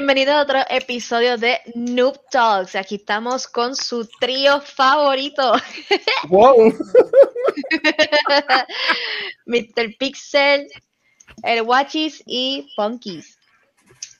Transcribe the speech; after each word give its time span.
Bienvenidos 0.00 0.34
a 0.34 0.40
otro 0.40 0.58
episodio 0.70 1.36
de 1.36 1.58
Noob 1.74 2.18
Talks. 2.30 2.74
Aquí 2.74 2.94
estamos 2.94 3.46
con 3.46 3.76
su 3.76 4.08
trío 4.18 4.62
favorito. 4.62 5.52
Wow. 6.30 6.72
Mr. 9.44 9.94
Pixel, 9.98 10.68
el 11.42 11.62
Watchis 11.62 12.22
y 12.24 12.72
Punkies. 12.76 13.38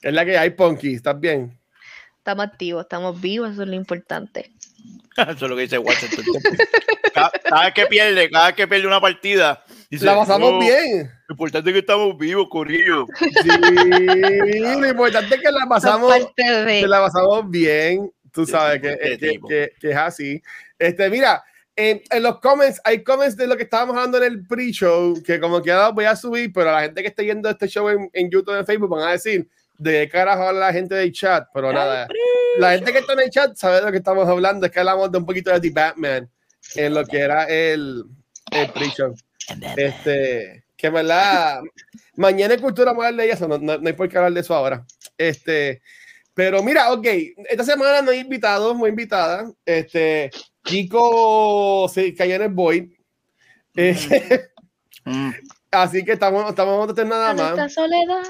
Es 0.03 0.13
la 0.13 0.27
que 0.27 0.37
hay, 0.37 0.51
Ponky. 0.51 0.93
¿Estás 0.93 1.19
bien? 1.19 1.59
Estamos 2.19 2.45
activos, 2.45 2.83
estamos 2.83 3.19
vivos, 3.19 3.53
eso 3.53 3.63
es 3.63 3.69
lo 3.69 3.75
importante. 3.75 4.53
Eso 5.17 5.31
es 5.33 5.41
lo 5.43 5.57
que 5.57 5.63
dice 5.63 5.79
tiempo. 5.79 5.93
Cada, 7.15 7.31
cada 7.31 7.65
vez 7.65 7.75
que 7.75 7.87
pierde, 7.87 8.31
cada 8.31 8.47
vez 8.47 8.55
que 8.55 8.69
pierde 8.69 8.87
una 8.87 9.01
partida, 9.01 9.65
dice, 9.91 10.05
la 10.05 10.15
pasamos 10.15 10.53
"No, 10.53 10.61
bien. 10.61 11.11
Lo 11.27 11.33
importante 11.33 11.71
es 11.71 11.75
que 11.75 11.81
estamos 11.81 12.17
vivos, 12.17 12.47
Corillo. 12.49 13.05
Sí, 13.19 13.49
lo 14.61 14.89
importante 14.89 15.35
es 15.35 15.41
que 15.41 15.51
la 15.51 15.67
pasamos, 15.69 16.13
que 16.37 16.87
la 16.87 17.01
pasamos 17.01 17.51
bien. 17.51 18.13
Tú 18.33 18.47
sabes 18.47 18.81
que, 18.81 18.93
este 18.93 19.19
que- 19.19 19.41
que- 19.49 19.73
que 19.81 19.91
es 19.91 19.97
así. 19.97 20.41
Este, 20.79 21.11
mira, 21.11 21.43
en, 21.75 22.01
en 22.11 22.23
los 22.23 22.39
comments, 22.39 22.81
hay 22.85 23.03
comments 23.03 23.37
de 23.37 23.49
lo 23.49 23.57
que 23.57 23.65
estábamos 23.65 23.97
hablando 23.97 24.19
en 24.19 24.25
el 24.33 24.47
pre-show, 24.47 25.21
que 25.25 25.41
como 25.41 25.61
que 25.61 25.73
ahora 25.73 25.89
voy 25.89 26.05
a 26.05 26.15
subir, 26.15 26.53
pero 26.53 26.71
la 26.71 26.83
gente 26.83 27.03
que 27.03 27.09
esté 27.09 27.25
viendo 27.25 27.51
este 27.51 27.67
show 27.67 27.89
en, 27.89 28.09
en 28.13 28.31
YouTube, 28.31 28.57
en 28.57 28.65
Facebook, 28.67 28.91
van 28.91 29.09
a 29.09 29.13
decir 29.13 29.49
de 29.81 30.09
carajo 30.09 30.43
habla 30.43 30.67
la 30.67 30.73
gente 30.73 30.95
del 30.95 31.11
chat, 31.13 31.49
pero 31.55 31.73
nada. 31.73 32.07
La 32.59 32.73
gente 32.73 32.93
que 32.93 32.99
está 32.99 33.15
en 33.15 33.21
el 33.21 33.31
chat 33.31 33.57
sabe 33.57 33.77
de 33.77 33.83
lo 33.83 33.91
que 33.91 33.99
estamos 33.99 34.29
hablando, 34.29 34.67
es 34.67 34.73
que 34.73 34.81
hablamos 34.81 35.11
de 35.11 35.19
un 35.19 35.27
poquito 35.27 35.51
de 35.51 35.61
The 35.61 35.71
Batman 35.71 36.31
en 36.75 36.95
lo 36.95 37.05
que 37.07 37.19
era 37.19 37.45
el, 37.45 38.05
el 38.53 38.71
pre-show. 38.73 39.15
Este, 39.77 40.65
que 40.77 40.91
verdad, 40.91 41.61
mañana 42.17 42.55
en 42.55 42.61
Cultura 42.61 42.91
vamos 42.93 43.05
a 43.05 43.09
hablar 43.09 43.27
de 43.27 43.33
eso, 43.33 43.49
no, 43.49 43.59
no, 43.59 43.79
no 43.79 43.87
hay 43.89 43.95
por 43.95 44.09
qué 44.09 44.17
hablar 44.19 44.33
de 44.33 44.41
eso 44.41 44.55
ahora. 44.55 44.85
Este, 45.17 45.81
pero 46.35 46.63
mira, 46.63 46.93
ok, 46.93 47.07
esta 47.49 47.65
semana 47.65 48.03
no 48.03 48.11
hay 48.11 48.19
invitados, 48.21 48.77
muy 48.77 48.91
invitada. 48.91 49.51
Este, 49.65 50.31
Kiko 50.63 51.89
se 51.93 52.15
cayó 52.15 52.35
en 52.37 52.43
el 52.43 52.49
Void. 52.51 52.91
Eh, 53.77 53.97
Mm. 55.05 55.31
así 55.71 56.05
que 56.05 56.13
estamos, 56.13 56.47
estamos 56.51 56.91
a 56.91 56.95
tener 56.95 57.09
nada 57.11 57.31
Esta 57.31 57.57
más. 57.57 57.73
soledad. 57.73 58.23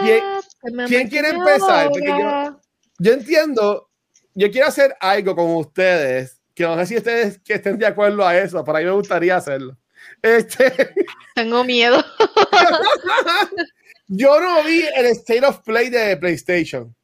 ¿Quién- 0.00 0.18
que 0.20 0.24
me 0.24 0.40
quién 0.86 1.08
quiere 1.08 1.30
empezar? 1.30 1.88
Porque 1.90 2.06
yo-. 2.06 2.60
Yo 2.98 3.12
entiendo, 3.14 3.88
yo 4.34 4.50
quiero 4.50 4.68
hacer 4.68 4.94
algo 5.00 5.34
con 5.34 5.56
ustedes, 5.56 6.40
que 6.54 6.64
no 6.64 6.76
sé 6.76 6.86
si 6.86 6.96
ustedes 6.98 7.40
que 7.42 7.54
estén 7.54 7.78
de 7.78 7.86
acuerdo 7.86 8.26
a 8.26 8.36
eso, 8.36 8.62
pero 8.62 8.76
a 8.76 8.80
mí 8.80 8.86
me 8.86 8.92
gustaría 8.92 9.36
hacerlo. 9.36 9.76
Este, 10.22 10.70
Tengo 11.34 11.64
miedo. 11.64 12.04
yo 14.08 14.38
no 14.40 14.62
vi 14.64 14.82
el 14.96 15.06
State 15.06 15.46
of 15.46 15.60
Play 15.60 15.88
de 15.88 16.16
PlayStation. 16.16 16.94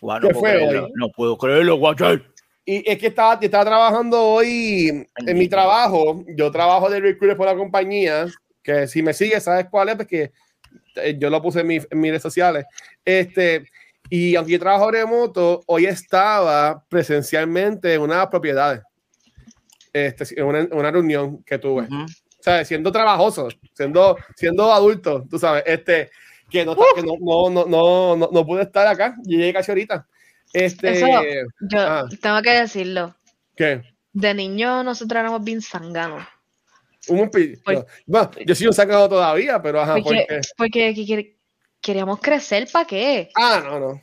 Guau, 0.00 0.20
¿Qué 0.20 0.28
no, 0.28 0.32
puedo 0.34 0.40
fue 0.40 0.50
creerlo, 0.58 0.84
hoy? 0.84 0.92
no 0.94 1.08
puedo 1.10 1.38
creerlo, 1.38 1.76
Watcher. 1.76 2.22
Y 2.66 2.90
es 2.90 2.98
que 2.98 3.06
estaba, 3.06 3.38
estaba 3.40 3.64
trabajando 3.64 4.20
hoy 4.20 5.06
en 5.24 5.38
mi 5.38 5.48
trabajo. 5.48 6.24
Yo 6.36 6.50
trabajo 6.50 6.90
de 6.90 7.00
recruiter 7.00 7.36
por 7.36 7.46
la 7.46 7.56
compañía, 7.56 8.26
que 8.62 8.88
si 8.88 9.02
me 9.02 9.14
sigues, 9.14 9.44
sabes 9.44 9.68
cuál 9.70 9.88
es, 9.90 9.96
porque 9.96 10.32
yo 11.18 11.30
lo 11.30 11.40
puse 11.42 11.60
en, 11.60 11.66
mi- 11.66 11.76
en 11.90 12.00
mis 12.00 12.10
redes 12.10 12.22
sociales. 12.22 12.66
Este, 13.04 13.64
y 14.08 14.36
aunque 14.36 14.52
yo 14.52 14.58
trabajo 14.60 14.90
remoto, 14.90 15.62
hoy 15.66 15.86
estaba 15.86 16.84
presencialmente 16.88 17.94
en 17.94 18.02
una 18.02 18.28
propiedad, 18.30 18.82
este, 19.92 20.38
en 20.40 20.46
una, 20.46 20.68
una 20.72 20.90
reunión 20.90 21.42
que 21.44 21.58
tuve. 21.58 21.84
Ujú. 21.84 22.02
O 22.04 22.42
sea, 22.42 22.64
siendo 22.64 22.92
trabajoso, 22.92 23.48
siendo, 23.74 24.16
siendo 24.36 24.72
adulto, 24.72 25.24
tú 25.28 25.38
sabes, 25.38 25.64
este, 25.66 26.10
que 26.48 26.64
no, 26.64 26.76
que 26.76 27.02
no, 27.02 27.14
no, 27.20 27.50
no, 27.50 27.66
no, 27.66 28.16
no, 28.16 28.28
no 28.32 28.46
pude 28.46 28.62
estar 28.62 28.86
acá. 28.86 29.16
Yo 29.24 29.36
llegué 29.38 29.52
casi 29.52 29.72
ahorita. 29.72 30.06
Este, 30.52 30.92
Eso, 30.92 31.06
yo 31.68 31.80
ah. 31.80 32.04
tengo 32.22 32.40
que 32.42 32.52
decirlo. 32.52 33.14
¿qué? 33.56 33.82
De 34.12 34.32
niño 34.32 34.84
nosotros 34.84 35.18
éramos 35.18 35.42
bien 35.42 35.60
zanganos. 35.60 36.24
Un 37.08 37.30
Pues- 37.30 37.58
no, 37.66 37.84
bueno, 38.06 38.30
yo 38.44 38.54
soy 38.54 38.66
un 38.66 38.72
sacado 38.72 39.08
todavía, 39.08 39.60
pero 39.62 39.80
ajá, 39.80 39.94
Porque, 39.94 40.26
porque. 40.28 40.40
porque 40.56 40.94
que- 40.94 41.06
que- 41.06 41.36
queríamos 41.80 42.20
crecer, 42.20 42.66
¿para 42.72 42.86
qué? 42.86 43.28
Ah, 43.36 43.62
no, 43.64 43.78
no. 43.78 44.02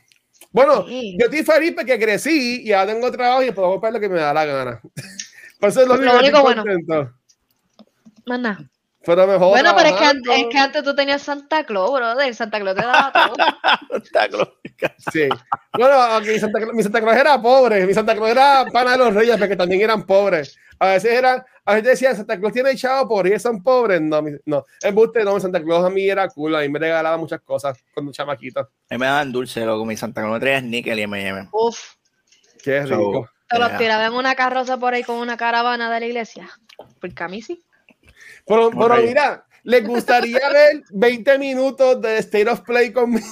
Bueno, 0.52 0.88
Sí. 0.88 1.18
yo 1.19 1.25
estoy 1.25 1.44
feliz 1.44 1.74
porque 1.75 2.00
crecí 2.00 2.62
y 2.64 2.72
ahora 2.72 2.94
tengo 2.94 3.12
trabajo 3.12 3.44
y 3.44 3.52
puedo 3.52 3.72
comprar 3.72 3.91
lo 3.94 4.00
que 4.00 4.08
me 4.09 4.19
da 4.19 4.34
la 4.34 4.46
gana. 4.46 4.81
Por 5.59 5.69
eso 5.69 5.81
es 5.81 5.88
lo, 5.88 5.96
Lo 5.96 6.02
único 6.02 6.12
que 6.14 6.24
único 6.24 6.38
estoy 6.38 6.41
bueno. 6.44 6.64
contento. 6.64 7.14
Más 8.25 8.40
nada. 8.40 8.69
Pero 9.06 9.28
mejor. 9.28 9.50
Bueno, 9.50 9.74
pero 9.75 9.90
es 9.90 9.96
que, 9.96 10.06
antes, 10.06 10.38
es 10.38 10.46
que 10.50 10.58
antes 10.58 10.84
tú 10.84 10.96
tenías 10.96 11.22
Santa 11.22 11.66
Claus, 11.66 11.91
brother. 11.91 12.34
Santa 12.34 12.59
Claus 12.59 12.75
te 12.78 12.84
daba 12.84 13.12
todo. 13.12 13.34
Está 14.03 14.30
claro. 14.30 14.58
Sí. 15.12 15.28
Bueno, 15.78 15.94
aunque 15.96 16.31
mi 16.34 16.40
Santa, 16.40 16.59
Claus, 16.59 16.74
mi 16.74 16.84
Santa 16.84 17.02
Claus 17.02 17.18
era 17.18 17.41
pobre, 17.41 17.85
mi 17.85 17.94
Santa 17.94 18.16
Claus 18.16 18.30
era 18.31 18.66
pana 18.72 18.91
de 18.91 18.97
los 19.00 19.14
reyes, 19.14 19.38
porque 19.38 19.58
también 19.58 19.81
eran 19.81 20.06
pobres. 20.06 20.56
A 20.79 20.88
veces 20.88 21.11
eran, 21.13 21.44
a 21.66 21.73
veces 21.75 21.89
decían, 21.89 22.16
Santa 22.16 22.38
Claus 22.39 22.53
tiene 22.53 22.75
chavo 22.75 23.07
por 23.07 23.28
ellos 23.28 23.41
son 23.41 23.61
pobres. 23.63 24.01
No, 24.01 24.22
mi- 24.22 24.31
no. 24.45 24.66
En 24.81 24.94
buste, 24.95 25.23
no, 25.23 25.39
Santa 25.39 25.61
Claus 25.61 25.85
a 25.85 25.89
mí 25.89 26.09
era 26.09 26.28
cool, 26.29 26.56
a 26.56 26.59
mí 26.61 26.69
me 26.69 26.79
regalaba 26.79 27.17
muchas 27.17 27.41
cosas 27.41 27.78
cuando 27.94 28.11
chamaquito. 28.11 28.59
A 28.61 28.67
mí 28.91 28.97
me 28.97 29.06
daban 29.06 29.31
dulce, 29.31 29.66
loco. 29.66 29.85
Mi 29.85 29.95
Santa 29.95 30.22
Claus 30.22 30.34
me 30.34 30.39
traía 30.39 30.61
níquel 30.61 31.00
y 31.00 31.03
M&M. 31.03 31.50
Uf. 31.51 31.79
Qué 32.63 32.81
rico. 32.84 33.29
Te 33.50 33.59
los 33.59 33.69
Yeah. 33.69 33.78
tiraba 33.78 34.06
en 34.07 34.13
una 34.13 34.35
carroza 34.35 34.78
por 34.78 34.94
ahí 34.94 35.03
con 35.03 35.17
una 35.17 35.38
caravana 35.38 35.91
de 35.94 36.00
la 36.00 36.06
iglesia. 36.06 36.50
Porque 37.00 37.23
a 37.23 37.28
mí 37.28 37.41
sí. 37.41 37.63
Pero, 38.47 38.72
pero 38.72 38.95
mira, 38.97 39.45
les 39.63 39.85
gustaría 39.88 40.40
ver 40.53 40.84
20 40.91 41.38
minutos 41.40 42.01
de 42.01 42.17
State 42.19 42.50
of 42.50 42.61
Play 42.61 42.91
conmigo 42.91 43.25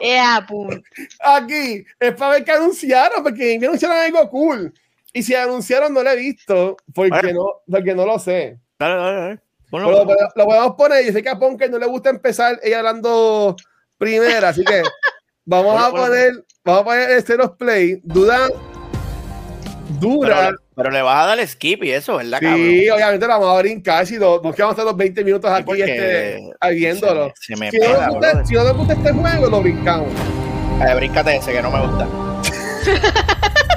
Ea, 0.00 0.44
pum. 0.48 0.68
aquí. 1.20 1.84
Es 1.98 2.14
para 2.14 2.32
ver 2.32 2.44
que 2.44 2.52
anunciaron, 2.52 3.22
porque 3.22 3.58
me 3.60 3.66
anunciaron 3.66 3.96
algo 3.98 4.28
cool. 4.30 4.72
Y 5.12 5.22
si 5.22 5.34
anunciaron, 5.34 5.92
no 5.92 6.02
lo 6.02 6.10
he 6.10 6.16
visto, 6.16 6.76
porque, 6.94 7.10
Bueno. 7.10 7.32
no, 7.32 7.46
porque 7.70 7.94
no 7.94 8.06
lo 8.06 8.18
sé. 8.18 8.58
Dale, 8.78 8.94
dale, 8.96 9.16
dale. 9.20 9.40
Ponlo, 9.70 9.88
Pero 9.88 10.04
lo, 10.04 10.28
lo 10.36 10.44
podemos 10.44 10.74
poner. 10.76 11.04
Yo 11.04 11.12
sé 11.12 11.22
que 11.22 11.28
a 11.28 11.38
Ponker 11.38 11.70
no 11.70 11.78
le 11.78 11.86
gusta 11.86 12.10
empezar 12.10 12.58
ella 12.62 12.78
hablando 12.78 13.56
primera, 13.98 14.48
así 14.50 14.64
que 14.64 14.82
vamos 15.44 15.82
a 15.82 15.90
poner, 15.90 16.32
vamos 16.64 16.82
a 16.82 16.84
poner 16.84 17.10
el 17.10 17.18
State 17.18 17.42
of 17.42 17.56
Play. 17.56 18.00
Duda, 18.02 18.48
dura. 20.00 20.36
Pero, 20.48 20.58
pero 20.76 20.90
le 20.90 21.02
vas 21.02 21.24
a 21.24 21.26
dar 21.36 21.46
skip 21.46 21.84
y 21.84 21.90
eso, 21.92 22.16
¿verdad, 22.16 22.40
cabrón? 22.40 22.58
Sí, 22.60 22.90
obviamente 22.90 23.26
la 23.26 23.38
vamos 23.38 23.56
a 23.56 23.62
brincar 23.62 24.06
si 24.06 24.18
no, 24.18 24.40
nos 24.40 24.54
quedamos 24.54 24.72
hasta 24.72 24.84
los 24.84 24.96
20 24.96 25.24
minutos 25.24 25.50
aquí 25.50 25.80
este, 25.80 26.38
viéndolo. 26.70 27.32
Se 27.40 27.54
Si 27.54 27.60
me 27.60 27.66
no, 27.66 27.72
pega, 27.72 28.08
gusta, 28.08 28.28
brother. 28.30 28.46
si 28.46 28.54
no 28.54 28.64
nos 28.64 28.76
gusta 28.76 28.92
este 28.94 29.12
juego, 29.12 29.46
lo 29.48 29.60
brincamos. 29.62 30.08
Eh, 30.86 30.94
bríncate 30.96 31.36
ese 31.36 31.52
que 31.52 31.62
no 31.62 31.70
me 31.70 31.86
gusta. 31.86 32.08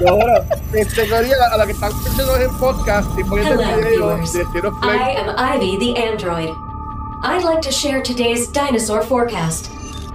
Pero 0.06 0.18
bueno, 0.18 0.40
este, 0.72 1.02
a 1.02 1.58
la 1.58 1.66
que 1.66 1.72
están 1.72 1.90
escuchando 1.90 2.36
en 2.36 2.56
podcast 2.60 3.10
y 3.18 3.24
poniendo 3.24 3.60
el 3.60 3.78
video 3.78 3.90
viewers. 3.90 4.34
de 4.34 4.42
State 4.44 4.72
Play. 4.80 5.00
I 5.00 5.16
am 5.18 5.36
Ivy 5.36 5.78
the 5.78 5.98
android. 5.98 6.54
I'd 7.24 7.44
like 7.44 7.62
to 7.62 7.72
share 7.72 8.04
today's 8.04 8.48
dinosaur 8.48 9.02
forecast. 9.02 9.72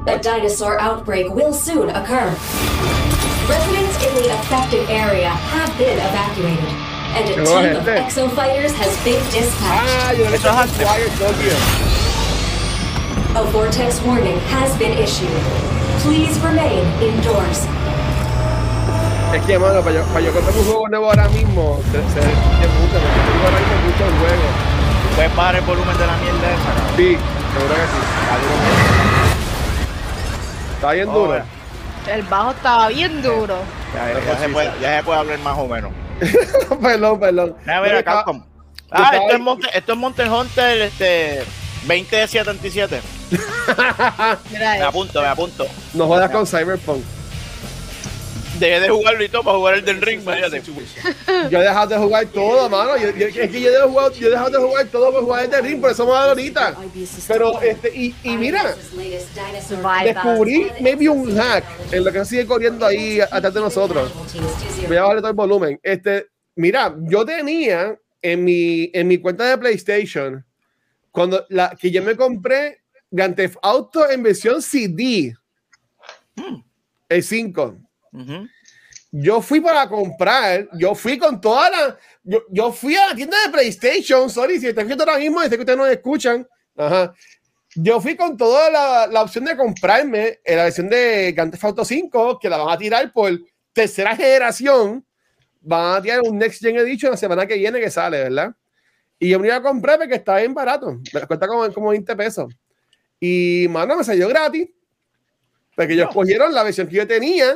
A 0.07 0.17
dinosaur 0.17 0.81
outbreak 0.81 1.35
will 1.35 1.53
soon 1.53 1.91
occur. 1.91 2.31
Residents 3.49 4.07
in 4.07 4.15
the 4.23 4.33
affected 4.33 4.89
area 4.89 5.29
have 5.29 5.77
been 5.77 5.99
evacuated, 5.99 6.71
and 7.19 7.29
a 7.29 7.35
team 7.45 7.75
of 7.75 7.85
exo 7.87 8.31
fighters 8.31 8.71
has 8.71 8.95
been 9.03 9.21
dispatched. 9.33 9.59
Ah, 9.59 10.13
yo 10.13 10.23
le 10.23 10.31
he 10.31 10.35
Eso 10.37 10.51
es 10.51 10.55
antes. 10.55 10.87
Quiet 10.87 11.11
Tokyo. 11.19 11.57
A 13.41 13.51
vortex 13.51 14.01
warning 14.03 14.39
has 14.55 14.71
been 14.79 14.97
issued. 14.97 15.29
Please 15.99 16.39
remain 16.39 16.87
indoors. 17.03 17.67
Es 19.35 19.43
que, 19.47 19.59
mano, 19.59 19.81
para 19.81 19.95
yo, 19.95 20.03
para 20.07 20.21
yo 20.21 20.33
comprar 20.33 20.57
un 20.57 20.65
juego 20.65 20.89
nuevo 20.89 21.07
ahora 21.07 21.29
mismo, 21.29 21.81
se, 21.93 21.99
se, 21.99 22.21
se 22.21 22.21
puta, 22.27 22.99
porque 22.99 23.21
tengo 23.31 23.45
ahora 23.45 23.59
mismo 23.61 23.77
mucho 23.87 24.05
el 24.07 24.19
juego. 24.19 24.43
¿Puedes 25.15 25.37
bajar 25.37 25.57
el 25.57 25.61
volumen 25.63 25.99
de 25.99 26.07
la 26.07 26.17
mierda 26.17 26.51
esa? 26.51 26.97
Sí, 26.97 27.19
seguro 27.55 27.75
que 27.75 27.81
sí. 27.81 27.99
Está 30.75 30.93
bien 30.93 31.13
duro. 31.13 31.43
El 32.09 32.23
bajo 32.23 32.51
estaba 32.51 32.89
bien 32.89 33.23
duro. 33.23 33.57
Ya, 33.95 34.21
ya, 34.21 34.39
se 34.39 34.49
puede, 34.49 34.73
ya 34.81 34.97
se 34.99 35.05
puede 35.05 35.19
hablar 35.21 35.39
más 35.41 35.59
o 35.59 35.67
menos. 35.69 35.93
perdón, 36.83 37.21
perdón. 37.21 37.57
Estaba- 37.61 38.03
Capcom. 38.03 38.39
yo 38.41 38.45
Ah, 38.91 39.11
esto 39.15 39.35
es, 39.35 39.41
Monte, 39.41 39.69
esto 39.73 39.93
es 39.93 39.99
Monster 39.99 40.29
Hunter 40.29 40.81
este, 40.83 41.45
2077. 41.83 43.01
Mira 44.51 44.75
Me 44.75 44.83
apunto, 44.83 45.21
me 45.23 45.29
apunto. 45.29 45.67
No 45.95 46.07
jodas 46.09 46.31
con 46.31 46.45
Cyberpunk. 46.47 47.05
Dejé 48.61 48.81
de 48.81 48.89
jugarlo 48.89 49.25
y 49.25 49.29
todo 49.29 49.43
para 49.43 49.57
jugar 49.57 49.75
el 49.75 49.85
del 49.85 50.01
ring, 50.01 50.21
imagínate. 50.21 50.63
Yo 51.51 51.59
he 51.61 51.63
dejado 51.65 51.87
de 51.89 51.97
jugar 51.99 52.27
todo, 52.27 52.69
mano. 52.69 52.97
Yo, 52.97 53.11
yo- 53.11 53.27
es 53.27 53.35
que 53.51 53.61
yo 53.61 53.69
he, 53.69 53.73
dejado, 53.73 54.13
yo 54.13 54.27
he 54.29 54.31
dejado 54.31 54.51
de 54.51 54.59
jugar 54.59 54.87
todo 54.89 55.11
por 55.13 55.23
jugar 55.25 55.45
el 55.45 55.51
de 55.51 55.61
ring, 55.61 55.81
por 55.81 55.91
eso 55.91 56.05
me 56.05 56.13
va 56.13 56.25
ahorita. 56.27 56.77
Pero, 57.27 57.61
este, 57.63 57.89
y, 57.97 58.15
y 58.23 58.37
mira, 58.37 58.63
descubrí 60.05 60.71
maybe 60.81 61.09
un 61.09 61.37
hack 61.37 61.65
en 61.93 62.05
lo 62.05 62.13
que 62.13 62.25
sigue 62.25 62.47
corriendo 62.47 62.87
ahí 62.87 63.21
atrás 63.21 63.53
de 63.55 63.61
nosotros. 63.61 64.13
Voy 64.87 64.97
a 64.97 65.03
bajarle 65.03 65.21
todo 65.23 65.31
el 65.31 65.37
volumen. 65.37 65.81
Este, 65.83 66.27
mira, 66.55 66.95
yo 67.09 67.25
tenía 67.25 67.99
en 68.23 68.45
mi, 68.45 68.91
en 68.93 69.09
mi 69.09 69.19
cuenta 69.19 69.45
de 69.45 69.57
PlayStation, 69.59 70.45
cuando 71.11 71.45
la 71.49 71.75
que 71.81 71.91
yo 71.91 72.03
me 72.03 72.15
compré 72.17 72.83
Grand 73.11 73.35
Theft 73.35 73.57
Auto 73.63 74.09
en 74.09 74.23
versión 74.23 74.63
CD, 74.63 75.35
el 77.09 77.23
5. 77.23 77.77
Ujú. 78.13 78.49
Yo 79.13 79.43
fui 79.43 79.61
para 79.61 79.89
comprar, 79.89 80.69
yo 80.75 80.95
fui 80.95 81.19
con 81.19 81.41
toda 81.41 81.69
la. 81.71 81.99
Yo, 82.23 82.43
yo 82.49 82.73
fui 82.73 82.95
a 82.95 83.09
la 83.09 83.15
tienda 83.15 83.37
de 83.45 83.53
PlayStation, 83.53 84.31
sorry, 84.31 84.61
si 84.61 84.69
están 84.69 84.87
viendo 84.87 85.05
ahora 85.05 85.19
mismo, 85.19 85.41
desde 85.41 85.57
que 85.57 85.63
ustedes 85.63 85.79
no 85.79 85.85
me 85.85 85.93
escuchan. 85.93 86.47
Ajá. 86.77 87.13
Yo 87.75 88.01
fui 88.01 88.17
con 88.17 88.37
toda 88.37 88.71
la, 88.71 89.07
la 89.07 89.23
opción 89.23 89.45
de 89.45 89.57
comprarme 89.57 90.41
eh, 90.45 90.57
la 90.57 90.65
versión 90.65 90.89
de 90.89 91.33
Grand 91.33 91.53
Theft 91.53 91.65
Auto 91.65 91.85
5, 91.85 92.39
que 92.39 92.49
la 92.49 92.57
van 92.57 92.75
a 92.75 92.79
tirar 92.79 93.13
por 93.13 93.31
tercera 93.73 94.15
generación. 94.15 95.05
Van 95.61 95.97
a 95.97 96.03
tirar 96.03 96.21
un 96.23 96.39
Next 96.39 96.61
Gen 96.61 96.77
Edition 96.77 97.13
la 97.13 97.17
semana 97.17 97.47
que 97.47 97.57
viene 97.57 97.81
que 97.81 97.91
sale, 97.91 98.25
¿verdad? 98.25 98.55
Y 99.19 99.29
yo 99.29 99.39
me 99.39 99.49
iba 99.49 99.57
a 99.57 99.63
comprar 99.63 99.99
porque 99.99 100.15
estaba 100.15 100.39
bien 100.39 100.55
barato. 100.55 100.99
Me 101.13 101.27
cuesta 101.27 101.47
como, 101.47 101.73
como 101.73 101.91
20 101.91 102.17
pesos. 102.17 102.53
Y, 103.21 103.67
mano, 103.69 103.97
me 103.97 104.05
salió 104.05 104.29
gratis. 104.29 104.69
Porque 105.77 105.93
ellos 105.93 106.09
cogieron 106.13 106.53
la 106.53 106.63
versión 106.63 106.89
que 106.89 106.97
yo 106.97 107.07
tenía, 107.07 107.55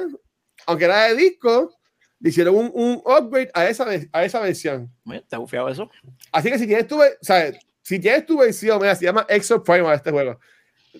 aunque 0.67 0.85
era 0.85 1.05
de 1.09 1.15
disco, 1.17 1.75
le 2.21 2.31
hicieron 2.31 2.55
un, 2.55 2.71
un 2.75 3.03
upgrade 3.05 3.51
a 3.55 3.69
esa, 3.69 3.87
a 4.13 4.25
esa 4.25 4.41
versión. 4.41 4.91
Mira, 5.05 5.23
¿Te 5.29 5.37
ha 5.37 5.39
bufiado 5.39 5.69
eso? 5.69 5.91
Así 6.33 6.51
que 6.51 6.59
si 6.59 6.67
tienes 6.67 6.87
tu, 6.87 7.01
o 7.01 7.05
sea, 7.21 7.53
si 7.83 7.99
tienes 7.99 8.25
tu 8.27 8.39
versión, 8.39 8.79
mira, 8.81 8.95
se 8.95 9.05
llama 9.05 9.27
Exo 9.29 9.63
Primal 9.63 9.95
este 9.97 10.11
juego. 10.11 10.39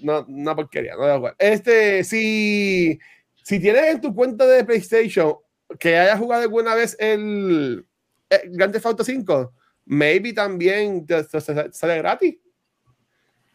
No, 0.03 0.25
una 0.29 0.55
porquería, 0.57 0.97
no 0.97 1.17
jugar. 1.17 1.37
Este, 1.39 2.03
si, 2.05 2.99
si 3.43 3.61
tienes 3.61 3.85
en 3.85 4.01
tu 4.01 4.15
cuenta 4.15 4.47
de 4.47 4.65
PlayStation 4.65 5.37
que 5.79 5.97
hayas 5.97 6.19
jugado 6.19 6.43
alguna 6.43 6.75
vez 6.75 6.97
el, 6.99 7.87
el 8.29 8.41
Grand 8.51 8.73
Theft 8.73 8.87
Auto 8.87 9.05
5, 9.05 9.53
maybe 9.87 10.33
también 10.33 11.07
te, 11.07 11.23
te- 11.25 11.41
te 11.41 11.73
sale 11.73 11.99
gratis. 11.99 12.37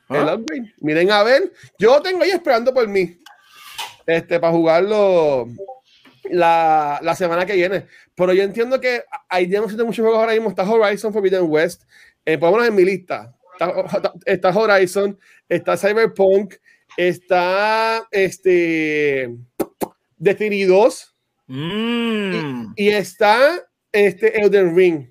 El 0.10 0.28
¿Ah? 0.30 0.34
upgrade. 0.36 0.74
Miren 0.80 1.12
a 1.12 1.22
ver, 1.24 1.52
yo 1.78 2.02
tengo 2.02 2.24
ahí 2.24 2.32
esperando 2.32 2.74
por 2.74 2.88
mí. 2.88 3.20
Este, 4.08 4.40
para 4.40 4.54
jugarlo 4.54 5.48
la, 6.32 7.00
la 7.02 7.16
semana 7.16 7.46
que 7.46 7.54
viene. 7.56 7.86
Pero 8.16 8.34
yo 8.34 8.44
entiendo 8.44 8.80
que 8.80 9.04
hay 9.28 9.46
demasiados 9.46 9.86
muchos 9.86 10.04
juegos 10.04 10.20
ahora 10.20 10.34
mismo. 10.34 10.50
Está 10.50 10.64
Horizon 10.70 11.14
Forbidden 11.14 11.46
West. 11.50 11.84
Eh, 12.26 12.38
pongámonos 12.38 12.68
en 12.68 12.76
mi 12.76 12.86
lista. 12.86 13.34
Está, 13.54 14.14
está 14.26 14.50
Horizon, 14.58 15.20
está 15.50 15.76
Cyberpunk, 15.76 16.56
está 16.96 18.08
este 18.12 19.36
Destiny 20.18 20.64
2 20.64 21.16
Mm. 21.52 22.74
y 22.76 22.90
está 22.90 23.40
este 23.92 24.40
Elden 24.40 24.76
Ring. 24.76 25.10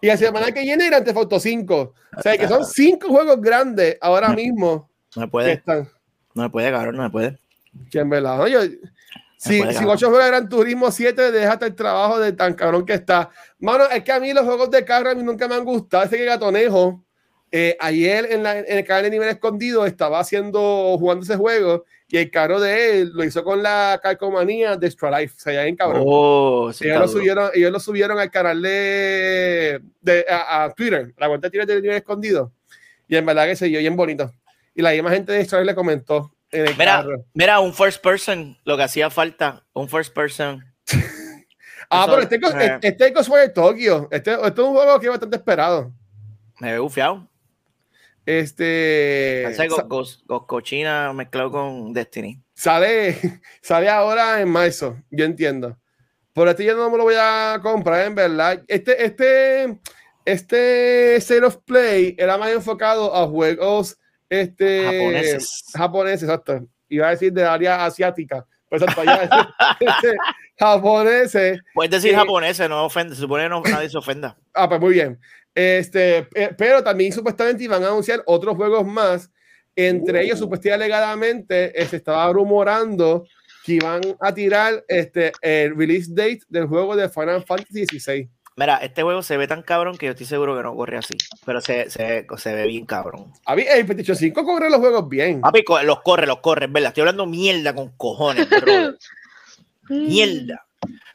Y 0.00 0.06
la 0.06 0.16
semana 0.16 0.52
que 0.52 0.60
viene 0.60 0.88
Theft 0.88 1.16
Auto 1.16 1.40
5. 1.40 1.94
O 2.16 2.22
sea, 2.22 2.38
que 2.38 2.46
son 2.46 2.64
cinco 2.64 3.08
juegos 3.08 3.40
grandes 3.40 3.98
ahora 4.00 4.28
mismo 4.28 4.88
No 5.16 5.22
me 5.22 5.26
que 5.26 5.30
puede, 5.32 5.52
están. 5.54 5.88
no 6.34 6.44
me 6.44 6.50
puede, 6.50 6.70
cabrón, 6.70 6.96
no 6.96 7.02
me 7.02 7.10
puede. 7.10 7.36
Que 7.90 7.98
en 7.98 8.10
verdad, 8.10 8.38
¿no? 8.38 8.46
Yo- 8.46 8.60
si, 9.48 9.62
si. 9.78 9.84
Guacho 9.84 10.08
juega 10.10 10.26
Gran 10.28 10.48
Turismo 10.48 10.90
7, 10.90 11.32
déjate 11.32 11.66
el 11.66 11.74
trabajo 11.74 12.18
de 12.20 12.32
tan 12.32 12.54
cabrón 12.54 12.84
que 12.86 12.94
está. 12.94 13.30
Mano, 13.58 13.84
es 13.90 14.02
que 14.02 14.12
a 14.12 14.20
mí 14.20 14.32
los 14.32 14.44
juegos 14.44 14.70
de 14.70 14.84
carro 14.84 15.10
a 15.10 15.14
mí 15.14 15.22
nunca 15.22 15.46
me 15.48 15.54
han 15.54 15.64
gustado. 15.64 16.04
Ese 16.04 16.16
que 16.16 16.24
Gatonejo, 16.24 17.04
eh, 17.52 17.76
ayer 17.80 18.26
en, 18.32 18.42
la- 18.42 18.58
en 18.58 18.78
el 18.78 18.84
canal 18.84 19.04
de 19.04 19.10
Nivel 19.10 19.28
Escondido, 19.28 19.86
estaba 19.86 20.18
haciendo, 20.20 20.96
jugando 20.98 21.24
ese 21.24 21.36
juego 21.36 21.84
y 22.08 22.18
el 22.18 22.30
carro 22.30 22.60
de 22.60 23.00
él 23.00 23.10
lo 23.14 23.24
hizo 23.24 23.42
con 23.44 23.62
la 23.62 23.98
calcomanía 24.02 24.76
de 24.76 24.86
Extra 24.86 25.18
Life. 25.20 25.34
O 25.36 25.40
sea, 25.40 25.52
ya 25.54 25.62
bien 25.64 25.76
cabrón. 25.76 26.02
Oh, 26.06 26.72
sí, 26.72 26.84
ellos, 26.86 27.00
lo 27.00 27.08
subieron, 27.08 27.50
ellos 27.54 27.72
lo 27.72 27.80
subieron 27.80 28.18
al 28.18 28.30
canal 28.30 28.60
de, 28.62 29.80
de- 30.00 30.26
a, 30.28 30.64
a 30.64 30.70
Twitter, 30.74 31.12
la 31.16 31.28
cuenta 31.28 31.46
de 31.48 31.50
Twitter 31.58 31.76
de 31.76 31.82
Nivel 31.82 31.96
Escondido. 31.96 32.52
Y 33.08 33.16
en 33.16 33.26
verdad 33.26 33.46
que 33.46 33.56
se 33.56 33.68
vio 33.68 33.78
bien 33.80 33.96
bonito. 33.96 34.32
Y 34.74 34.82
la 34.82 34.90
misma 34.92 35.10
gente 35.10 35.32
de 35.32 35.40
Extra 35.40 35.58
Life 35.60 35.70
le 35.72 35.74
comentó 35.74 36.32
en 36.43 36.43
Mira, 36.78 37.04
mira, 37.34 37.60
un 37.60 37.74
first 37.74 38.02
person, 38.02 38.56
lo 38.64 38.76
que 38.76 38.82
hacía 38.84 39.10
falta, 39.10 39.64
un 39.72 39.88
first 39.88 40.14
person. 40.14 40.64
Ah, 41.90 42.06
pero 42.08 42.22
este, 42.22 42.36
eh. 42.36 42.78
este 42.80 43.06
es 43.06 43.14
Ghostwire 43.14 43.50
Tokyo. 43.50 44.08
Este, 44.10 44.32
este 44.32 44.48
es 44.48 44.58
un 44.58 44.74
juego 44.74 44.98
que 44.98 45.06
es 45.06 45.10
bastante 45.10 45.36
esperado. 45.36 45.92
Me 46.58 46.72
ve 46.72 46.78
bufiado. 46.78 47.28
Este 48.26 49.42
Parece 49.44 49.68
go- 49.86 50.04
Goscochina 50.24 51.12
mezclado 51.12 51.50
con 51.50 51.92
Destiny. 51.92 52.40
sale, 52.54 53.18
sale 53.62 53.88
ahora 53.90 54.40
en 54.40 54.48
marzo, 54.48 54.96
yo 55.10 55.24
entiendo. 55.26 55.78
Por 56.32 56.48
este 56.48 56.64
yo 56.64 56.74
no 56.74 56.90
me 56.90 56.96
lo 56.96 57.04
voy 57.04 57.16
a 57.18 57.60
comprar, 57.62 58.06
en 58.06 58.14
verdad. 58.14 58.62
Este, 58.66 59.04
este, 59.04 59.78
este 60.24 61.16
State 61.16 61.44
of 61.44 61.58
Play 61.66 62.16
era 62.18 62.38
más 62.38 62.50
enfocado 62.50 63.14
a 63.14 63.26
juegos 63.28 63.98
este, 64.40 64.84
Japoneses. 64.84 65.64
japoneses, 65.74 66.22
exacto. 66.22 66.66
Iba 66.88 67.08
a 67.08 67.10
decir 67.10 67.32
de 67.32 67.44
área 67.44 67.84
asiática. 67.84 68.46
Pues 68.68 68.82
exacto, 68.82 69.02
este, 69.80 70.16
japoneses. 70.58 71.60
Puedes 71.74 71.90
decir 71.90 72.12
Eh, 72.12 72.16
japoneses, 72.16 72.68
no 72.68 72.84
ofende. 72.84 73.14
Se 73.14 73.20
supone 73.22 73.44
que 73.44 73.48
no, 73.48 73.62
nadie 73.62 73.88
se 73.88 73.98
ofenda. 73.98 74.36
Ah, 74.54 74.68
pues 74.68 74.80
muy 74.80 74.94
bien. 74.94 75.18
Este, 75.54 76.24
pe- 76.24 76.54
pero 76.56 76.82
también 76.82 77.12
supuestamente 77.12 77.62
iban 77.64 77.82
a 77.84 77.88
anunciar 77.88 78.22
otros 78.26 78.56
juegos 78.56 78.84
más. 78.86 79.30
Entre 79.76 80.22
ellos, 80.22 80.38
supuestamente 80.38 80.84
alegadamente, 80.84 81.86
se 81.86 81.96
estaba 81.96 82.32
rumorando 82.32 83.24
que 83.64 83.72
iban 83.74 84.00
a 84.20 84.32
tirar 84.34 84.84
este, 84.88 85.32
el 85.40 85.76
release 85.76 86.08
date 86.12 86.40
del 86.48 86.66
juego 86.66 86.94
de 86.94 87.08
Final 87.08 87.44
Fantasy 87.44 87.84
XVI. 87.86 88.28
Mira, 88.56 88.76
este 88.76 89.02
juego 89.02 89.22
se 89.22 89.36
ve 89.36 89.48
tan 89.48 89.62
cabrón 89.62 89.98
que 89.98 90.06
yo 90.06 90.12
estoy 90.12 90.26
seguro 90.26 90.56
que 90.56 90.62
no 90.62 90.76
corre 90.76 90.96
así. 90.98 91.14
Pero 91.44 91.60
se, 91.60 91.90
se, 91.90 92.24
se 92.36 92.54
ve 92.54 92.66
bien 92.66 92.86
cabrón. 92.86 93.32
A 93.46 93.56
mí, 93.56 93.64
el 93.68 93.84
PlayStation 93.84 94.16
5 94.16 94.44
corre 94.44 94.70
los 94.70 94.78
juegos 94.78 95.08
bien. 95.08 95.40
Papi, 95.40 95.64
los 95.84 96.02
corre, 96.02 96.26
los 96.26 96.38
corre, 96.38 96.66
es 96.66 96.72
verdad. 96.72 96.88
Estoy 96.90 97.00
hablando 97.02 97.26
mierda 97.26 97.74
con 97.74 97.88
cojones, 97.96 98.48
brother. 98.48 98.96
Mierda. 99.88 100.64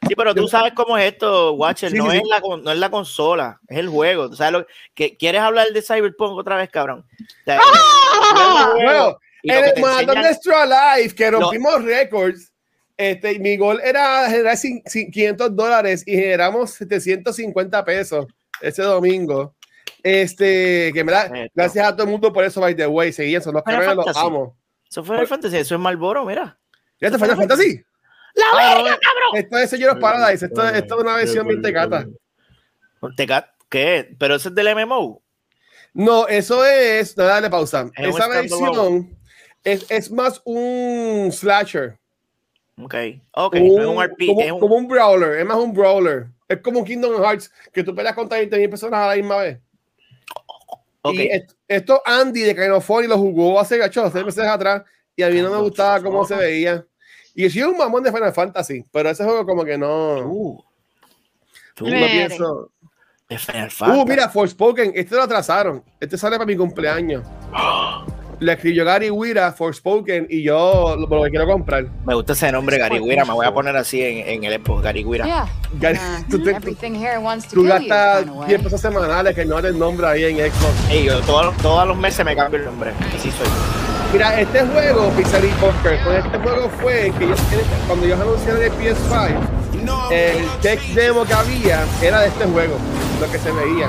Sí, 0.08 0.16
pero 0.16 0.34
tú 0.36 0.48
sabes 0.48 0.74
cómo 0.74 0.98
es 0.98 1.14
esto, 1.14 1.54
Watcher. 1.54 1.92
Sí, 1.92 1.98
no, 1.98 2.10
sí, 2.12 2.18
es 2.18 2.24
sí. 2.24 2.30
La, 2.30 2.42
con- 2.42 2.64
no 2.64 2.72
es 2.72 2.78
la 2.78 2.90
consola, 2.90 3.60
es 3.68 3.78
el 3.78 3.90
juego. 3.90 4.30
¿Tú 4.30 4.36
sabes 4.36 4.54
lo 4.54 4.68
que 4.94 5.16
quieres 5.18 5.42
hablar 5.42 5.68
de 5.70 5.82
Cyberpunk 5.82 6.38
otra 6.38 6.56
vez, 6.58 6.70
cabrón? 6.70 7.06
O 7.22 7.44
sea, 7.46 7.60
¡Ah! 8.36 8.72
Bueno, 8.76 9.20
en 9.44 9.64
el 9.66 9.74
enseñan- 9.76 10.24
de 10.24 10.30
Extra 10.32 10.98
Life, 10.98 11.16
que 11.16 11.32
rompimos 11.32 11.84
récords, 11.84 12.49
este, 13.00 13.40
mi 13.40 13.56
gol 13.56 13.80
era 13.84 14.30
generar 14.30 14.56
cin- 14.58 14.84
cin- 14.84 15.10
500 15.10 15.56
dólares 15.56 16.04
y 16.06 16.16
generamos 16.16 16.72
750 16.72 17.86
pesos 17.86 18.26
ese 18.62 18.82
domingo. 18.84 19.56
Este, 20.04 20.92
que 20.94 21.04
me 21.04 21.12
da, 21.12 21.32
gracias 21.56 21.88
a 21.88 21.94
todo 21.96 22.04
el 22.06 22.12
mundo 22.12 22.32
por 22.34 22.44
eso, 22.44 22.60
by 22.62 22.76
the 22.76 22.88
way, 22.88 23.08
los 23.10 23.18
Final 23.18 23.64
cabrones, 23.64 23.96
los 23.96 24.06
Fantasy. 24.06 24.20
amo. 24.28 24.58
Eso 24.90 25.04
fue 25.04 25.20
el 25.20 25.28
Fantasy, 25.28 25.58
eso 25.58 25.76
es 25.76 25.82
Malboro, 25.82 26.26
mira. 26.26 26.60
¿Ya 27.00 27.10
te 27.10 27.18
Final 27.18 27.38
Fantasy? 27.38 27.82
¡La 28.36 28.46
Ah, 28.54 28.76
verga, 28.76 28.92
no, 28.92 28.98
cabrón! 28.98 29.36
Esto 29.44 29.58
es 29.58 29.70
Señor 29.70 29.92
of 29.92 30.00
Paradise, 30.00 30.46
esto, 30.46 30.68
esto 30.68 30.96
es 30.96 31.02
una 31.02 31.16
versión 31.16 31.48
bien 31.48 31.62
tecata. 31.62 32.06
Teca- 33.18 33.54
¿Qué? 33.70 34.16
¿Pero 34.20 34.36
eso 34.36 34.50
es 34.50 34.56
del 34.56 34.76
MMO? 34.76 35.22
No, 35.94 36.28
eso 36.28 36.66
es, 36.66 37.18
no, 37.18 37.24
dale 37.26 37.50
pausa. 37.50 37.90
Es 37.96 38.16
Esa 38.16 38.28
versión 38.28 39.18
es, 39.64 39.86
es 39.90 40.12
más 40.12 40.42
un 40.46 41.30
slasher. 41.32 41.99
Ok, 42.82 42.96
ok. 43.34 43.56
es 43.56 43.62
un 43.86 44.02
RP, 44.02 44.28
como- 44.28 44.42
es 44.42 44.52
un- 44.52 44.60
como 44.60 44.76
un 44.76 44.88
brawler, 44.88 45.40
es 45.40 45.46
más 45.46 45.58
un 45.58 45.74
brawler. 45.74 46.28
Es 46.48 46.60
como 46.62 46.80
un 46.80 46.86
Kingdom 46.86 47.22
Hearts, 47.22 47.52
que 47.74 47.84
tú 47.84 47.94
peleas 47.94 48.16
contra 48.16 48.38
20.000 48.40 48.70
personas 48.70 49.00
a 49.02 49.08
la 49.10 49.16
misma 49.16 49.38
vez. 49.38 49.60
ok. 51.02 51.14
Y 51.14 51.22
est- 51.28 51.52
esto 51.68 52.02
Andy 52.06 52.42
de 52.42 52.56
Kinofony 52.56 53.08
lo 53.08 53.18
jugó 53.18 53.60
hace 53.60 53.78
gacho, 53.78 54.10
seis 54.12 54.26
meses 54.26 54.46
atrás, 54.46 54.84
y 55.16 55.24
a 55.24 55.30
mí 55.30 55.42
no 55.42 55.50
me 55.52 55.58
gustaba 55.58 56.02
cómo 56.02 56.26
se 56.26 56.36
veía. 56.36 56.86
Y 57.36 57.44
yo 57.44 57.50
soy 57.50 57.62
un 57.64 57.78
mamón 57.78 58.04
de 58.04 58.12
Final 58.12 58.34
Fantasy, 58.34 58.84
pero 58.92 59.10
ese 59.10 59.24
juego 59.24 59.46
como 59.46 59.64
que 59.64 59.78
no, 59.78 60.20
Uh, 60.28 60.64
tú, 61.76 61.86
no 61.88 61.92
pienso. 62.08 62.72
de 63.30 63.38
Final 63.38 63.72
Fantasy. 63.72 64.02
Uh, 64.02 64.06
mira, 64.06 64.28
Forspoken, 64.30 64.92
este 64.96 65.16
lo 65.16 65.22
atrasaron. 65.24 65.84
Este 66.00 66.18
sale 66.18 66.36
para 66.38 66.48
mi 66.48 66.58
cumpleaños. 66.58 67.24
Le 68.40 68.54
escribió 68.54 68.86
Gary 68.86 69.10
Wira, 69.10 69.52
Forspoken, 69.52 70.28
y 70.30 70.44
yo 70.44 70.96
lo, 70.98 71.08
lo 71.08 71.30
quiero 71.30 71.46
comprar. 71.46 71.86
Me 72.06 72.16
gusta 72.16 72.34
ese 72.34 72.52
nombre, 72.52 72.78
Gary 72.78 73.00
Guira. 73.00 73.26
Me 73.26 73.34
voy 73.34 73.46
a 73.46 73.54
poner 73.54 73.76
así 73.76 74.02
en, 74.02 74.28
en 74.30 74.44
el 74.46 74.54
Expo, 74.54 74.80
Gary 74.80 75.04
Guira. 75.04 75.26
Yeah. 75.26 75.48
Gary, 75.80 75.98
Uh, 76.00 76.30
tú, 76.32 76.44
te- 76.44 76.52
everything 76.52 76.94
here 76.96 77.18
wants 77.18 77.48
to 77.48 77.56
tú 77.56 77.64
gastas 77.64 78.26
gone 78.26 78.38
away. 78.38 78.48
10 78.48 78.64
pesos 78.64 78.80
semanales 78.82 79.36
que 79.36 79.46
no 79.46 79.60
el 79.60 79.78
nombre 79.78 80.08
ahí 80.08 80.24
en 80.26 80.38
Xbox. 80.38 80.90
Ey, 80.90 81.04
yo 81.06 81.20
todos, 81.22 81.56
todos 81.58 81.86
los 81.88 81.98
meses 81.98 82.24
me 82.26 82.34
cambio 82.36 82.60
el 82.60 82.66
nombre. 82.66 82.92
Así 83.16 83.30
soy. 83.32 83.48
Mira, 84.14 84.40
este 84.40 84.62
juego, 84.62 85.10
Pixar 85.12 85.44
y 85.44 85.50
Bunker, 85.62 86.00
con 86.04 86.16
este 86.16 86.38
juego 86.40 86.70
fue 86.82 87.12
que 87.20 87.26
ellos, 87.26 87.40
cuando 87.88 88.06
ellos 88.06 88.20
anunciaron 88.20 88.64
el 88.64 88.72
PS5, 88.72 90.12
el 90.12 90.48
tech 90.62 90.82
demo 90.96 91.26
que 91.26 91.34
había 91.34 91.84
era 92.02 92.22
de 92.22 92.28
este 92.30 92.46
juego, 92.46 92.78
lo 93.22 93.32
que 93.32 93.38
se 93.38 93.52
veía. 93.52 93.88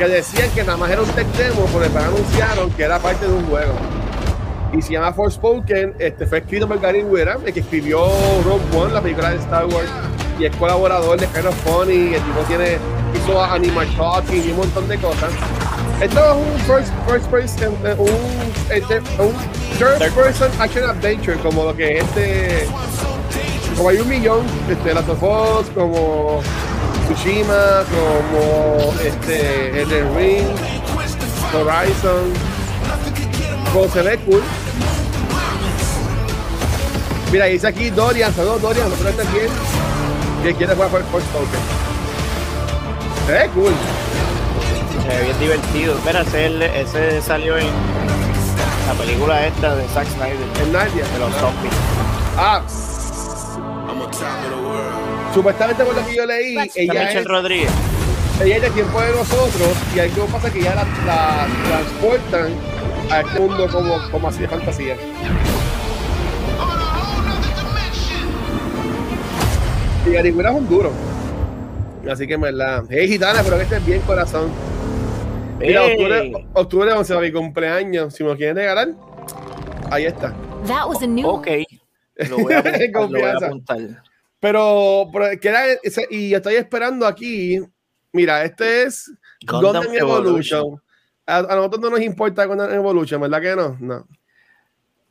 Que 0.00 0.08
decían 0.08 0.48
que 0.52 0.64
nada 0.64 0.78
más 0.78 0.90
era 0.90 1.02
un 1.02 1.08
tech 1.10 1.26
demo, 1.36 1.66
pero 1.66 1.80
después 1.80 2.02
anunciaron 2.02 2.70
que 2.70 2.84
era 2.84 2.98
parte 2.98 3.26
de 3.26 3.34
un 3.34 3.44
juego. 3.44 3.74
Y 4.72 4.80
se 4.80 4.94
llama 4.94 5.12
Forspoken, 5.12 5.94
este 5.98 6.26
fue 6.26 6.38
escrito 6.38 6.66
por 6.66 6.80
Gary 6.80 7.02
Wera, 7.02 7.36
el 7.44 7.52
que 7.52 7.60
escribió 7.60 8.06
Rogue 8.42 8.62
One, 8.74 8.94
la 8.94 9.02
película 9.02 9.28
de 9.28 9.36
Star 9.36 9.66
Wars, 9.66 9.90
y 10.38 10.46
es 10.46 10.56
colaborador 10.56 11.20
de 11.20 11.26
Kind 11.26 11.44
of 11.44 11.54
Funny, 11.64 12.14
el 12.14 12.22
tipo 12.22 12.40
tiene, 12.48 12.78
hizo 13.14 13.44
Animal 13.44 13.86
Talking 13.94 14.42
y 14.42 14.50
un 14.52 14.56
montón 14.56 14.88
de 14.88 14.96
cosas. 14.96 15.32
Esto 16.00 16.18
es 16.18 16.34
un 16.34 16.60
first, 16.60 16.92
first 17.06 17.26
person, 17.26 17.74
eh, 17.84 17.94
un, 17.98 18.74
este, 18.74 19.00
un 19.22 19.34
third 19.78 20.14
person 20.14 20.50
action 20.58 20.88
adventure, 20.88 21.36
como 21.42 21.64
lo 21.64 21.76
que 21.76 21.98
es 21.98 22.04
este, 22.04 22.66
como 23.76 23.90
hay 23.90 23.98
un 23.98 24.08
millón, 24.08 24.46
este, 24.70 24.94
Last 24.94 25.10
of 25.10 25.22
Us, 25.22 25.68
como 25.74 26.40
Tsushima, 27.14 27.82
como 27.90 28.94
este, 29.02 29.82
Elden 29.82 30.16
Ring, 30.16 30.46
Horizon, 31.52 32.32
como 33.72 33.88
se 33.88 34.02
ve 34.02 34.16
cool. 34.18 34.42
Mira, 37.32 37.46
dice 37.46 37.66
aquí 37.66 37.90
Dorian, 37.90 38.32
saludos 38.32 38.62
Dorian, 38.62 38.88
no 38.88 39.08
estás 39.08 39.32
bien. 39.32 39.48
Que 40.44 40.54
quiere 40.54 40.72
jugar 40.74 40.90
por 40.90 41.02
Force 41.06 41.26
Token. 41.32 41.60
Se 43.26 43.32
ve 43.32 43.50
cool. 43.54 43.72
Se 45.02 45.08
ve 45.08 45.24
bien 45.24 45.40
divertido. 45.40 45.94
Espera, 45.94 46.20
ese, 46.20 46.80
ese 46.80 47.22
salió 47.22 47.58
en 47.58 47.66
la 48.86 48.94
película 48.94 49.46
esta 49.46 49.74
de 49.74 49.88
Zack 49.88 50.06
Snyder. 50.10 50.38
En 50.62 50.72
Nadia. 50.72 51.04
De 51.04 51.18
los 51.18 51.34
zombies. 51.34 51.74
Ah. 52.36 52.62
Supuestamente 55.34 55.84
por 55.84 55.94
lo 55.94 56.04
que 56.06 56.14
yo 56.16 56.26
leí, 56.26 56.56
ella 56.74 56.92
Michelle 57.04 57.20
es, 57.20 57.24
Rodríguez. 57.24 57.70
ella 58.42 58.56
es 58.56 58.62
de 58.62 58.70
tiempo 58.70 59.00
de 59.00 59.12
nosotros 59.12 59.68
y 59.94 60.00
algo 60.00 60.26
pasa 60.26 60.52
que 60.52 60.60
ya 60.62 60.74
la, 60.74 60.84
la 61.06 61.46
transportan 61.68 62.52
a 63.10 63.20
este 63.20 63.40
mundo 63.40 63.68
como, 63.70 64.10
como 64.10 64.28
así 64.28 64.40
de 64.40 64.48
fantasía. 64.48 64.96
Y 70.06 70.10
Gary 70.12 70.30
Wera 70.30 70.50
es 70.50 70.56
un 70.56 70.68
duro. 70.68 70.92
Así 72.10 72.26
que 72.26 72.34
en 72.34 72.40
verdad. 72.40 72.84
Hey 72.88 73.06
gitana, 73.08 73.42
pero 73.44 73.56
que 73.56 73.62
estés 73.64 73.84
bien 73.86 74.00
corazón. 74.02 74.50
Mira, 75.58 75.84
Ey. 75.84 75.92
octubre, 75.92 76.46
octubre 76.54 76.92
11 76.92 77.14
para 77.14 77.26
mi 77.26 77.32
cumpleaños. 77.32 78.14
Si 78.14 78.24
me 78.24 78.30
lo 78.30 78.36
quieren 78.36 78.56
regalar, 78.56 78.88
ahí 79.90 80.06
está. 80.06 80.34
That 80.66 80.88
was 80.88 81.02
a 81.02 81.06
new 81.06 81.26
Ok. 81.28 81.48
Lo 82.28 82.38
voy 82.38 82.52
a 82.54 82.58
apuntar. 82.60 82.80
lo 82.80 83.08
voy 83.08 83.20
a 83.20 83.32
Confianza. 83.34 83.46
apuntar. 83.46 83.78
Pero, 84.40 85.08
pero 85.12 85.38
queda 85.38 85.66
ese- 85.82 86.08
y 86.10 86.34
estoy 86.34 86.54
esperando 86.56 87.06
aquí. 87.06 87.60
Mira, 88.12 88.44
este 88.44 88.84
es 88.84 89.12
Gundam 89.46 89.84
Gundam, 89.84 89.94
Evolution. 89.94 90.82
A, 91.26 91.38
a 91.38 91.56
nosotros 91.56 91.80
no 91.82 91.90
nos 91.90 92.00
importa 92.00 92.44
Gundam 92.46 92.72
Evolution, 92.72 93.20
¿verdad 93.20 93.40
que 93.40 93.54
no? 93.54 93.76
No. 93.80 94.08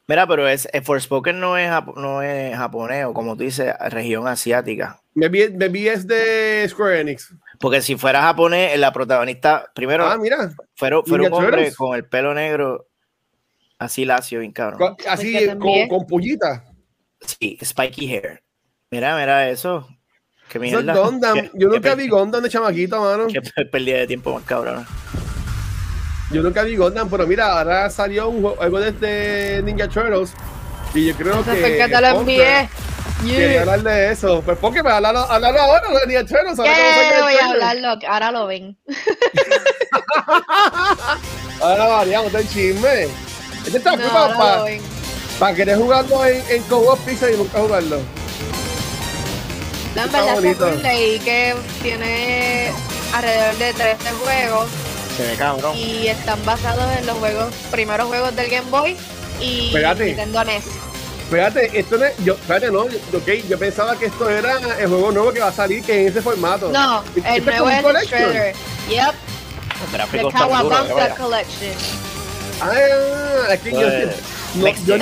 Mira, 0.08 0.26
pero 0.26 0.48
es, 0.48 0.68
el 0.74 0.84
Forspoken 0.84 1.40
no 1.40 1.56
es, 1.56 1.70
no 1.96 2.24
es 2.24 2.58
japonés 2.58 3.06
o 3.06 3.14
como 3.14 3.38
tú 3.38 3.44
dices, 3.44 3.72
región 3.92 4.28
asiática. 4.28 5.00
Maybe, 5.14 5.52
maybe 5.52 5.88
es 5.92 6.08
de 6.08 6.66
Square 6.68 7.02
Enix. 7.02 7.32
Porque 7.60 7.82
si 7.84 7.96
fuera 7.96 8.24
japonés, 8.24 8.78
la 8.80 8.92
protagonista, 8.92 9.72
primero, 9.76 10.08
Ah, 10.08 10.18
mira. 10.18 10.50
fuera, 10.76 11.02
fuera 11.06 11.28
un 11.28 11.34
hombre 11.34 11.72
con 11.76 11.96
el 11.96 12.06
pelo 12.06 12.34
negro, 12.34 12.88
así 13.78 14.04
lacio, 14.04 14.40
bien 14.40 14.52
cabrón. 14.52 14.96
Así, 15.08 15.48
con, 15.60 15.88
con 15.88 16.08
pullita. 16.08 16.66
Sí, 17.22 17.60
spiky 17.64 18.12
hair. 18.12 18.42
Mira, 18.91 19.15
mira 19.17 19.50
eso. 19.50 19.88
Qué 20.50 20.58
Eso 20.58 20.79
es 20.79 20.84
mierda. 20.86 21.00
Gundam. 21.01 21.36
Qué- 21.36 21.51
Yo 21.53 21.69
qué 21.69 21.75
nunca 21.75 21.93
vi 21.96 22.08
Gundam 22.10 22.41
de 22.41 22.50
chamaquito, 22.50 23.00
mano. 23.00 23.27
Qué 23.27 23.39
pérdida 23.65 24.00
de 24.00 24.08
tiempo 24.08 24.34
más 24.34 24.43
cabrón. 24.43 24.84
Yo 26.31 26.41
nunca 26.41 26.63
vi 26.63 26.75
Gundam, 26.75 27.08
pero 27.10 27.27
mira, 27.27 27.58
ahora 27.60 27.89
salió 27.91 28.29
un 28.29 28.41
juego, 28.41 28.60
algo 28.62 28.79
de 28.79 28.89
este 28.89 29.62
Ninja 29.63 29.88
Turtles. 29.88 30.34
Y 30.96 31.05
yo 31.08 31.15
creo 31.15 31.41
Eso 31.41 31.51
que. 31.51 31.77
que 31.77 31.88
te 31.88 32.01
lo 32.01 32.08
envié. 32.08 32.67
Quería 33.24 33.62
hablar 33.62 33.84
de 33.84 34.12
eso. 34.12 34.41
Pues 34.41 34.58
porque 34.58 34.81
me 34.81 34.89
hablarlo, 34.89 35.19
hablarlo 35.19 35.62
ahora, 35.62 35.88
de 36.00 36.08
Ninja 36.08 36.25
Turtles. 36.25 36.58
ahora 36.58 36.74
que 36.74 36.81
no 36.81 36.89
saqué 36.96 37.10
¿Qué 37.10 37.15
el 37.17 37.22
voy 37.24 37.36
a 37.36 37.46
hablarlo? 37.50 38.00
Ahora 38.08 38.31
lo 38.31 38.48
ven. 38.48 38.75
Ahora 41.62 41.88
variamos 41.88 42.34
el 42.34 42.48
chisme. 42.48 43.03
Este 43.65 43.77
está 43.77 43.96
No, 43.98 44.10
para, 44.38 44.63
ven. 44.63 44.81
para 45.38 45.53
querer 45.55 45.77
jugarlo 45.77 46.25
en, 46.25 46.41
en 46.50 46.63
Co-op 46.63 46.98
Pizza 47.05 47.29
y 47.29 47.36
nunca 47.38 47.60
jugarlo. 47.60 48.00
No, 49.96 50.01
en 50.01 50.08
Está 50.08 50.19
verdad 50.22 50.36
bonito. 50.36 50.72
Leí 50.84 51.19
que 51.19 51.55
tiene 51.81 52.72
alrededor 53.13 53.55
de 53.58 53.74
13 53.74 54.12
juegos 54.24 54.69
Se 55.17 55.24
ve 55.27 55.36
cabrón. 55.36 55.75
y 55.75 56.08
están 56.08 56.43
basados 56.46 56.86
en 56.98 57.05
los 57.08 57.17
juegos, 57.17 57.53
primeros 57.72 58.08
juegos 58.08 58.36
del 58.36 58.50
Game 58.50 58.69
Boy 58.69 58.96
y 59.41 59.67
Espérate. 59.67 60.05
Nintendo 60.05 60.43
NES. 60.43 60.63
Espérate, 61.24 61.79
esto 61.79 61.98
no 61.98 62.05
es, 62.05 62.13
yo, 62.24 62.34
espérate, 62.34 62.72
no, 62.72 62.89
yo- 62.89 62.98
ok, 63.17 63.27
yo 63.48 63.60
pensaba 63.60 63.96
que 63.98 64.08
esto 64.08 64.27
era 64.29 64.53
el 64.79 64.88
juego 64.88 65.12
nuevo 65.12 65.31
que 65.31 65.39
va 65.39 65.50
a 65.50 65.53
salir, 65.53 65.84
que 65.84 66.01
en 66.01 66.08
ese 66.08 66.22
formato. 66.24 66.69
No, 66.72 67.03
¿Esto 67.15 67.29
el 67.29 67.46
nuevo 67.46 67.69
es 67.69 67.86
el? 68.03 68.08
Shredder. 68.08 68.55
Yep, 68.89 69.05
Los 69.05 69.91
the 69.91 69.98
gráficos 69.98 70.34
Kawabunga. 70.34 71.15
Collection. 71.15 71.74
Ah, 72.62 72.74
es 73.53 73.60
que 73.62 73.72
yo, 73.72 73.81
Eh, 73.88 74.10
no, 74.55 74.67
yo. 74.86 74.96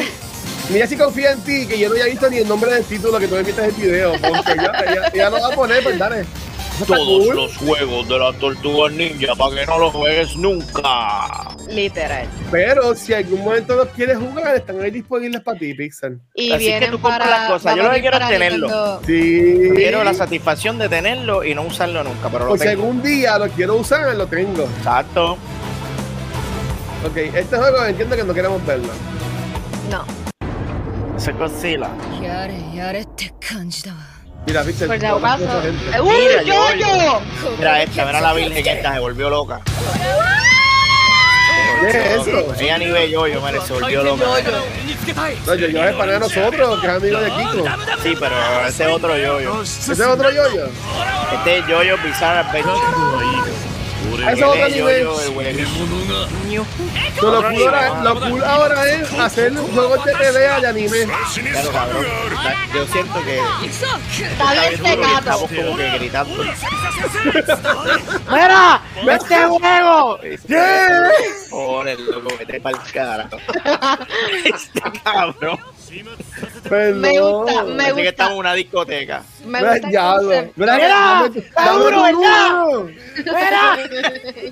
Ni- 0.70 0.74
mira 0.74 0.88
si 0.88 0.98
confía 0.98 1.32
en 1.32 1.42
ti, 1.42 1.66
que 1.68 1.78
yo 1.80 1.88
no 1.90 1.94
había 1.96 2.06
visto 2.06 2.30
ni 2.30 2.38
el 2.38 2.48
nombre 2.48 2.72
del 2.74 2.84
título 2.84 3.20
que 3.20 3.28
tú 3.28 3.34
me 3.36 3.40
enviaste 3.42 3.66
el 3.66 3.72
video. 3.74 4.12
Porque 4.14 4.56
ya, 4.56 4.86
ya, 4.96 5.14
ya 5.14 5.30
lo 5.30 5.40
va 5.42 5.48
a 5.48 5.52
poner, 5.56 5.84
pues 5.84 5.98
dale. 5.98 6.26
Todos 6.86 7.26
cool. 7.26 7.36
los 7.36 7.58
juegos 7.58 8.08
de 8.08 8.20
las 8.20 8.38
tortugas 8.38 8.94
ninja 8.94 9.34
para 9.36 9.56
que 9.56 9.66
no 9.66 9.80
los 9.80 9.92
juegues 9.94 10.36
nunca. 10.36 11.56
Literal. 11.68 12.28
Pero 12.52 12.94
si 12.94 13.16
algún 13.16 13.44
momento 13.44 13.76
los 13.76 13.88
quieres 13.90 14.18
jugar, 14.20 14.56
están 14.56 14.80
ahí 14.82 14.92
disponibles 14.92 15.42
para 15.42 15.58
ti, 15.58 15.74
Pixel. 15.74 16.20
Y 16.36 16.52
Así 16.52 16.66
que 16.66 16.70
vienen 16.70 16.92
tú 16.92 17.02
compras 17.02 17.28
para. 17.28 17.40
las 17.42 17.50
cosas. 17.52 17.76
Yo 17.76 17.82
lo 17.82 17.92
que 17.92 18.02
quiero 18.02 18.18
es 18.20 18.28
tenerlo. 18.28 18.68
Nintendo. 18.68 19.02
Sí. 19.08 19.70
Quiero 19.76 20.04
la 20.04 20.14
satisfacción 20.14 20.78
de 20.78 20.88
tenerlo 20.88 21.44
y 21.44 21.56
no 21.56 21.64
usarlo 21.64 22.04
nunca, 22.04 22.30
pero 22.30 22.44
lo 22.46 22.50
Por 22.52 22.60
si 22.60 22.68
algún 22.68 23.02
día 23.02 23.40
lo 23.40 23.48
quiero 23.50 23.76
usar, 23.78 24.16
lo 24.16 24.28
tengo. 24.28 24.70
Exacto. 24.78 25.32
Ok, 27.06 27.18
este 27.34 27.58
juego 27.58 27.86
entiendo 27.86 28.16
que 28.16 28.24
no 28.24 28.34
queremos 28.36 28.64
verlo. 28.68 28.90
No. 29.90 30.27
Eso 31.18 31.32
es 31.32 31.38
Mira, 34.46 34.62
viste. 34.62 34.86
Por 34.86 35.00
si 35.00 35.06
yo, 36.46 37.22
Mira 37.58 37.82
esta, 37.82 38.06
mira 38.06 38.22
la 38.22 38.34
virgen 38.34 38.68
esta, 38.68 38.94
se 38.94 39.00
volvió 39.00 39.30
loca. 39.30 39.62
¿Qué 41.82 41.88
es 41.88 42.28
eso? 42.28 42.54
Ella 42.60 42.78
ni 42.78 42.92
ve 42.92 43.10
yo, 43.10 43.28
yo, 43.28 43.42
mire, 43.42 43.60
se 43.62 43.74
volvió 43.74 44.04
loca. 44.04 44.26
No, 45.46 45.56
yo, 45.56 45.68
yo 45.68 45.84
es 45.84 45.96
para 45.96 46.20
nosotros, 46.20 46.82
que 46.82 46.88
es 46.88 46.94
amigo 46.94 47.20
de 47.20 47.32
Kiko. 47.32 47.66
Sí, 48.04 48.16
pero 48.20 48.68
ese 48.68 48.84
es 48.84 48.90
otro 48.92 49.18
yo, 49.18 49.42
yo. 49.42 49.62
¿Ese 49.64 49.92
es 49.94 50.00
otro 50.02 50.32
yo, 50.32 50.44
yo? 50.54 50.66
Este 51.34 51.58
es 51.58 51.68
yo, 51.68 51.82
yo 51.82 51.98
Bizarre 51.98 52.40
Adventure. 52.48 53.67
Ese 54.20 54.32
es 54.32 54.44
otro 54.44 54.70
nivel. 54.70 55.04
Lo, 57.22 57.44
cool 57.44 57.64
ahora, 57.64 58.04
lo 58.04 58.20
cool 58.22 58.44
ahora 58.44 58.90
es 58.92 59.14
hacer 59.14 59.56
juegos 59.56 60.06
de 60.06 60.14
pelea 60.16 60.60
de 60.60 60.68
anime. 60.68 61.08
Claro, 61.52 61.72
cabrón. 61.72 62.06
Yo 62.74 62.86
siento 62.88 63.24
que 63.24 63.40
Está 64.22 64.52
bien 64.54 64.74
y 64.74 64.78
tecato. 64.78 65.18
estamos 65.20 65.52
como 65.52 65.78
que 65.78 65.90
gritando. 65.98 66.44
¡Mira! 68.30 68.82
¡Este 69.10 69.36
juego! 69.46 70.20
¿Qué? 70.20 71.12
Joder, 71.50 72.00
loco, 72.00 72.30
vete 72.38 72.60
pa'l 72.62 72.78
carajo. 72.94 73.38
Este 74.46 74.82
cabrón. 75.04 75.60
Perdón. 76.70 77.02
Me 77.02 77.20
gusta, 77.20 77.64
me 77.64 77.84
que 77.86 77.92
gusta. 77.94 78.10
estamos 78.10 78.34
en 78.34 78.40
una 78.40 78.54
discoteca. 78.54 79.24
Me 79.46 79.60
gusta 79.64 79.92
ya. 79.92 80.16
Mira, 80.56 80.76
Mira. 80.76 81.32
¡Mira! 83.26 83.78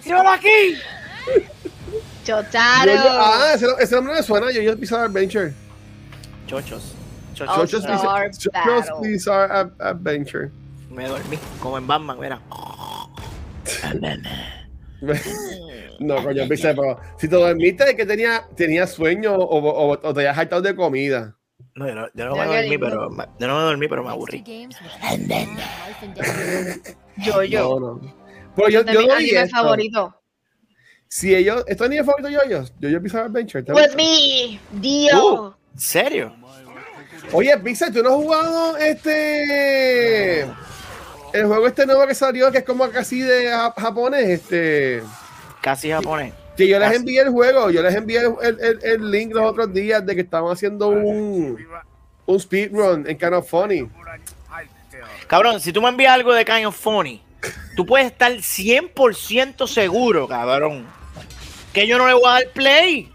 ¡Tíralo 0.01 0.29
aquí! 0.31 0.77
Chotaro. 2.23 2.91
Yo- 2.91 3.03
yo- 3.03 3.09
Ah, 3.11 3.51
ese, 3.53 3.65
ese 3.79 3.95
nombre 3.95 4.13
me 4.15 4.23
suena. 4.23 4.51
Yo, 4.51 4.61
yo 4.61 4.75
Bizarre 4.75 5.05
Adventure. 5.05 5.53
Chochos. 6.47 6.93
Chocho's 7.33 7.85
Bizarre- 7.85 8.31
Chocho's 8.31 8.53
Battle. 8.53 8.95
Bizarre 9.09 9.51
Ad- 9.53 9.71
Adventure. 9.79 10.49
Me 10.89 11.07
dormí, 11.07 11.37
como 11.59 11.77
en 11.77 11.85
Batman, 11.87 12.17
mira. 12.19 12.39
No, 15.99 16.21
coño, 16.23 16.47
Pixel, 16.47 16.75
pero 16.75 16.99
si 17.17 17.27
te 17.27 17.35
dormiste 17.35 17.83
es 17.89 17.95
que 17.95 18.05
tenía, 18.05 18.47
tenía 18.55 18.85
sueño 18.87 19.33
o, 19.35 19.57
o, 19.59 19.91
o 19.91 20.13
te 20.13 20.19
habías 20.21 20.37
hartado 20.37 20.61
de 20.61 20.75
comida. 20.75 21.35
No, 21.73 21.87
yo 21.87 21.95
no, 21.95 22.07
yo 22.13 22.25
no 22.25 22.35
me 22.35 22.45
dormí, 22.45 22.77
pero 22.77 23.09
me- 23.09 23.25
yo 23.39 23.47
no 23.47 23.57
me 23.57 23.63
dormí, 23.63 23.87
pero 23.87 24.03
me 24.03 24.09
aburrí. 24.09 24.43
Yo, 27.17 27.43
yo. 27.43 27.79
No, 27.79 27.93
no. 27.93 28.15
Pero 28.55 28.69
yo, 28.69 28.83
yo 28.85 29.01
esto. 29.17 29.55
favoritos. 29.55 30.13
Si 31.07 31.33
ellos, 31.35 31.63
esto 31.67 31.87
ni 31.87 31.97
es 31.97 32.05
favorito 32.05 32.29
de 32.29 32.45
ellos, 32.45 32.73
yo 32.79 32.89
yo 32.89 32.99
Bizarre 32.99 33.25
Adventure. 33.25 33.63
¿te 33.63 33.71
With 33.73 33.83
gusta? 33.83 33.97
me, 33.97 34.59
Dio. 34.81 35.33
Uh, 35.49 35.53
¿En 35.73 35.79
serio? 35.79 36.35
Oye, 37.31 37.57
Pixel, 37.59 37.93
¿tú 37.93 38.03
no 38.03 38.09
has 38.09 38.15
jugado 38.15 38.77
este 38.77 40.45
el 41.39 41.45
juego 41.47 41.67
este 41.67 41.85
nuevo 41.85 42.05
que 42.07 42.15
salió 42.15 42.51
que 42.51 42.59
es 42.59 42.63
como 42.63 42.89
casi 42.89 43.21
de 43.21 43.49
ja- 43.49 43.73
japonés, 43.77 44.27
este 44.29 45.03
Casi 45.61 45.89
japonés. 45.91 46.33
que 46.55 46.67
yo 46.67 46.77
les 46.79 46.87
Casi. 46.87 46.99
envié 46.99 47.21
el 47.21 47.29
juego, 47.29 47.69
yo 47.69 47.81
les 47.81 47.95
envié 47.95 48.19
el, 48.19 48.33
el- 48.41 48.59
el- 48.61 48.79
el 48.83 49.11
link 49.11 49.33
los 49.33 49.45
otros 49.49 49.73
días 49.73 50.05
de 50.05 50.15
que 50.15 50.21
estaban 50.21 50.51
haciendo 50.51 50.87
un 50.89 51.57
un 52.27 52.39
speedrun 52.39 53.07
en 53.07 53.17
Kind 53.17 53.33
of 53.33 53.47
Funny. 53.49 53.87
Cabrón, 55.27 55.59
si 55.59 55.71
tú 55.73 55.81
me 55.81 55.89
envías 55.89 56.13
algo 56.13 56.33
de 56.33 56.45
Kind 56.45 56.65
of 56.65 56.75
Funny, 56.75 57.21
tú 57.75 57.85
puedes 57.85 58.07
estar 58.07 58.31
100% 58.31 59.67
seguro, 59.67 60.27
cabrón, 60.27 60.85
que 61.73 61.85
yo 61.87 61.97
no 61.97 62.07
le 62.07 62.13
voy 62.13 62.23
a 62.27 62.33
dar 62.33 62.47
play. 62.53 63.11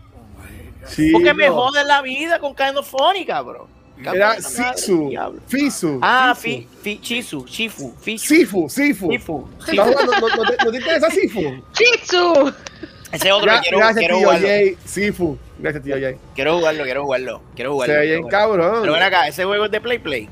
Sí, 0.86 1.10
Porque 1.12 1.34
me 1.34 1.46
no. 1.46 1.54
jode 1.54 1.84
la 1.84 2.02
vida 2.02 2.38
con 2.38 2.54
Kind 2.54 2.76
of 2.76 2.88
Funny, 2.88 3.24
cabrón. 3.24 3.66
Era 4.14 4.40
Sisu. 4.40 5.10
Fisu. 5.48 5.98
Ah, 6.02 6.34
Fisu. 6.34 6.40
fi, 6.42 6.68
fi, 6.82 7.00
Chisu, 7.00 7.44
Shifu, 7.46 7.94
Fisu, 8.00 8.24
Sifu, 8.26 8.68
Sifu. 8.68 9.12
Sifu. 9.12 9.48
¿No, 9.74 9.84
no 9.86 10.46
te, 10.46 10.64
no 10.64 10.70
te 10.70 10.76
interesa 10.78 11.10
Sifu? 11.10 11.40
Chitsu. 11.72 12.52
Ese 13.12 13.32
otro 13.32 13.50
que 13.52 13.58
quiero, 13.60 13.78
gracias, 13.78 13.98
quiero 13.98 14.16
tío 14.18 14.26
jugarlo. 14.26 14.48
Jay. 14.48 14.76
Sifu. 14.84 15.38
Gracias, 15.58 15.82
tío 15.84 15.96
Jay. 16.00 16.16
Quiero 16.34 16.56
jugarlo, 16.58 16.84
quiero 16.84 17.02
jugarlo. 17.04 17.42
Quiero 17.56 17.70
Se 17.70 17.72
jugarlo. 17.72 17.94
ve 17.94 18.00
quiero 18.02 18.18
bien 18.20 18.30
cabrón. 18.30 18.78
Pero 18.82 18.92
ven 18.92 19.02
acá, 19.02 19.26
ese 19.28 19.44
juego 19.44 19.64
es 19.64 19.70
de 19.70 19.80
Play 19.80 19.98
Play. 19.98 20.28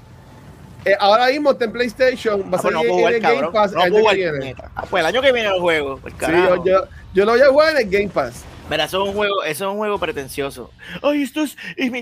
Eh, 0.84 0.94
ahora 1.00 1.26
mismo 1.26 1.50
está 1.50 1.64
en 1.64 1.72
PlayStation. 1.72 2.40
Va 2.40 2.44
a 2.44 2.46
Ah, 2.46 2.50
pues 2.50 2.62
salir 2.62 2.76
no 2.76 2.80
puedo 2.82 2.92
en 2.94 2.98
jugar, 2.98 3.14
el 3.14 3.20
Game. 3.20 3.52
Pass 3.52 3.72
No 3.72 3.80
el 3.80 3.86
año 3.86 3.98
jugar, 3.98 4.16
que 4.16 4.30
viene. 4.32 4.54
Ah, 4.76 4.84
pues 4.88 5.00
el 5.00 5.06
año 5.06 5.22
que 5.22 5.32
viene 5.32 5.48
el 5.48 5.60
juego. 5.60 5.98
Pues 6.00 6.14
Sí, 6.20 6.32
yo, 6.64 6.84
yo 7.14 7.24
lo 7.24 7.32
voy 7.32 7.40
a 7.40 7.46
jugar 7.48 7.70
en 7.72 7.76
el 7.78 7.90
Game 7.90 8.08
Pass. 8.08 8.44
Mira, 8.70 8.84
eso 8.84 9.02
es 9.02 9.08
un 9.08 9.14
juego, 9.14 9.42
eso 9.44 9.64
es 9.64 9.70
un 9.70 9.76
juego 9.78 9.98
pretencioso. 9.98 10.70
Ay, 11.02 11.22
esto 11.22 11.42
es, 11.42 11.56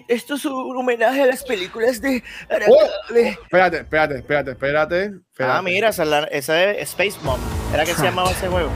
esto 0.09 0.35
es 0.35 0.45
un 0.45 0.77
homenaje 0.77 1.23
a 1.23 1.27
las 1.27 1.45
películas 1.45 2.01
de. 2.01 2.25
Oh. 2.69 3.13
de- 3.15 3.29
Espérate, 3.29 3.77
espérate, 3.79 4.17
espérate, 4.19 4.51
espérate. 4.51 5.05
espérate. 5.05 5.59
Ah, 5.59 5.63
mira, 5.63 5.91
esa 5.91 6.03
es, 6.03 6.09
la- 6.09 6.25
esa 6.25 6.63
es 6.65 6.89
Space 6.91 7.19
Mom. 7.23 7.39
¿Era 7.73 7.85
que 7.85 7.95
se 7.95 8.03
llamaba 8.03 8.31
ese 8.33 8.49
juego? 8.49 8.71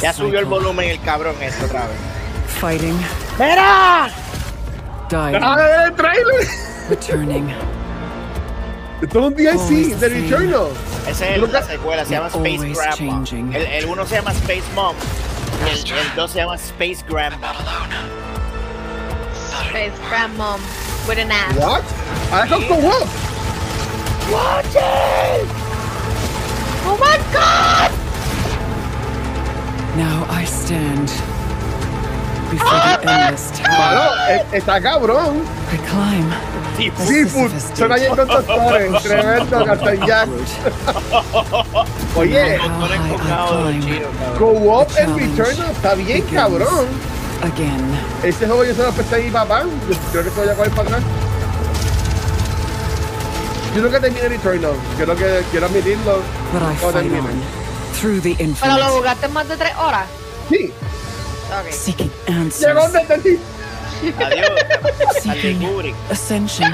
Ya 0.00 0.12
subió 0.12 0.40
el 0.40 0.46
volumen 0.46 0.88
el 0.90 1.00
cabrón 1.02 1.36
esto 1.40 1.66
otra 1.66 1.86
vez. 1.86 1.96
Fighting, 2.60 2.98
¡Mira! 3.38 4.08
dying, 5.08 5.40
¡Ah, 5.42 5.84
el 5.86 5.94
trailer! 5.94 6.46
returning. 6.90 7.54
Esto 9.02 9.18
es 9.20 9.24
un 9.26 9.34
DLC 9.34 9.52
Always 9.60 10.00
de 10.00 10.08
the 10.08 10.14
same. 10.14 10.30
Returnal. 10.30 10.68
Esa 11.08 11.28
es 11.28 11.52
la 11.52 11.62
secuela, 11.62 12.04
se 12.04 12.10
llama 12.14 12.26
Space 12.28 12.54
Always 12.56 12.76
Grandma. 12.78 12.96
changing. 12.96 13.54
El, 13.54 13.62
el 13.66 13.84
uno 13.86 14.04
se 14.06 14.16
llama 14.16 14.32
Space 14.32 14.62
Mom. 14.74 14.96
y 15.64 15.68
El, 15.70 15.98
el 15.98 16.14
dos 16.16 16.30
se 16.32 16.38
llama 16.40 16.56
Space 16.56 17.04
Grandma. 17.08 17.52
Space 19.68 19.92
Grandmom 20.08 20.60
with 21.08 21.18
an 21.18 21.30
ass. 21.30 21.54
What? 21.56 21.82
Ahora 22.32 22.46
con 22.48 22.62
con 22.66 22.82
Wolf. 22.82 23.08
Oh 26.86 26.96
my 27.00 27.18
god! 27.32 27.90
Now 29.96 30.26
I 30.30 30.44
stand 30.44 31.08
before 32.50 32.70
the 32.70 33.10
endless 33.10 33.50
tower. 33.52 33.68
Mano, 33.68 34.14
eh, 34.28 34.44
está 34.52 34.80
cabrón. 34.80 35.44
I 35.72 35.76
climb. 35.88 36.32
Seafood. 36.78 37.50
Se 37.74 37.88
cayó 37.88 38.16
con 38.16 38.28
doctores. 38.28 39.02
Tremendo 39.02 39.64
Captain 39.64 40.06
Jack. 40.06 40.28
Oye. 42.14 42.58
Co-op 44.38 44.90
en 44.96 45.06
Challenge 45.06 45.42
Returnal 45.42 45.70
está 45.72 45.94
bien 45.94 46.22
cabrón. 46.32 46.86
Again. 47.42 48.00
Este 48.22 48.46
juego 48.46 48.64
yo 48.64 48.74
se 48.74 48.82
lo 48.82 48.92
presté 48.92 49.16
a 49.16 49.18
mi 49.18 49.30
papá. 49.30 49.62
Yo 49.62 49.96
creo 50.12 50.24
que 50.24 50.30
se 50.30 50.36
lo 50.36 50.42
voy 50.42 50.52
a 50.52 50.54
coger 50.54 50.70
para 50.70 50.82
atrás. 50.88 51.02
Yo 53.74 53.82
nunca 53.82 54.00
terminé 54.00 54.28
Returnal. 54.28 54.72
Quiero, 54.96 55.16
que, 55.16 55.42
quiero 55.50 55.66
admitirlo. 55.66 56.22
Pero 58.60 58.76
lo 58.76 58.84
jugaste 58.90 59.28
más 59.28 59.48
de 59.48 59.56
tres 59.56 59.72
horas. 59.76 60.06
Sí, 60.48 60.72
Ok. 61.48 61.72
seeking 61.72 62.10
llegó 62.26 62.40
answers, 62.40 62.74
donde 62.74 63.00
entendí. 63.00 63.38
Adiós. 64.24 64.50
Ascension. 66.10 66.72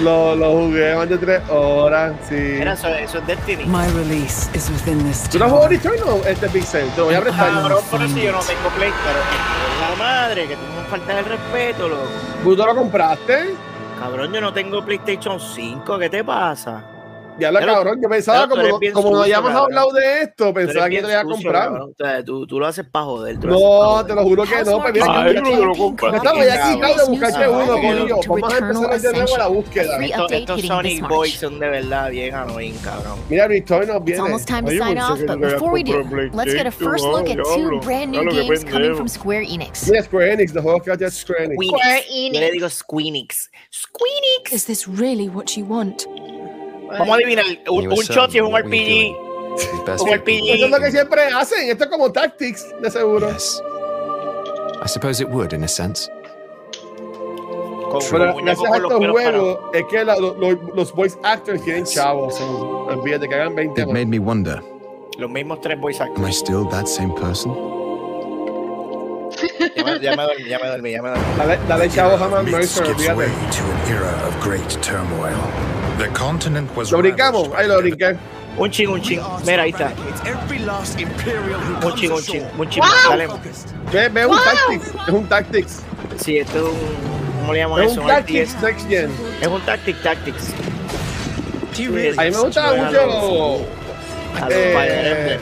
Lo, 0.00 0.34
lo 0.34 0.52
jugué 0.52 0.94
más 0.94 1.08
de 1.08 1.18
tres 1.18 1.42
horas, 1.48 2.14
sí. 2.28 2.34
Era 2.36 2.72
eso, 2.72 2.88
eso 2.88 3.18
es 3.18 3.26
Destiny. 3.26 3.64
My 3.66 3.86
release 3.88 4.48
is 4.54 4.68
within 4.70 5.04
this 5.04 5.28
¿Tú 5.30 5.38
no 5.38 5.44
has 5.44 5.50
jugado. 5.50 5.68
Returnal, 5.68 6.20
este 6.26 6.48
Pixel? 6.48 6.88
Te 6.90 6.98
lo 6.98 7.04
voy 7.06 7.14
a 7.14 7.20
prestar. 7.20 7.52
Cabrón, 7.52 7.84
por 7.90 8.02
eso 8.02 8.16
yo 8.18 8.32
no 8.32 8.40
tengo 8.40 8.68
Play, 8.76 8.90
pero 9.04 9.90
la 9.90 9.96
madre, 9.96 10.48
que 10.48 10.56
tú 10.56 10.62
me 10.62 10.84
faltas 10.88 11.16
el 11.18 11.24
respeto, 11.24 11.88
loco. 11.88 12.02
¿Tú 12.42 12.56
lo 12.56 12.74
compraste? 12.74 13.54
Cabrón, 14.00 14.32
yo 14.32 14.40
no 14.40 14.52
tengo 14.52 14.84
PlayStation 14.84 15.38
5, 15.38 15.98
¿qué 15.98 16.10
te 16.10 16.24
pasa? 16.24 16.82
Ya 17.36 17.50
Pero- 17.52 17.66
cabrón, 17.74 18.00
yo 18.00 18.08
pensaba, 18.08 18.46
pero 18.48 18.78
como, 18.78 18.92
como 18.92 19.10
no 19.10 19.16
sucio, 19.18 19.22
habíamos 19.22 19.50
cabrón. 19.50 19.64
hablado 19.64 19.92
de 19.92 20.20
esto, 20.22 20.54
pensaba 20.54 20.88
que 20.88 20.96
te 20.96 21.02
lo 21.02 21.10
iba 21.10 21.20
a 21.20 21.24
comprar. 21.24 21.72
O 21.72 21.92
sea, 21.98 22.24
tú, 22.24 22.46
tú 22.46 22.60
lo 22.60 22.66
haces 22.66 22.86
para 22.86 23.04
joder. 23.06 23.34
tú 23.40 23.48
pa' 23.48 23.52
No, 23.54 24.06
te 24.06 24.14
lo 24.14 24.22
juro 24.22 24.44
que 24.44 24.62
no. 24.64 24.80
Pues 24.80 24.92
mira, 24.94 25.06
Ay, 25.08 25.34
yo 25.34 25.42
pero 25.42 25.50
te 25.58 25.64
lo 25.66 25.74
compras. 25.74 26.12
me 26.12 26.18
estaba 26.18 26.44
ya 26.44 26.56
Cabrón. 26.56 26.74
quitando 26.76 27.02
de 27.04 27.10
buscarte 27.10 27.48
uno, 27.48 27.66
coño. 27.66 28.16
Vamos 28.28 28.52
a 28.54 28.58
empezar 28.58 29.00
de 29.00 29.12
nuevo 29.18 29.36
la 29.36 29.46
búsqueda. 29.48 30.04
Estos, 30.04 30.32
estos 30.32 30.62
Sonic. 30.62 31.08
Boys 31.08 31.34
son 31.34 31.58
de 31.58 31.68
verdad 31.68 32.10
bien 32.10 32.34
annoying, 32.34 32.74
cabrón. 32.84 33.18
Mira, 33.28 33.48
Returnal 33.48 33.96
It's 33.96 34.04
viene. 34.04 34.20
almost 34.22 34.46
time 34.48 34.62
to 34.62 34.70
sign 34.84 34.98
off, 34.98 35.18
but 35.26 35.40
before 35.40 35.72
we 35.72 35.82
do, 35.82 36.04
let's 36.34 36.54
get 36.54 36.66
a 36.66 36.70
first 36.70 37.04
look 37.04 37.28
at 37.28 37.38
two 37.54 37.80
brand 37.80 38.12
new 38.12 38.30
games 38.30 38.64
coming 38.64 38.94
from 38.94 39.08
Square 39.08 39.42
Enix. 39.48 39.90
Mira, 39.90 40.04
Square 40.04 40.34
Enix, 40.34 40.54
los 40.54 40.62
juegos 40.62 40.82
que 40.84 40.92
hace 40.92 41.10
Square 41.10 41.46
Enix. 41.46 41.66
Square. 41.66 42.04
Yo 42.32 42.40
le 42.40 42.50
digo 42.52 42.68
Squeenix. 42.70 43.50
Squeenix. 43.72 44.52
Is 44.52 44.66
this 44.66 44.86
really 44.86 45.28
what 45.28 45.56
you 45.56 45.64
want? 45.64 46.06
Vamos 46.98 47.08
a 47.10 47.14
adivinar. 47.14 47.44
Un, 47.68 47.86
un 47.88 47.94
shot 47.94 48.34
y 48.34 48.38
es 48.38 48.42
un 48.44 48.56
RPG. 48.56 49.16
Como 49.98 50.12
el. 50.14 50.22
Eso 50.26 50.64
es 50.64 50.70
lo 50.70 50.78
que 50.78 50.90
siempre 50.90 51.22
hacen. 51.26 51.68
Esto 51.70 51.84
es 51.84 51.90
como 51.90 52.10
Tactics, 52.10 52.66
de 52.80 52.90
seguro. 52.90 53.30
Yes. 53.32 53.62
I 54.84 54.88
suppose 54.88 55.22
it 55.22 55.28
would, 55.28 55.52
in 55.52 55.62
a 55.64 55.68
sense. 55.68 56.10
Con, 57.90 58.00
Pero 58.10 58.34
gracias 58.36 58.72
a 58.72 58.76
estos 58.76 59.06
juegos, 59.06 59.58
es 59.72 59.84
que 59.88 60.04
la- 60.04 60.16
lo- 60.16 60.34
lo- 60.34 60.74
los 60.74 60.92
voice 60.92 61.16
actors 61.22 61.62
tienen 61.62 61.84
chavos. 61.84 62.40
Olvídate 62.40 63.28
que 63.28 63.34
hagan 63.36 63.54
20 63.54 63.82
It 63.82 63.86
made 63.88 64.06
me 64.06 64.18
wonder 64.18 64.60
Los 65.16 65.30
mismos 65.30 65.60
tres 65.60 65.78
voice 65.80 66.02
actors. 66.02 66.18
am 66.20 66.26
I 66.28 66.32
still 66.32 66.68
that 66.70 66.86
same 66.86 67.14
person? 67.14 67.54
Ya 70.02 70.16
me, 70.16 70.22
dormí, 70.24 70.48
ya 70.48 70.58
me 70.58 70.68
dormí, 70.68 70.90
ya 70.92 71.02
me 71.02 71.08
dormí. 71.10 71.24
Dale, 71.38 71.58
dale 71.68 71.88
chavos 71.88 72.20
a 72.20 72.28
Man 72.28 72.50
Mercer, 72.50 72.84
olvídate. 72.86 73.26
to 73.50 73.62
an 73.64 73.96
era 73.96 74.28
of 74.28 74.44
great 74.44 74.68
turmoil. 74.82 75.32
The 75.98 76.08
continent 76.08 76.74
was 76.76 76.90
Lo 76.90 76.98
brincamos, 76.98 77.48
ahí 77.54 77.66
lo. 77.68 77.78
Un 78.56 78.70
ching, 78.70 78.88
un 78.88 79.00
ching. 79.02 79.20
Mira, 79.44 79.62
ahí 79.62 79.70
está. 79.70 79.92
Un 81.84 81.94
ching, 81.94 82.12
un 82.12 82.22
ching. 82.22 82.42
Un 82.58 82.68
ching. 82.68 82.82
Dale. 83.08 83.28
Ve, 83.92 84.08
ve 84.08 84.26
un 84.26 84.36
Tactics, 84.36 84.86
es 85.08 85.12
un 85.12 85.28
Tactics. 85.28 85.82
Sí, 86.18 86.38
esto 86.38 86.58
es 86.58 86.64
un. 86.64 87.40
¿Cómo 87.40 87.52
le 87.52 87.58
llamamos 87.60 87.80
Es 87.84 87.92
eso? 87.92 88.00
un 88.00 88.06
Tactics. 88.06 88.62
Next 88.62 88.88
Gen. 88.88 89.10
Es 89.40 89.48
un 89.48 89.60
Tactic 89.62 90.02
Tactics. 90.02 90.44
A 91.74 92.22
mí 92.22 92.30
me 92.30 92.38
gustaba 92.38 92.74
mucho. 92.76 93.00
A 94.40 94.48
los 94.48 94.52
eh, 94.52 94.72
Fire 94.74 95.06
Emblem. 95.06 95.40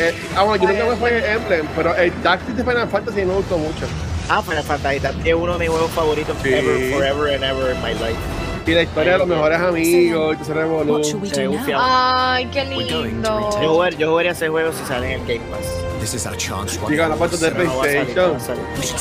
eh, 0.00 0.14
ah, 0.36 0.42
bueno, 0.42 0.64
yo 0.64 0.70
nunca 0.72 0.84
me 0.84 0.96
Fire 0.96 1.24
Emblem, 1.24 1.66
pero 1.76 1.94
el 1.96 2.12
Tactics 2.22 2.56
de 2.56 2.64
Final 2.64 2.88
Fantasy 2.88 3.24
me 3.24 3.34
gustó 3.34 3.58
mucho. 3.58 3.86
Ah, 4.28 4.42
Final 4.42 4.64
Fantasy 4.64 5.00
es 5.24 5.34
uno 5.34 5.52
de 5.54 5.58
mis 5.60 5.68
juegos 5.68 5.90
favoritos 5.92 6.36
Sí. 6.42 6.52
ever, 6.54 6.92
forever 6.92 7.34
and 7.34 7.44
ever 7.44 7.72
in 7.72 7.80
my 7.82 7.92
life. 7.94 8.18
Y 8.64 8.70
la 8.72 8.82
historia 8.82 9.12
de 9.12 9.18
los 9.18 9.26
mejores 9.28 9.60
amigos, 9.60 10.36
y 10.40 11.28
Se 11.28 11.46
bufiado. 11.48 11.82
Ay, 11.84 12.46
qué 12.46 12.64
lindo. 12.64 13.50
Yo 13.60 13.72
jugaría, 13.72 13.98
yo 13.98 14.10
jugaría 14.10 14.32
ese 14.32 14.48
juego 14.48 14.72
si 14.72 14.84
sale 14.84 15.14
en 15.14 15.20
el 15.20 15.26
Game 15.26 15.50
Pass. 15.50 15.66
This 16.00 16.14
is 16.14 16.26
our 16.26 16.36
chance. 16.36 16.78
Diga, 16.88 17.08
la 17.08 17.16
parte 17.16 17.36
de 17.36 17.50
PlayStation. 17.50 18.36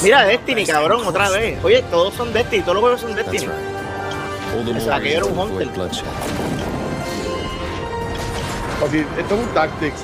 Mira 0.04 0.26
Destiny, 0.26 0.65
cabrón, 0.65 1.06
otra 1.06 1.30
vez. 1.30 1.63
Oye, 1.63 1.84
todos 1.91 2.13
son 2.13 2.34
Destiny, 2.34 2.62
todos 2.62 2.76
los 2.76 2.82
juegos 2.82 3.02
son 3.02 3.15
Destiny. 3.15 3.47
aquello 4.91 5.17
era 5.17 5.26
un 5.26 5.38
Hunter. 5.38 5.69
Si, 8.89 9.00
esto 9.00 9.36
es 9.36 9.41
un 9.41 9.48
Tactics. 9.54 10.02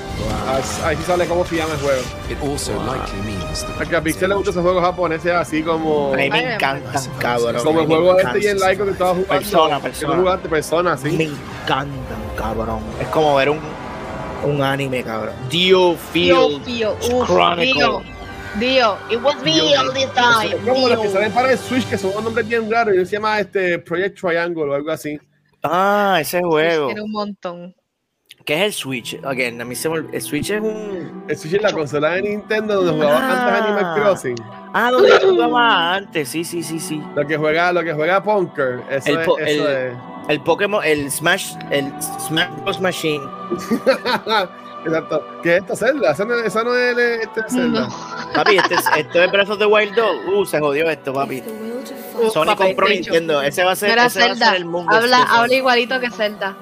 Ahí- 0.48 0.62
Ahí 0.84 0.96
sí 0.96 1.02
sale 1.02 1.26
cómo 1.26 1.44
se 1.44 1.56
llama 1.56 1.74
el 1.74 1.80
juego. 1.80 2.02
It 2.30 2.38
also 2.42 2.72
likely 2.84 3.20
means 3.24 3.64
that 3.64 3.74
Porque 3.76 3.96
a 3.96 4.02
Pixel 4.02 4.28
le 4.28 4.34
gustan 4.36 4.52
esos 4.52 4.62
juegos 4.62 4.82
japoneses 4.82 5.32
así 5.32 5.62
como. 5.62 6.12
A 6.12 6.16
mí 6.16 6.22
Ay, 6.22 6.30
me 6.30 6.54
encantan, 6.54 7.02
cabrón. 7.18 7.62
Como 7.64 7.80
el 7.80 7.88
me 7.88 7.94
juego 7.96 8.18
este 8.18 8.38
y 8.40 8.46
el 8.46 8.58
laico 8.58 8.84
que 8.84 8.90
estaba 8.92 9.10
jugando. 9.10 9.28
Persona, 9.34 9.76
que 9.76 9.82
persona. 9.82 10.14
tú 10.14 10.20
jugaste 10.20 10.48
persona, 10.48 10.96
Me 10.96 11.10
sí. 11.10 11.22
encantan, 11.62 12.18
cabrón. 12.36 12.80
Es 13.00 13.08
como 13.08 13.34
ver 13.36 13.50
un, 13.50 13.60
un 14.44 14.62
anime, 14.62 15.02
cabrón. 15.02 15.34
Dio 15.50 15.94
Field 16.12 16.64
Dio, 16.64 16.96
Chronicle. 17.26 17.72
Dio, 17.74 18.02
Dio, 18.58 18.96
it 19.10 19.22
was 19.22 19.36
me 19.42 19.52
Dio. 19.52 19.80
all 19.80 19.92
the 19.92 20.02
Es 20.02 20.12
time. 20.14 20.56
como 20.68 20.88
los 20.88 21.00
que 21.00 21.08
salen 21.08 21.32
para 21.32 21.52
el 21.52 21.58
Switch, 21.58 21.86
que 21.88 21.98
son 21.98 22.10
unos 22.12 22.24
nombres 22.24 22.48
bien 22.48 22.70
raros. 22.70 22.94
Y 22.94 23.04
se 23.06 23.12
llama 23.12 23.38
este 23.40 23.78
Project 23.80 24.18
Triangle 24.20 24.64
o 24.64 24.74
algo 24.74 24.90
así. 24.90 25.18
Ah, 25.62 26.18
ese 26.20 26.40
juego. 26.42 26.86
Tiene 26.86 27.02
un 27.02 27.10
montón. 27.12 27.74
¿Qué 28.48 28.54
es 28.54 28.60
el 28.62 28.72
Switch? 28.72 29.20
Again, 29.22 29.60
a 29.60 29.64
mí 29.66 29.74
se 29.74 29.90
me 29.90 29.96
olvidó. 29.96 30.14
El 30.14 30.22
Switch 30.22 30.48
es 30.48 30.60
un. 30.62 31.22
El 31.28 31.36
Switch 31.36 31.52
es 31.52 31.60
la 31.62 31.70
consola 31.70 32.12
de 32.12 32.22
Nintendo 32.22 32.76
donde 32.76 32.92
jugaba 32.92 33.18
Ah. 33.20 33.46
antes 33.58 33.62
Animal 33.62 33.94
Crossing. 34.00 34.36
Ah, 34.72 34.90
donde 34.90 35.10
yo 35.10 35.30
jugaba 35.32 35.94
antes. 35.96 36.30
Sí, 36.30 36.44
sí, 36.44 36.62
sí, 36.62 36.80
sí. 36.80 37.02
Lo 37.14 37.26
que 37.26 37.36
juega, 37.36 37.70
lo 37.74 37.82
que 37.84 37.92
juega 37.92 38.22
Punker. 38.22 38.80
Eso 38.90 39.10
El 39.10 39.18
es, 39.18 39.26
po- 39.26 39.38
eso 39.38 39.68
el- 39.68 39.92
El 40.30 40.40
Pokémon, 40.40 40.82
el 40.82 41.10
Smash, 41.10 41.56
el 41.70 41.92
Smash 42.26 42.48
Bros. 42.62 42.80
Machine. 42.80 43.22
Exacto. 44.86 45.26
¿Qué 45.42 45.56
es 45.56 45.60
esto, 45.62 45.76
Zelda? 45.76 46.12
Eso 46.12 46.24
no, 46.24 46.34
eso 46.36 46.64
no 46.64 46.74
es 46.74 47.28
Zelda. 47.50 47.80
No. 47.80 47.88
Papi, 48.34 48.56
este 48.56 48.74
es, 48.76 48.84
esto 48.96 49.22
es 49.24 49.30
Breath 49.30 49.50
of 49.50 49.58
the 49.58 49.66
Wild 49.66 49.94
2. 49.94 50.16
Uh, 50.34 50.44
se 50.46 50.58
jodió 50.60 50.88
esto, 50.88 51.12
papi. 51.12 51.42
Uh, 52.22 52.30
Sony 52.30 52.54
compró. 52.56 52.88
Nintendo. 52.88 53.42
Ese 53.42 53.62
va 53.64 53.72
a 53.72 53.76
ser, 53.76 53.90
ese 53.90 53.98
va 53.98 54.04
a 54.06 54.10
Zelda, 54.10 54.46
ser 54.48 54.56
el 54.56 54.64
mundo. 54.64 54.90
habla, 54.94 55.22
habla 55.24 55.54
igualito 55.54 56.00
que 56.00 56.10
Zelda. 56.10 56.56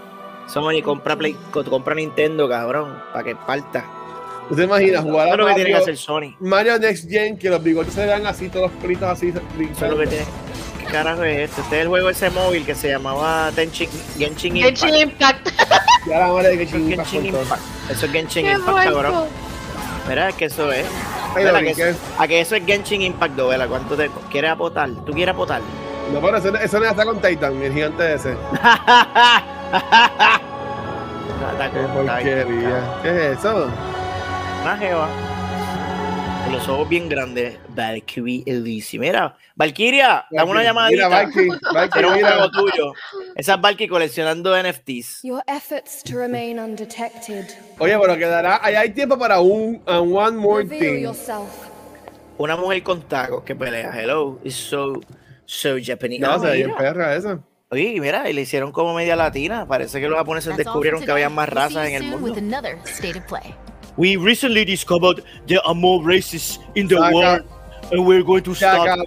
Sony 0.46 0.82
compra, 0.82 1.16
Play, 1.16 1.36
co- 1.50 1.64
compra 1.64 1.94
Nintendo, 1.94 2.48
cabrón, 2.48 3.02
para 3.12 3.24
que 3.24 3.34
parta. 3.36 3.84
¿Tú 4.48 4.54
te 4.54 4.62
imaginas 4.64 5.02
jugar 5.02 5.28
a 5.28 5.30
es 5.32 5.36
lo 5.38 5.46
que 5.46 5.54
tiene 5.54 5.70
que 5.70 5.72
Mario, 5.74 5.84
hacer 5.84 5.96
Sony. 5.96 6.36
Mario 6.38 6.78
Next 6.78 7.10
Gen, 7.10 7.36
que 7.36 7.50
los 7.50 7.62
bigotes 7.62 7.92
se 7.94 8.06
vean 8.06 8.24
así, 8.26 8.48
todos 8.48 8.70
los 8.70 8.80
pelitos 8.80 9.08
así? 9.08 9.28
Eso 9.30 9.84
es 9.86 9.90
lo 9.90 9.98
que 9.98 10.06
tiene. 10.06 10.24
¿Qué 10.78 10.84
carajo 10.84 11.24
es 11.24 11.50
esto? 11.50 11.62
Este 11.62 11.76
es 11.76 11.82
el 11.82 11.88
juego 11.88 12.10
ese 12.10 12.30
móvil 12.30 12.64
que 12.64 12.74
se 12.76 12.88
llamaba 12.88 13.50
Tenchin, 13.56 13.88
Genshin 14.16 14.56
Impact. 14.56 14.78
Genshin 14.78 14.96
Impact. 15.08 15.48
Ya 16.08 16.18
la 16.20 16.28
madre 16.28 16.50
de 16.50 16.58
que 16.58 16.62
Eso 16.62 16.76
es 16.76 16.82
chingas 16.88 17.10
Genshin. 17.10 17.34
Impact. 17.34 17.62
Eso 17.90 18.06
es 18.06 18.12
Genshin 18.12 18.44
Qué 18.46 18.52
Impact, 18.52 18.84
cabrón. 18.84 19.24
Mira, 20.08 20.30
que 20.32 20.44
eso 20.44 20.70
es. 20.70 20.86
Ay, 21.34 21.74
que 21.74 21.82
eso- 21.90 21.98
a 22.18 22.28
que 22.28 22.40
eso 22.40 22.54
es 22.54 22.64
Genshin 22.64 23.02
Impact 23.02 23.34
2, 23.34 23.48
¿verdad? 23.50 23.68
¿Cuánto 23.68 23.96
te 23.96 24.08
quieres 24.30 24.52
apotar? 24.52 24.88
¿Tú 25.04 25.12
quieres 25.12 25.34
apotar? 25.34 25.60
No, 26.12 26.20
pero 26.20 26.36
eso, 26.36 26.54
eso 26.56 26.78
no 26.80 26.86
está 26.86 27.04
con 27.04 27.20
Titan, 27.20 27.60
el 27.62 27.72
gigante 27.72 28.14
ese. 28.14 28.34
Qué 31.72 31.80
porquería. 31.92 32.98
¿Qué 33.02 33.08
es 33.32 33.38
eso? 33.38 33.70
Una 34.62 34.76
jeva. 34.76 35.08
Con 36.44 36.52
los 36.52 36.68
ojos 36.68 36.88
bien 36.88 37.08
grandes. 37.08 37.58
Valkyrie 37.70 38.42
Elysium. 38.46 39.00
Mira, 39.02 39.36
Valkyria, 39.56 40.24
dame 40.30 40.50
una 40.50 40.60
Mira, 40.60 40.70
llamadita. 40.72 41.08
Valky, 41.08 41.48
Valky, 41.74 41.98
Era 41.98 42.08
un 42.08 42.14
mira. 42.14 42.28
juego 42.32 42.50
tuyo. 42.52 42.92
Esa 43.34 43.54
es 43.54 43.60
Valky 43.60 43.88
coleccionando 43.88 44.54
NFTs. 44.56 45.22
Your 45.24 45.42
efforts 45.48 46.02
to 46.04 46.16
remain 46.16 46.58
undetected. 46.60 47.46
Oye, 47.78 47.98
pero 47.98 48.16
quedará. 48.16 48.60
Ahí 48.62 48.76
hay 48.76 48.90
tiempo 48.90 49.18
para 49.18 49.40
un 49.40 49.82
uh, 49.86 49.90
one 50.16 50.36
more 50.36 50.62
Reveal 50.62 50.80
thing. 50.80 51.02
yourself. 51.02 51.48
Una 52.38 52.56
mujer 52.56 52.82
con 52.82 53.02
tacos 53.02 53.42
que 53.42 53.54
pelea. 53.56 53.90
Hello. 53.92 54.38
It's 54.44 54.54
so, 54.54 55.00
so 55.46 55.76
Japanese. 55.82 56.20
No, 56.20 56.32
Ah, 56.32 56.38
se 56.40 56.46
ve 56.46 56.56
bien 56.56 56.74
perra 56.76 57.14
eso. 57.14 57.40
Oye, 57.70 57.98
mira, 58.00 58.28
y 58.30 58.32
le 58.32 58.42
hicieron 58.42 58.70
como 58.70 58.94
media 58.94 59.16
latina. 59.16 59.66
Parece 59.66 60.00
que 60.00 60.08
los 60.08 60.16
japoneses 60.18 60.56
descubrieron 60.56 61.04
que 61.04 61.10
había 61.10 61.28
más 61.28 61.48
razas 61.48 61.88
en 61.88 61.94
el 61.94 62.02
mundo. 62.04 62.28
with 62.30 62.38
another 62.38 62.78
state 62.84 63.18
of 63.18 63.24
play. 63.26 63.54
We 63.96 64.16
recently 64.16 64.64
discovered 64.64 65.24
there 65.46 65.60
are 65.64 65.74
more 65.74 66.04
races 66.04 66.60
in 66.74 66.86
the 66.86 66.96
Se 66.96 67.00
acabó. 67.02 67.14
world 67.16 67.44
and 67.92 68.06
we're 68.06 68.22
going 68.22 68.42
to 68.42 68.54
start 68.54 69.00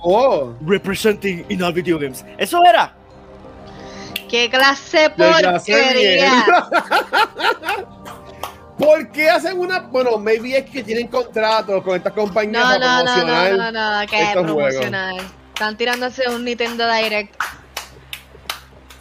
representing 0.62 1.46
in 1.50 1.62
our 1.64 1.72
video 1.72 1.98
games. 2.00 2.26
Eso 2.38 2.62
era. 2.66 2.94
¡Qué 4.30 4.50
clase 4.50 5.10
porquería! 5.12 6.44
¿Por 8.78 9.12
qué 9.12 9.30
hacen 9.30 9.60
una.? 9.60 9.80
Bueno, 9.82 10.18
maybe 10.18 10.58
es 10.58 10.70
que 10.70 10.84
tienen 10.84 11.08
contratos 11.08 11.84
con 11.84 11.96
estas 11.98 12.14
compañías 12.14 12.64
No, 12.64 12.70
para 12.70 12.80
no, 12.80 12.98
no, 13.04 13.04
promocionar. 13.14 13.52
no, 13.54 13.72
no, 13.72 14.02
no, 14.02 14.08
que 14.08 14.22
estos 14.22 14.44
promocional. 14.44 15.18
Están 15.60 15.76
tirándose 15.76 16.26
un 16.30 16.46
Nintendo 16.46 16.90
Direct. 16.90 17.36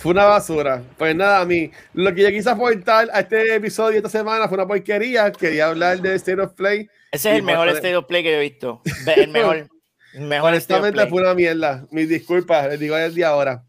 Fue 0.01 0.11
una 0.11 0.25
basura. 0.25 0.83
Pues 0.97 1.15
nada, 1.15 1.39
a 1.39 1.45
mí. 1.45 1.71
Lo 1.95 2.13
que 2.13 2.23
yo 2.23 2.31
quise 2.31 2.51
aportar 2.51 3.09
a 3.13 3.21
este 3.21 3.55
episodio 3.55 3.99
esta 3.99 4.09
semana 4.09 4.49
fue 4.49 4.57
una 4.57 4.67
porquería. 4.67 5.31
Quería 5.31 5.69
hablar 5.69 6.01
de 6.01 6.17
State 6.17 6.41
of 6.41 6.55
Play. 6.55 6.91
Ese 7.13 7.31
es 7.31 7.37
el 7.37 7.43
mejor 7.45 7.67
bastante- 7.67 7.87
State 7.91 7.97
of 7.97 8.07
Play 8.07 8.25
que 8.25 8.31
yo 8.33 8.37
he 8.39 8.41
visto. 8.41 8.83
El 9.07 9.29
mejor. 9.29 9.69
el 10.15 10.21
mejor 10.23 10.53
State 10.55 10.75
of 10.75 10.81
Honestamente 10.81 11.07
fue 11.09 11.23
una 11.23 11.35
mierda. 11.35 11.87
Mis 11.93 12.09
disculpas, 12.09 12.67
les 12.71 12.81
digo 12.81 12.97
desde 12.97 13.25
ahora. 13.25 13.63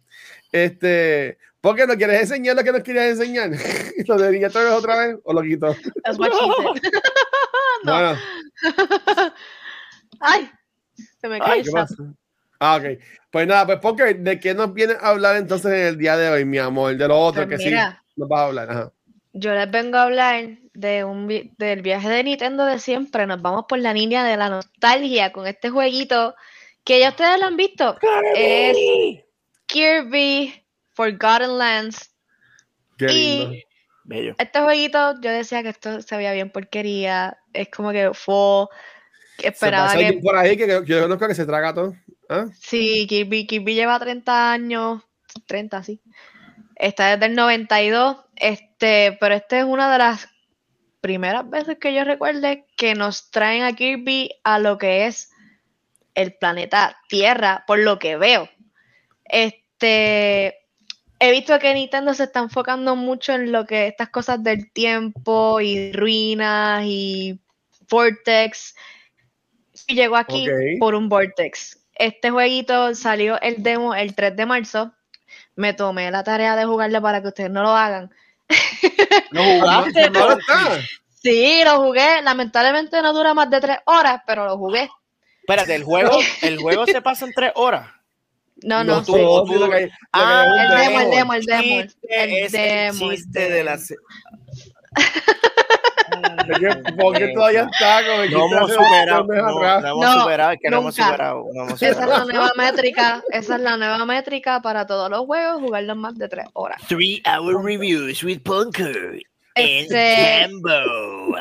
Este. 0.52 1.38
¿Por 1.62 1.76
qué 1.76 1.86
no 1.86 1.96
quieres 1.96 2.22
enseñar 2.22 2.56
lo 2.56 2.64
que 2.64 2.72
nos 2.72 2.82
querías 2.82 3.06
enseñar? 3.06 3.52
¿Lo 4.08 4.18
de 4.18 4.32
niña 4.32 4.48
otra 4.48 4.64
vez 4.64 4.74
otra 4.74 4.98
vez? 4.98 5.16
¿O 5.26 5.32
lo 5.34 5.44
quito? 5.44 5.76
That's 6.04 6.18
what 6.18 6.32
she 6.32 6.40
said. 6.40 6.92
Bueno, 7.84 8.18
Ay, 10.20 10.50
se 11.22 11.28
me 11.30 11.38
cae 11.38 11.52
Ay, 11.52 11.64
¿qué 11.64 11.72
pasa? 11.72 11.96
Ah, 12.60 12.78
ok. 12.78 13.00
Pues 13.32 13.48
nada, 13.48 13.66
pues 13.66 13.80
porque 13.82 14.14
¿de 14.16 14.40
qué 14.40 14.54
nos 14.54 14.74
viene 14.74 14.94
a 15.00 15.10
hablar 15.10 15.36
entonces 15.38 15.72
en 15.72 15.86
el 15.88 15.98
día 15.98 16.18
de 16.18 16.30
hoy, 16.30 16.46
mi 16.46 16.58
amor? 16.58 16.96
De 16.98 17.08
lo 17.08 17.18
otro 17.20 17.46
Pues 17.48 17.60
que 17.60 17.70
sí 17.70 17.76
nos 18.16 18.28
vas 18.30 18.40
a 18.42 18.46
hablar. 18.46 18.72
Ajá. 18.72 18.92
Yo 19.34 19.54
les 19.54 19.70
vengo 19.70 19.98
a 19.98 20.04
hablar 20.04 20.46
de 20.74 21.04
un 21.04 21.28
vi- 21.28 21.52
del 21.58 21.82
viaje 21.82 22.10
de 22.10 22.24
Nintendo 22.24 22.66
de 22.66 22.80
siempre. 22.80 23.26
Nos 23.28 23.42
vamos 23.42 23.66
por 23.70 23.78
la 23.80 23.94
línea 23.94 24.24
de 24.24 24.36
la 24.38 24.50
nostalgia 24.50 25.32
con 25.32 25.46
este 25.48 25.70
jueguito 25.70 26.36
que 26.84 27.00
ya 27.00 27.10
ustedes 27.10 27.40
lo 27.40 27.46
han 27.46 27.56
visto. 27.58 27.98
Es 28.36 28.76
Kirby 29.68 30.66
Forgotten 30.94 31.58
Lands. 31.58 32.12
Qué 32.98 33.06
Y- 33.12 33.38
lindo. 33.40 33.56
Bello. 34.04 34.36
Este 34.40 34.60
jueguito, 34.60 35.22
yo 35.22 35.30
decía 35.30 35.62
que 35.62 35.70
esto 35.70 36.02
se 36.02 36.18
veía 36.18 36.34
bien 36.34 36.50
porquería. 36.52 37.38
Es 37.54 37.70
como 37.70 37.92
que 37.92 38.10
fue. 38.14 38.66
que 39.38 39.44
Se 39.44 39.48
Esperaba 39.50 39.86
pasa 39.88 40.00
que. 40.00 40.14
por 40.14 40.36
ahí 40.36 40.58
que, 40.58 40.66
que 40.66 40.82
yo 40.86 41.02
conozco 41.04 41.28
que 41.28 41.36
se 41.36 41.46
traga 41.46 41.74
todo. 41.76 41.94
¿Ah? 42.30 42.48
Sí, 42.60 43.08
Kirby, 43.08 43.48
Kirby 43.48 43.74
lleva 43.74 44.00
30 44.00 44.52
años, 44.52 45.02
30, 45.48 45.84
sí. 45.84 46.02
Está 46.76 47.16
desde 47.16 47.26
el 47.26 47.36
92, 47.36 48.18
este, 48.36 49.18
pero 49.20 49.36
esta 49.36 49.60
es 49.60 49.66
una 49.66 49.92
de 49.92 49.98
las 49.98 50.30
primeras 51.02 51.50
veces 51.50 51.78
que 51.80 51.94
yo 51.94 52.04
recuerde 52.04 52.66
que 52.78 52.94
nos 52.94 53.32
traen 53.32 53.64
a 53.64 53.74
Kirby 53.74 54.32
a 54.44 54.60
lo 54.60 54.78
que 54.78 55.08
es 55.08 55.32
el 56.14 56.34
planeta 56.34 56.98
Tierra, 57.08 57.64
por 57.66 57.80
lo 57.80 58.00
que 58.00 58.16
veo. 58.16 58.50
Este, 59.26 60.58
he 61.20 61.32
visto 61.32 61.58
que 61.60 61.74
Nintendo 61.74 62.14
se 62.14 62.24
está 62.24 62.40
enfocando 62.40 62.96
mucho 62.96 63.34
en 63.34 63.52
lo 63.52 63.66
que 63.66 63.88
estas 63.88 64.10
cosas 64.10 64.44
del 64.44 64.72
tiempo 64.72 65.62
y 65.62 65.92
ruinas 65.94 66.84
y 66.86 67.40
vortex. 67.90 68.76
Y 69.88 69.96
llegó 69.96 70.18
aquí 70.18 70.48
por 70.80 70.96
un 70.96 71.10
vortex. 71.10 71.79
Este 72.00 72.32
jueguito 72.32 72.96
salió 72.96 73.40
el 73.42 73.62
demo 73.62 73.94
el 73.94 74.16
3 74.16 74.36
de 74.36 74.46
marzo. 74.46 74.94
Me 75.56 75.74
tomé 75.74 76.10
la 76.10 76.24
tarea 76.24 76.56
de 76.56 76.66
jugarlo 76.66 77.02
para 77.02 77.22
que 77.22 77.28
ustedes 77.28 77.52
no 77.52 77.62
lo 77.62 77.70
hagan. 77.76 78.10
¿No 79.32 79.44
jugaste? 79.44 80.10
No, 80.14 80.30
no 80.30 80.40
está. 80.40 80.80
Sí, 81.22 81.62
lo 81.66 81.82
jugué. 81.84 82.22
Lamentablemente 82.24 83.02
no 83.02 83.14
dura 83.14 83.34
más 83.34 83.50
de 83.50 83.60
3 83.60 83.78
horas, 83.86 84.22
pero 84.26 84.46
lo 84.46 84.58
jugué. 84.58 84.90
Espérate, 85.42 85.76
el 85.76 85.84
juego, 85.84 86.18
el 86.42 86.58
juego 86.60 86.86
se 86.86 87.02
pasa 87.02 87.26
en 87.26 87.34
tres 87.34 87.52
horas. 87.56 87.88
No, 88.64 88.84
no. 88.84 89.04
tú- 89.04 89.14
sí. 89.14 89.20
todo, 89.20 89.44
tú- 89.46 89.54
sí, 89.54 89.60
lo 89.60 89.70
que 89.70 89.88
lo 89.88 89.92
Ah, 90.14 90.46
el 90.46 90.70
demo, 90.70 91.00
el 91.02 91.10
demo. 91.10 91.16
demo, 91.16 91.34
el 91.34 91.46
demo. 91.46 91.82
El 92.04 92.52
demo, 92.52 93.12
el 93.12 93.18
chiste 93.18 93.50
de 93.50 93.64
la 93.64 93.78
demo. 96.22 96.36
se- 96.46 96.46
¿Por 96.46 96.60
qué- 96.60 96.94
¿Por 96.94 97.18
qué 97.18 97.28
todavía 97.34 97.70
está? 97.72 98.02
No 98.02 98.46
hemos 98.46 98.72
superado, 98.72 99.24
no, 99.28 99.82
no 99.82 99.88
hemos 99.88 100.22
superado, 100.22 100.52
es 100.52 100.60
que 100.62 100.70
no 100.70 100.78
hemos 100.80 100.96
superado. 100.96 101.46
no 101.54 101.62
hemos 101.64 101.74
Esa 101.82 101.86
es 101.88 101.96
superado. 101.98 102.26
la 102.28 102.34
nueva 102.34 102.52
métrica. 102.56 103.24
Esa 103.32 103.56
es 103.56 103.62
la 103.62 103.78
nueva 103.78 104.06
métrica 104.06 104.62
para 104.62 104.86
todos 104.88 105.10
los 105.10 105.26
juegos, 105.26 105.62
jugarlos 105.62 105.98
más 105.98 106.16
de 106.18 106.28
3 106.30 106.46
horas. 106.54 106.82
Three 106.88 107.22
hour 107.26 107.64
reviews 107.64 108.24
with 108.24 108.42
Punker 108.44 109.22
Este- 109.56 110.44
and 110.44 110.62
Jambo. 110.64 111.38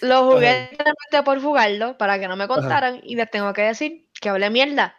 Lo 0.00 0.24
jugué 0.32 0.68
solamente 0.76 1.22
por 1.24 1.40
jugarlo, 1.40 1.96
para 1.96 2.18
que 2.18 2.28
no 2.28 2.36
me 2.36 2.46
contaran, 2.46 3.00
y 3.02 3.14
les 3.16 3.30
tengo 3.30 3.52
que 3.54 3.62
decir 3.62 4.06
que 4.20 4.28
hablé 4.28 4.50
mierda. 4.50 4.94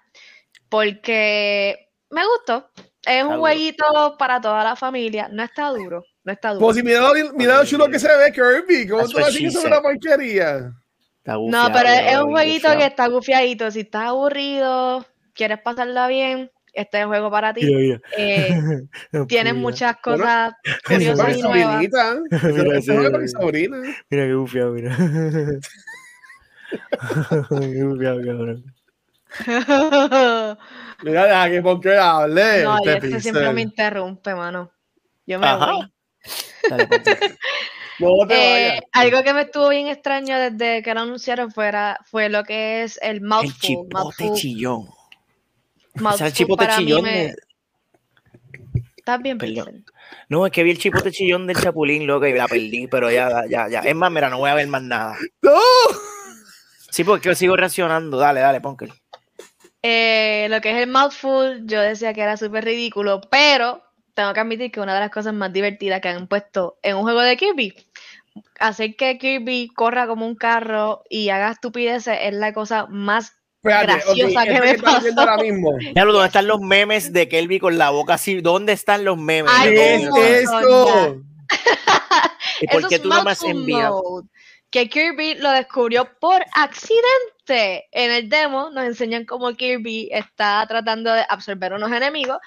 Porque 0.69 1.89
me 2.09 2.21
gustó. 2.25 2.69
Es 3.05 3.21
un 3.23 3.29
duro. 3.29 3.41
jueguito 3.41 4.15
para 4.17 4.41
toda 4.41 4.63
la 4.63 4.75
familia. 4.75 5.29
No 5.31 5.43
está 5.43 5.69
duro. 5.69 6.03
No 6.25 6.31
está 6.31 6.53
duro. 6.53 6.65
Pues 6.65 6.77
si 6.77 6.83
mira, 6.83 7.01
lo- 7.01 7.33
mira 7.33 7.57
lo 7.59 7.65
chulo 7.65 7.87
que 7.87 7.99
se 7.99 8.07
ve 8.07 8.31
Kirby. 8.31 8.87
¿Cómo 8.87 9.01
That's 9.01 9.11
tú 9.11 9.17
vas 9.17 9.25
a 9.25 9.27
decir 9.27 9.41
que 9.43 9.47
es 9.57 9.63
una 9.63 9.79
porquería? 9.81 10.71
Está 11.19 11.33
No, 11.35 11.69
pero 11.71 11.87
es 11.89 12.17
un 12.17 12.31
jueguito 12.31 12.75
que 12.77 12.85
está 12.85 13.07
gufiadito. 13.07 13.69
Si 13.71 13.81
estás 13.81 14.07
aburrido, 14.07 15.05
quieres 15.33 15.59
pasarla 15.61 16.07
bien, 16.07 16.49
este 16.73 16.97
es 16.97 17.01
el 17.03 17.07
juego 17.07 17.29
para 17.29 17.53
ti. 17.53 17.65
Mira, 17.65 18.01
Eh, 18.17 18.49
mira. 19.11 19.25
tiene 19.27 19.53
Mira, 19.53 19.61
muchas 19.61 19.97
cosas 19.97 20.53
es 20.65 20.81
curiosas 20.81 21.19
para 21.19 21.31
y 21.31 21.35
mi 21.35 21.41
nuevas. 21.43 21.81
Mira, 22.43 22.77
es 22.77 22.87
para 22.87 23.17
mi 23.19 23.27
sobrina. 23.27 23.77
Mira 24.09 24.25
qué 24.25 24.33
bufiado, 24.33 24.71
mira. 24.71 24.97
qué 27.49 27.83
bufiado, 27.83 28.21
cabrón. 28.25 28.63
Mira, 31.03 31.25
deja 31.25 31.49
que 31.51 31.61
porque 31.61 31.95
hable. 31.97 32.63
no, 32.63 32.77
este 32.83 33.19
siempre 33.21 33.51
me 33.53 33.61
interrumpe, 33.61 34.33
mano. 34.33 34.71
Yo 35.27 35.39
me 35.39 35.45
Ajá. 35.47 35.71
voy. 35.73 35.91
Dale. 36.69 36.87
No 37.97 38.27
te 38.27 38.35
Eh, 38.35 38.69
vayas. 38.69 38.83
algo 38.91 39.23
que 39.23 39.33
me 39.33 39.41
estuvo 39.43 39.69
bien 39.69 39.87
extraño 39.87 40.37
desde 40.37 40.83
que 40.83 40.93
lo 40.93 40.99
anunciaron 40.99 41.49
fuera, 41.49 41.97
fue 42.03 42.27
lo 42.27 42.43
que 42.43 42.83
es 42.83 42.99
el 43.01 43.17
El 43.17 43.21
mouthful. 43.21 43.53
chipote 43.57 43.93
mouthful, 43.93 44.33
chillón. 44.33 44.81
O 44.81 44.85
sea, 45.93 46.01
mouthful 46.01 46.27
el 46.27 46.33
chipote 46.33 46.67
chillón. 46.75 47.03
me- 47.03 47.11
de- 47.27 47.35
Estás 48.97 49.21
bien, 49.21 49.37
Perdón. 49.37 49.85
No, 50.27 50.45
es 50.45 50.51
que 50.51 50.63
vi 50.63 50.71
el 50.71 50.77
chipote 50.77 51.11
chillón 51.11 51.47
del 51.47 51.55
chapulín, 51.55 52.05
loco, 52.05 52.25
y 52.25 52.33
la 52.33 52.47
perdí, 52.49 52.87
pero 52.87 53.09
ya, 53.09 53.43
ya, 53.47 53.69
ya. 53.69 53.79
Es 53.79 53.95
más, 53.95 54.11
mira, 54.11 54.29
no 54.29 54.39
voy 54.39 54.49
a 54.49 54.55
ver 54.55 54.67
más 54.67 54.81
nada. 54.81 55.15
¡No! 55.41 55.51
Sí, 56.89 57.05
porque 57.05 57.33
sigo 57.35 57.55
reaccionando. 57.55 58.17
Dale, 58.17 58.41
dale, 58.41 58.59
Ponker. 58.59 58.89
Eh, 59.83 60.47
lo 60.49 60.59
que 60.59 60.71
es 60.71 60.77
el 60.79 60.87
mouthful, 60.89 61.61
yo 61.65 61.79
decía 61.79 62.13
que 62.13 62.21
era 62.21 62.35
súper 62.35 62.65
ridículo, 62.65 63.21
pero 63.29 63.83
tengo 64.15 64.33
que 64.33 64.39
admitir 64.39 64.71
que 64.71 64.79
una 64.79 64.95
de 64.95 65.01
las 65.01 65.11
cosas 65.11 65.33
más 65.33 65.53
divertidas 65.53 66.01
que 66.01 66.09
han 66.09 66.27
puesto 66.27 66.77
en 66.81 66.95
un 66.95 67.03
juego 67.03 67.21
de 67.21 67.37
Kirby, 67.37 67.73
hacer 68.59 68.95
que 68.95 69.17
Kirby 69.19 69.67
corra 69.75 70.07
como 70.07 70.25
un 70.25 70.35
carro 70.35 71.03
y 71.09 71.29
haga 71.29 71.51
estupideces 71.51 72.17
es 72.21 72.33
la 72.33 72.53
cosa 72.53 72.87
más 72.87 73.33
Espérate, 73.63 73.93
graciosa 73.93 74.43
que 74.45 74.61
me 74.61 74.77
pasó. 74.79 75.07
ahora 75.17 75.37
mismo. 75.37 75.71
Ya, 75.95 76.05
¿dónde 76.05 76.25
están 76.27 76.47
los 76.47 76.59
memes 76.61 77.13
de 77.13 77.27
Kelby 77.27 77.59
con 77.59 77.77
la 77.77 77.89
boca 77.89 78.15
así? 78.15 78.41
¿Dónde 78.41 78.73
están 78.73 79.03
los 79.05 79.17
memes? 79.17 79.51
Ay, 79.55 79.69
¿Qué 79.73 79.95
es 79.95 80.43
esto? 80.43 81.21
¿Y 82.61 82.67
por 82.67 82.79
Eso 82.79 82.89
qué 82.89 82.95
es 82.95 83.01
tú 83.01 83.09
no 83.09 83.23
me 83.23 83.31
has 83.31 83.41
mouthful 83.41 83.61
enviado? 83.61 84.01
mode, 84.03 84.27
Que 84.69 84.87
Kirby 84.89 85.35
lo 85.35 85.51
descubrió 85.51 86.07
por 86.19 86.43
accidente. 86.53 87.87
En 87.91 88.11
el 88.11 88.29
demo 88.29 88.69
nos 88.69 88.85
enseñan 88.85 89.25
cómo 89.25 89.51
Kirby 89.53 90.09
está 90.11 90.65
tratando 90.67 91.11
de 91.13 91.25
absorber 91.29 91.73
unos 91.73 91.91
enemigos 91.91 92.37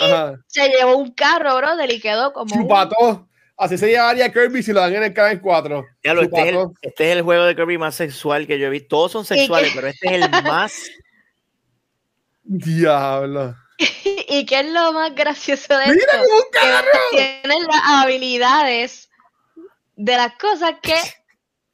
Ajá. 0.00 0.34
se 0.46 0.68
llevó 0.68 0.96
un 0.96 1.12
carro, 1.12 1.56
brother, 1.56 1.90
y 1.92 2.00
quedó 2.00 2.32
como 2.32 2.54
un- 2.54 2.62
Chupató. 2.62 3.26
Así 3.56 3.76
se 3.76 3.88
llevaría 3.88 4.32
Kirby 4.32 4.62
si 4.62 4.72
lo 4.72 4.80
dan 4.80 4.94
en 4.94 5.02
el 5.02 5.12
canal 5.12 5.38
4. 5.40 5.84
Ya 6.02 6.14
lo, 6.14 6.22
este, 6.22 6.40
es 6.40 6.46
el, 6.48 6.66
este 6.80 7.10
es 7.10 7.16
el 7.16 7.22
juego 7.22 7.44
de 7.44 7.54
Kirby 7.54 7.76
más 7.76 7.94
sexual 7.94 8.46
que 8.46 8.58
yo 8.58 8.66
he 8.68 8.70
visto. 8.70 8.88
Todos 8.88 9.12
son 9.12 9.24
sexuales, 9.26 9.70
que- 9.70 9.74
pero 9.76 9.88
este 9.88 10.08
es 10.16 10.24
el 10.24 10.30
más. 10.44 10.72
Diablo. 12.42 13.54
y 14.28 14.44
que 14.46 14.60
es 14.60 14.66
lo 14.66 14.92
más 14.92 15.14
gracioso 15.14 15.76
de 15.76 15.86
¡Mira 15.86 15.96
esto, 16.22 16.34
un 16.36 16.42
que 16.52 16.58
carro! 16.58 16.88
tienen 17.12 17.62
las 17.66 17.82
habilidades 18.02 19.10
de 19.96 20.16
las 20.16 20.32
cosas 20.36 20.74
que 20.82 20.96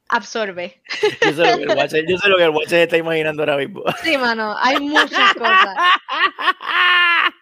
absorbe. 0.09 0.81
Yo 1.21 1.33
sé 1.33 1.51
lo 1.51 1.57
que 1.57 1.63
el 1.63 1.69
Watcher, 1.77 2.05
yo 2.07 2.17
sé 2.17 2.27
lo 2.29 2.37
que 2.37 2.43
el 2.43 2.49
Watcher 2.51 2.79
está 2.81 2.97
imaginando 2.97 3.41
ahora 3.43 3.57
mismo. 3.57 3.83
Sí, 4.03 4.17
mano, 4.17 4.55
hay 4.57 4.79
muchas 4.79 5.33
cosas. 5.33 5.75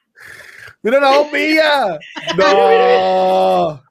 ¡Mira 0.85 0.99
la 0.99 1.17
bombilla! 1.17 1.99
¡No! 2.37 3.83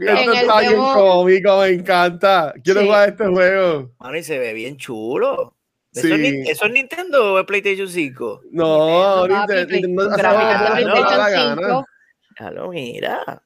Esto 0.00 0.32
está 0.32 0.60
bien 0.60 0.76
cómico, 0.76 1.60
me 1.60 1.68
encanta. 1.68 2.54
Quiero 2.64 2.80
Sí. 2.80 2.86
jugar 2.86 3.08
este 3.10 3.26
juego. 3.26 3.92
Mano, 4.00 4.16
y 4.16 4.22
se 4.24 4.38
ve 4.38 4.54
bien 4.54 4.78
chulo. 4.78 5.54
¿Eso, 5.92 6.08
Sí. 6.08 6.12
es, 6.46 6.48
¿Eso 6.48 6.64
es 6.64 6.72
Nintendo 6.72 7.34
o 7.34 7.38
es 7.38 7.44
PlayStation 7.44 7.86
5? 7.86 8.40
No, 8.50 9.24
Play- 9.46 9.66
Nintendo 9.66 10.08
da 10.08 10.16
la 10.16 10.72
PlayStation 10.72 11.06
gana. 11.18 11.56
5. 11.68 11.86
Ya 12.40 12.50
lo 12.50 12.70
mira. 12.70 13.42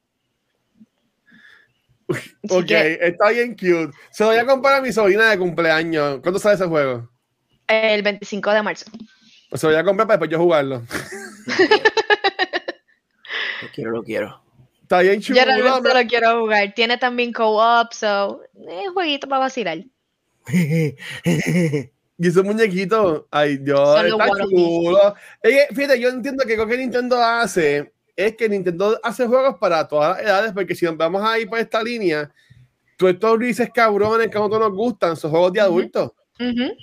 Ok, 2.49 2.71
está 2.71 3.31
bien 3.31 3.55
cute. 3.55 3.91
Se 4.13 4.23
lo 4.23 4.31
voy 4.31 4.39
a 4.39 4.47
comprar 4.47 4.75
a 4.75 4.81
mi 4.81 4.93
sobrina 4.93 5.29
de 5.29 5.39
cumpleaños. 5.39 6.21
¿Cuándo 6.23 6.39
sale 6.39 6.55
ese 6.55 6.67
juego? 6.67 7.11
el 7.67 8.03
25 8.03 8.53
de 8.53 8.63
marzo. 8.63 8.87
Pues 9.51 9.61
se 9.61 9.67
lo 9.67 9.73
voy 9.73 9.81
a 9.81 9.85
comprar 9.85 10.07
para 10.07 10.19
después 10.19 10.31
yo 10.31 10.39
jugarlo. 10.39 10.83
Lo 13.63 13.69
quiero, 13.73 13.91
lo 13.91 14.03
quiero. 14.03 14.43
Está 14.83 15.01
bien 15.01 15.21
chulo. 15.21 15.39
Yo 15.39 15.45
realmente 15.45 15.95
lo 15.95 16.09
quiero 16.09 16.41
jugar. 16.41 16.73
Tiene 16.75 16.97
también 16.97 17.33
co-op, 17.33 17.93
so 17.93 18.43
es 18.55 18.89
un 18.89 18.95
jueguito 18.95 19.29
para 19.29 19.41
vacilar. 19.41 19.79
Y 22.19 22.29
ese 22.29 22.43
muñequito, 22.43 23.29
ay 23.31 23.59
Dios, 23.59 24.05
está 24.05 24.27
chulo. 24.49 25.15
Es 25.43 25.53
que, 25.53 25.75
fíjate, 25.75 26.01
yo 26.01 26.09
entiendo 26.09 26.45
que 26.47 26.57
lo 26.57 26.67
que 26.67 26.79
Nintendo 26.79 27.23
hace 27.23 27.93
es 28.15 28.35
que 28.37 28.49
Nintendo 28.49 28.99
hace 29.03 29.27
juegos 29.27 29.57
para 29.61 29.87
todas 29.87 30.17
las 30.17 30.25
edades, 30.25 30.53
porque 30.53 30.75
si 30.75 30.87
nos 30.87 30.97
vamos 30.97 31.23
a 31.23 31.39
ir 31.39 31.47
por 31.47 31.59
esta 31.59 31.83
línea, 31.83 32.33
tú 32.97 33.07
estos 33.09 33.39
grises 33.39 33.69
cabrones 33.73 34.29
que 34.29 34.39
a 34.39 34.41
nosotros 34.41 34.71
nos 34.71 34.79
gustan, 34.79 35.17
son 35.17 35.31
juegos 35.31 35.53
de 35.53 35.61
adultos, 35.61 36.13
Ujú. 36.41 36.75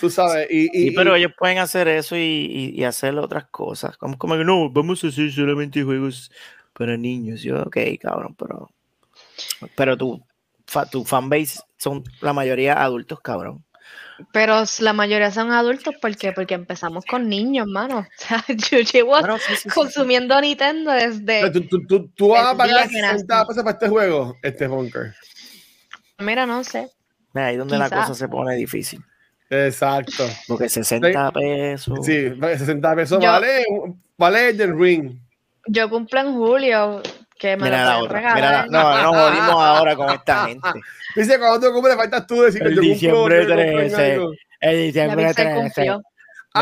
Tú 0.00 0.10
sabes. 0.10 0.46
Y, 0.50 0.64
y- 0.72 0.88
Sí, 0.88 0.90
pero 0.92 1.16
y- 1.16 1.20
ellos 1.20 1.32
pueden 1.38 1.58
hacer 1.58 1.88
eso 1.88 2.16
y, 2.16 2.20
y, 2.20 2.80
y 2.80 2.84
hacer 2.84 3.16
otras 3.18 3.46
cosas. 3.50 3.96
Como, 3.96 4.16
como 4.18 4.36
que 4.36 4.44
no, 4.44 4.70
vamos 4.70 5.02
a 5.04 5.08
hacer 5.08 5.30
solamente 5.32 5.82
juegos 5.82 6.30
para 6.72 6.96
niños. 6.96 7.42
Yo, 7.42 7.62
ok, 7.62 7.76
cabrón, 8.00 8.34
pero. 8.38 8.70
Pero 9.74 9.96
tu, 9.96 10.22
fa- 10.66 10.86
tu 10.86 11.04
fanbase 11.04 11.60
son 11.76 12.04
la 12.20 12.32
mayoría 12.32 12.82
adultos, 12.82 13.20
cabrón. 13.20 13.64
Pero 14.32 14.64
la 14.80 14.92
mayoría 14.92 15.30
son 15.30 15.52
adultos, 15.52 15.94
¿por 16.02 16.16
qué? 16.16 16.32
Porque 16.32 16.54
empezamos 16.54 17.04
con 17.04 17.28
niños, 17.28 17.66
mano. 17.68 18.00
O 18.06 18.06
sea, 18.16 18.44
yo 18.48 18.78
llevo 18.80 19.10
Bueno, 19.10 19.38
sí, 19.38 19.44
sí, 19.50 19.56
sí, 19.56 19.62
sí. 19.62 19.74
consumiendo 19.74 20.40
Nintendo 20.40 20.90
desde... 20.90 21.50
tú, 21.52 21.62
tú- 21.68 21.86
tú- 21.86 22.08
tú 22.16 22.28
vas 22.28 22.46
a 22.46 22.56
pagar 22.56 22.88
día 22.88 22.88
que 22.88 22.94
60 23.00 23.34
nací. 23.36 23.48
pesos 23.48 23.62
para 23.64 23.74
este 23.74 23.88
juego, 23.88 24.36
este 24.42 24.66
bunker. 24.66 25.14
Mira, 26.18 26.46
no 26.46 26.64
sé. 26.64 26.90
Mira, 27.32 27.46
Ahí 27.48 27.56
donde 27.56 27.78
la 27.78 27.88
cosa 27.88 28.14
se 28.14 28.28
pone 28.28 28.56
difícil. 28.56 29.00
Exacto. 29.50 30.28
Porque 30.46 30.68
60 30.68 31.32
pesos. 31.32 31.98
Sí, 32.04 32.30
60 32.40 32.94
pesos 32.96 33.22
Yo- 33.22 33.30
vale, 33.30 33.64
vale 34.16 34.48
el 34.50 34.78
ring. 34.78 35.18
Yo 35.66 35.88
cumplo 35.90 36.20
en 36.20 36.32
julio, 36.34 37.02
que 37.38 37.56
me 37.56 37.64
Mira 37.64 37.84
la 37.84 37.98
otra. 38.00 38.34
Mira 38.34 38.50
la- 38.50 38.66
no, 38.66 39.02
nos 39.02 39.16
jodimos 39.16 39.54
ahora 39.62 39.96
con 39.96 40.10
esta 40.10 40.46
gente. 40.48 40.68
Dice, 41.14 41.38
cuando 41.38 41.66
tú 41.68 41.72
cumples, 41.74 41.96
faltas 41.96 42.26
tú 42.26 42.42
decir 42.42 42.60
que 42.62 42.68
El 42.68 42.74
yo 42.74 42.80
cumplo, 42.82 42.94
diciembre 42.94 43.36
que 43.36 43.42
yo 43.42 43.48
cumplo 43.48 43.62
en 43.70 43.88
13. 43.88 44.12
algo. 44.12 44.32
El 44.60 44.76
Ya 44.76 44.82
diciembre 44.82 45.26
Pixel 45.28 45.44
13. 45.46 45.60
cumplió. 45.60 45.98
Me 45.98 46.04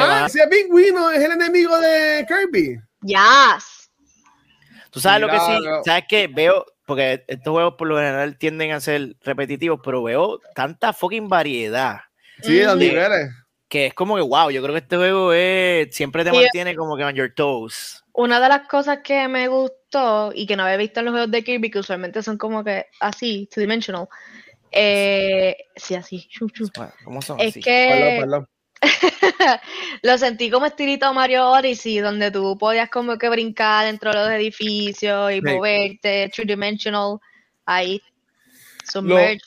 Ah, 0.03 0.25
ese 0.27 0.47
pingüino 0.49 1.11
es 1.11 1.23
el 1.25 1.31
enemigo 1.33 1.79
de 1.81 2.27
Kirby. 2.29 2.79
Yes. 3.03 3.91
Tú 4.91 5.01
sabes 5.01 5.21
lo 5.21 5.29
que 5.29 5.39
sí, 5.39 5.57
Mira, 5.61 5.83
sabes 5.85 6.05
que 6.09 6.27
veo, 6.27 6.65
porque 6.87 7.25
estos 7.29 7.53
juegos 7.53 7.75
por 7.79 7.87
lo 7.89 7.97
general 7.97 8.37
tienden 8.39 8.73
a 8.73 8.81
ser 8.81 9.15
repetitivos, 9.23 9.81
pero 9.85 10.03
veo 10.03 10.41
tanta 10.55 10.93
fucking 10.93 11.29
variedad 11.29 12.01
Sí, 12.43 12.61
los 12.63 12.75
Ujú. 12.75 12.79
niveles. 12.85 13.31
que 13.69 13.87
es 13.87 13.95
como 13.95 14.15
que 14.15 14.23
wow, 14.23 14.49
yo 14.51 14.63
creo 14.63 14.75
que 14.75 14.79
este 14.81 14.97
juego 14.97 15.33
es, 15.33 15.89
siempre 15.95 16.23
te 16.25 16.31
Sí. 16.31 16.37
mantiene 16.37 16.77
como 16.77 16.97
que 16.97 17.03
on 17.05 17.15
your 17.17 17.35
toes. 17.35 18.03
Una 18.13 18.39
de 18.41 18.49
las 18.49 18.69
cosas 18.69 19.01
que 19.03 19.27
me 19.29 19.49
gustó 19.49 20.31
y 20.35 20.47
que 20.47 20.57
no 20.57 20.63
había 20.63 20.77
visto 20.77 21.01
en 21.01 21.07
los 21.07 21.13
juegos 21.13 21.31
de 21.33 21.43
Kirby, 21.43 21.71
que 21.71 21.81
usualmente 21.81 22.23
son 22.23 22.39
como 22.39 22.63
que 22.63 22.87
así, 23.01 23.49
two-dimensional. 23.53 24.07
Eh, 24.71 25.57
sí, 25.75 25.95
así. 25.97 26.29
¿Cómo 27.05 27.21
son 27.23 27.41
Es 27.41 27.49
así? 27.51 27.61
que 27.61 27.89
Perdón, 27.91 28.17
perdón. 28.17 28.49
lo 30.03 30.19
sentí 30.19 30.51
como 30.51 30.67
estilito 30.67 31.13
Mario 31.13 31.51
Odyssey, 31.51 31.99
donde 31.99 32.31
tú 32.31 32.57
podías 32.59 32.89
como 32.91 33.19
que 33.19 33.29
brincar 33.29 33.87
dentro 33.87 34.11
de 34.13 34.17
los 34.19 34.29
edificios 34.31 35.33
y 35.33 35.37
Sí. 35.37 35.41
moverte, 35.43 36.31
two-dimensional, 36.35 37.19
ahí, 37.65 38.01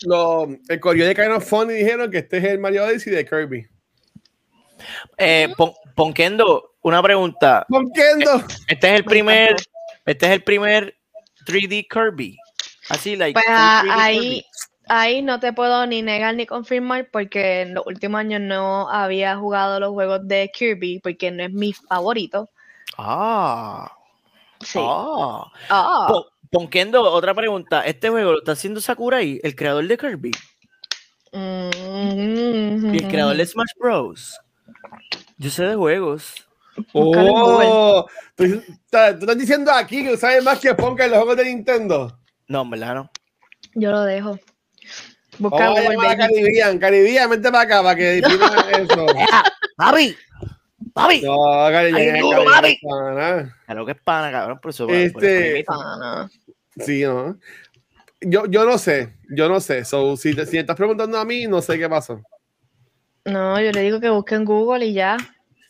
Lo, 0.04 0.48
el 0.68 0.80
correo 0.80 1.08
de 1.08 1.16
Kind 1.16 1.32
of 1.32 1.48
Funny 1.48 1.74
dijeron 1.74 2.12
que 2.12 2.20
este 2.20 2.38
es 2.38 2.44
el 2.46 2.60
Mario 2.60 2.86
Odyssey 2.86 3.14
de 3.14 3.26
Kirby. 3.26 3.68
Eh, 5.18 5.54
Pon- 5.58 5.74
Ponkendo, 5.96 6.76
una 6.82 7.02
pregunta. 7.04 7.66
Ponkendo. 7.70 8.44
Este 8.68 8.88
es 8.88 8.94
el 9.00 9.04
Me 9.04 9.10
primer, 9.10 9.56
este 10.06 10.26
es 10.26 10.32
el 10.32 10.44
primer 10.44 10.96
3D 11.46 11.88
Kirby. 11.90 12.38
Así, 12.90 13.16
like. 13.16 13.34
Pues 13.34 13.46
full 13.46 13.56
ah, 13.58 13.82
3D 13.86 13.92
ahí, 13.92 14.20
Kirby. 14.20 14.46
ahí 14.88 15.22
no 15.22 15.40
te 15.40 15.54
puedo 15.54 15.86
ni 15.86 16.02
negar 16.02 16.36
ni 16.36 16.46
confirmar 16.46 17.10
porque 17.12 17.62
en 17.62 17.74
los 17.74 17.86
últimos 17.86 18.20
años 18.20 18.42
no 18.42 18.90
había 18.90 19.36
jugado 19.38 19.80
los 19.80 19.92
juegos 19.92 20.28
de 20.28 20.50
Kirby 20.54 21.00
porque 21.00 21.32
no 21.32 21.44
es 21.44 21.52
mi 21.52 21.74
favorito. 21.74 22.50
Ah. 22.98 23.92
Sí. 24.62 24.80
Ah. 24.82 25.46
Ah. 25.70 26.08
Ponkendo, 26.50 27.04
otra 27.04 27.34
pregunta. 27.34 27.82
¿Este 27.86 28.10
juego 28.10 28.32
lo 28.32 28.40
está 28.40 28.54
haciendo 28.54 28.82
Sakurai, 28.82 29.40
el 29.44 29.56
creador 29.56 29.88
de 29.88 29.98
Kirby? 29.98 30.32
Mm, 31.32 32.94
Y 32.94 32.98
el 32.98 33.08
creador 33.08 33.38
de 33.38 33.46
Smash 33.46 33.72
Bros. 33.80 34.40
Yo 35.38 35.50
sé 35.50 35.64
de 35.64 35.76
juegos. 35.76 36.48
Oh, 36.94 38.06
tú, 38.36 38.46
tú 38.46 38.64
estás 38.92 39.38
diciendo 39.38 39.72
aquí 39.72 40.04
que 40.04 40.18
sabes 40.18 40.44
más 40.44 40.60
que 40.60 40.74
Ponka 40.74 41.06
en 41.06 41.12
los 41.12 41.20
juegos 41.20 41.38
de 41.38 41.46
Nintendo. 41.46 42.18
No, 42.48 42.62
en 42.64 42.70
verdad 42.72 42.96
no. 42.96 43.12
Yo 43.76 43.92
lo 43.92 44.04
dejo. 44.04 44.40
Busca 45.38 45.70
Vamos 45.70 46.06
a. 46.06 46.18
Caribbean. 46.18 46.80
Caribbean, 46.80 47.30
vente 47.30 47.52
para 47.52 47.64
acá 47.64 47.84
para 47.84 47.96
que 47.96 48.20
eso. 48.20 49.06
¡Papi! 49.78 50.16
¡Papi! 51.00 51.22
No. 51.22 51.66
Ay, 51.66 51.94
es 51.96 52.20
duro, 52.20 52.44
papi. 52.44 52.80
pana. 52.82 53.58
Claro 53.66 53.86
que 53.86 53.92
es 53.94 53.98
pana, 54.02 54.32
cabrón, 54.32 54.60
por 54.62 54.72
eso. 54.72 54.90
Este-. 54.90 55.64
Pana. 55.66 56.30
Sí, 56.78 57.04
¿no? 57.04 57.38
Yo, 58.22 58.46
yo 58.48 58.66
no 58.66 58.78
sé, 58.78 59.14
yo 59.30 59.48
no 59.48 59.62
sé. 59.62 59.86
So, 59.86 60.18
si, 60.18 60.36
te, 60.36 60.46
si 60.46 60.58
estás 60.58 60.76
preguntando 60.76 61.18
a 61.18 61.24
mí, 61.24 61.48
no 61.48 61.62
sé 61.62 61.80
qué 61.80 61.88
pasó. 61.88 62.22
No, 63.24 63.62
yo 63.62 63.72
le 63.72 63.82
digo 63.82 64.02
que 64.02 64.10
busque 64.10 64.36
en 64.36 64.44
Google 64.44 64.86
y 64.86 64.94
ya. 64.94 65.16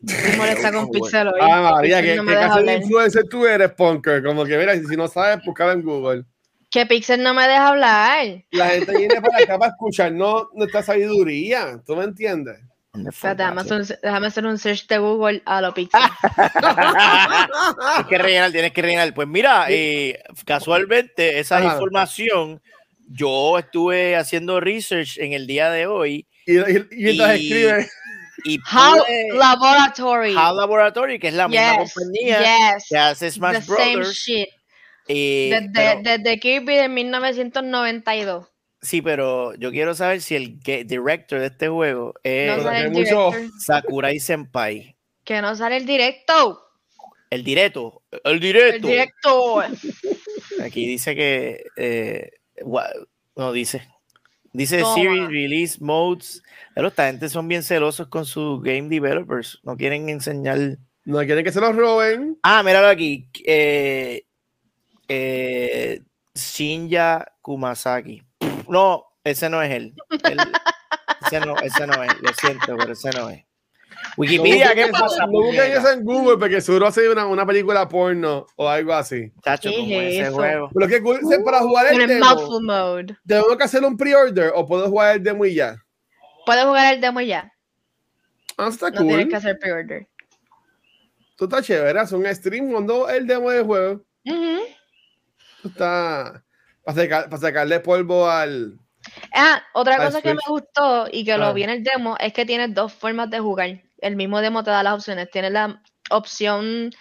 Me 0.02 0.38
molesta 0.38 0.72
con. 0.72 0.90
Pixel 0.90 1.28
hoy. 1.28 1.40
Ah, 1.42 1.74
María, 1.76 2.02
que, 2.02 2.16
no 2.16 2.26
que 2.26 2.32
clase 2.32 2.64
de 2.64 2.76
influencer 2.78 3.24
tú 3.30 3.46
eres, 3.46 3.72
Punker. 3.74 4.24
Como 4.24 4.46
que, 4.46 4.58
mira, 4.58 4.76
si 4.76 4.96
no 4.96 5.08
sabes, 5.08 5.46
buscaba 5.46 5.74
en 5.74 5.84
Google. 5.84 6.24
Que 6.72 6.86
Pixel 6.88 7.22
no 7.22 7.36
me 7.36 7.48
deja 7.48 7.68
hablar. 7.68 8.44
La 8.52 8.70
gente 8.70 8.98
viene 8.98 9.22
para 9.22 9.44
acá 9.44 9.60
para 9.60 9.72
escuchar 9.72 10.12
no, 10.12 10.50
nuestra 10.54 10.82
sabiduría. 10.82 11.82
¿Tú 11.86 11.96
me 11.96 12.04
entiendes? 12.04 12.60
The 12.94 13.36
déjame, 13.36 13.62
hacer 13.62 13.82
un, 13.82 13.88
déjame 14.02 14.28
hacer 14.28 14.46
un 14.48 14.58
search 14.58 14.88
de 14.88 14.98
Google 14.98 15.42
a 15.46 15.62
lo 15.62 15.74
pixel. 15.74 16.02
tienes 16.34 18.08
que 18.10 18.18
rellenar, 18.18 18.52
tienes 18.52 18.72
que 18.72 18.82
rellenar. 18.82 19.14
Pues 19.14 19.28
mira, 19.28 19.68
eh, 19.70 20.20
casualmente 20.46 21.40
esa 21.40 21.58
Ajá. 21.58 21.74
información, 21.74 22.62
yo 23.08 23.60
estuve 23.60 24.16
haciendo 24.16 24.60
research 24.60 25.18
en 25.20 25.34
el 25.34 25.46
día 25.48 25.70
de 25.70 25.86
hoy 25.88 26.28
Y, 26.48 26.58
y, 26.58 26.60
y 26.92 27.04
mientras 27.04 27.40
Y- 27.40 27.44
escribe, 27.54 27.90
y 28.46 28.60
HAL 28.66 29.00
pude- 29.00 29.38
Laboratory. 29.38 30.36
HAL 30.36 30.58
Laboratory, 30.58 31.20
que 31.20 31.28
es 31.28 31.34
la 31.36 31.48
misma 31.48 31.84
yes, 31.84 31.94
compañía 31.94 32.40
yes. 32.74 32.86
que 32.90 32.98
hace 32.98 33.26
The 33.28 33.32
Smash 33.32 33.64
same 33.66 33.96
Brothers. 33.98 34.16
shit. 34.18 34.48
eh, 35.08 35.50
Desde, 35.52 35.70
pero- 35.74 36.02
desde 36.04 36.40
Kirby 36.40 36.76
de 36.76 36.90
1992. 36.90 38.48
Sí, 38.82 39.02
pero 39.02 39.54
yo 39.56 39.72
quiero 39.72 39.94
saber 39.96 40.22
si 40.22 40.36
el 40.36 40.60
director 40.60 41.40
de 41.40 41.48
este 41.48 41.68
juego 41.68 42.14
No 42.16 42.20
es 42.24 42.50
Pero 42.52 42.64
sale 42.64 42.80
que 42.80 42.86
el 42.86 42.92
mucho- 42.92 43.32
director. 43.32 43.60
Sakurai 43.62 44.20
Senpai. 44.20 44.96
Que 45.24 45.42
no 45.42 45.56
sale 45.56 45.78
el 45.78 45.86
directo. 45.86 46.66
El 47.30 47.44
directo, 47.44 48.02
el 48.12 48.34
El 48.34 48.40
directo. 48.40 48.88
director. 48.88 49.66
Aquí 50.64 50.88
dice 50.88 51.16
que 51.16 51.64
eh, 51.78 52.32
no 53.36 53.52
dice. 53.52 53.88
Dice 54.52 54.80
Toma. 54.80 54.96
series 54.96 55.28
release 55.28 55.78
modes. 55.80 56.42
Pero 56.74 56.88
esta 56.88 57.06
gente 57.06 57.30
son 57.30 57.48
bien 57.48 57.62
celosos 57.62 58.08
con 58.08 58.26
sus 58.26 58.64
game 58.64 58.90
developers. 58.90 59.60
No 59.62 59.78
quieren 59.78 60.10
enseñar. 60.10 60.80
no 61.06 61.20
quieren 61.20 61.44
que 61.44 61.52
se 61.52 61.62
los 61.62 61.76
roben. 61.76 62.40
Ah, 62.42 62.64
míralo 62.64 62.88
aquí. 62.88 63.30
Eh, 63.46 64.24
eh, 65.08 66.02
Shinya 66.34 67.26
Kumasaki. 67.42 68.24
No, 68.68 69.06
ese 69.24 69.50
no 69.50 69.62
es 69.62 69.72
él. 69.72 69.94
Él- 70.24 70.38
ese, 71.26 71.40
no, 71.42 71.56
ese 71.58 71.88
no 71.88 72.04
es. 72.04 72.12
Lo 72.22 72.34
siento, 72.34 72.78
pero 72.78 72.94
ese 72.94 73.10
no 73.12 73.30
es. 73.30 73.44
Wikipedia, 74.16 74.74
¿qué 74.74 74.88
pasa? 74.88 75.06
eso- 75.24 75.26
No 75.28 75.32
busquen 75.32 75.72
eso 75.72 75.92
en 75.92 76.04
Google 76.06 76.38
porque 76.38 76.62
seguro 76.62 76.88
hace 76.88 77.10
una, 77.10 77.26
una 77.26 77.46
película 77.46 77.88
porno 77.88 78.46
o 78.56 78.68
algo 78.70 78.94
así. 78.94 79.32
Chacho, 79.44 79.70
¿Qué 79.70 79.76
como 79.78 79.94
es 80.02 80.14
ese 80.14 80.22
eso? 80.22 80.34
juego. 80.34 80.70
Pero 80.74 80.88
que 80.88 81.00
Google 81.00 81.20
dice 81.22 81.40
para 81.44 81.60
jugar 81.60 81.88
En 81.94 82.02
el 82.02 82.08
demo, 82.08 82.26
mouthful 82.26 82.64
mode. 82.64 83.18
¿tengo 83.28 83.58
que 83.58 83.64
hacer 83.64 83.84
un 83.84 83.98
pre-order 83.98 84.52
o 84.56 84.66
puedo 84.66 84.88
jugar 84.90 85.16
el 85.18 85.24
demo 85.24 85.46
y 85.46 85.56
ya? 85.56 85.76
Puedes 86.46 86.64
jugar 86.66 86.94
el 86.94 87.02
demo 87.02 87.22
ya. 87.22 87.52
Ah, 88.58 88.70
está 88.70 88.90
No 88.90 89.02
tienes 89.06 89.28
que 89.28 89.36
hacer 89.36 89.60
pre-order. 89.60 90.08
Tú 91.36 91.46
estás 91.46 91.66
chévere, 91.66 92.00
hace 92.00 92.16
un 92.16 92.26
stream 92.34 92.72
cuando 92.72 93.10
el 93.10 93.28
demo 93.28 93.50
del 93.52 93.64
juego. 93.66 94.06
Ujú. 94.26 94.58
Tú 95.62 95.68
está 95.70 96.44
para, 96.84 96.96
sacar- 97.04 97.30
para 97.30 97.42
sacarle 97.42 97.80
polvo 97.80 98.30
al. 98.30 98.78
Ah, 99.34 99.62
otra 99.74 99.96
Al 99.96 100.08
cosa 100.08 100.22
que 100.22 100.34
me 100.34 100.42
gustó 100.48 101.08
y 101.12 101.24
que 101.24 101.34
Ah. 101.34 101.38
lo 101.38 101.54
vi 101.54 101.64
en 101.64 101.70
el 101.70 101.84
demo 101.84 102.16
es 102.20 102.34
que 102.34 102.46
tienes 102.46 102.74
dos 102.74 102.94
formas 102.94 103.30
de 103.30 103.40
jugar. 103.40 103.82
El 104.00 104.16
mismo 104.16 104.42
demo 104.42 104.64
te 104.64 104.72
da 104.72 104.84
las 104.84 104.94
opciones. 104.94 105.30
Tienes 105.32 105.52
la 105.52 105.82
opción 106.10 106.92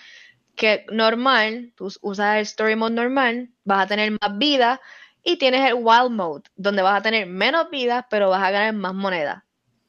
que 0.57 0.85
normal, 0.91 1.73
tú 1.77 1.89
usas 2.03 2.37
el 2.37 2.43
story 2.43 2.75
mode 2.77 2.95
normal, 2.95 3.51
vas 3.65 3.85
a 3.85 3.87
tener 3.89 4.11
más 4.13 4.39
vida 4.39 4.81
y 5.23 5.37
tienes 5.37 5.67
el 5.69 5.75
wild 5.75 6.11
mode, 6.11 6.43
donde 6.57 6.83
vas 6.83 6.99
a 6.99 7.03
tener 7.03 7.27
menos 7.27 7.71
vidas, 7.71 8.05
pero 8.11 8.31
vas 8.31 8.43
a 8.43 8.51
ganar 8.51 8.73
más 8.75 8.95
monedas. 8.95 9.43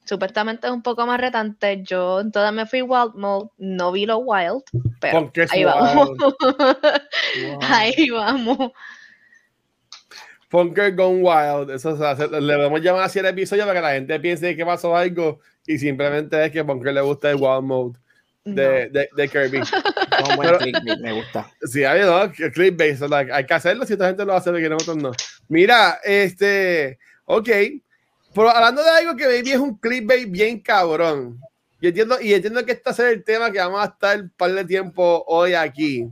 Supuestamente 0.05 0.65
es 0.67 0.73
un 0.73 0.81
poco 0.81 1.05
más 1.05 1.19
retante. 1.19 1.83
Yo 1.83 2.19
en 2.21 2.31
todas 2.31 2.51
me 2.53 2.65
fui 2.65 2.81
wild 2.81 3.13
mode, 3.15 3.49
no 3.57 3.91
vi 3.91 4.05
lo 4.07 4.17
wild, 4.19 4.63
pero 4.99 5.13
¿Con 5.19 5.31
qué 5.31 5.43
es 5.43 5.53
ahí 5.53 5.63
vamos. 5.63 6.09
Wow. 6.19 7.59
ahí 7.61 8.09
vamos. 8.09 8.71
Funker 10.49 10.95
Gone 10.95 11.21
Wild. 11.21 11.69
Eso 11.71 11.95
se 11.97 12.05
hace- 12.05 12.27
le 12.27 12.55
podemos 12.55 12.81
llamar 12.81 13.03
así 13.03 13.19
el 13.19 13.25
episodio 13.25 13.65
para 13.65 13.79
que 13.79 13.83
la 13.85 13.93
gente 13.93 14.19
piense 14.19 14.55
que 14.55 14.65
pasó 14.65 14.95
algo 14.95 15.39
y 15.65 15.77
simplemente 15.77 16.43
es 16.45 16.51
que 16.51 16.63
Funker 16.63 16.93
le 16.93 17.01
gusta 17.01 17.29
el 17.29 17.35
Wild 17.37 17.63
Mode 17.63 17.99
de, 18.45 18.89
de, 18.89 19.09
de 19.15 19.27
Kirby. 19.29 19.59
Buen 20.35 20.57
clickbait, 20.57 20.99
me 21.01 21.13
gusta. 21.13 21.49
Sí, 21.63 21.83
hay 21.83 22.01
no, 22.01 22.31
clickbait, 22.53 22.97
so, 22.97 23.07
like, 23.07 23.31
hay 23.31 23.45
que 23.45 23.53
hacerlo 23.53 23.85
si 23.85 23.93
esta 23.93 24.07
gente 24.07 24.25
lo 24.25 24.33
hace, 24.33 24.51
que 24.51 24.69
nosotros 24.69 24.97
no. 24.97 25.11
Mira, 25.47 25.99
este, 26.03 26.97
ok, 27.25 27.49
pero 28.33 28.49
hablando 28.49 28.83
de 28.83 28.89
algo 28.89 29.15
que 29.15 29.27
baby 29.27 29.51
es 29.51 29.57
un 29.59 29.77
clickbait 29.77 30.29
bien 30.29 30.59
cabrón. 30.61 31.39
Yo 31.81 31.89
entiendo, 31.89 32.19
y 32.19 32.33
entiendo 32.33 32.65
que 32.65 32.73
este 32.73 32.89
es 32.89 32.99
el 32.99 33.23
tema 33.23 33.51
que 33.51 33.59
vamos 33.59 33.81
a 33.81 33.85
estar 33.85 34.19
un 34.19 34.29
par 34.35 34.51
de 34.51 34.65
tiempo 34.65 35.23
hoy 35.27 35.53
aquí. 35.53 36.07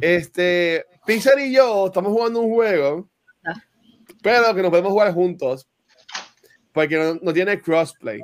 Este, 0.00 0.84
Pixar 1.06 1.38
y 1.40 1.52
yo 1.52 1.86
estamos 1.86 2.12
jugando 2.12 2.40
un 2.40 2.50
juego. 2.52 3.08
Pero 4.22 4.54
que 4.54 4.62
no 4.62 4.70
podemos 4.70 4.92
jugar 4.92 5.12
juntos, 5.12 5.68
porque 6.72 6.96
no, 6.96 7.14
no 7.20 7.32
tiene 7.32 7.60
crossplay. 7.60 8.20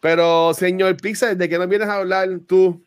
Pero, 0.00 0.52
señor 0.54 0.96
Pixar, 0.96 1.36
¿de 1.36 1.48
qué 1.48 1.58
nos 1.58 1.68
vienes 1.68 1.88
a 1.88 1.96
hablar 1.96 2.28
tú 2.46 2.84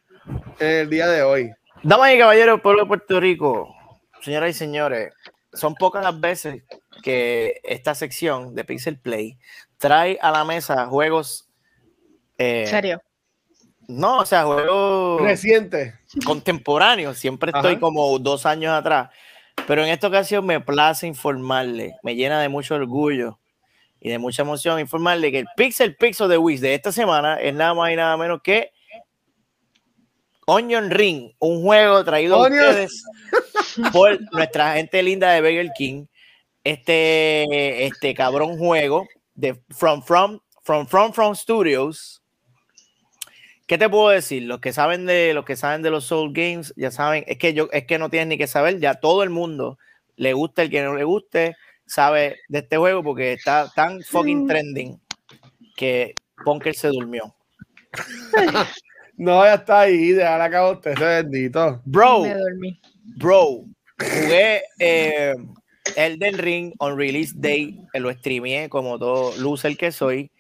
el 0.60 0.90
día 0.90 1.08
de 1.08 1.24
hoy? 1.24 1.52
Damas 1.84 2.14
y 2.14 2.18
caballeros, 2.20 2.62
pueblo 2.62 2.84
de 2.84 2.88
Puerto 2.88 3.20
Rico, 3.20 3.76
señoras 4.22 4.52
y 4.52 4.54
señores, 4.54 5.14
son 5.54 5.74
pocas 5.76 6.04
las 6.04 6.20
veces 6.20 6.64
que 7.02 7.60
esta 7.64 7.96
sección 7.96 8.54
de 8.54 8.64
Pixel 8.64 9.00
Play 9.00 9.38
trae 9.78 10.18
a 10.22 10.32
la 10.32 10.44
mesa 10.46 10.86
juegos. 10.88 11.50
eh, 12.38 12.62
¿En 12.64 12.68
serio? 12.68 13.02
No, 13.88 14.20
o 14.20 14.26
sea, 14.26 14.44
juegos 14.44 15.22
Reciente. 15.24 15.96
contemporáneos. 16.24 17.18
Siempre 17.18 17.52
estoy 17.54 17.72
Ajá. 17.72 17.80
como 17.80 18.20
dos 18.20 18.46
años 18.46 18.72
atrás. 18.72 19.10
Pero 19.68 19.84
en 19.84 19.90
esta 19.90 20.08
ocasión 20.08 20.46
me 20.46 20.60
place 20.60 21.06
informarle, 21.08 21.96
me 22.04 22.16
llena 22.16 22.42
de 22.42 22.50
mucho 22.50 22.76
orgullo 22.76 23.40
y 24.00 24.10
de 24.10 24.18
mucha 24.18 24.42
emoción 24.42 24.80
informarle 24.80 25.32
que 25.32 25.40
el 25.40 25.48
Pixel 25.56 25.96
Pixel 25.96 26.30
de 26.30 26.38
Wish 26.38 26.60
de 26.60 26.74
esta 26.74 26.92
semana 26.92 27.36
es 27.36 27.54
nada 27.54 27.74
más 27.74 27.92
y 27.92 27.96
nada 27.96 28.18
menos 28.18 28.42
que 28.42 28.72
Onion 30.52 30.90
Ring, 30.90 31.32
un 31.38 31.62
juego 31.62 32.04
traído 32.04 32.36
a 32.36 32.42
ustedes 32.44 33.04
por 33.94 34.20
nuestra 34.32 34.74
gente 34.74 35.04
linda 35.04 35.32
de 35.32 35.42
Burger 35.42 35.70
King. 35.78 36.06
Este, 36.64 37.86
este 37.86 38.14
cabrón 38.16 38.58
juego 38.58 39.08
de 39.36 39.62
From 39.70 40.02
From 40.02 40.40
From 40.64 40.88
From 40.88 41.14
From 41.14 41.36
Studios. 41.36 42.19
¿Qué 43.70 43.78
te 43.78 43.88
puedo 43.88 44.10
decir? 44.10 44.42
Los 44.42 44.62
que 44.62 44.74
saben 44.74 45.06
de 45.06 45.32
los 45.36 45.46
que 45.46 45.56
saben 45.56 45.84
de 45.84 45.92
los 45.92 46.06
Soul 46.06 46.34
Games 46.34 46.74
ya 46.76 46.90
saben, 46.90 47.24
es 47.28 47.38
que 47.38 47.54
yo 47.54 47.70
es 47.72 47.86
que 47.86 48.00
no 48.00 48.10
tienen 48.10 48.30
ni 48.30 48.38
que 48.40 48.48
saber, 48.48 48.80
ya 48.80 48.96
todo 48.96 49.22
el 49.22 49.30
mundo 49.30 49.78
le 50.16 50.34
gusta 50.34 50.64
el 50.64 50.72
que 50.72 50.82
no 50.82 50.96
le 50.96 51.04
guste, 51.04 51.56
sabe 51.86 52.38
de 52.48 52.60
este 52.60 52.78
juego 52.78 53.04
porque 53.04 53.32
está 53.34 53.72
tan 53.76 54.02
fucking 54.02 54.48
trending 54.48 55.00
que 55.78 56.16
Punker 56.44 56.74
se 56.74 56.88
durmió. 56.88 57.36
No, 59.22 59.44
ya 59.44 59.56
está 59.56 59.82
ahí, 59.82 60.14
de 60.14 60.26
ahora 60.26 60.46
acabo 60.46 60.72
usted, 60.72 60.92
ese 60.92 61.04
bendito. 61.04 61.82
Bro, 61.84 62.22
Me 62.22 62.36
dormí. 62.36 62.80
bro, 63.18 63.66
jugué 64.00 64.64
eh, 64.80 65.36
Elden 65.98 66.38
Ring 66.38 66.74
on 66.80 66.98
release 66.98 67.34
day, 67.36 67.78
lo 67.96 68.14
streameé 68.14 68.70
como 68.70 68.98
todo 68.98 69.36
loser 69.36 69.76
que 69.76 69.92
soy. 69.92 70.32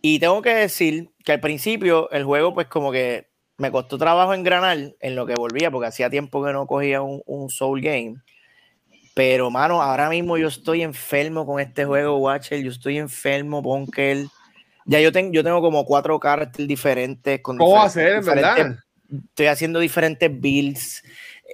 Y 0.00 0.18
tengo 0.18 0.42
que 0.42 0.54
decir 0.54 1.10
que 1.24 1.32
al 1.32 1.40
principio 1.40 2.10
el 2.10 2.24
juego, 2.24 2.54
pues 2.54 2.66
como 2.68 2.92
que 2.92 3.28
me 3.56 3.70
costó 3.72 3.98
trabajo 3.98 4.34
engranar 4.34 4.94
en 5.00 5.16
lo 5.16 5.26
que 5.26 5.34
volvía, 5.34 5.70
porque 5.70 5.88
hacía 5.88 6.08
tiempo 6.08 6.44
que 6.44 6.52
no 6.52 6.66
cogía 6.66 7.02
un, 7.02 7.22
un 7.26 7.50
Soul 7.50 7.80
Game. 7.80 8.16
Pero, 9.14 9.50
mano, 9.50 9.82
ahora 9.82 10.08
mismo 10.08 10.38
yo 10.38 10.46
estoy 10.46 10.82
enfermo 10.82 11.44
con 11.44 11.58
este 11.60 11.84
juego, 11.84 12.18
Watcher. 12.18 12.62
Yo 12.62 12.70
estoy 12.70 12.98
enfermo, 12.98 13.60
Bunker. 13.62 14.26
Ya 14.84 15.00
yo, 15.00 15.10
tengo 15.10 15.32
yo 15.32 15.42
tengo 15.42 15.60
como 15.60 15.84
cuatro 15.84 16.20
cartas 16.20 16.64
diferentes. 16.66 17.40
Con 17.40 17.58
¿Cómo 17.58 17.74
en 18.18 18.24
verdad? 18.24 18.56
Estoy 19.30 19.46
haciendo 19.46 19.80
diferentes 19.80 20.30
builds. 20.40 21.02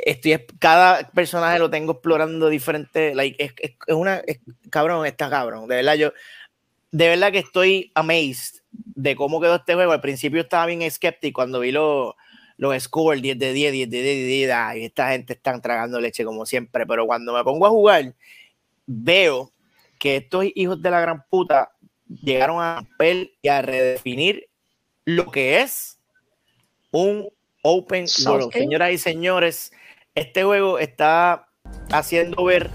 Estoy, 0.04 0.44
cada 0.58 1.08
personaje 1.10 1.58
lo 1.58 1.70
tengo 1.70 1.92
explorando 1.92 2.48
diferente. 2.50 3.14
Like, 3.14 3.42
es, 3.42 3.54
es- 3.58 3.76
es 3.86 3.94
una. 3.94 4.16
es- 4.26 4.40
cabrón, 4.70 5.06
está 5.06 5.30
cabrón. 5.30 5.66
De 5.66 5.76
verdad, 5.76 5.94
yo. 5.94 6.12
De 6.94 7.08
verdad 7.08 7.32
que 7.32 7.40
estoy 7.40 7.90
amazed 7.96 8.60
de 8.70 9.16
cómo 9.16 9.40
quedó 9.40 9.56
este 9.56 9.74
juego. 9.74 9.90
Al 9.90 10.00
principio 10.00 10.40
estaba 10.40 10.66
bien 10.66 10.80
escéptico 10.80 11.38
cuando 11.38 11.58
vi 11.58 11.72
los 11.72 12.14
los 12.56 12.80
scores 12.80 13.20
10 13.20 13.36
de 13.36 13.52
10, 13.52 13.72
10 13.72 13.90
de 13.90 13.96
10, 13.96 14.04
10 14.04 14.16
de 14.16 14.26
10, 14.26 14.50
ay, 14.52 14.84
esta 14.84 15.10
gente 15.10 15.32
están 15.32 15.60
tragando 15.60 16.00
leche 16.00 16.24
como 16.24 16.46
siempre, 16.46 16.86
pero 16.86 17.04
cuando 17.04 17.32
me 17.32 17.42
pongo 17.42 17.66
a 17.66 17.70
jugar, 17.70 18.14
veo 18.86 19.50
que 19.98 20.18
estos 20.18 20.44
hijos 20.54 20.80
de 20.80 20.90
la 20.92 21.00
gran 21.00 21.24
puta 21.28 21.72
llegaron 22.22 22.62
a 22.62 22.76
romper 22.76 23.32
y 23.42 23.48
a 23.48 23.60
redefinir 23.60 24.48
lo 25.04 25.32
que 25.32 25.62
es 25.62 25.98
un 26.92 27.28
open 27.64 28.06
world. 28.24 28.52
Señoras 28.52 28.92
y 28.92 28.98
señores, 28.98 29.72
este 30.14 30.44
juego 30.44 30.78
está 30.78 31.48
haciendo 31.90 32.44
ver. 32.44 32.70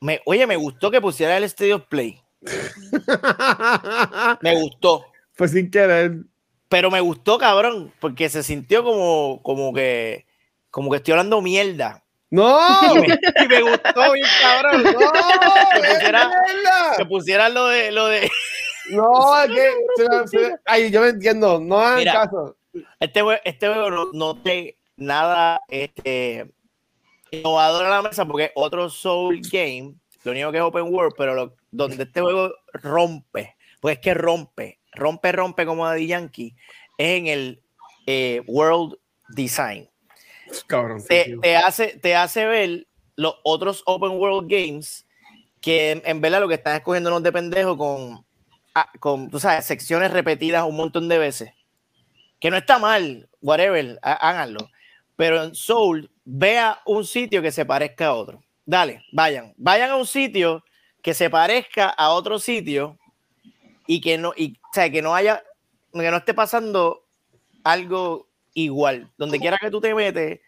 Me, 0.00 0.20
oye, 0.26 0.44
me 0.44 0.56
gustó 0.56 0.90
que 0.90 1.00
pusiera 1.00 1.36
el 1.36 1.48
Studio 1.48 1.88
Play. 1.88 2.20
Me 4.40 4.54
gustó. 4.60 5.04
pues 5.36 5.50
sin 5.52 5.70
querer. 5.70 6.16
Pero 6.68 6.90
me 6.90 7.00
gustó, 7.00 7.38
cabrón, 7.38 7.92
porque 7.98 8.28
se 8.28 8.42
sintió 8.42 8.84
como, 8.84 9.40
como 9.42 9.72
que 9.72 10.26
como 10.70 10.90
que 10.90 10.98
estoy 10.98 11.12
hablando 11.12 11.40
mierda. 11.40 12.04
¡No! 12.30 12.58
Y 12.94 12.98
me, 13.00 13.06
y 13.44 13.48
me 13.48 13.62
gustó 13.62 14.12
bien, 14.12 14.26
cabrón. 14.42 14.82
¡No! 14.82 14.90
Que 16.98 17.06
pusiera- 17.06 17.48
lo 17.48 17.66
de 17.68 17.90
lo 17.90 18.06
de 18.06 18.30
No, 18.90 19.42
es 19.42 19.50
que. 19.50 19.72
se- 19.96 20.28
se- 20.38 20.56
Ay, 20.66 20.90
yo 20.90 21.00
me 21.00 21.08
entiendo. 21.08 21.58
No 21.58 21.78
hagan 21.80 21.98
Mira. 22.00 22.12
caso. 22.12 22.54
Este 23.00 23.22
juego, 23.22 23.40
este 23.44 23.66
juego 23.68 23.90
no, 23.90 24.06
no 24.12 24.36
te 24.42 24.76
nada 24.96 25.60
este, 25.68 26.50
innovador 27.30 27.86
a 27.86 27.90
la 27.90 28.02
mesa 28.02 28.26
porque 28.26 28.52
otro 28.54 28.90
Soul 28.90 29.40
Game, 29.50 29.94
lo 30.28 30.32
único 30.32 30.52
que 30.52 30.58
es 30.58 30.64
Open 30.64 30.92
World, 30.94 31.14
pero 31.16 31.34
lo- 31.34 31.56
donde 31.70 32.04
este 32.04 32.20
juego 32.20 32.52
rompe, 32.72 33.56
pues 33.80 33.96
es 33.96 34.00
que 34.00 34.14
rompe, 34.14 34.78
rompe, 34.92 35.32
rompe 35.32 35.66
como 35.66 35.86
Daddy 35.86 36.06
Yankee, 36.06 36.54
es 36.98 37.18
en 37.18 37.26
el 37.26 37.62
eh, 38.06 38.42
World 38.46 38.96
Design. 39.28 39.88
Cabrón. 40.66 41.02
Te, 41.06 41.56
hace, 41.56 41.98
te 41.98 42.16
hace 42.16 42.46
ver 42.46 42.86
los 43.16 43.36
otros 43.44 43.82
Open 43.86 44.12
World 44.12 44.50
Games 44.50 45.06
que 45.60 45.90
en, 45.90 46.02
en 46.04 46.20
verdad 46.20 46.40
lo 46.40 46.48
que 46.48 46.54
están 46.54 46.76
escogiendo 46.76 47.10
unos 47.10 47.22
de 47.22 47.32
pendejo 47.32 47.76
con, 47.76 48.24
ah, 48.74 48.90
con, 49.00 49.28
tú 49.28 49.38
sabes, 49.40 49.64
secciones 49.66 50.10
repetidas 50.12 50.64
un 50.64 50.76
montón 50.76 51.08
de 51.08 51.18
veces. 51.18 51.50
Que 52.40 52.50
no 52.50 52.56
está 52.56 52.78
mal, 52.78 53.28
whatever, 53.42 53.98
há- 54.02 54.28
háganlo. 54.30 54.70
Pero 55.16 55.42
en 55.42 55.54
Soul, 55.54 56.10
vea 56.24 56.80
un 56.86 57.04
sitio 57.04 57.42
que 57.42 57.50
se 57.50 57.66
parezca 57.66 58.06
a 58.06 58.14
otro. 58.14 58.42
Dale, 58.68 59.02
vayan. 59.12 59.54
Vayan 59.56 59.92
a 59.92 59.96
un 59.96 60.06
sitio 60.06 60.62
que 61.00 61.14
se 61.14 61.30
parezca 61.30 61.88
a 61.88 62.10
otro 62.10 62.38
sitio 62.38 62.98
y 63.86 64.02
que 64.02 64.18
no, 64.18 64.34
y, 64.36 64.58
o 64.58 64.74
sea, 64.74 64.90
que 64.90 65.00
no 65.00 65.14
haya, 65.14 65.42
que 65.90 66.10
no 66.10 66.18
esté 66.18 66.34
pasando 66.34 67.06
algo 67.64 68.28
igual. 68.52 69.10
Donde 69.16 69.38
quiera 69.38 69.56
que 69.56 69.70
tú 69.70 69.80
te 69.80 69.94
metes, 69.94 70.40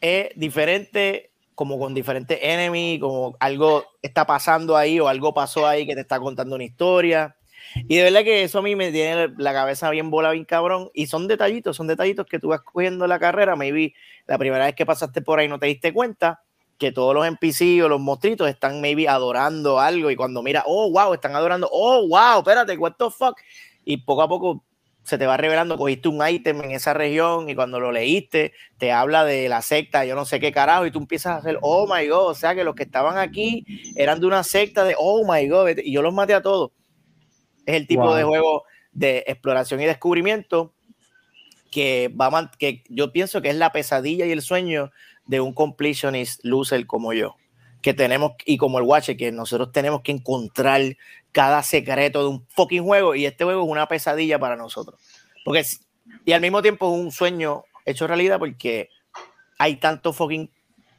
es 0.00 0.30
diferente, 0.34 1.30
como 1.54 1.78
con 1.78 1.94
diferentes 1.94 2.36
enemies, 2.42 2.98
como 3.00 3.36
algo 3.38 3.84
está 4.02 4.26
pasando 4.26 4.76
ahí 4.76 4.98
o 4.98 5.06
algo 5.06 5.32
pasó 5.32 5.68
ahí 5.68 5.86
que 5.86 5.94
te 5.94 6.00
está 6.00 6.18
contando 6.18 6.56
una 6.56 6.64
historia. 6.64 7.36
Y 7.76 7.94
de 7.94 8.02
verdad 8.02 8.24
que 8.24 8.42
eso 8.42 8.58
a 8.58 8.62
mí 8.62 8.74
me 8.74 8.90
tiene 8.90 9.28
la 9.38 9.52
cabeza 9.52 9.88
bien 9.90 10.10
bola, 10.10 10.32
bien 10.32 10.46
cabrón. 10.46 10.90
Y 10.94 11.06
son 11.06 11.28
detallitos, 11.28 11.76
son 11.76 11.86
detallitos 11.86 12.26
que 12.26 12.40
tú 12.40 12.48
vas 12.48 12.62
cogiendo 12.62 13.06
la 13.06 13.20
carrera. 13.20 13.54
Maybe 13.54 13.94
la 14.26 14.36
primera 14.36 14.64
vez 14.64 14.74
que 14.74 14.84
pasaste 14.84 15.22
por 15.22 15.38
ahí 15.38 15.46
no 15.46 15.60
te 15.60 15.66
diste 15.66 15.92
cuenta 15.92 16.42
que 16.78 16.92
todos 16.92 17.14
los 17.14 17.26
NPC 17.26 17.82
o 17.84 17.88
los 17.88 18.00
monstruitos 18.00 18.48
están 18.48 18.80
maybe 18.80 19.08
adorando 19.08 19.80
algo. 19.80 20.10
Y 20.10 20.16
cuando 20.16 20.42
mira, 20.42 20.62
oh, 20.66 20.90
wow, 20.90 21.14
están 21.14 21.34
adorando, 21.34 21.68
oh, 21.72 22.06
wow, 22.08 22.38
espérate, 22.38 22.76
what 22.76 22.94
the 22.98 23.10
fuck. 23.10 23.38
Y 23.84 23.98
poco 23.98 24.22
a 24.22 24.28
poco 24.28 24.64
se 25.06 25.18
te 25.18 25.26
va 25.26 25.36
revelando, 25.36 25.76
cogiste 25.76 26.08
un 26.08 26.20
ítem 26.28 26.60
en 26.62 26.72
esa 26.72 26.92
región 26.92 27.48
y 27.48 27.54
cuando 27.54 27.78
lo 27.78 27.92
leíste 27.92 28.52
te 28.76 28.90
habla 28.90 29.24
de 29.24 29.48
la 29.48 29.62
secta, 29.62 30.04
yo 30.04 30.16
no 30.16 30.24
sé 30.24 30.40
qué 30.40 30.50
carajo, 30.50 30.84
y 30.84 30.90
tú 30.90 30.98
empiezas 30.98 31.34
a 31.34 31.36
hacer, 31.36 31.60
oh 31.62 31.86
my 31.86 32.08
god, 32.08 32.30
o 32.30 32.34
sea 32.34 32.56
que 32.56 32.64
los 32.64 32.74
que 32.74 32.82
estaban 32.82 33.16
aquí 33.16 33.64
eran 33.94 34.18
de 34.18 34.26
una 34.26 34.42
secta 34.42 34.82
de, 34.82 34.96
oh 34.98 35.24
my 35.24 35.48
god, 35.48 35.78
y 35.78 35.92
yo 35.92 36.02
los 36.02 36.12
maté 36.12 36.34
a 36.34 36.42
todos. 36.42 36.72
Es 37.64 37.76
el 37.76 37.86
tipo 37.86 38.02
Wow. 38.02 38.14
de 38.14 38.24
juego 38.24 38.64
de 38.90 39.24
exploración 39.28 39.80
y 39.80 39.84
descubrimiento 39.84 40.74
que, 41.70 42.12
va 42.20 42.50
que 42.58 42.82
yo 42.88 43.12
pienso 43.12 43.40
que 43.40 43.50
es 43.50 43.56
la 43.56 43.70
pesadilla 43.70 44.26
y 44.26 44.32
el 44.32 44.42
sueño 44.42 44.90
de 45.26 45.40
un 45.40 45.52
completionist 45.52 46.40
loser 46.44 46.86
como 46.86 47.12
yo. 47.12 47.36
Que 47.82 47.94
tenemos, 47.94 48.32
y 48.44 48.56
como 48.56 48.78
el 48.78 48.84
Watcher, 48.84 49.16
que 49.16 49.30
nosotros 49.30 49.70
tenemos 49.72 50.00
que 50.02 50.12
encontrar 50.12 50.82
cada 51.32 51.62
secreto 51.62 52.22
de 52.22 52.28
un 52.28 52.46
fucking 52.48 52.82
juego. 52.84 53.14
Y 53.14 53.26
este 53.26 53.44
juego 53.44 53.62
es 53.64 53.70
una 53.70 53.86
pesadilla 53.86 54.38
para 54.38 54.56
nosotros. 54.56 54.98
Porque, 55.44 55.64
y 56.24 56.32
al 56.32 56.40
mismo 56.40 56.62
tiempo 56.62 56.92
es 56.92 57.00
un 57.00 57.12
sueño 57.12 57.64
hecho 57.84 58.06
realidad 58.06 58.38
porque 58.40 58.88
hay 59.58 59.76
tanto 59.76 60.12
fucking 60.12 60.50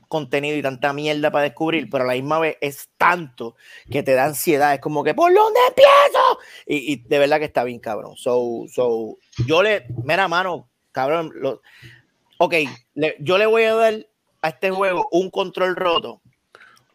contenido 0.08 0.56
y 0.56 0.62
tanta 0.62 0.94
mierda 0.94 1.32
para 1.32 1.44
descubrir, 1.44 1.90
pero 1.90 2.06
a 2.06 2.08
la 2.08 2.14
misma 2.14 2.40
vez 2.40 2.58
es 2.62 2.88
tanto 2.98 3.58
que 3.92 4.04
te 4.04 4.14
da 4.14 4.24
ansiedad. 4.26 4.74
Es 4.74 4.80
como 4.80 5.04
que, 5.04 5.14
¿por 5.14 5.34
dónde 5.34 5.60
empiezo? 5.68 6.40
Y, 6.66 6.94
y 6.94 6.96
de 6.96 7.20
verdad 7.20 7.40
que 7.40 7.46
está 7.46 7.66
bien, 7.66 7.80
cabrón. 7.80 8.16
So, 8.16 8.64
so, 8.74 9.18
yo 9.46 9.62
le, 9.62 9.86
mira, 10.06 10.30
mano, 10.30 10.70
cabrón, 10.94 11.32
lo- 11.36 11.62
ok, 12.38 12.54
le- 12.94 13.18
yo 13.20 13.38
le 13.38 13.48
voy 13.48 13.64
a 13.64 13.74
dar 13.76 14.08
a 14.42 14.50
este 14.50 14.72
juego 14.72 15.08
un 15.12 15.30
control 15.30 15.76
roto. 15.76 16.22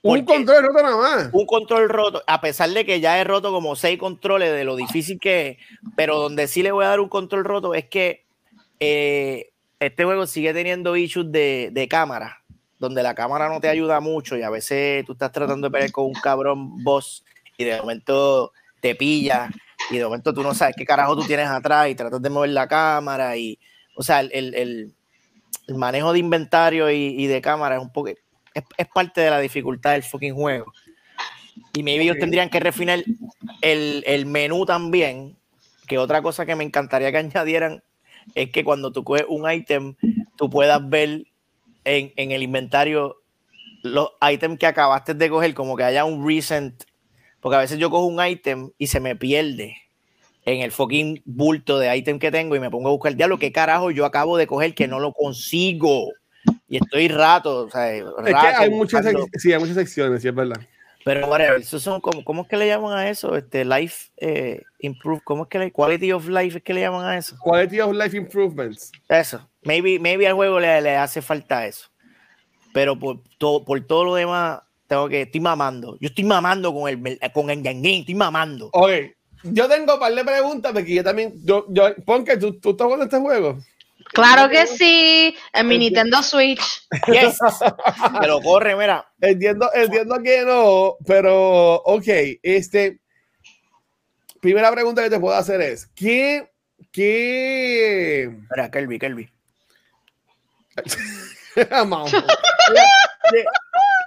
Un 0.04 0.24
control 0.24 0.64
roto 0.64 0.82
nada 0.82 0.96
más. 0.96 1.30
un 1.32 1.46
control 1.46 1.88
roto, 1.88 2.22
a 2.26 2.40
pesar 2.40 2.70
de 2.70 2.84
que 2.84 2.98
ya 3.00 3.20
he 3.20 3.24
roto 3.24 3.52
como 3.52 3.76
seis 3.76 3.98
controles 4.00 4.50
de 4.52 4.64
lo 4.64 4.74
difícil 4.74 5.20
que 5.20 5.48
es, 5.48 5.56
pero 5.96 6.18
donde 6.18 6.48
sí 6.48 6.62
le 6.64 6.72
voy 6.72 6.84
a 6.84 6.88
dar 6.88 6.98
un 7.00 7.08
control 7.08 7.44
roto 7.44 7.72
es 7.74 7.84
que 7.88 8.24
eh, 8.80 9.50
este 9.78 10.04
juego 10.04 10.26
sigue 10.26 10.52
teniendo 10.52 10.96
issues 10.96 11.30
de, 11.30 11.70
de 11.72 11.86
cámara, 11.86 12.42
donde 12.80 13.02
la 13.04 13.14
cámara 13.14 13.48
no 13.48 13.60
te 13.60 13.68
ayuda 13.68 14.00
mucho 14.00 14.36
y 14.36 14.42
a 14.42 14.50
veces 14.50 15.04
tú 15.04 15.12
estás 15.12 15.30
tratando 15.30 15.68
de 15.68 15.72
pelear 15.72 15.92
con 15.92 16.06
un 16.06 16.14
cabrón 16.14 16.82
boss 16.82 17.24
y 17.56 17.62
de 17.64 17.78
momento 17.78 18.52
te 18.80 18.96
pilla 18.96 19.50
y 19.90 19.98
de 19.98 20.04
momento 20.04 20.34
tú 20.34 20.42
no 20.42 20.52
sabes 20.52 20.74
qué 20.76 20.84
carajo 20.84 21.14
tú 21.14 21.22
tienes 21.24 21.46
atrás 21.46 21.88
y 21.88 21.94
tratas 21.94 22.20
de 22.20 22.28
mover 22.30 22.50
la 22.50 22.66
cámara 22.66 23.36
y, 23.36 23.56
o 23.94 24.02
sea, 24.02 24.18
el, 24.20 24.30
el- 24.34 24.54
el- 24.56 24.94
el 25.66 25.76
manejo 25.76 26.12
de 26.12 26.18
inventario 26.18 26.90
y, 26.90 27.14
y 27.18 27.26
de 27.26 27.40
cámara 27.40 27.76
es 27.76 27.82
un 27.82 27.92
poco, 27.92 28.08
es, 28.08 28.16
es 28.76 28.88
parte 28.88 29.20
de 29.20 29.30
la 29.30 29.40
dificultad 29.40 29.92
del 29.92 30.02
fucking 30.02 30.34
juego. 30.34 30.72
Y 31.74 31.82
maybe 31.82 32.04
ellos 32.04 32.18
tendrían 32.18 32.50
que 32.50 32.60
refinar 32.60 33.02
el, 33.60 34.04
el 34.06 34.26
menú 34.26 34.66
también, 34.66 35.36
que 35.86 35.98
otra 35.98 36.22
cosa 36.22 36.46
que 36.46 36.56
me 36.56 36.64
encantaría 36.64 37.10
que 37.10 37.18
añadieran 37.18 37.82
es 38.34 38.50
que 38.50 38.64
cuando 38.64 38.92
tú 38.92 39.04
coges 39.04 39.24
un 39.28 39.50
ítem, 39.50 39.94
tú 40.36 40.48
puedas 40.48 40.88
ver 40.88 41.24
en, 41.84 42.12
en 42.16 42.30
el 42.30 42.42
inventario 42.42 43.16
los 43.82 44.10
ítems 44.20 44.58
que 44.58 44.66
acabaste 44.66 45.14
de 45.14 45.28
coger, 45.28 45.54
como 45.54 45.76
que 45.76 45.82
haya 45.82 46.04
un 46.04 46.26
recent, 46.26 46.84
porque 47.40 47.56
a 47.56 47.60
veces 47.60 47.78
yo 47.78 47.90
cojo 47.90 48.06
un 48.06 48.24
ítem 48.24 48.70
y 48.78 48.86
se 48.86 49.00
me 49.00 49.16
pierde 49.16 49.76
en 50.44 50.60
el 50.60 50.72
fucking 50.72 51.22
bulto 51.24 51.78
de 51.78 51.96
ítem 51.96 52.18
que 52.18 52.30
tengo 52.30 52.56
y 52.56 52.60
me 52.60 52.70
pongo 52.70 52.88
a 52.88 52.92
buscar, 52.92 53.14
diablo, 53.14 53.38
¿qué 53.38 53.52
carajo 53.52 53.90
yo 53.90 54.04
acabo 54.04 54.36
de 54.36 54.46
coger 54.46 54.74
que 54.74 54.88
no 54.88 54.98
lo 54.98 55.12
consigo? 55.12 56.08
Y 56.68 56.76
estoy 56.76 57.08
rato, 57.08 57.66
o 57.66 57.70
sea, 57.70 57.94
Es 57.94 58.04
rato 58.04 58.24
que 58.24 58.64
hay 58.64 58.70
muchas, 58.70 59.06
sí, 59.34 59.52
hay 59.52 59.60
muchas 59.60 59.76
secciones, 59.76 60.22
sí, 60.22 60.28
es 60.28 60.34
verdad. 60.34 60.60
Pero 61.04 61.26
whatever, 61.28 61.60
eso 61.60 61.80
son 61.80 62.00
como, 62.00 62.24
¿cómo 62.24 62.42
es 62.42 62.48
que 62.48 62.56
le 62.56 62.66
llaman 62.66 62.96
a 62.96 63.08
eso? 63.08 63.36
Este 63.36 63.64
life 63.64 64.10
eh, 64.18 64.62
improve, 64.78 65.20
¿cómo 65.24 65.44
es 65.44 65.48
que 65.48 65.58
le 65.58 65.72
quality 65.72 66.12
of 66.12 66.28
life 66.28 66.58
es 66.58 66.64
que 66.64 66.74
le 66.74 66.80
llaman 66.80 67.04
a 67.04 67.18
eso? 67.18 67.36
Quality 67.40 67.80
of 67.80 67.92
Life 67.92 68.16
Improvements. 68.16 68.92
Eso, 69.08 69.48
maybe, 69.62 69.98
maybe 69.98 70.26
al 70.26 70.34
juego 70.34 70.60
le, 70.60 70.80
le 70.80 70.96
hace 70.96 71.20
falta 71.20 71.66
eso. 71.66 71.88
Pero 72.72 72.98
por 72.98 73.20
todo, 73.38 73.64
por 73.64 73.80
todo 73.84 74.04
lo 74.04 74.14
demás, 74.14 74.60
tengo 74.86 75.08
que, 75.08 75.22
estoy 75.22 75.40
mamando. 75.40 75.96
Yo 76.00 76.08
estoy 76.08 76.24
mamando 76.24 76.72
con 76.72 76.88
el 76.88 77.18
con 77.32 77.50
el 77.50 77.62
Yanguín, 77.62 78.00
estoy 78.00 78.14
mamando. 78.14 78.70
Ok, 78.72 78.90
yo 79.42 79.68
tengo 79.68 79.94
un 79.94 80.00
par 80.00 80.14
de 80.14 80.24
preguntas 80.24 80.72
porque 80.72 80.94
yo 80.94 81.04
también, 81.04 81.34
yo, 81.44 81.66
yo, 81.68 81.94
pon 82.04 82.24
que 82.24 82.36
tú, 82.36 82.58
tú 82.60 82.70
estás 82.70 82.84
jugando 82.84 83.04
este 83.04 83.18
juego. 83.18 83.58
Claro 84.12 84.48
que 84.50 84.66
sí, 84.66 85.34
en 85.52 85.68
mi 85.68 85.78
Nintendo 85.78 86.22
Switch. 86.22 86.60
Yes, 87.06 87.38
lo 88.26 88.40
corre, 88.42 88.76
mira. 88.76 89.06
Entiendo, 89.20 89.70
entiendo 89.74 90.16
que 90.22 90.44
no, 90.44 90.96
pero 91.06 91.76
ok, 91.76 92.08
este, 92.42 93.00
primera 94.40 94.70
pregunta 94.70 95.02
que 95.02 95.10
te 95.10 95.20
puedo 95.20 95.34
hacer 95.34 95.60
es, 95.62 95.86
¿qué, 95.94 96.50
qué, 96.90 98.30
Mira, 98.50 98.70
Kelby, 98.70 98.98
Kelby. 98.98 99.30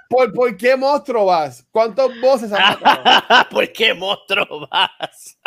¿Por, 0.08 0.32
¿Por 0.32 0.56
qué 0.56 0.76
monstruo 0.76 1.26
vas? 1.26 1.66
¿Cuántos 1.70 2.20
voces 2.20 2.52
has 2.52 2.80
matado? 2.80 3.48
¿Por 3.50 3.72
qué 3.72 3.92
monstruo 3.94 4.68
vas? 4.68 5.38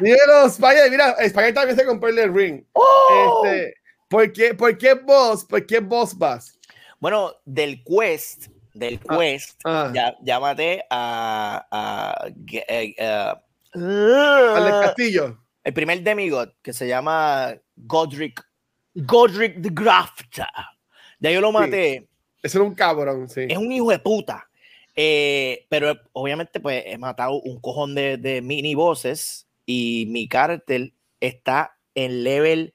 Dímelo, 0.00 0.46
Spider, 0.46 0.90
mira, 0.90 1.10
Spider 1.18 1.54
también 1.54 1.76
se 1.78 1.86
compró 1.86 2.08
el 2.08 2.32
ring. 2.34 2.64
¡Oh! 2.72 3.42
Este, 3.44 3.74
¿por, 4.08 4.32
qué, 4.32 4.54
¿Por 4.54 4.76
qué 4.76 4.94
boss? 4.94 5.44
¿Por 5.44 5.64
qué 5.66 5.80
boss 5.80 6.16
vas? 6.16 6.58
Bueno, 6.98 7.32
del 7.44 7.82
quest, 7.84 8.46
del 8.74 8.98
quest, 9.00 9.60
ah. 9.64 9.90
ya, 9.94 10.16
ya 10.22 10.40
maté 10.40 10.84
a, 10.90 11.66
a- 11.70 12.26
eh, 12.52 12.94
eh, 12.96 13.32
Al 13.74 14.64
del 14.64 14.80
castillo. 14.82 15.38
el 15.62 15.72
primer 15.74 16.02
demigod 16.02 16.48
que 16.62 16.72
se 16.72 16.88
llama 16.88 17.54
Godric, 17.76 18.42
Godric 18.94 19.60
the 19.62 19.68
Grafter. 19.72 20.46
Ya 21.18 21.30
yo 21.30 21.40
lo 21.40 21.52
maté. 21.52 22.06
Ese 22.42 22.58
era 22.58 22.64
un 22.64 22.74
cabrón, 22.74 23.28
sí. 23.28 23.42
Es 23.48 23.56
un 23.58 23.72
hijo 23.72 23.90
de 23.90 23.98
puta. 23.98 24.48
Eh, 24.94 25.66
pero 25.68 25.94
obviamente, 26.12 26.60
pues 26.60 26.82
he 26.86 26.96
matado 26.98 27.40
un 27.40 27.60
cojón 27.60 27.94
de, 27.94 28.16
de 28.16 28.40
mini 28.40 28.74
bosses 28.74 29.46
y 29.66 30.06
mi 30.08 30.28
cartel 30.28 30.94
está 31.20 31.76
en 31.94 32.24
level. 32.24 32.72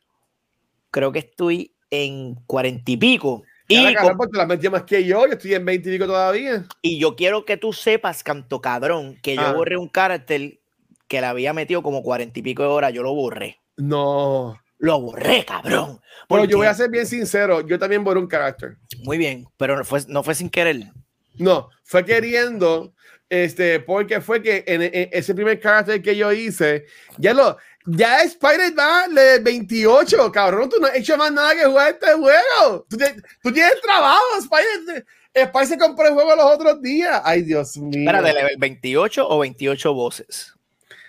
Creo 0.91 1.11
que 1.11 1.19
estoy 1.19 1.73
en 1.89 2.35
cuarenta 2.45 2.91
y 2.91 2.97
pico. 2.97 3.43
Y 3.67 3.75
Y, 3.77 3.93
la 3.93 4.17
te 4.17 4.37
la 4.37 4.45
metí 4.45 4.67
más 4.69 4.83
que 4.83 5.05
yo, 5.05 5.25
yo 5.25 5.33
estoy 5.33 5.53
en 5.53 5.63
20 5.65 5.89
y 5.89 5.93
pico 5.93 6.05
todavía. 6.05 6.65
y 6.81 6.99
yo 6.99 7.15
quiero 7.15 7.45
que 7.45 7.55
tú 7.57 7.71
sepas, 7.71 8.21
canto 8.23 8.59
cabrón, 8.59 9.17
que 9.21 9.35
yo 9.35 9.41
Ah. 9.41 9.53
borré 9.53 9.77
un 9.77 9.87
cartel 9.87 10.59
que 11.07 11.21
le 11.21 11.27
había 11.27 11.53
metido 11.53 11.81
como 11.81 12.03
cuarenta 12.03 12.39
y 12.39 12.43
pico 12.43 12.63
de 12.63 12.69
horas. 12.69 12.93
Yo 12.93 13.03
lo 13.03 13.13
borré. 13.13 13.59
No. 13.77 14.60
Lo 14.81 14.99
borré, 14.99 15.45
cabrón. 15.45 16.01
Bueno, 16.27 16.45
yo 16.45 16.57
voy 16.57 16.67
a 16.67 16.73
ser 16.73 16.89
bien 16.89 17.05
sincero, 17.05 17.61
yo 17.61 17.77
también 17.79 18.03
borré 18.03 18.19
un 18.19 18.27
carácter. 18.27 18.77
Muy 19.03 19.17
bien, 19.17 19.45
pero 19.57 19.77
no 19.77 19.83
fue, 19.85 20.01
no 20.07 20.23
fue 20.23 20.33
sin 20.35 20.49
querer. 20.49 20.91
No, 21.37 21.69
fue 21.83 22.03
queriendo, 22.03 22.93
Este, 23.29 23.79
porque 23.79 24.19
fue 24.21 24.41
que 24.41 24.63
en, 24.67 24.81
en 24.81 25.09
ese 25.11 25.33
primer 25.33 25.59
carácter 25.59 26.01
que 26.01 26.15
yo 26.17 26.31
hice, 26.33 26.85
ya 27.17 27.33
lo, 27.33 27.57
ya 27.85 28.23
Spider-Man 28.23 29.13
de 29.15 29.39
28, 29.39 30.31
cabrón, 30.31 30.67
tú 30.69 30.77
no 30.81 30.87
has 30.87 30.95
hecho 30.95 31.15
más 31.15 31.31
nada 31.31 31.53
que 31.55 31.63
jugar 31.65 31.91
este 31.91 32.11
juego. 32.13 32.85
Tú, 32.89 32.97
tienes- 32.97 33.23
tú 33.41 33.51
tienes 33.53 33.79
trabajo, 33.81 34.21
Spider. 34.39 35.05
Spider 35.33 35.67
se 35.67 35.77
compró 35.77 36.07
el 36.07 36.13
juego 36.13 36.35
los 36.35 36.45
otros 36.45 36.81
días. 36.81 37.21
Ay, 37.23 37.43
Dios 37.43 37.77
mío. 37.77 37.99
Espera, 38.01 38.21
¿de 38.21 38.33
level 38.33 38.55
28 38.57 39.25
o 39.29 39.39
28 39.39 39.93
voces? 39.93 40.53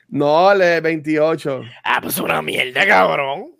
No, 0.09 0.55
le 0.55 0.81
28. 0.81 1.63
Ah, 1.83 2.01
pues 2.03 2.19
una 2.19 2.41
mierda, 2.43 2.87
cabrón. 2.87 3.57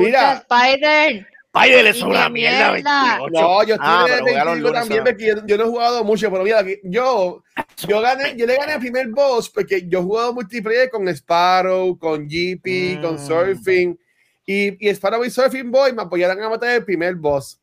Mira. 0.00 0.44
Spider. 0.48 1.26
Spider 1.54 1.86
es 1.86 1.98
Y 1.98 2.02
una 2.02 2.28
mierda, 2.30 2.72
mierda. 2.72 3.18
28. 3.18 3.30
No, 3.42 3.64
yo 3.64 3.74
estoy 3.74 3.78
Ah, 3.90 4.04
en 4.06 4.12
el 4.12 4.18
pero 4.20 4.24
juega 4.24 4.44
los 4.44 4.54
25 4.54 4.68
lunes, 4.68 4.80
también 4.80 5.04
porque 5.04 5.26
yo, 5.26 5.46
yo 5.46 5.56
no 5.58 5.64
he 5.64 5.66
jugado 5.66 6.04
mucho, 6.04 6.30
pero 6.30 6.44
mira, 6.44 6.64
yo, 6.84 7.42
yo 7.86 8.00
gané, 8.00 8.36
yo 8.36 8.46
le 8.46 8.56
gané 8.56 8.72
el 8.74 8.78
primer 8.80 9.08
boss 9.08 9.50
porque 9.50 9.86
yo 9.86 9.98
he 9.98 10.02
jugado 10.02 10.32
multiplayer 10.32 10.88
con 10.90 11.06
Sparrow, 11.08 11.98
con 11.98 12.26
GP, 12.26 13.00
con 13.02 13.14
Mm. 13.16 13.18
Surfing, 13.18 13.98
y, 14.46 14.88
y 14.88 14.90
Sparrow 14.94 15.22
y 15.24 15.30
Surfing 15.30 15.70
Boy 15.70 15.92
me 15.92 16.02
apoyaron 16.02 16.42
a 16.42 16.48
matar 16.48 16.70
el 16.70 16.84
primer 16.86 17.16
boss. 17.16 17.60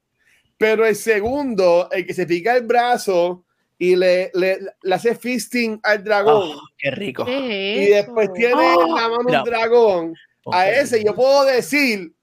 Pero 0.57 0.85
el 0.85 0.95
segundo, 0.95 1.89
el 1.91 2.05
que 2.05 2.13
se 2.13 2.27
pica 2.27 2.55
el 2.55 2.65
brazo 2.67 3.43
y 3.77 3.95
le, 3.95 4.29
le, 4.35 4.59
le 4.83 4.95
hace 4.95 5.15
fisting 5.15 5.79
al 5.81 6.03
dragón, 6.03 6.51
Oh, 6.57 6.61
qué 6.77 6.91
rico. 6.91 7.25
¿Qué 7.25 7.75
y 7.75 7.83
es 7.93 8.05
después 8.05 8.25
eso? 8.25 8.33
tiene 8.33 8.75
Oh, 8.77 8.85
en 8.87 8.93
la 8.95 9.09
mano 9.09 9.23
mira. 9.25 9.39
un 9.39 9.45
dragón, 9.49 10.13
a 10.51 10.65
Ok. 10.67 10.73
ese 10.75 11.03
yo 11.03 11.15
puedo 11.15 11.45
decir, 11.45 12.13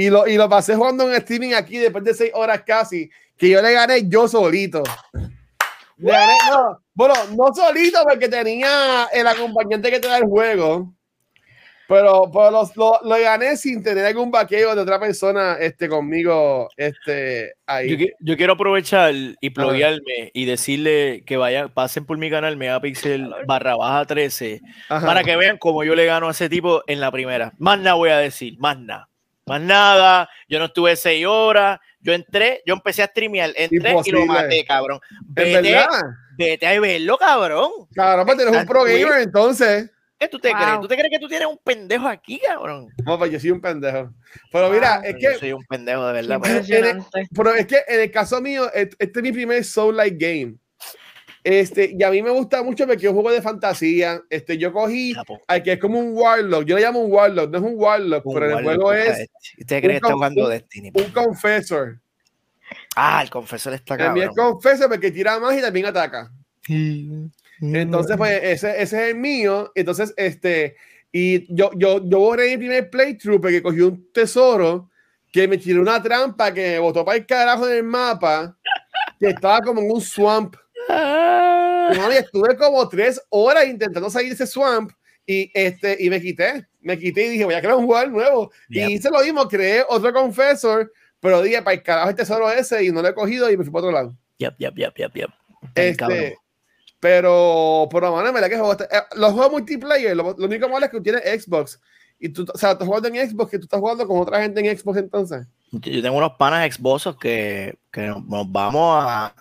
y 0.00 0.10
lo, 0.10 0.28
y 0.28 0.36
lo 0.36 0.48
pasé 0.48 0.76
jugando 0.76 1.08
en 1.08 1.14
streaming 1.16 1.54
aquí 1.54 1.76
después 1.76 2.04
de 2.04 2.14
seis 2.14 2.30
horas 2.32 2.62
casi, 2.64 3.10
que 3.36 3.50
yo 3.50 3.60
le 3.60 3.72
gané 3.72 4.08
yo 4.08 4.28
solito. 4.28 4.84
Le 5.96 6.12
gané, 6.12 6.34
no, 6.52 6.80
bueno, 6.94 7.14
no 7.36 7.52
solito 7.52 7.98
porque 8.08 8.28
tenía 8.28 9.08
el 9.12 9.26
acompañante 9.26 9.90
que 9.90 9.98
te 9.98 10.06
da 10.06 10.18
el 10.18 10.26
juego, 10.26 10.94
pero, 11.88 12.30
pero 12.32 12.52
los- 12.52 12.76
lo, 12.76 13.00
lo 13.02 13.18
gané 13.20 13.56
sin 13.56 13.82
tener 13.82 14.04
algún 14.04 14.30
vaqueo 14.30 14.72
de 14.76 14.82
otra 14.82 15.00
persona 15.00 15.56
este, 15.58 15.88
conmigo 15.88 16.68
este, 16.76 17.54
ahí. 17.66 17.96
Yo, 17.96 18.06
yo 18.20 18.36
quiero 18.36 18.52
aprovechar 18.52 19.12
y 19.40 19.50
pluguearme 19.50 20.30
y 20.32 20.44
decirle 20.44 21.24
que 21.26 21.36
vayan, 21.36 21.70
pasen 21.70 22.04
por 22.06 22.18
mi 22.18 22.30
canal 22.30 22.56
Megapixel 22.56 23.34
barra 23.48 23.74
baja 23.74 24.04
13 24.04 24.60
Ajá. 24.90 25.04
para 25.04 25.24
que 25.24 25.34
vean 25.34 25.58
cómo 25.58 25.82
yo 25.82 25.96
le 25.96 26.04
gano 26.06 26.28
a 26.28 26.30
ese 26.30 26.48
tipo 26.48 26.84
en 26.86 27.00
la 27.00 27.10
primera. 27.10 27.52
Más 27.58 27.78
nada 27.80 27.94
voy 27.94 28.10
a 28.10 28.18
decir, 28.18 28.56
más 28.60 28.78
nada. 28.78 29.08
Más 29.48 29.60
nada, 29.60 30.28
yo 30.48 30.58
no 30.58 30.66
estuve 30.66 30.94
seis 30.96 31.24
horas, 31.26 31.80
yo 32.00 32.12
entré, 32.12 32.62
yo 32.66 32.74
empecé 32.74 33.02
a 33.02 33.06
streamear, 33.06 33.50
entré 33.56 33.94
y 34.04 34.10
lo 34.10 34.26
maté, 34.26 34.64
cabrón. 34.64 35.00
¿Es 35.34 35.62
Vete, 35.62 35.76
vete 36.36 36.66
a 36.66 36.80
verlo, 36.80 37.18
cabrón. 37.18 37.70
Cabrón, 37.94 38.26
pues 38.26 38.38
eres 38.38 38.56
un 38.56 38.66
pro 38.66 38.84
gamer 38.84 39.22
entonces. 39.22 39.90
¿Qué 40.18 40.26
tú 40.26 40.38
te 40.40 40.48
Wow. 40.50 40.58
crees? 40.60 40.80
¿Tú 40.80 40.88
te 40.88 40.94
crees 40.96 41.10
que 41.12 41.18
tú 41.20 41.28
tienes 41.28 41.46
un 41.46 41.58
pendejo 41.62 42.08
aquí, 42.08 42.40
cabrón? 42.44 42.88
No, 43.06 43.16
pues 43.18 43.30
yo 43.30 43.38
soy 43.38 43.52
un 43.52 43.60
pendejo. 43.60 44.10
Pero 44.50 44.68
mira, 44.70 45.00
es 45.04 45.14
Yo 45.20 45.30
que 45.30 45.38
soy 45.38 45.52
un 45.52 45.64
pendejo 45.64 46.06
de 46.08 46.12
verdad. 46.12 46.38
pero- 46.42 46.54
Impresionante. 46.58 47.28
Pero 47.32 47.54
es 47.54 47.66
que 47.66 47.76
en 47.86 48.00
el 48.00 48.10
caso 48.10 48.40
mío, 48.40 48.68
et- 48.74 48.96
este 48.98 49.20
es 49.20 49.22
mi 49.22 49.30
primer 49.32 49.64
Soul 49.64 49.96
Like 49.96 50.16
Game. 50.18 50.56
Este, 51.50 51.94
y 51.98 52.02
a 52.02 52.10
mí 52.10 52.20
me 52.20 52.28
gusta 52.30 52.62
mucho 52.62 52.86
porque 52.86 53.06
es 53.06 53.08
un 53.08 53.14
juego 53.14 53.30
de 53.30 53.40
fantasía. 53.40 54.20
Este, 54.28 54.58
yo 54.58 54.70
cogí 54.70 55.14
Capo. 55.14 55.40
al 55.46 55.62
que 55.62 55.72
es 55.72 55.78
como 55.78 55.98
un 55.98 56.10
Warlock. 56.14 56.64
Yo 56.66 56.76
le 56.76 56.82
llamo 56.82 57.00
un 57.00 57.10
Warlock, 57.10 57.50
no 57.50 57.56
es 57.58 57.64
un 57.64 57.72
Warlock, 57.74 58.26
Un 58.26 58.34
pero 58.34 58.50
en 58.50 58.58
el 58.58 58.64
juego 58.64 58.92
es 58.92 59.28
¿Usted 59.58 59.80
cree 59.80 59.90
que 59.92 59.96
está 59.96 60.08
un- 60.08 60.12
jugando 60.14 60.44
un- 60.44 60.50
Destiny? 60.50 60.90
un 60.92 61.10
Confessor. 61.10 62.00
Ah, 62.94 63.22
el 63.22 63.30
confesor 63.30 63.72
está 63.72 63.96
También 63.96 64.28
cabrón. 64.28 64.46
es 64.46 64.52
Confessor 64.52 64.88
porque 64.90 65.10
tira 65.10 65.38
más 65.40 65.56
y 65.56 65.62
también 65.62 65.86
ataca. 65.86 66.30
Entonces, 67.60 68.16
pues 68.18 68.40
ese, 68.42 68.70
ese 68.82 68.82
es 68.82 68.92
el 69.10 69.14
mío. 69.16 69.72
Entonces, 69.74 70.12
este, 70.16 70.76
y 71.10 71.52
yo, 71.54 71.70
yo, 71.76 72.06
yo 72.06 72.18
borré 72.18 72.48
mi 72.50 72.58
primer 72.58 72.90
playthrough 72.90 73.40
porque 73.40 73.62
cogí 73.62 73.80
un 73.80 74.12
tesoro 74.12 74.90
que 75.32 75.48
me 75.48 75.56
tiró 75.58 75.80
una 75.80 76.02
trampa 76.02 76.52
que 76.52 76.72
me 76.72 76.78
botó 76.78 77.04
para 77.04 77.16
el 77.16 77.24
carajo 77.26 77.66
en 77.68 77.76
el 77.76 77.84
mapa, 77.84 78.56
que 79.18 79.28
estaba 79.28 79.60
como 79.62 79.80
en 79.80 79.90
un 79.90 80.00
swamp. 80.00 80.54
Ah. 80.88 81.90
Estuve 82.12 82.56
como 82.56 82.88
tres 82.88 83.20
horas 83.30 83.66
intentando 83.66 84.10
salir 84.10 84.28
de 84.28 84.34
ese 84.34 84.46
swamp 84.46 84.92
y, 85.26 85.50
este, 85.54 85.96
y 86.00 86.10
me 86.10 86.20
quité. 86.20 86.66
Me 86.80 86.98
quité 86.98 87.26
y 87.26 87.28
dije, 87.30 87.44
voy 87.44 87.54
a 87.54 87.60
crear 87.60 87.76
un 87.76 87.86
jugador 87.86 88.10
nuevo. 88.10 88.50
Yep. 88.68 88.88
Y 88.88 88.92
hice 88.94 89.10
lo 89.10 89.20
mismo, 89.20 89.46
creé 89.48 89.84
otro 89.88 90.12
confessor, 90.12 90.92
pero 91.20 91.42
dije, 91.42 91.62
para 91.62 91.74
el 91.74 91.82
carajo 91.82 92.10
el 92.10 92.16
tesoro 92.16 92.50
ese 92.50 92.84
y 92.84 92.90
no 92.90 93.02
lo 93.02 93.08
he 93.08 93.14
cogido 93.14 93.50
y 93.50 93.56
me 93.56 93.64
fui 93.64 93.72
para 93.72 93.86
otro 93.86 93.92
lado. 93.92 94.16
Yep, 94.38 94.54
yep, 94.58 94.74
yep, 94.76 94.94
yep, 94.96 95.14
yep. 95.14 95.30
Este, 95.74 96.36
pero, 97.00 97.88
por 97.90 98.02
la 98.02 98.10
mano, 98.10 98.28
en 98.28 98.34
verdad 98.34 98.48
que 98.48 98.56
juego 98.56 98.72
este- 98.72 98.84
eh, 98.84 99.02
los 99.16 99.32
juegos 99.32 99.52
multiplayer, 99.52 100.16
lo, 100.16 100.34
lo 100.36 100.46
único 100.46 100.68
malo 100.68 100.84
es 100.84 100.90
que 100.90 100.96
tú 100.96 101.02
tienes 101.02 101.44
Xbox. 101.44 101.80
Y 102.20 102.30
tú, 102.30 102.44
o 102.52 102.58
sea, 102.58 102.72
estás 102.72 102.86
jugando 102.86 103.08
en 103.08 103.30
Xbox, 103.30 103.50
que 103.50 103.58
tú 103.58 103.64
estás 103.64 103.78
jugando 103.78 104.06
con 104.06 104.20
otra 104.20 104.42
gente 104.42 104.60
en 104.60 104.76
Xbox 104.76 104.98
entonces. 104.98 105.46
Yo 105.70 106.02
tengo 106.02 106.16
unos 106.16 106.32
panas 106.32 106.66
exbosos 106.66 107.16
que, 107.16 107.78
que 107.92 108.02
nos 108.02 108.50
vamos 108.50 109.04
a. 109.04 109.34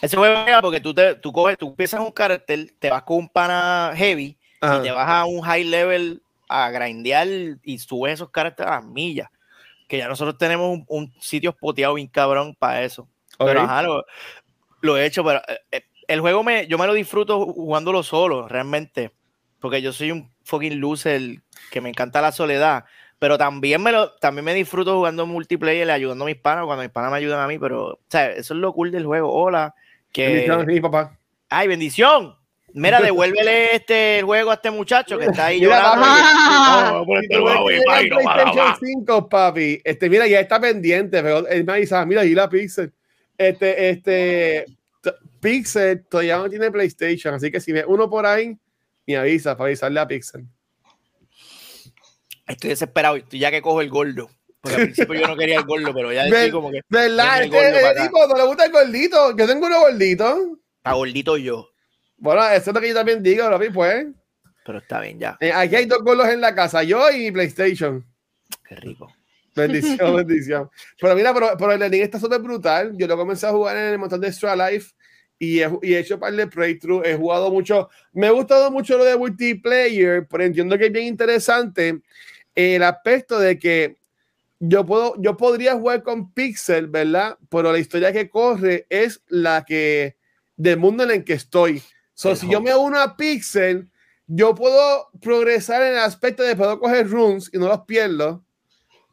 Ese 0.00 0.16
juego 0.16 0.34
es 0.46 0.56
porque 0.60 0.80
tú, 0.80 0.94
te, 0.94 1.14
tú 1.16 1.32
coges, 1.32 1.58
tú 1.58 1.68
empiezas 1.68 2.00
un 2.00 2.12
carácter, 2.12 2.72
te 2.78 2.90
vas 2.90 3.02
con 3.02 3.18
un 3.18 3.28
pana 3.28 3.92
heavy 3.96 4.38
Ajá. 4.60 4.78
y 4.78 4.82
te 4.82 4.90
vas 4.92 5.08
a 5.08 5.24
un 5.24 5.40
high 5.40 5.64
level 5.64 6.22
a 6.48 6.70
grindear 6.70 7.26
y 7.62 7.78
subes 7.78 8.14
esos 8.14 8.30
caracteres 8.30 8.70
a 8.70 8.76
las 8.76 8.84
millas. 8.84 9.28
Que 9.88 9.98
ya 9.98 10.08
nosotros 10.08 10.38
tenemos 10.38 10.70
un, 10.70 10.84
un 10.88 11.14
sitio 11.20 11.52
spoteado 11.52 11.94
bien 11.94 12.08
cabrón 12.08 12.54
para 12.58 12.82
eso. 12.82 13.08
Pero 13.38 13.60
ajá, 13.60 13.82
lo, 13.82 14.04
lo 14.80 14.96
he 14.96 15.06
hecho, 15.06 15.24
pero 15.24 15.40
eh, 15.48 15.60
eh, 15.72 15.82
el 16.08 16.20
juego 16.20 16.42
me, 16.42 16.66
yo 16.66 16.78
me 16.78 16.86
lo 16.86 16.92
disfruto 16.92 17.46
jugándolo 17.46 18.02
solo, 18.02 18.48
realmente. 18.48 19.12
Porque 19.60 19.82
yo 19.82 19.92
soy 19.92 20.12
un 20.12 20.30
fucking 20.44 20.80
loser 20.80 21.42
que 21.70 21.80
me 21.80 21.88
encanta 21.88 22.20
la 22.20 22.32
soledad. 22.32 22.84
Pero 23.18 23.36
también 23.36 23.82
me 23.82 23.90
lo, 23.90 24.12
también 24.12 24.44
me 24.44 24.54
disfruto 24.54 24.94
jugando 24.94 25.26
multiplayer, 25.26 25.90
ayudando 25.90 26.24
a 26.24 26.26
mis 26.26 26.36
panas 26.36 26.64
cuando 26.66 26.84
mis 26.84 26.92
panas 26.92 27.10
me 27.10 27.16
ayudan 27.16 27.40
a 27.40 27.48
mí. 27.48 27.58
Pero, 27.58 27.86
o 27.86 27.98
sea, 28.08 28.30
eso 28.30 28.54
es 28.54 28.60
lo 28.60 28.72
cool 28.72 28.90
del 28.90 29.06
juego. 29.06 29.32
Hola. 29.32 29.74
Que. 30.12 30.50
mi 30.66 30.80
papá. 30.80 31.18
¡Ay, 31.48 31.68
bendición! 31.68 32.38
Mira, 32.74 33.00
devuélvele 33.00 33.74
este 33.74 34.18
el 34.18 34.24
juego 34.24 34.50
a 34.50 34.54
este 34.54 34.70
muchacho 34.70 35.18
que 35.18 35.24
está 35.24 35.46
ahí 35.46 35.60
Mira, 35.60 35.94
llorando. 35.96 36.98
No, 36.98 37.06
por 37.06 37.22
este 37.22 37.38
juego, 37.38 37.70
y 37.70 37.76
no 37.78 37.82
PlayStation 37.84 38.56
más. 38.56 38.78
5, 38.78 39.28
papi, 39.28 39.80
este, 39.84 40.10
mira, 40.10 40.26
ya 40.26 40.40
está 40.40 40.60
pendiente, 40.60 41.22
pero 41.22 41.48
él 41.48 41.64
me 41.64 41.72
avisa, 41.72 42.04
mira, 42.04 42.24
y 42.24 42.34
la 42.34 42.48
Pixel. 42.48 42.92
Este, 43.38 43.90
este, 43.90 44.66
Pixel 45.40 46.04
todavía 46.06 46.36
no 46.38 46.48
tiene 46.48 46.70
PlayStation, 46.70 47.34
así 47.34 47.50
que 47.50 47.60
si 47.60 47.72
ve 47.72 47.84
uno 47.86 48.10
por 48.10 48.26
ahí, 48.26 48.56
me 49.06 49.16
avisa 49.16 49.56
para 49.56 49.68
avisarle 49.68 50.00
a 50.00 50.06
Pixel. 50.06 50.44
Estoy 52.46 52.70
desesperado, 52.70 53.16
estoy 53.16 53.38
ya 53.38 53.50
que 53.50 53.62
cojo 53.62 53.80
el 53.80 53.88
gordo. 53.88 54.30
Porque 54.60 54.76
al 54.76 54.82
principio 54.84 55.20
yo 55.20 55.26
no 55.28 55.36
quería 55.36 55.58
el 55.58 55.64
gordo, 55.64 55.94
pero 55.94 56.12
ya 56.12 56.28
Ver- 56.28 56.50
como 56.50 56.70
que 56.70 56.80
¿Verdad? 56.88 57.42
Este, 57.44 57.90
el 57.90 58.02
tipo 58.02 58.26
no 58.26 58.36
le 58.36 58.44
gusta 58.44 58.64
el 58.64 58.72
gordito. 58.72 59.36
Yo 59.36 59.46
tengo 59.46 59.66
uno 59.66 59.80
gordito. 59.80 60.58
está 60.78 60.92
gordito 60.94 61.36
yo. 61.36 61.68
Bueno, 62.16 62.44
eso 62.48 62.70
es 62.70 62.74
lo 62.74 62.80
que 62.80 62.88
yo 62.88 62.94
también 62.94 63.22
digo, 63.22 63.48
papi, 63.48 63.70
pues. 63.70 64.06
Pero 64.66 64.78
está 64.78 65.00
bien 65.00 65.18
ya. 65.20 65.36
Eh, 65.40 65.52
aquí 65.52 65.76
hay 65.76 65.86
dos 65.86 66.02
gordos 66.02 66.28
en 66.28 66.40
la 66.40 66.54
casa, 66.54 66.82
yo 66.82 67.08
y 67.10 67.18
mi 67.18 67.30
PlayStation. 67.30 68.04
Qué 68.68 68.74
rico. 68.76 69.12
Bendición, 69.54 70.16
bendición. 70.16 70.70
Pero 71.00 71.14
mira, 71.14 71.32
pero, 71.32 71.50
pero 71.56 71.72
el 71.72 71.80
Lenin 71.80 72.02
está 72.02 72.18
súper 72.18 72.40
brutal. 72.40 72.92
Yo 72.96 73.06
lo 73.06 73.16
comencé 73.16 73.46
a 73.46 73.50
jugar 73.52 73.76
en 73.76 73.84
el 73.92 73.98
montón 73.98 74.20
de 74.20 74.26
Extra 74.28 74.56
Life 74.56 74.92
y 75.38 75.60
he, 75.60 75.70
y 75.82 75.94
he 75.94 76.00
hecho 76.00 76.18
par 76.18 76.32
de 76.34 76.46
playthrough. 76.48 77.06
He 77.06 77.14
jugado 77.14 77.50
mucho. 77.50 77.88
Me 78.12 78.26
ha 78.26 78.30
gustado 78.32 78.70
mucho 78.72 78.98
lo 78.98 79.04
de 79.04 79.16
multiplayer, 79.16 80.26
pero 80.28 80.42
entiendo 80.44 80.76
que 80.76 80.86
es 80.86 80.92
bien 80.92 81.06
interesante 81.06 82.00
el 82.54 82.82
aspecto 82.82 83.38
de 83.38 83.56
que 83.58 83.97
yo 84.60 84.84
puedo, 84.84 85.14
yo 85.18 85.36
podría 85.36 85.74
jugar 85.74 86.02
con 86.02 86.32
Pixel, 86.32 86.88
¿verdad? 86.88 87.38
Pero 87.48 87.72
la 87.72 87.78
historia 87.78 88.12
que 88.12 88.28
corre 88.28 88.86
es 88.90 89.22
la 89.28 89.64
que 89.64 90.16
del 90.56 90.78
mundo 90.78 91.04
en 91.04 91.10
el 91.10 91.24
que 91.24 91.34
estoy. 91.34 91.82
So, 92.14 92.34
si 92.34 92.50
yo 92.50 92.60
me 92.60 92.74
uno 92.74 92.98
a 92.98 93.16
Pixel, 93.16 93.88
yo 94.26 94.54
puedo 94.54 95.08
progresar 95.20 95.82
en 95.82 95.92
el 95.92 95.98
aspecto 96.00 96.42
de 96.42 96.56
puedo 96.56 96.80
coger 96.80 97.08
runes 97.08 97.50
y 97.52 97.58
no 97.58 97.68
los 97.68 97.82
pierdo. 97.82 98.44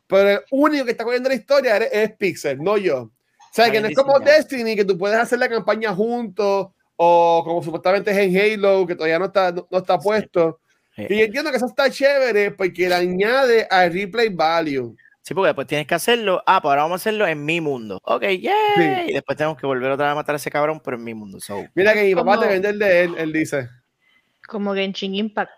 Pero 0.07 0.29
el 0.29 0.39
único 0.51 0.85
que 0.85 0.91
está 0.91 1.03
cogiendo 1.03 1.29
la 1.29 1.35
historia 1.35 1.77
es, 1.77 1.89
es 1.91 2.11
Pixel, 2.15 2.61
no 2.61 2.77
yo. 2.77 3.03
O 3.03 3.11
sea, 3.51 3.71
que 3.71 3.79
no 3.79 3.87
es 3.87 3.95
como. 3.95 4.19
Destiny, 4.19 4.75
que 4.75 4.83
tú 4.83 4.97
puedes 4.97 5.17
hacer 5.17 5.39
la 5.39 5.47
campaña 5.47 5.93
juntos, 5.93 6.67
o 6.95 7.43
como 7.45 7.63
supuestamente 7.63 8.11
es 8.11 8.17
en 8.17 8.37
Halo, 8.37 8.85
que 8.85 8.95
todavía 8.95 9.19
no 9.19 9.25
está, 9.25 9.51
no, 9.51 9.67
no 9.69 9.77
está 9.77 9.97
puesto. 9.99 10.59
Sí. 10.95 11.05
Y 11.09 11.17
yo 11.19 11.25
entiendo 11.25 11.51
que 11.51 11.57
eso 11.57 11.67
está 11.67 11.89
chévere 11.89 12.51
porque 12.51 12.89
le 12.89 12.95
añade 12.95 13.67
al 13.69 13.93
replay 13.93 14.29
value. 14.29 14.95
Sí, 15.25 15.33
porque 15.33 15.47
después 15.47 15.65
tienes 15.65 15.87
que 15.87 15.95
hacerlo. 15.95 16.43
Ah, 16.45 16.61
pues 16.61 16.69
ahora 16.69 16.83
vamos 16.83 16.97
a 16.97 17.01
hacerlo 17.01 17.25
en 17.25 17.43
mi 17.43 17.59
mundo. 17.59 17.99
Ok, 18.03 18.21
yay. 18.21 19.09
Y 19.09 19.13
después 19.13 19.35
tenemos 19.35 19.57
que 19.57 19.65
volver 19.65 19.89
otra 19.91 20.05
vez 20.05 20.11
a 20.11 20.15
matar 20.15 20.35
a 20.35 20.35
ese 20.35 20.51
cabrón, 20.51 20.79
pero 20.85 20.97
en 20.97 21.03
mi 21.03 21.15
mundo. 21.15 21.39
So, 21.39 21.65
Mira 21.73 21.95
que 21.95 22.03
mi 22.03 22.13
papá 22.13 22.39
te 22.39 22.47
vende 22.47 22.69
el 22.69 22.77
de 22.77 23.03
él, 23.05 23.15
él 23.17 23.33
dice. 23.33 23.67
Como 24.47 24.75
Genshin 24.75 25.15
Impact. 25.15 25.49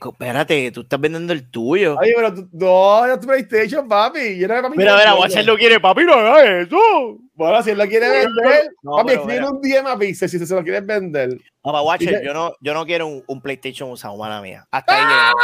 Co- 0.00 0.10
Espérate, 0.10 0.72
tú 0.72 0.80
estás 0.80 0.98
vendiendo 0.98 1.32
el 1.32 1.48
tuyo. 1.48 1.96
Oye, 1.96 2.12
pero 2.16 2.34
tú, 2.34 2.48
no, 2.52 3.06
ya 3.06 3.20
tu 3.20 3.28
PlayStation, 3.28 3.86
papi. 3.86 4.36
Yo 4.38 4.48
no, 4.48 4.60
papi 4.62 4.76
Mira, 4.76 4.90
yo 4.92 4.96
mira. 4.98 5.14
Watcher 5.14 5.46
no 5.46 5.56
quiere, 5.56 5.78
papi, 5.78 6.04
no 6.04 6.14
hagas 6.14 6.66
eso. 6.66 7.18
Bueno, 7.34 7.62
si 7.62 7.70
él 7.70 7.78
lo 7.78 7.86
quiere 7.86 8.08
vender, 8.08 8.66
No, 8.82 8.96
papi, 8.96 9.12
escribe 9.12 9.46
un 9.48 9.60
DM 9.60 9.86
a 9.88 9.96
Pixel 9.96 10.28
si 10.28 10.44
se 10.44 10.54
lo 10.56 10.64
quieres 10.64 10.84
vender. 10.84 11.38
Papá, 11.60 11.82
Watcher, 11.82 12.20
yo 12.24 12.34
no, 12.34 12.52
yo 12.60 12.74
no 12.74 12.84
quiero 12.84 13.06
un, 13.06 13.22
un 13.28 13.40
PlayStation 13.40 13.88
usado, 13.92 14.16
mala 14.16 14.40
mía. 14.42 14.66
Hasta 14.72 14.92
ahí 14.92 15.02
llegamos. 15.04 15.42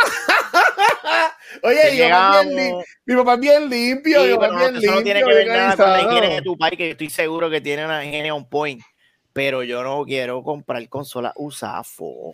Oye, 1.62 1.90
mi 1.92 1.98
papá, 2.10 2.40
es 2.40 2.48
bien 2.48 2.76
mi 3.06 3.16
papá 3.16 3.34
es 3.34 3.40
bien 3.40 3.70
limpio, 3.70 4.22
Sí, 4.22 4.28
mi 4.28 4.34
papá 4.34 4.48
no, 4.48 4.58
bien 4.58 4.76
eso 4.76 4.92
no 4.94 5.02
tiene 5.02 5.20
limpio, 5.20 5.26
que 5.26 5.34
ver 5.34 5.46
nada 5.48 5.76
con 5.76 5.92
la 5.92 6.02
higiene 6.02 6.34
de 6.34 6.42
tu 6.42 6.58
país, 6.58 6.76
que 6.76 6.90
estoy 6.90 7.10
seguro 7.10 7.50
que 7.50 7.60
tiene 7.60 7.84
una 7.84 8.04
higiene 8.04 8.32
on 8.32 8.48
point. 8.48 8.82
Pero 9.32 9.62
yo 9.62 9.82
no 9.82 10.04
quiero 10.04 10.42
comprar 10.42 10.86
consolas 10.88 11.32
usadas, 11.36 11.86
fo. 11.88 12.32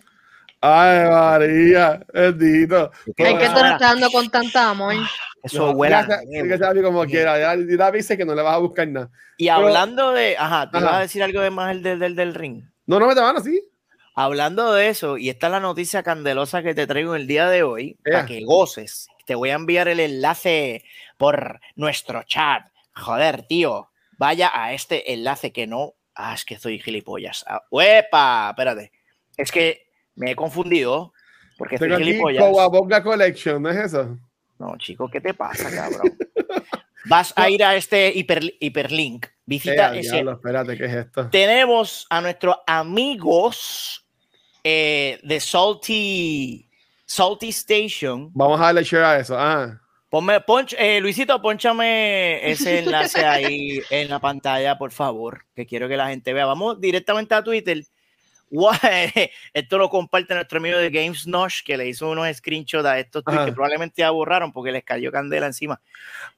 Ay, 0.61 1.09
María, 1.09 2.03
bendito. 2.11 2.91
Es 3.05 3.13
que 3.15 3.49
tú 3.49 3.53
no 3.53 3.65
estás 3.65 3.79
dando 3.79 4.09
con 4.09 4.29
tanta 4.29 4.71
amor. 4.71 4.95
Eso 5.43 5.71
huele 5.71 5.97
que 6.31 6.57
sea 6.57 6.73
como 6.81 7.05
quiera. 7.05 7.37
Ya, 7.37 7.55
ya 7.55 7.91
dice 7.91 8.17
que 8.17 8.25
no 8.25 8.33
le 8.33 8.41
vas 8.41 8.55
a 8.55 8.59
buscar 8.59 8.87
nada. 8.87 9.11
Y 9.37 9.49
hablando 9.49 10.11
de, 10.11 10.35
ajá, 10.37 10.71
te 10.71 10.77
Ajá. 10.77 10.85
ibas 10.85 10.95
a 10.95 11.01
decir 11.01 11.21
algo 11.21 11.41
de 11.41 11.51
más 11.51 11.71
el 11.71 11.83
del, 11.83 11.99
del, 11.99 12.15
del 12.15 12.33
ring. 12.33 12.63
No, 12.87 12.99
no 12.99 13.07
me 13.07 13.13
te 13.13 13.21
van 13.21 13.37
así. 13.37 13.61
Hablando 14.15 14.73
de 14.73 14.87
eso, 14.89 15.17
y 15.17 15.29
esta 15.29 15.47
es 15.47 15.51
la 15.51 15.59
noticia 15.59 16.01
candelosa 16.01 16.63
que 16.63 16.73
te 16.73 16.87
traigo 16.87 17.15
en 17.15 17.21
el 17.21 17.27
día 17.27 17.49
de 17.49 17.63
hoy, 17.63 17.97
para 18.03 18.25
que 18.25 18.43
goces. 18.45 19.07
Te 19.25 19.35
voy 19.35 19.49
a 19.49 19.55
enviar 19.55 19.87
el 19.89 19.99
enlace 19.99 20.85
por 21.17 21.59
nuestro 21.75 22.23
chat. 22.23 22.63
Joder, 22.95 23.43
tío, 23.43 23.89
vaya 24.17 24.51
a 24.53 24.71
este 24.73 25.11
enlace 25.13 25.51
que 25.51 25.67
no. 25.67 25.93
Ah, 26.15 26.33
es 26.33 26.45
que 26.45 26.53
estoy 26.53 26.79
gilipollas. 26.79 27.43
Ah, 27.47 27.61
¡Uepa! 27.69 28.51
Espérate. 28.51 28.91
Es 29.35 29.51
que 29.51 29.87
me 30.15 30.31
he 30.31 30.35
confundido. 30.35 31.11
Porque 31.57 31.77
Tengo 31.77 31.95
aquí 31.95 32.05
gilipollas. 32.05 32.41
Cowabunga 32.43 33.03
Collection, 33.03 33.61
¿no 33.61 33.69
es 33.69 33.77
eso? 33.77 34.17
No, 34.59 34.77
chico, 34.77 35.09
¿qué 35.09 35.19
te 35.19 35.33
pasa, 35.33 35.69
cabrón? 35.69 36.17
Vas 37.05 37.33
a 37.35 37.49
ir 37.49 37.63
a 37.65 37.75
este 37.75 38.13
hiper- 38.15 38.55
hiperlink. 38.61 39.25
Eh, 39.25 39.29
Visita 39.45 39.89
al 39.89 39.97
ese 39.97 40.13
diablo, 40.13 40.31
espérate, 40.33 40.75
¿qué 40.77 40.85
es 40.85 40.93
esto? 40.93 41.29
tenemos 41.29 42.07
a 42.09 42.19
nuestros 42.21 42.55
amigos 42.65 44.04
eh, 44.67 45.19
de 45.23 45.39
Salty, 45.39 46.67
Salty 47.05 47.49
Station. 47.49 48.31
Vamos 48.33 48.59
a 48.59 48.65
darle 48.65 48.83
share 48.83 49.03
a 49.05 49.19
eso. 49.19 49.35
Ah, 49.37 49.79
Ponme, 50.09 50.39
ponch- 50.45 50.75
eh, 50.77 50.99
Luisito, 51.01 51.41
ponchame 51.41 52.49
ese 52.49 52.79
enlace 52.79 53.23
ahí 53.25 53.79
en 53.89 54.09
la 54.09 54.19
pantalla, 54.19 54.77
por 54.77 54.91
favor, 54.91 55.45
que 55.55 55.65
quiero 55.65 55.87
que 55.87 55.97
la 55.97 56.07
gente 56.07 56.33
vea. 56.33 56.45
Vamos 56.45 56.79
directamente 56.81 57.35
a 57.35 57.43
Twitter. 57.43 57.83
Esto 59.53 59.77
lo 59.77 59.89
comparte 59.89 60.33
nuestro 60.33 60.59
amigo 60.59 60.77
de 60.77 60.89
Games 60.89 61.27
Nosh, 61.27 61.61
que 61.63 61.75
le 61.77 61.87
hizo 61.89 62.09
unos 62.09 62.27
screenshots 62.37 62.85
a 62.85 62.97
estos 62.99 63.23
tweets 63.23 63.45
que 63.45 63.51
probablemente 63.51 63.95
ya 64.01 64.11
borraron 64.11 64.51
porque 64.53 64.71
les 64.71 64.83
cayó 64.83 65.11
candela 65.11 65.47
encima. 65.47 65.81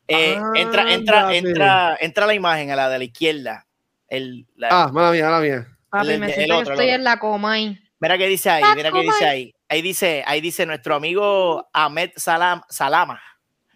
Eh, 0.07 0.35
Ah, 0.37 0.51
entra, 0.55 0.93
entra, 0.93 1.35
entra, 1.35 1.97
entra 1.99 2.25
la 2.25 2.33
imagen 2.33 2.71
a 2.71 2.75
la 2.75 2.89
de 2.89 2.97
la 2.97 3.03
izquierda. 3.03 3.67
El, 4.07 4.47
la- 4.55 4.69
ah, 4.71 4.89
mala 4.91 5.11
mía, 5.11 5.25
mala 5.25 5.39
mía. 5.41 5.67
Papi, 5.89 6.07
El- 6.09 6.19
me 6.19 6.25
el 6.27 6.33
siento 6.33 6.63
que 6.63 6.71
estoy 6.71 6.89
en 6.89 7.03
la 7.03 7.19
coma 7.19 7.51
ahí. 7.53 7.79
Mira 7.99 8.17
qué 8.17 8.27
dice 8.27 8.49
ahí, 8.49 8.63
Ah, 8.65 8.75
mira 8.75 8.89
qué 8.89 8.97
¿cómo 8.99 9.11
dice 9.11 9.25
ahí. 9.25 9.53
Ahí 9.69 9.81
dice, 9.81 10.23
ahí 10.25 10.39
dice 10.41 10.65
nuestro 10.65 10.95
amigo 10.95 11.67
Ahmed 11.73 12.11
Salam, 12.15 12.61
Salama, 12.69 13.21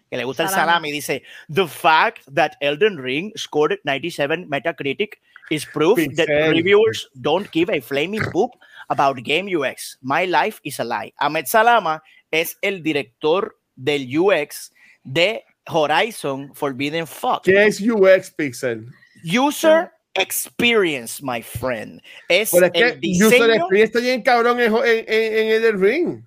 que 0.09 0.17
le 0.17 0.23
gusta 0.23 0.43
el 0.43 0.49
Salama. 0.49 0.73
salami, 0.73 0.91
dice, 0.91 1.23
the 1.49 1.67
fact 1.67 2.19
that 2.33 2.51
Elden 2.61 2.97
Ring 2.97 3.31
scored 3.35 3.79
97 3.83 4.47
Metacritic 4.47 5.15
is 5.49 5.65
proof 5.65 5.97
that 6.15 6.27
reviewers 6.49 7.09
don't 7.19 7.51
give 7.51 7.69
a 7.69 7.81
flaming 7.81 8.21
poop 8.31 8.51
about 8.89 9.17
game 9.23 9.47
UX. 9.49 9.97
My 10.01 10.25
life 10.25 10.59
is 10.63 10.79
a 10.79 10.83
lie. 10.83 11.13
Ahmed 11.19 11.47
Salama 11.47 12.01
es 12.31 12.57
el 12.61 12.81
director 12.83 13.55
del 13.75 14.07
UX 14.07 14.71
de 15.03 15.43
Horizon 15.67 16.53
Forbidden 16.53 17.05
Fuck. 17.07 17.43
¿Qué 17.43 17.65
es 17.65 17.81
UX 17.81 18.31
Pixel? 18.31 18.87
User 19.23 19.91
experience, 20.15 21.21
my 21.23 21.41
friend. 21.41 22.01
Es 22.27 22.51
Pero 22.51 22.65
es 22.67 22.71
el 22.73 22.99
que 22.99 23.07
User 23.07 23.29
diseño 23.39 23.53
Experience 23.53 23.83
está 23.83 23.99
bien 23.99 24.21
cabrón 24.21 24.59
en, 24.59 24.73
en, 24.75 25.05
en, 25.07 25.51
en 25.51 25.63
el 25.63 25.79
ring. 25.79 26.23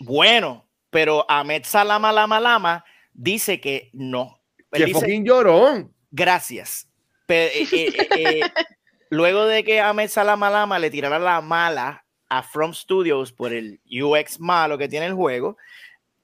Bueno, 0.00 0.68
pero 0.90 1.24
Ahmed 1.28 1.64
Salama 1.64 2.12
Lama 2.12 2.40
Lama 2.40 2.84
dice 3.12 3.60
que 3.60 3.90
no. 3.92 4.40
Él 4.72 4.80
Que 4.80 4.86
dice, 4.86 5.00
fucking 5.00 5.24
llorón. 5.24 5.92
gracias. 6.10 6.88
Eh, 7.28 7.66
eh, 7.72 8.08
eh, 8.16 8.40
luego 9.10 9.46
de 9.46 9.64
que 9.64 9.80
Ahmed 9.80 10.08
Salama 10.08 10.50
Lama 10.50 10.78
le 10.78 10.90
tirara 10.90 11.18
la 11.18 11.40
mala 11.40 12.04
a 12.28 12.42
From 12.42 12.74
Studios 12.74 13.32
por 13.32 13.52
el 13.52 13.80
UX 13.88 14.40
malo 14.40 14.76
que 14.76 14.88
tiene 14.88 15.06
el 15.06 15.14
juego, 15.14 15.56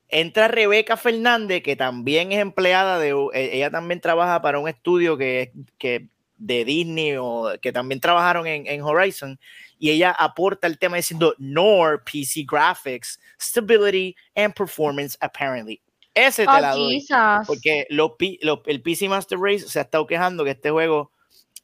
entra 0.08 0.48
Rebeca 0.48 0.96
Fernández, 0.96 1.62
que 1.62 1.76
también 1.76 2.32
es 2.32 2.40
empleada 2.40 2.98
de, 2.98 3.14
ella 3.32 3.70
también 3.70 4.00
trabaja 4.00 4.42
para 4.42 4.58
un 4.58 4.68
estudio 4.68 5.16
que, 5.16 5.52
que 5.78 6.08
de 6.40 6.64
Disney 6.64 7.16
o 7.18 7.52
que 7.60 7.70
también 7.72 8.00
trabajaron 8.00 8.46
en, 8.46 8.66
en 8.66 8.82
Horizon, 8.82 9.38
y 9.78 9.90
ella 9.90 10.10
aporta 10.10 10.66
el 10.66 10.78
tema 10.78 10.96
diciendo 10.96 11.34
nor 11.38 12.02
PC 12.04 12.44
graphics, 12.50 13.20
stability 13.40 14.16
and 14.34 14.52
performance 14.54 15.16
apparently. 15.20 15.80
Ese 16.14 16.44
te 16.44 16.60
la 16.60 16.74
Oh, 16.74 16.78
doy. 16.78 16.94
Jesus. 17.00 17.46
Porque 17.46 17.86
lo, 17.90 18.16
pi- 18.16 18.38
lo- 18.42 18.62
el 18.66 18.82
PC 18.82 19.08
Master 19.08 19.38
Race 19.38 19.60
se 19.68 19.78
ha 19.78 19.82
estado 19.82 20.06
quejando 20.06 20.42
que 20.44 20.50
este 20.50 20.70
juego 20.70 21.12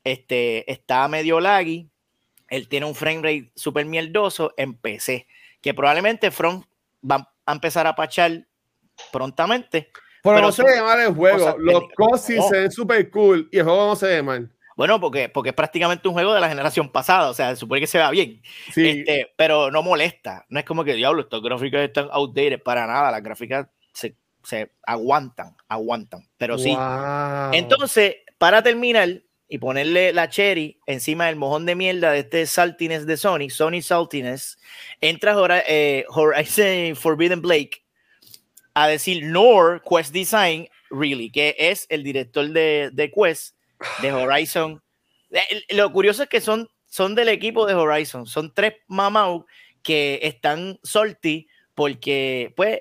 este, 0.04 0.70
está 0.70 1.08
medio 1.08 1.40
laggy. 1.40 1.88
Él 2.48 2.68
tiene 2.68 2.86
un 2.86 2.94
frame 2.94 3.16
rate 3.22 3.50
súper 3.56 3.84
mierdoso 3.86 4.54
en 4.56 4.74
PC. 4.74 5.26
Que 5.60 5.74
probablemente 5.74 6.30
From 6.30 6.62
va 7.02 7.34
a 7.44 7.52
empezar 7.52 7.86
a 7.88 7.96
pachar 7.96 8.46
prontamente. 9.12 9.90
Pero, 10.22 10.36
Pero 10.36 10.40
no 10.46 10.52
se 10.52 10.62
ve 10.64 10.80
mal 10.80 11.00
el 11.00 11.14
juego. 11.14 11.38
cosas 11.38 11.54
Los 11.58 11.82
cosis 11.94 12.36
No. 12.36 12.48
se 12.48 12.58
ven 12.60 12.70
super 12.70 13.10
cool 13.10 13.48
y 13.52 13.58
el 13.58 13.64
juego 13.64 13.86
no 13.88 13.96
se 13.96 14.06
ve 14.06 14.22
mal. 14.22 14.52
Bueno, 14.76 15.00
porque, 15.00 15.30
porque 15.30 15.50
es 15.50 15.56
prácticamente 15.56 16.06
un 16.06 16.14
juego 16.14 16.34
de 16.34 16.40
la 16.40 16.48
generación 16.48 16.90
pasada. 16.90 17.30
O 17.30 17.34
sea, 17.34 17.50
se 17.50 17.56
supone 17.56 17.80
que 17.80 17.86
se 17.86 17.98
vea 17.98 18.10
bien. 18.10 18.42
Sí. 18.72 18.86
Este, 18.86 19.32
pero 19.36 19.70
no 19.70 19.82
molesta. 19.82 20.44
No 20.50 20.58
es 20.58 20.66
como 20.66 20.84
que, 20.84 20.94
diablo, 20.94 21.22
estas 21.22 21.40
gráficas 21.40 21.80
están 21.80 22.08
outdated 22.12 22.62
para 22.62 22.86
nada. 22.86 23.10
Las 23.10 23.22
gráficas 23.22 23.66
se, 23.92 24.16
se 24.44 24.70
aguantan, 24.86 25.56
aguantan. 25.66 26.28
Pero 26.36 26.58
sí. 26.58 26.74
Wow. 26.74 27.54
Entonces, 27.54 28.16
para 28.36 28.62
terminar 28.62 29.22
y 29.48 29.58
ponerle 29.58 30.12
la 30.12 30.28
cherry 30.28 30.78
encima 30.86 31.26
del 31.26 31.36
mojón 31.36 31.66
de 31.66 31.74
mierda 31.74 32.10
de 32.10 32.20
este 32.20 32.46
saltiness 32.46 33.06
de 33.06 33.16
Sony, 33.16 33.48
Sony 33.48 33.80
Saltiness, 33.80 34.58
entra 35.00 35.34
eh, 35.68 36.04
Horizon 36.08 36.96
Forbidden 36.96 37.40
Blake 37.40 37.84
a 38.74 38.88
decir 38.88 39.24
nor 39.24 39.82
Quest 39.88 40.12
Design, 40.12 40.68
really, 40.90 41.30
que 41.30 41.54
es 41.58 41.86
el 41.88 42.02
director 42.02 42.46
de, 42.48 42.90
de 42.92 43.10
Quest, 43.10 43.55
de 44.02 44.12
Horizon. 44.12 44.82
Eh, 45.30 45.62
Lo 45.70 45.92
curioso 45.92 46.22
es 46.22 46.28
que 46.28 46.40
son, 46.40 46.68
son 46.86 47.14
del 47.14 47.28
equipo 47.28 47.66
de 47.66 47.74
Horizon, 47.74 48.26
son 48.26 48.52
tres 48.54 48.74
mamau 48.86 49.46
que 49.82 50.20
están 50.22 50.78
salty 50.82 51.46
porque, 51.74 52.52
pues, 52.56 52.80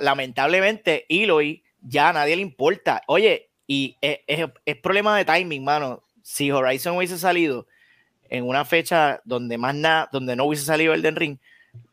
lamentablemente, 0.00 1.04
Eloy 1.08 1.62
ya 1.80 2.08
a 2.08 2.12
nadie 2.12 2.36
le 2.36 2.42
importa. 2.42 3.02
Oye, 3.08 3.50
y 3.66 3.96
es, 4.00 4.20
es- 4.26 4.76
problema 4.78 5.16
de 5.16 5.24
timing, 5.24 5.64
mano. 5.64 6.02
Si 6.22 6.50
Horizon 6.50 6.96
hubiese 6.96 7.18
salido 7.18 7.66
en 8.28 8.44
una 8.46 8.64
fecha 8.64 9.20
donde 9.24 9.58
más 9.58 9.74
nada, 9.74 10.08
donde 10.12 10.34
no 10.36 10.44
hubiese 10.44 10.64
salido 10.64 10.94
Elden 10.94 11.16
Ring, 11.16 11.38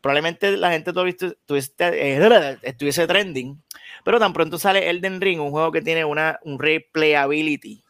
probablemente 0.00 0.56
la 0.56 0.70
gente 0.72 0.92
todavía 0.92 1.14
estu- 1.14 1.36
tuviese- 1.46 1.72
eh, 1.78 2.58
estuviese 2.62 3.06
trending. 3.06 3.62
Pero 4.04 4.18
tan 4.18 4.32
pronto 4.32 4.58
sale 4.58 4.88
Elden 4.90 5.20
Ring, 5.20 5.40
un 5.40 5.50
juego 5.50 5.70
que 5.72 5.82
tiene 5.82 6.04
una, 6.04 6.40
un 6.42 6.58
replayability 6.58 7.83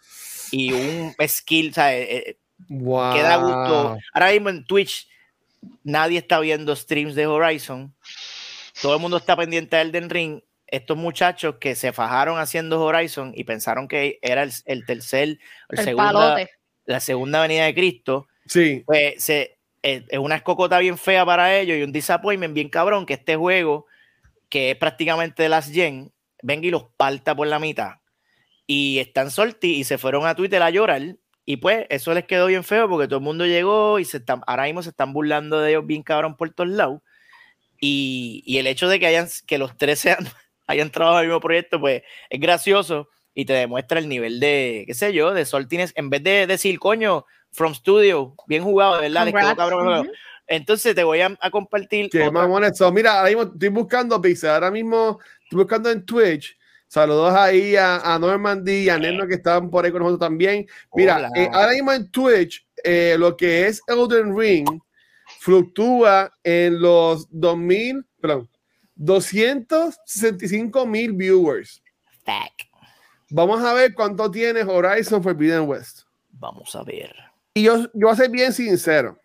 y 0.54 0.72
un 0.72 1.14
skill, 1.26 1.70
o 1.70 1.74
sea, 1.74 1.96
eh, 1.96 2.02
eh, 2.28 2.38
Wow. 2.68 3.14
que 3.14 3.22
da 3.22 3.36
gusto. 3.36 3.98
Ahora 4.12 4.30
mismo 4.32 4.48
en 4.48 4.64
Twitch 4.64 5.08
nadie 5.82 6.18
está 6.18 6.38
viendo 6.40 6.74
streams 6.76 7.14
de 7.14 7.26
Horizon. 7.26 7.94
Todo 8.80 8.94
el 8.94 9.00
mundo 9.00 9.16
está 9.16 9.36
pendiente 9.36 9.76
de 9.76 9.82
Elden 9.82 10.08
Ring. 10.10 10.40
Estos 10.66 10.96
muchachos 10.96 11.56
que 11.60 11.74
se 11.74 11.92
fajaron 11.92 12.38
haciendo 12.38 12.80
Horizon 12.82 13.32
y 13.34 13.44
pensaron 13.44 13.86
que 13.88 14.18
era 14.22 14.42
el, 14.44 14.52
el 14.66 14.86
tercer, 14.86 15.28
el 15.28 15.38
El 15.78 15.84
segunda, 15.84 16.36
la 16.86 17.00
segunda 17.00 17.42
venida 17.42 17.64
de 17.64 17.74
Cristo, 17.74 18.28
Sí. 18.46 18.82
pues 18.86 19.22
se, 19.22 19.58
es, 19.82 20.04
es 20.08 20.18
una 20.18 20.36
escocota 20.36 20.78
bien 20.78 20.96
fea 20.98 21.24
para 21.26 21.56
ellos 21.56 21.76
y 21.76 21.82
un 21.82 21.92
disappointment 21.92 22.54
bien 22.54 22.68
cabrón 22.70 23.04
que 23.06 23.14
este 23.14 23.36
juego, 23.36 23.86
que 24.48 24.70
es 24.72 24.76
prácticamente 24.76 25.42
de 25.42 25.48
las 25.48 25.70
Gen, 25.70 26.12
venga 26.42 26.66
y 26.66 26.70
los 26.70 26.84
parta 26.96 27.34
por 27.34 27.46
la 27.46 27.58
mitad. 27.58 27.94
Y 28.66 28.98
están 28.98 29.30
salty 29.30 29.74
y 29.74 29.84
se 29.84 29.98
fueron 29.98 30.26
a 30.26 30.34
Twitter 30.34 30.62
a 30.62 30.70
llorar. 30.70 31.16
Y 31.46 31.58
pues 31.58 31.86
eso 31.90 32.14
les 32.14 32.24
quedó 32.24 32.46
bien 32.46 32.64
feo 32.64 32.88
porque 32.88 33.06
todo 33.06 33.18
el 33.18 33.24
mundo 33.24 33.44
llegó 33.44 33.98
y 33.98 34.04
se 34.06 34.16
están, 34.16 34.40
ahora 34.46 34.64
mismo 34.64 34.82
se 34.82 34.88
están 34.90 35.12
burlando 35.12 35.60
de 35.60 35.70
ellos 35.72 35.86
bien 35.86 36.02
cabrón 36.02 36.36
por 36.36 36.48
todos 36.50 36.70
lados. 36.70 37.00
Y, 37.80 38.42
y 38.46 38.58
el 38.58 38.66
hecho 38.66 38.88
de 38.88 38.98
que, 38.98 39.06
hayan, 39.06 39.28
que 39.46 39.58
los 39.58 39.76
tres 39.76 39.98
sean, 39.98 40.18
hayan 40.66 40.90
trabajado 40.90 41.18
en 41.20 41.24
el 41.24 41.28
mismo 41.30 41.40
proyecto, 41.40 41.80
pues 41.80 42.02
es 42.30 42.40
gracioso 42.40 43.08
y 43.34 43.44
te 43.44 43.52
demuestra 43.52 43.98
el 43.98 44.08
nivel 44.08 44.40
de, 44.40 44.84
qué 44.86 44.94
sé 44.94 45.12
yo, 45.12 45.34
de 45.34 45.44
saltiness. 45.44 45.92
En 45.96 46.08
vez 46.08 46.22
de 46.22 46.46
decir, 46.46 46.78
coño, 46.78 47.26
From 47.52 47.74
Studio, 47.74 48.34
bien 48.46 48.62
jugado, 48.62 48.96
de 48.96 49.02
verdad, 49.02 49.24
les 49.26 49.34
quedó 49.34 49.56
cabrón. 49.56 50.10
Entonces 50.46 50.94
te 50.94 51.04
voy 51.04 51.20
a, 51.20 51.36
a 51.40 51.50
compartir. 51.50 52.08
Qué 52.10 52.22
otra- 52.22 52.32
mamones 52.42 52.76
son. 52.76 52.92
Mira, 52.94 53.18
ahora 53.18 53.28
mismo 53.28 53.42
estoy 53.52 53.68
buscando 53.68 54.20
Pixel. 54.20 54.50
Ahora 54.50 54.70
mismo 54.70 55.18
estoy 55.42 55.58
buscando 55.58 55.90
en 55.90 56.04
Twitch. 56.04 56.56
Saludos 56.94 57.34
ahí 57.34 57.74
a, 57.74 57.96
a 57.96 58.20
Normandy 58.20 58.84
y 58.84 58.88
a 58.88 58.96
Neno 58.96 59.26
que 59.26 59.34
estaban 59.34 59.68
por 59.68 59.84
ahí 59.84 59.90
con 59.90 60.00
nosotros 60.00 60.28
también. 60.28 60.64
Mira, 60.94 61.28
eh, 61.34 61.50
ahora 61.52 61.72
mismo 61.72 61.90
en 61.90 62.08
Twitch, 62.08 62.64
eh, 62.84 63.16
lo 63.18 63.36
que 63.36 63.66
es 63.66 63.82
Elden 63.88 64.38
Ring 64.38 64.80
fluctúa 65.40 66.32
en 66.44 66.80
los 66.80 67.26
2000, 67.32 68.06
perdón, 68.20 68.48
265 68.94 70.86
mil 70.86 71.14
viewers. 71.14 71.82
Fuck. 72.24 72.68
Vamos 73.28 73.60
a 73.64 73.72
ver 73.72 73.92
cuánto 73.92 74.30
tiene 74.30 74.62
Horizon 74.62 75.20
Forbidden 75.20 75.62
West. 75.62 76.02
Vamos 76.30 76.76
a 76.76 76.84
ver. 76.84 77.12
Y 77.54 77.64
yo, 77.64 77.78
yo 77.92 78.06
voy 78.06 78.12
a 78.12 78.14
ser 78.14 78.30
bien 78.30 78.52
sincero. 78.52 79.18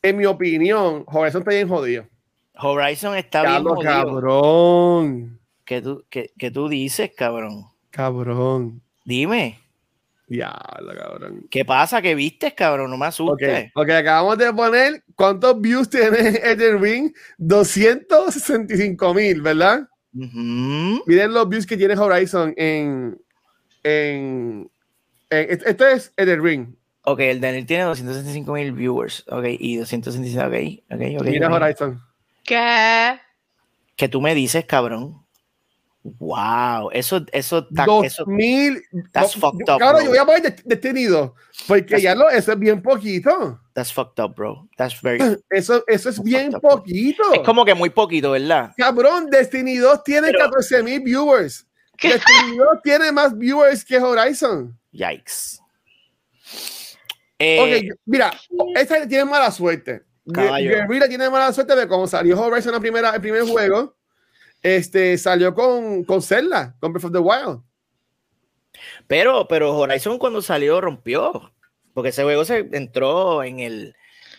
En 0.00 0.16
mi 0.16 0.24
opinión, 0.24 1.04
Horizon 1.06 1.42
está 1.42 1.50
bien 1.50 1.68
jodido. 1.68 2.08
Horizon 2.54 3.18
está 3.18 3.42
bien 3.42 3.64
jodido. 3.64 3.82
cabrón. 3.82 5.39
¿Qué 5.70 5.80
tú, 5.80 6.04
qué, 6.10 6.32
qué 6.36 6.50
tú 6.50 6.68
dices, 6.68 7.12
cabrón? 7.16 7.66
Cabrón. 7.92 8.82
Dime, 9.04 9.60
Diablo, 10.26 10.92
cabrón. 10.98 11.46
¿qué 11.48 11.64
pasa? 11.64 12.02
¿Qué 12.02 12.16
viste, 12.16 12.52
cabrón? 12.56 12.90
No 12.90 12.96
me 12.96 13.06
asustes. 13.06 13.70
ok, 13.72 13.88
acabamos 13.90 14.36
de 14.38 14.52
poner 14.52 15.04
cuántos 15.14 15.60
views 15.60 15.88
tiene 15.88 16.08
Elden 16.42 16.82
Ring. 16.82 17.12
265 17.38 19.14
mil, 19.14 19.42
¿verdad? 19.42 19.88
Ujú. 20.12 21.04
Miren 21.06 21.32
los 21.32 21.48
views 21.48 21.64
que 21.66 21.76
tiene 21.76 21.96
Horizon 21.96 22.52
en. 22.56 23.16
en, 23.84 24.68
en- 25.30 25.50
est- 25.52 25.66
esto 25.66 25.86
es 25.86 26.12
Elden 26.16 26.42
Ring. 26.42 26.74
Ok, 27.02 27.20
el 27.20 27.40
Daniel 27.40 27.64
tiene 27.64 27.84
265 27.84 28.52
mil 28.54 28.72
viewers. 28.72 29.24
Ok, 29.28 29.44
y 29.56 29.76
265. 29.76 30.46
Ok, 30.46 31.00
ok, 31.00 31.20
ok. 31.20 31.26
Mira 31.28 31.46
ok. 31.46 31.54
Horizon. 31.54 32.00
¿Qué? 32.42 33.12
¿Qué 33.94 34.08
tú 34.08 34.20
me 34.20 34.34
dices, 34.34 34.64
cabrón? 34.64 35.22
Wow, 36.02 36.88
eso, 36.92 37.26
eso, 37.30 37.66
ta- 37.66 37.84
eso 38.04 38.24
2000. 38.24 38.82
that's 39.12 39.36
No, 39.36 39.40
fucked 39.42 39.66
yo- 39.66 39.74
up, 39.74 39.78
Cabrón, 39.80 40.04
bro. 40.04 40.04
yo 40.04 40.10
voy 40.10 40.18
a 40.18 40.24
poner 40.24 40.42
det- 40.42 40.62
detenido. 40.64 41.34
Porque 41.68 41.96
That's- 41.96 42.00
ya 42.02 42.14
lo, 42.14 42.30
eso 42.30 42.52
es 42.52 42.58
bien 42.58 42.80
poquito. 42.80 43.60
that's 43.74 43.92
fucked 43.92 44.18
up, 44.24 44.34
bro. 44.34 44.66
That's 44.78 44.98
very. 45.02 45.18
Eso, 45.50 45.84
eso 45.86 46.08
es 46.08 46.22
bien 46.22 46.52
bro. 46.52 46.60
poquito. 46.62 47.22
Es 47.34 47.40
como 47.40 47.66
que 47.66 47.74
muy 47.74 47.90
poquito, 47.90 48.30
¿verdad? 48.30 48.72
Cabrón, 48.78 49.26
Destiny 49.30 49.76
2 49.76 50.02
tiene 50.02 50.28
Pero- 50.28 50.38
14 50.38 50.82
mil 50.82 51.00
viewers. 51.00 51.66
Destiny 52.00 52.56
2 52.56 52.66
tiene 52.82 53.12
más 53.12 53.36
viewers 53.36 53.84
que 53.84 53.98
Horizon. 53.98 54.74
Yikes. 54.92 55.58
Ok, 55.60 57.36
Eh, 57.38 57.82
yo- 57.88 57.94
mira, 58.06 58.32
esta 58.74 59.06
tiene 59.06 59.24
mala 59.26 59.50
suerte. 59.50 60.02
Guerrilla 60.24 61.08
tiene 61.08 61.28
mala 61.30 61.52
suerte 61.52 61.74
de 61.74 61.88
cómo 61.88 62.06
salió 62.06 62.40
Horizon 62.40 62.72
la 62.72 62.80
primera, 62.80 63.10
el 63.14 63.20
primer 63.20 63.42
juego. 63.42 63.96
Este 64.62 65.16
salió 65.18 65.54
con, 65.54 66.04
con 66.04 66.20
Zelda, 66.22 66.76
con 66.80 66.92
Breath 66.92 67.06
of 67.06 67.12
the 67.12 67.18
Wild. 67.18 67.60
pero, 69.06 69.46
pero 69.48 69.76
Horizon 69.76 70.18
cuando 70.18 70.42
salió 70.42 70.80
rompió. 70.80 71.52
Porque 71.94 72.10
ese 72.10 72.22
juego 72.22 72.44
se 72.44 72.68
entró 72.72 73.42
en 73.42 73.60
el. 73.60 73.96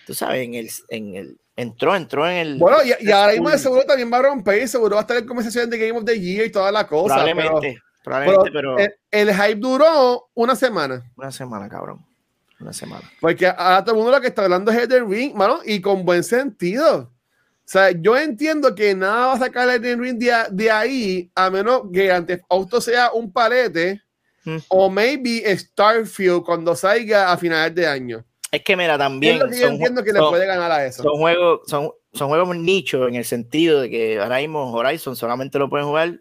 Tú 0.08 0.14
sabes, 0.14 0.46
en 0.46 0.54
el. 0.56 0.70
En 0.90 1.16
el 1.16 1.38
entró, 1.56 1.96
entró 1.96 2.26
en 2.28 2.38
el. 2.38 2.58
Bueno, 2.58 2.78
y, 2.84 3.06
y 3.06 3.12
ahora 3.12 3.34
mismo 3.34 3.50
de 3.50 3.58
seguro 3.58 3.84
también 3.84 4.12
va 4.12 4.18
a 4.18 4.22
romper, 4.24 4.68
seguro 4.68 4.96
va 4.96 5.02
a 5.02 5.04
estar 5.04 5.18
en 5.18 5.26
conversación 5.28 5.70
de 5.70 5.78
Game 5.78 5.98
of 6.00 6.06
the 6.06 6.20
Year 6.20 6.46
y 6.46 6.52
toda 6.52 6.72
la 6.72 6.88
cosa. 6.88 7.16
probablemente. 7.16 7.60
pero- 7.62 7.82
probablemente, 8.04 8.52
pero 8.52 8.76
pero. 8.78 8.94
el, 9.12 9.30
el 9.30 9.36
hype 9.36 9.56
duró 9.60 10.30
una 10.34 10.56
semana. 10.56 11.04
una 11.16 11.32
semana, 11.32 11.68
cabrón. 11.70 12.04
Una 12.60 12.74
semana. 12.74 13.12
Porque 13.20 13.48
ahora 13.48 13.84
todo 13.84 13.96
el 13.96 13.98
mundo 14.02 14.12
lo 14.12 14.22
que 14.22 14.28
está 14.28 14.44
hablando 14.44 14.72
es 14.72 14.78
Elden 14.78 15.10
Ring, 15.10 15.36
mano, 15.36 15.60
y 15.66 15.82
con 15.82 16.06
buen 16.06 16.24
sentido. 16.24 17.11
O 17.72 17.74
sea, 17.74 17.92
yo 17.92 18.18
entiendo 18.18 18.76
que 18.76 18.94
nada 18.94 19.28
va 19.28 19.34
a 19.36 19.40
sacar 19.40 19.70
Elden 19.70 20.02
Ring 20.02 20.18
de, 20.20 20.30
a- 20.34 20.50
de 20.52 20.70
ahí, 20.70 21.32
a 21.34 21.50
menos 21.50 21.84
que 21.94 22.12
antes 22.12 22.42
Auto 22.50 22.82
sea 22.82 23.14
un 23.14 23.32
palete, 23.32 24.02
Mm. 24.44 24.58
o 24.68 24.90
maybe 24.90 25.44
Starfield 25.58 26.44
cuando 26.44 26.76
salga 26.76 27.32
a 27.32 27.38
finales 27.38 27.74
de 27.74 27.88
año. 27.88 28.26
Es 28.52 28.62
que 28.64 28.76
mira, 28.76 28.98
también. 28.98 29.36
es 29.36 29.40
lo 29.42 29.48
que 29.50 29.56
yo 29.58 29.66
son- 29.68 29.74
entiendo 29.76 30.04
que 30.04 30.12
le 30.12 30.20
puede 30.20 30.46
ganar 30.46 30.70
a 30.70 30.86
eso. 30.86 31.02
son 31.04 31.18
juegos, 31.18 31.62
son, 31.68 31.92
son 32.12 32.28
juegos 32.28 32.54
nicho 32.58 33.08
en 33.08 33.16
el 33.16 33.24
sentido 33.24 33.80
de 33.80 33.90
que 33.90 34.20
ahora 34.20 34.40
mismo 34.40 34.70
Horizon 34.74 35.16
solamente 35.16 35.58
lo 35.58 35.70
pueden 35.70 35.86
jugar 35.88 36.20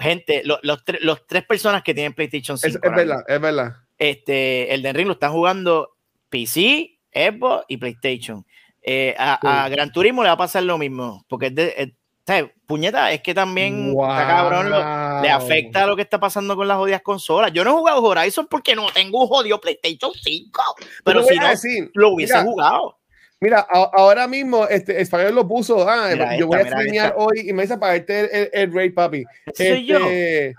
gente, 0.00 0.42
lo- 0.44 0.58
los, 0.62 0.84
tre- 0.84 0.98
los 1.02 1.24
tres 1.26 1.44
personas 1.44 1.84
que 1.84 1.94
tienen 1.94 2.14
PlayStation 2.14 2.58
5. 2.58 2.80
Es, 2.82 2.94
verdad, 2.96 3.24
es 3.28 3.40
verdad. 3.40 3.76
Este, 3.96 4.74
el 4.74 4.82
Den 4.82 4.96
Ring 4.96 5.06
lo 5.06 5.12
están 5.12 5.30
jugando 5.30 5.94
PC, 6.30 6.98
Xbox 7.12 7.64
y 7.68 7.76
PlayStation. 7.76 8.44
Eh, 8.86 9.14
a, 9.18 9.64
a 9.64 9.68
Gran 9.70 9.90
Turismo 9.90 10.22
le 10.22 10.28
va 10.28 10.34
a 10.34 10.38
pasar 10.38 10.62
lo 10.62 10.76
mismo, 10.76 11.24
porque 11.28 11.46
es 11.46 11.54
de, 11.54 11.74
es- 11.76 11.92
¿sabes? 12.26 12.50
puñeta, 12.66 13.10
es 13.12 13.20
que 13.22 13.34
también 13.34 13.90
está 13.98 14.26
cabrón, 14.26 14.70
lo- 14.70 14.78
le 15.22 15.28
Wow. 15.28 15.36
afecta 15.38 15.86
lo 15.86 15.96
que 15.96 16.02
está 16.02 16.18
pasando 16.20 16.54
con 16.56 16.68
las 16.68 16.76
jodidas 16.76 17.02
consolas. 17.02 17.52
Yo 17.52 17.64
no 17.64 17.70
he 17.70 17.74
jugado 17.74 18.02
Horizon 18.02 18.46
porque 18.48 18.74
no 18.74 18.86
tengo 18.92 19.22
un 19.22 19.28
jodido 19.28 19.60
PlayStation 19.60 20.12
5, 20.14 20.62
pero 21.04 21.22
si 21.22 21.36
no, 21.38 21.48
decir, 21.48 21.90
lo 21.94 22.10
hubiese 22.10 22.34
mira, 22.34 22.44
jugado. 22.44 22.98
Mira, 23.44 23.58
a- 23.70 23.90
ahora 23.92 24.26
mismo 24.26 24.66
este 24.68 25.02
Español 25.02 25.34
lo 25.34 25.46
puso. 25.46 25.86
Ah, 25.86 26.08
Mira 26.12 26.34
yo 26.38 26.46
voy 26.46 26.60
a 26.60 26.64
streamear 26.64 27.12
hoy 27.18 27.40
y 27.46 27.52
me 27.52 27.60
dice 27.64 27.76
para 27.76 27.94
este 27.96 28.20
el, 28.20 28.28
el, 28.32 28.50
el 28.54 28.72
raid, 28.74 28.94
papi. 28.94 29.22
Ese 29.44 29.68
soy 29.74 29.84
yo. 29.86 29.98
Este, 29.98 30.54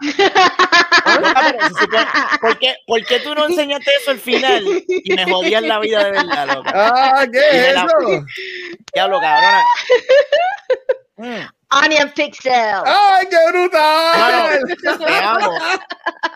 supone- 1.79 2.07
¿por, 2.41 2.59
qué, 2.59 2.75
por 2.85 3.03
qué 3.05 3.19
tú 3.21 3.33
no 3.33 3.47
enseñaste 3.47 3.89
eso 4.01 4.11
al 4.11 4.19
final 4.19 4.63
y 4.87 5.13
me 5.15 5.25
jodías 5.25 5.63
la 5.63 5.79
vida 5.79 6.03
de 6.03 6.11
verdad, 6.11 6.47
loca? 6.55 6.71
ah, 6.75 7.25
¿qué 7.31 7.39
es 7.39 7.67
me 7.67 7.73
la- 7.73 7.85
eso? 7.85 8.25
Diablo, 8.93 9.19
cabrona. 9.19 9.61
Mm, 11.17 11.85
Onion 11.85 12.11
Pixel. 12.15 12.53
¡Ay, 12.85 13.27
qué 13.29 13.37
brutal! 13.51 14.59
Te 14.99 15.13
amo, 15.15 15.57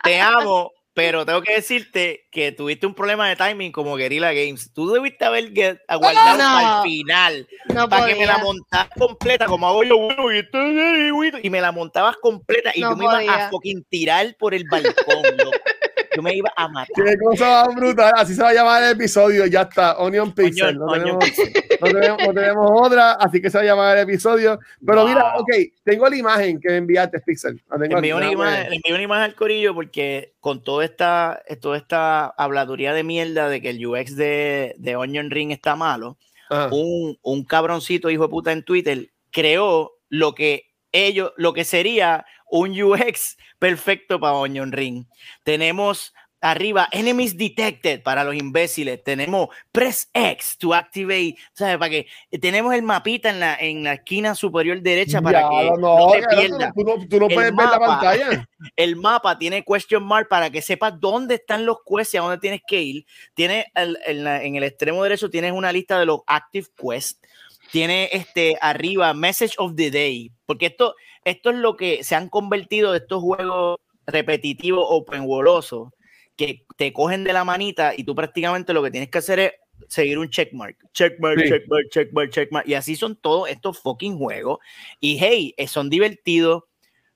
te 0.03 0.19
amo, 0.21 0.71
pero 0.99 1.25
tengo 1.25 1.41
que 1.41 1.53
decirte 1.53 2.27
que 2.29 2.51
tuviste 2.51 2.85
un 2.85 2.93
problema 2.93 3.29
de 3.29 3.37
timing 3.37 3.71
como 3.71 3.95
Guerrilla 3.95 4.33
Games. 4.33 4.73
Tú 4.73 4.91
debiste 4.91 5.23
haber 5.23 5.81
aguardado 5.87 6.37
No. 6.37 6.83
el 6.83 6.91
final 6.91 7.47
No 7.73 7.87
para 7.87 8.05
que 8.07 8.15
me 8.15 8.25
la 8.25 8.37
montaras 8.39 8.89
completa, 8.97 9.45
como 9.45 9.65
hago 9.65 9.85
yo, 9.85 9.97
bueno, 9.97 10.29
y, 10.33 10.39
esto 10.39 10.57
me 10.57 11.61
la 11.61 11.71
montabas 11.71 12.17
completa 12.17 12.73
y 12.75 12.81
No 12.81 12.89
tú 12.89 12.97
me 12.97 13.05
ibas 13.05 13.25
a 13.29 13.49
fucking 13.49 13.85
tirar 13.85 14.35
por 14.37 14.53
el 14.53 14.65
balcón, 14.69 15.23
Tú 16.13 16.21
me 16.21 16.33
ibas 16.35 16.51
a 16.55 16.67
matar. 16.67 16.89
Qué 16.95 17.17
cosa 17.17 17.65
más 17.65 17.75
brutal. 17.75 18.13
Así 18.15 18.33
se 18.33 18.41
va 18.41 18.49
a 18.49 18.53
llamar 18.53 18.83
el 18.83 18.91
episodio. 18.91 19.45
Ya 19.45 19.61
está. 19.61 19.97
Onion 19.97 20.33
Pixel. 20.33 20.77
No, 20.77 20.87
tenemos, 20.91 21.23
no, 21.81 21.87
tenemos, 21.87 22.19
no 22.27 22.33
tenemos 22.33 22.71
otra. 22.73 23.11
Así 23.13 23.41
que 23.41 23.49
se 23.49 23.57
va 23.57 23.63
a 23.63 23.67
llamar 23.67 23.97
el 23.97 24.03
episodio. 24.03 24.59
Pero 24.85 25.07
mira, 25.07 25.33
Wow. 25.33 25.41
ok. 25.41 25.49
Tengo 25.83 26.09
la 26.09 26.15
imagen 26.17 26.59
que 26.59 26.75
enviaste, 26.77 27.19
Pixel. 27.19 27.61
Envié, 27.71 28.13
una 28.13 28.31
imagen, 28.31 28.73
envié 28.73 28.93
una 28.93 29.03
imagen 29.03 29.23
al 29.23 29.35
corillo 29.35 29.73
porque 29.73 30.33
con 30.39 30.63
toda 30.63 30.85
esta, 30.85 31.41
toda 31.61 31.77
esta 31.77 32.25
habladuría 32.27 32.93
de 32.93 33.03
mierda 33.03 33.49
de 33.49 33.61
que 33.61 33.69
el 33.71 33.85
UX 33.85 34.15
de, 34.15 34.75
de 34.77 34.95
Onion 34.95 35.29
Ring 35.31 35.51
está 35.51 35.75
malo, 35.75 36.17
un, 36.71 37.17
un 37.21 37.43
cabroncito 37.43 38.09
hijo 38.09 38.23
de 38.23 38.29
puta 38.29 38.51
en 38.51 38.63
Twitter 38.63 39.09
creó 39.31 39.93
lo 40.09 40.33
que 40.33 40.63
ellos, 40.91 41.31
lo 41.37 41.53
que 41.53 41.63
sería 41.63 42.25
un 42.49 42.79
UX 42.81 43.37
perfecto 43.59 44.19
para 44.19 44.33
Onion 44.33 44.71
Ring. 44.71 45.05
Tenemos 45.43 46.13
arriba 46.41 46.87
enemies 46.93 47.37
detected 47.37 48.01
para 48.01 48.23
los 48.23 48.33
imbéciles. 48.33 49.03
Tenemos 49.03 49.49
press 49.73 50.09
X 50.13 50.57
to 50.57 50.73
activate, 50.73 51.35
¿sabes? 51.51 51.77
Para 51.77 51.89
que 51.89 52.07
tenemos 52.39 52.73
el 52.73 52.81
mapita 52.81 53.29
en 53.29 53.41
la, 53.41 53.55
en 53.55 53.83
la 53.83 53.95
esquina 53.95 54.33
superior 54.35 54.81
derecha 54.81 55.21
para 55.21 55.41
Ya, 55.41 55.49
que 55.49 55.65
no, 55.71 55.75
no, 55.77 56.11
te 56.13 56.23
pierdas. 56.33 56.71
Tú 56.73 56.83
no, 56.85 56.93
tú 57.09 57.19
no 57.19 57.27
puedes 57.27 57.37
ver 57.37 57.53
la 57.53 57.77
mapa. 57.77 57.85
pantalla. 57.87 58.47
El 58.77 58.95
mapa 58.95 59.37
tiene 59.37 59.63
question 59.65 60.01
mark 60.03 60.27
para 60.29 60.49
que 60.49 60.61
sepas 60.61 60.93
dónde 60.99 61.35
están 61.35 61.65
los 61.65 61.77
quests 61.85 62.13
y 62.13 62.17
a 62.17 62.21
dónde 62.21 62.37
tienes 62.37 62.61
que 62.65 62.81
ir. 62.81 63.05
Tiene 63.33 63.65
el- 63.75 63.97
en, 64.05 64.23
la- 64.23 64.41
en 64.43 64.55
el 64.55 64.63
extremo 64.63 65.03
derecho 65.03 65.29
tienes 65.29 65.51
una 65.51 65.71
lista 65.73 65.99
de 65.99 66.05
los 66.05 66.21
active 66.25 66.67
quests. 66.77 67.19
Tiene 67.71 68.09
este 68.13 68.57
arriba 68.61 69.13
message 69.13 69.53
of 69.57 69.75
the 69.75 69.91
day, 69.91 70.31
porque 70.45 70.67
esto, 70.67 70.95
esto 71.23 71.49
es 71.49 71.55
lo 71.57 71.75
que 71.77 72.03
se 72.03 72.15
han 72.15 72.29
convertido 72.29 72.91
de 72.91 72.99
estos 72.99 73.21
juegos 73.21 73.79
repetitivos 74.07 74.85
open 74.89 75.21
worldosos 75.25 75.89
que 76.35 76.65
te 76.77 76.93
cogen 76.93 77.23
de 77.23 77.33
la 77.33 77.43
manita 77.43 77.93
y 77.95 78.03
tú 78.03 78.15
prácticamente 78.15 78.73
lo 78.73 78.81
que 78.81 78.91
tienes 78.91 79.09
que 79.09 79.17
hacer 79.17 79.39
es 79.39 79.51
seguir 79.87 80.17
un 80.17 80.29
checkmark, 80.29 80.77
checkmark, 80.93 81.39
Sí. 81.39 81.49
checkmark, 81.49 81.89
checkmark, 81.89 82.29
checkmark. 82.31 82.67
Y 82.67 82.73
así 82.73 82.95
son 82.95 83.15
todos 83.15 83.49
estos 83.49 83.79
fucking 83.79 84.17
juegos. 84.17 84.59
Y 84.99 85.17
hey, 85.19 85.53
eh, 85.57 85.67
son 85.67 85.89
divertidos, 85.89 86.63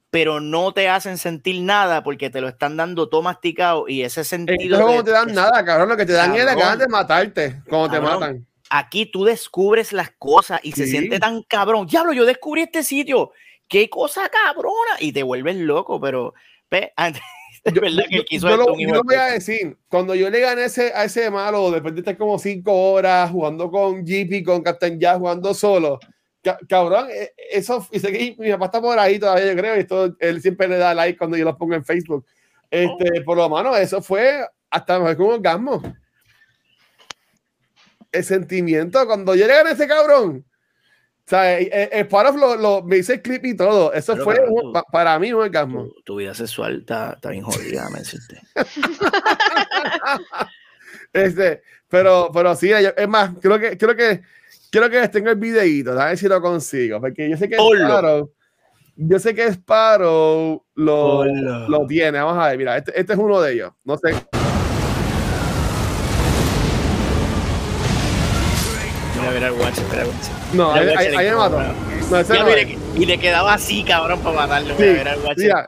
pero 0.10 0.40
no 0.40 0.74
te 0.74 0.88
hacen 0.90 1.18
sentir 1.18 1.62
nada 1.62 2.04
porque 2.04 2.30
te 2.30 2.40
lo 2.42 2.48
están 2.48 2.78
dando 2.78 3.10
todo 3.10 3.22
masticado 3.22 3.88
y 3.88 4.04
ese 4.04 4.24
sentido. 4.24 4.78
Juegos 4.78 4.92
de- 4.92 4.98
no 4.98 5.04
te 5.04 5.12
dan 5.12 5.34
nada, 5.34 5.66
cabrón. 5.66 5.90
Lo 5.90 5.98
que 5.98 6.06
te 6.06 6.14
dan 6.14 6.36
es 6.36 6.46
la 6.46 6.54
ganas 6.56 6.80
de 6.80 6.88
matarte 6.88 7.62
cuando 7.68 7.90
te 7.90 8.00
matan. 8.02 8.46
Aquí 8.70 9.06
tú 9.08 9.24
descubres 9.26 9.92
las 9.94 10.12
cosas 10.12 10.60
y 10.64 10.72
se 10.72 10.86
siente 10.88 11.20
tan 11.20 11.44
cabrón. 11.44 11.86
Diablo, 11.88 12.14
yo 12.14 12.26
descubrí 12.26 12.62
este 12.62 12.84
sitio. 12.84 13.32
Qué 13.68 13.90
cosa 13.90 14.30
cabrona. 14.30 14.98
Y 15.00 15.12
te 15.14 15.24
vuelves 15.24 15.56
loco, 15.58 16.00
pero 16.00 16.34
ve, 16.70 16.92
Yo, 17.66 17.80
verdad 17.82 18.04
que 18.10 18.18
yo- 18.18 18.26
quiso 18.26 18.50
yo 18.50 18.58
lo, 18.58 18.78
yo 18.78 19.04
voy 19.04 19.16
a 19.16 19.26
decir, 19.28 19.78
cuando 19.88 20.14
yo 20.16 20.30
le 20.30 20.42
gané 20.42 20.66
ese, 20.66 20.92
a 20.94 21.06
ese 21.06 21.32
malo, 21.32 21.72
después 21.72 21.94
de 21.94 22.02
estar 22.02 22.18
como 22.18 22.38
cinco 22.38 22.74
horas 22.92 23.32
jugando 23.32 23.72
con 23.72 24.04
GP, 24.06 24.44
con 24.44 24.62
Captain 24.62 25.00
Jazz, 25.00 25.18
jugando 25.18 25.54
solo, 25.54 25.98
ca- 26.44 26.60
cabrón, 26.68 27.08
eh, 27.10 27.32
eso, 27.52 27.88
y 27.90 28.00
sé 28.02 28.12
que 28.12 28.36
mi 28.38 28.52
papá 28.52 28.66
está 28.66 28.82
por 28.82 29.00
ahí 29.00 29.18
todavía, 29.18 29.46
yo 29.54 29.56
creo, 29.58 29.78
y 29.78 29.80
esto, 29.80 30.14
él 30.20 30.42
siempre 30.42 30.68
le 30.68 30.76
da 30.78 30.94
like 30.94 31.18
cuando 31.18 31.38
yo 31.38 31.46
lo 31.46 31.58
pongo 31.58 31.74
en 31.76 31.86
Facebook. 31.86 32.26
Este, 32.70 33.22
por 33.22 33.38
lo 33.38 33.48
menos, 33.50 33.78
eso 33.80 34.02
fue 34.02 34.46
hasta 34.70 35.00
mejor 35.00 35.16
que 35.16 35.24
un 35.24 35.32
orgasmo. 35.36 35.82
El 38.12 38.24
sentimiento, 38.24 39.06
cuando 39.08 39.36
llegan 39.36 39.68
a 39.68 39.72
ese 39.72 39.88
cabrón, 39.88 40.46
o 41.26 41.30
sea, 41.30 41.58
el- 41.58 41.70
el 41.92 42.08
part 42.08 42.30
of 42.30 42.36
lo, 42.36 42.56
lo- 42.58 42.84
me 42.84 42.98
hice 42.98 43.14
el 43.14 43.22
clip 43.22 43.46
y 43.46 43.56
todo, 43.56 43.94
eso 43.94 44.14
Pero, 44.14 44.24
fue 44.26 44.40
un- 44.48 44.74
para 44.92 45.18
mí 45.20 45.32
un 45.32 45.42
orgasmo. 45.42 45.86
Tu, 45.86 46.02
tu 46.04 46.16
vida 46.18 46.34
sexual 46.34 46.80
está, 46.82 47.14
está 47.14 47.30
bien 47.30 47.44
jodida, 47.44 47.90
me 47.92 48.00
decirte. 48.00 48.40
Este, 51.12 51.62
pero, 51.88 52.30
pero 52.34 52.56
sí, 52.56 52.72
es 52.72 53.08
más, 53.08 53.32
creo 53.40 53.60
que, 53.60 53.78
creo 53.78 53.96
que, 53.96 54.22
creo 54.72 54.90
que 54.90 55.08
tengo 55.10 55.30
el 55.30 55.36
videíto, 55.36 55.92
a 56.00 56.06
ver 56.06 56.18
si 56.18 56.28
lo 56.28 56.42
consigo, 56.42 57.00
porque 57.00 57.30
yo 57.30 57.38
sé 57.38 57.48
que. 57.48 57.56
Sparrow, 57.56 58.32
yo 58.96 59.20
sé 59.20 59.36
que 59.36 59.48
Sparrow 59.52 60.64
lo, 60.76 61.24
lo 61.26 61.86
tiene, 61.88 62.20
vamos 62.20 62.44
a 62.44 62.50
ver, 62.50 62.58
mira, 62.58 62.78
este, 62.78 63.00
este 63.00 63.14
es 63.14 63.20
uno 63.20 63.40
de 63.42 63.54
ellos, 63.54 63.72
no 63.84 63.98
sé, 63.98 64.14
Mira, 69.34 69.48
mira 69.48 69.48
el 69.48 69.54
guacho, 69.54 69.82
mira 69.90 70.02
el 70.04 70.08
guacho. 70.08 70.30
no, 70.54 70.74
ahí, 70.74 70.80
el 70.82 70.86
guacho 70.88 71.00
ahí- 71.00 71.08
en 71.14 71.20
ahí 71.20 71.30
me 71.30 71.36
mató, 71.36 71.60
no, 72.12 72.18
ese 72.20 72.34
no 72.40 72.48
es. 72.48 72.68
y 72.96 73.06
le 73.06 73.18
quedaba 73.18 73.54
así, 73.54 73.84
cabrón, 73.84 74.20
para 74.20 74.36
matarlo. 74.36 74.76
Sí, 74.78 74.84
Mira, 74.84 75.14
el 75.14 75.20
guacho 75.22 75.40
mira. 75.42 75.66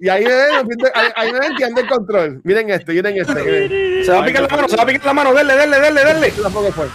y 0.00 0.08
ahí, 0.08 0.24
no 0.24 0.60
entiende- 0.60 0.92
ahí, 1.16 1.32
no 1.32 1.42
entiende 1.42 1.80
el 1.82 1.88
control, 1.88 2.40
miren 2.44 2.70
este, 2.70 2.92
miren 2.92 3.16
este, 3.18 3.34
miren. 3.34 4.04
Se 4.04 4.12
va 4.12 4.20
a 4.20 4.24
picar 4.24 4.42
la 4.42 4.48
mano, 4.48 4.68
se 4.68 4.76
va 4.76 4.82
a 4.82 4.86
picar 4.86 5.06
la 5.06 5.12
mano. 5.14 5.34
Dele, 5.34 5.54
dele, 5.56 5.80
dele, 5.80 6.04
dele. 6.04 6.26
Este 6.28 6.42
tampoco 6.42 6.70
fue. 6.72 6.86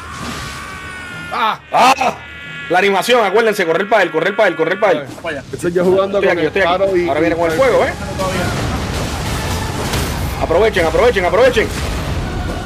Ah, 1.32 1.60
¡Ah! 1.72 2.18
La 2.70 2.80
animación, 2.80 3.24
acuérdense, 3.24 3.66
correr 3.66 3.88
para 3.90 4.04
él, 4.04 4.12
correr 4.12 4.36
para 4.36 4.50
él, 4.50 4.56
correr 4.56 4.80
para 4.80 5.00
él. 5.02 5.06
estoy 5.54 5.72
yo 5.72 5.84
jugando 5.84 6.18
Estoy 6.20 6.30
con 6.30 6.38
aquí, 6.38 6.40
el 6.42 6.48
estoy 6.48 6.62
aquí. 6.62 6.72
Sparrow 6.72 6.98
y- 6.98 7.08
Ahora 7.08 7.20
viene 7.20 7.36
con 7.36 7.52
el 7.52 7.58
fuego, 7.58 7.86
¿eh? 7.86 7.94
Aprovechen, 10.42 10.86
aprovechen, 10.86 11.26
aprovechen. 11.26 11.68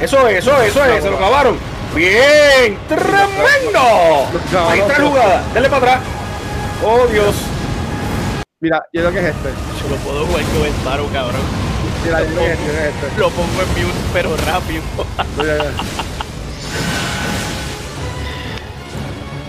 Eso 0.00 0.26
es, 0.28 0.38
eso 0.38 0.56
es, 0.62 0.68
eso 0.70 0.84
es, 0.84 1.02
se 1.02 1.10
lo 1.10 1.18
clavaron. 1.18 1.58
¡Bien! 1.94 2.78
¡Tremendo! 2.88 4.28
Ahí 4.68 4.80
está 4.80 4.98
la 4.98 5.08
jugada, 5.08 5.42
denle 5.52 5.68
para 5.68 5.94
atrás. 5.94 6.00
¡Oh, 6.84 7.06
Dios! 7.06 7.34
Mira, 8.60 8.84
yo 8.92 9.00
creo 9.00 9.12
que 9.12 9.18
es 9.20 9.26
este. 9.34 9.48
Yo 9.82 9.88
lo 9.88 9.96
puedo 9.96 10.26
jugar 10.26 10.44
con 10.44 10.66
el 10.66 10.72
paro, 10.84 11.06
cabrón. 11.12 11.40
Mira, 12.04 12.20
yo 12.22 12.26
creo 12.28 12.38
que 12.38 12.52
es 12.52 12.58
este, 12.58 12.88
este. 13.08 13.18
Lo 13.18 13.30
pongo 13.30 13.62
en 13.62 13.68
mute, 13.68 13.98
pero 14.12 14.36
rápido. 14.36 14.82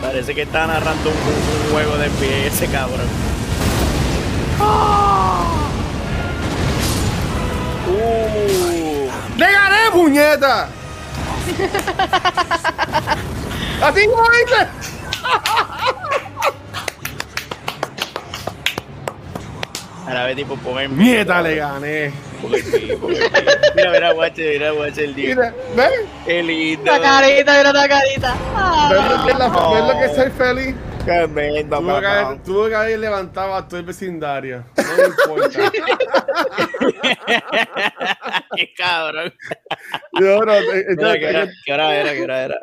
Parece 0.01 0.33
que 0.33 0.41
está 0.41 0.65
narrando 0.65 1.09
un, 1.09 1.71
juego 1.71 1.97
de 1.97 2.09
pie 2.09 2.47
ese 2.47 2.67
cabrón. 2.67 3.07
Uh, 7.87 9.09
¡Le 9.37 9.51
gané, 9.51 9.91
puñeta! 9.91 10.69
¡A 13.83 13.91
ti 13.91 14.01
no 14.07 14.23
dice! 14.29 14.67
ahora 20.07 20.25
ve 20.25 20.35
tipo 20.35 20.55
poner 20.57 20.89
¡Nieta, 20.89 21.41
le 21.41 21.55
gané! 21.55 22.11
Mira, 23.75 23.91
mira, 23.91 24.11
guache, 24.13 24.53
mira, 24.53 24.71
guache 24.71 25.03
el 25.05 25.15
día. 25.15 25.35
Mira, 25.35 25.53
¿ves? 25.75 25.91
Qué 26.25 26.41
lindo. 26.43 26.91
La 26.91 26.99
carita, 26.99 27.57
mira 27.57 27.71
la 27.73 27.87
carita. 27.87 28.35
¿Ves 28.89 29.11
lo 29.11 29.25
que 29.25 29.31
es, 29.31 29.37
la- 29.37 29.49
ves 29.49 29.83
lo 29.93 29.99
que 29.99 30.05
es 30.05 30.15
ser 30.15 30.31
feliz? 30.31 30.75
Tremendo, 31.05 31.79
Tuvo 31.79 31.99
que, 31.99 32.05
haber, 32.05 32.43
tuvo 32.43 32.67
que 32.69 32.75
haber 32.75 32.99
levantado 32.99 33.55
a 33.55 33.67
todo 33.67 33.79
el 33.79 33.85
vecindario. 33.85 34.63
No 34.77 34.83
me 34.97 35.03
importa. 35.07 35.71
Qué 38.55 38.73
cabrón. 38.77 39.33
Yo, 40.19 40.45
no, 40.45 40.53
eh, 40.53 40.85
entonces, 40.89 41.19
¿qué 41.19 41.27
hora, 41.27 41.47
qué 41.65 41.73
hora 41.73 41.95
era? 41.95 42.13
¿Qué 42.13 42.23
hora 42.23 42.43
era? 42.43 42.55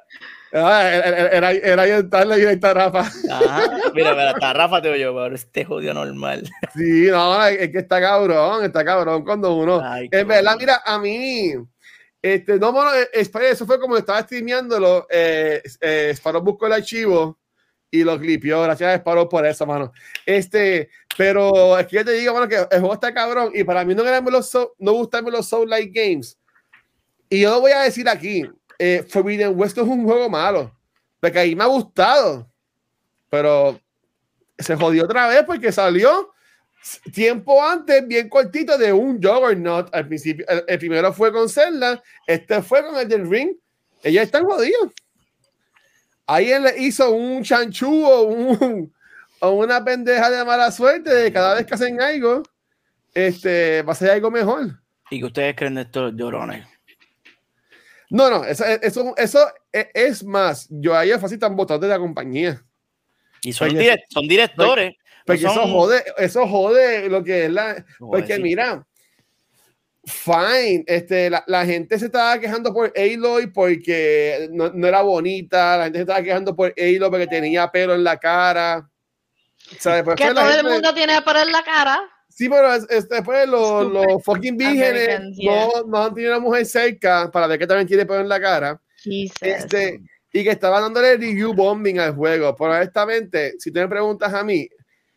ah, 0.54 0.88
era, 0.90 1.28
era, 1.30 1.50
era 1.52 1.82
ahí 1.82 1.90
en 1.90 2.10
tarde 2.10 2.42
y 2.42 2.46
ahí 2.46 2.54
está 2.54 2.74
Rafa. 2.74 3.00
Ajá. 3.00 3.70
Mira, 3.94 4.12
mira, 4.14 4.30
hasta 4.30 4.52
Rafa 4.52 4.82
te 4.82 4.90
oye, 4.90 5.04
pero 5.04 5.34
este 5.34 5.64
jodido 5.64 5.94
normal. 5.94 6.48
Sí, 6.74 7.06
no, 7.10 7.44
es 7.46 7.70
que 7.70 7.78
está 7.78 8.00
cabrón, 8.00 8.64
está 8.64 8.84
cabrón 8.84 9.24
cuando 9.24 9.54
uno. 9.54 9.80
Ay, 9.84 10.08
en 10.10 10.28
verdad, 10.28 10.56
mira, 10.58 10.82
a 10.84 10.98
mí, 10.98 11.52
este, 12.22 12.58
no, 12.58 12.72
bueno, 12.72 12.94
eh, 12.94 13.08
es- 13.12 13.34
eso 13.34 13.66
fue 13.66 13.80
como 13.80 13.96
estaba 13.96 14.20
streameándolo. 14.22 15.06
Eh, 15.10 15.62
eh, 15.80 16.10
Sparrow 16.14 16.42
buscó 16.42 16.66
el 16.66 16.74
archivo 16.74 17.38
y 17.90 18.04
lo 18.04 18.18
clipió. 18.18 18.62
Gracias 18.62 18.96
Sparrow 18.96 19.28
por 19.28 19.46
eso, 19.46 19.66
mano. 19.66 19.92
Este, 20.26 20.90
pero 21.16 21.78
es 21.78 21.86
que 21.86 21.96
yo 21.96 22.04
te 22.04 22.12
digo, 22.12 22.34
mano, 22.34 22.48
que 22.48 22.56
el 22.56 22.80
juego 22.80 22.94
está 22.94 23.12
cabrón 23.12 23.52
y 23.54 23.64
para 23.64 23.84
mí 23.84 23.94
no, 23.94 24.02
los 24.30 24.58
no 24.78 24.92
gustarme 24.92 25.30
los 25.30 25.48
Soul 25.48 25.68
Like 25.68 25.92
Games. 25.92 26.38
Y 27.28 27.40
yo 27.40 27.50
lo 27.50 27.60
voy 27.60 27.72
a 27.72 27.80
decir 27.80 28.08
aquí: 28.08 28.44
eh, 28.78 29.04
Forbidden 29.08 29.58
West 29.58 29.78
es 29.78 29.84
un 29.84 30.04
juego 30.04 30.28
malo, 30.28 30.72
porque 31.20 31.38
ahí 31.38 31.54
me 31.54 31.64
ha 31.64 31.68
gustado, 31.68 32.50
pero 33.30 33.80
se 34.58 34.76
jodió 34.76 35.04
otra 35.04 35.28
vez 35.28 35.44
porque 35.44 35.70
salió 35.70 36.32
tiempo 37.12 37.62
antes, 37.62 38.06
bien 38.06 38.28
cortito, 38.28 38.78
de 38.78 38.92
un 38.92 39.22
Juggernaut 39.22 39.94
al 39.94 40.06
principio. 40.06 40.46
El, 40.48 40.64
el 40.66 40.78
primero 40.78 41.12
fue 41.12 41.32
con 41.32 41.48
Zelda, 41.48 42.02
este 42.26 42.62
fue 42.62 42.84
con 42.84 42.96
el 42.96 43.08
del 43.08 43.28
Ring. 43.28 43.56
Ellos 44.02 44.22
están 44.22 44.44
jodidos. 44.44 44.92
Ahí 46.28 46.52
él 46.52 46.62
le 46.62 46.78
hizo 46.78 47.10
un 47.10 47.42
chanchú 47.42 48.04
o, 48.04 48.22
un, 48.22 48.92
o 49.40 49.50
una 49.50 49.82
pendeja 49.84 50.30
de 50.30 50.44
mala 50.44 50.70
suerte 50.70 51.12
de 51.12 51.32
cada 51.32 51.54
vez 51.54 51.66
que 51.66 51.74
hacen 51.74 52.00
algo, 52.00 52.42
este, 53.14 53.82
va 53.82 53.92
a 53.92 53.96
ser 53.96 54.10
algo 54.10 54.30
mejor. 54.30 54.80
¿Y 55.10 55.18
que 55.20 55.24
ustedes 55.26 55.56
creen 55.56 55.74
de 55.76 55.82
estos 55.82 56.12
llorones? 56.14 56.66
No, 58.10 58.30
no, 58.30 58.44
eso, 58.44 58.64
eso, 58.64 59.14
eso 59.16 59.40
es, 59.72 59.86
es 59.94 60.24
más. 60.24 60.66
Yo 60.70 60.94
a 60.94 61.04
ellos 61.04 61.20
fácil 61.20 61.34
están 61.36 61.56
votados 61.56 61.82
de 61.82 61.88
la 61.88 61.98
compañía. 61.98 62.62
Y 63.42 63.52
son, 63.52 63.68
Porque- 63.68 63.82
direct- 63.84 64.04
son 64.10 64.28
directores. 64.28 64.94
Porque 65.26 65.40
eso 65.42 65.52
son- 65.52 65.70
jode, 65.70 66.02
eso 66.16 66.46
jode 66.48 67.08
lo 67.10 67.22
que 67.22 67.44
es 67.46 67.50
la. 67.50 67.84
Porque 67.98 68.38
mira, 68.38 68.86
fine, 70.08 70.84
este, 70.86 71.30
la, 71.30 71.44
la 71.46 71.64
gente 71.64 71.98
se 71.98 72.06
estaba 72.06 72.38
quejando 72.38 72.72
por 72.72 72.92
Aloy 72.96 73.48
porque 73.48 74.48
no, 74.52 74.70
no 74.70 74.86
era 74.86 75.02
bonita, 75.02 75.76
la 75.76 75.84
gente 75.84 75.98
se 75.98 76.02
estaba 76.02 76.22
quejando 76.22 76.56
por 76.56 76.74
Aloy 76.76 77.10
porque 77.10 77.26
tenía 77.26 77.70
pelo 77.70 77.94
en 77.94 78.04
la 78.04 78.16
cara. 78.18 78.88
¿Sabes? 79.78 80.02
Pues 80.02 80.16
Que 80.16 80.28
todo 80.30 80.40
el 80.48 80.54
gente- 80.56 80.70
mundo 80.72 80.94
tiene 80.94 81.20
por 81.22 81.36
en 81.36 81.52
la 81.52 81.62
cara. 81.62 81.98
Sí, 82.28 82.48
pero 82.48 82.72
es- 82.74 82.86
es- 82.88 83.08
después 83.08 83.46
los, 83.48 83.86
los 83.92 84.22
fucking 84.24 84.56
vírgenes 84.56 85.36
yeah. 85.36 85.66
no, 85.66 85.82
no 85.86 86.04
han 86.04 86.14
tenido 86.14 86.32
una 86.32 86.40
mujer 86.40 86.64
cerca 86.66 87.30
para 87.30 87.46
ver 87.46 87.58
que 87.58 87.66
también 87.66 87.86
tiene 87.86 88.06
pelo 88.06 88.20
en 88.20 88.28
la 88.28 88.40
cara. 88.40 88.80
Este, 89.40 90.00
y 90.32 90.44
que 90.44 90.50
estaba 90.50 90.80
dándole 90.80 91.16
review 91.16 91.52
bombing 91.54 91.98
al 92.00 92.14
juego. 92.14 92.54
Pero 92.56 92.72
honestamente, 92.72 93.54
si 93.58 93.70
tú 93.72 93.80
me 93.80 93.88
preguntas 93.88 94.32
a 94.32 94.42
mí, 94.44 94.68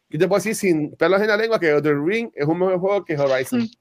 yo 0.09 0.19
te 0.19 0.27
puedo 0.27 0.39
decir 0.39 0.55
sin 0.55 0.95
pelos 0.97 1.21
en 1.21 1.27
la 1.27 1.37
lengua 1.37 1.59
que 1.59 1.81
The 1.81 1.93
Ring 1.93 2.29
es 2.35 2.45
un 2.45 2.59
mejor 2.59 2.79
juego 2.79 3.05
que 3.05 3.17
Horizon. 3.17 3.67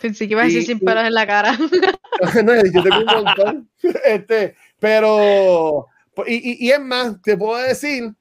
Pensé 0.00 0.26
que 0.26 0.32
iba 0.32 0.42
a 0.42 0.44
decir 0.44 0.64
sin 0.64 0.78
pelos 0.78 1.04
en 1.04 1.14
la 1.14 1.26
cara. 1.26 1.56
no, 2.44 2.54
yo 2.64 2.82
tengo 2.82 2.98
un 2.98 3.24
montón. 3.24 3.68
Este, 4.04 4.56
pero, 4.78 5.86
y, 6.26 6.34
y, 6.34 6.66
y 6.66 6.70
es 6.70 6.80
más, 6.80 7.20
te 7.22 7.36
puedo 7.36 7.56
decir 7.62 8.12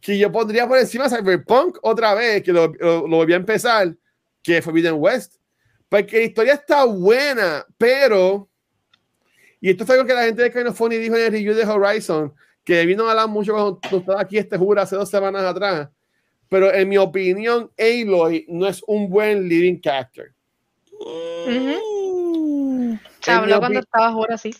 que 0.00 0.18
yo 0.18 0.30
pondría 0.32 0.66
por 0.66 0.78
encima 0.78 1.08
Cyberpunk 1.08 1.78
otra 1.82 2.14
vez, 2.14 2.42
que 2.42 2.52
lo, 2.52 2.72
lo, 2.78 3.06
lo 3.06 3.16
volví 3.18 3.32
a 3.32 3.36
empezar, 3.36 3.94
que 4.42 4.60
Forbidden 4.60 4.94
West. 4.96 5.36
Porque 5.88 6.18
la 6.18 6.24
historia 6.24 6.54
está 6.54 6.84
buena, 6.84 7.64
pero, 7.78 8.48
y 9.60 9.70
esto 9.70 9.86
fue 9.86 9.94
algo 9.94 10.06
que 10.06 10.14
la 10.14 10.24
gente 10.24 10.42
de 10.42 10.52
Kind 10.52 10.68
of 10.68 10.76
Funny 10.76 10.96
dijo 10.96 11.16
en 11.16 11.24
el 11.24 11.32
review 11.32 11.54
de 11.54 11.64
Horizon, 11.64 12.32
que 12.64 12.84
vino 12.86 13.06
a 13.06 13.10
hablar 13.10 13.28
mucho 13.28 13.52
cuando 13.52 13.78
tú 13.78 13.98
estabas 13.98 14.24
aquí 14.24 14.38
este 14.38 14.56
juro 14.56 14.80
hace 14.80 14.96
dos 14.96 15.10
semanas 15.10 15.44
atrás. 15.44 15.88
Pero 16.48 16.72
en 16.72 16.88
mi 16.88 16.98
opinión, 16.98 17.70
Aloy 17.78 18.44
no 18.48 18.66
es 18.66 18.82
un 18.86 19.08
buen 19.08 19.48
leading 19.48 19.80
character. 19.80 20.32
Ujú. 21.06 22.98
Se 23.20 23.30
En 23.30 23.36
habló 23.36 23.54
mi 23.54 23.60
cuando 23.60 23.80
opi- 23.80 23.84
estaba 23.84 24.12
juro 24.12 24.34
así. 24.34 24.54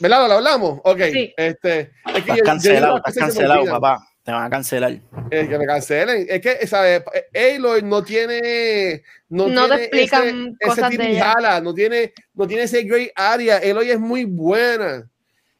¿Verdad? 0.00 0.28
¿Lo 0.28 0.34
hablamos? 0.34 0.80
Ok. 0.84 1.00
Sí. 1.12 1.34
Este, 1.36 1.90
es 2.14 2.24
que 2.24 2.40
cancelado, 2.42 2.96
estás 2.98 3.14
se 3.14 3.20
cancelado, 3.20 3.64
papá. 3.66 4.04
Te 4.22 4.32
van 4.32 4.44
a 4.44 4.50
cancelar. 4.50 4.92
Eh, 5.30 5.48
que 5.48 5.58
me 5.58 5.64
cancelen. 5.66 6.26
Es 6.28 6.40
que, 6.42 6.66
¿sabes? 6.66 7.02
Aloy 7.34 7.82
no 7.82 8.02
tiene. 8.04 9.02
No, 9.30 9.48
No 9.48 9.62
te 9.62 9.68
tiene 9.68 9.84
explican 10.02 10.56
ese, 10.60 10.68
cosas 10.68 10.92
ese 10.92 11.02
de 11.02 11.10
ella. 11.12 11.32
jala, 11.32 11.60
no 11.62 11.72
tiene, 11.74 12.12
no 12.34 12.46
tiene 12.46 12.64
ese 12.64 12.82
great 12.82 13.10
area. 13.14 13.56
Aloy 13.56 13.90
es 13.90 13.98
muy 13.98 14.24
buena. 14.24 15.08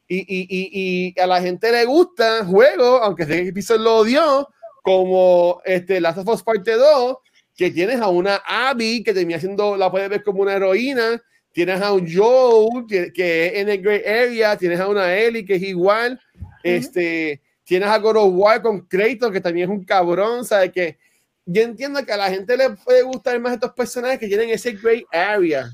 Y, 0.07 0.19
y, 0.19 0.47
y, 0.49 1.13
y 1.15 1.19
a 1.19 1.25
la 1.27 1.41
gente 1.41 1.71
le 1.71 1.85
gusta 1.85 2.45
juego, 2.45 2.97
aunque 3.03 3.23
este 3.23 3.47
episodio 3.47 3.81
lo 3.81 3.95
odió, 3.97 4.47
como 4.83 5.61
este 5.65 5.99
Last 5.99 6.19
of 6.19 6.27
Us 6.29 6.43
Parte 6.43 6.73
2, 6.73 7.17
que 7.59 7.71
tienes 7.71 7.99
a 7.99 8.07
una 8.07 8.37
Abby 8.47 9.03
que 9.03 9.13
termina 9.13 9.37
siendo, 9.37 9.75
la 9.75 9.91
puedes 9.91 10.09
ver 10.09 10.23
como 10.23 10.43
una 10.43 10.53
heroína. 10.55 11.21
Tienes 11.51 11.81
a 11.81 11.91
un 11.91 12.07
Joel 12.09 12.85
que, 12.87 13.11
que 13.11 13.47
es 13.47 13.53
en 13.55 13.67
el 13.67 13.81
great 13.81 14.07
area, 14.07 14.57
tienes 14.57 14.79
a 14.79 14.87
una 14.87 15.13
Ellie 15.13 15.43
que 15.43 15.55
es 15.55 15.63
igual. 15.63 16.17
Este, 16.63 17.41
Tienes 17.65 17.89
a 17.89 17.97
God 17.97 18.15
of 18.15 18.33
War 18.33 18.61
con 18.61 18.87
Kratos, 18.87 19.29
que 19.29 19.41
también 19.41 19.69
es 19.69 19.77
un 19.77 19.83
cabrón, 19.83 20.45
¿sabes? 20.45 20.71
Que 20.71 20.97
yo 21.45 21.63
entiendo 21.63 22.03
que 22.05 22.13
a 22.13 22.17
la 22.17 22.29
gente 22.29 22.55
le 22.55 22.69
puede 22.71 23.03
gustar 23.03 23.37
más 23.41 23.53
estos 23.53 23.73
personajes 23.73 24.19
que 24.19 24.27
tienen 24.27 24.49
ese 24.49 24.71
gray 24.71 25.05
area. 25.11 25.69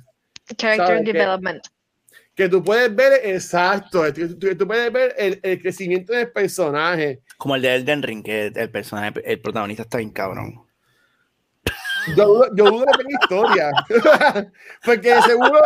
Character 0.57 1.03
development. 1.03 1.63
Que 2.33 2.49
tú 2.49 2.63
puedes 2.63 2.93
ver, 2.93 3.21
exacto, 3.23 4.01
que 4.03 4.11
tú, 4.11 4.57
tú 4.57 4.67
puedes 4.67 4.91
ver 4.91 5.13
el, 5.17 5.39
el 5.43 5.61
crecimiento 5.61 6.11
del 6.13 6.31
personaje. 6.31 7.21
Como 7.37 7.55
el 7.55 7.61
de 7.61 7.75
Elden 7.75 8.01
Ring, 8.01 8.23
que 8.23 8.47
el 8.47 8.71
personaje, 8.71 9.21
el 9.23 9.39
protagonista 9.39 9.83
está 9.83 9.99
bien 9.99 10.09
cabrón. 10.09 10.64
Yo 12.15 12.25
dudo, 12.25 12.47
yo 12.55 12.65
dudo 12.69 12.85
que 12.85 13.03
tenga 13.03 13.21
historia. 13.21 13.71
Porque 14.83 15.15
de 15.15 15.21
seguro, 15.21 15.59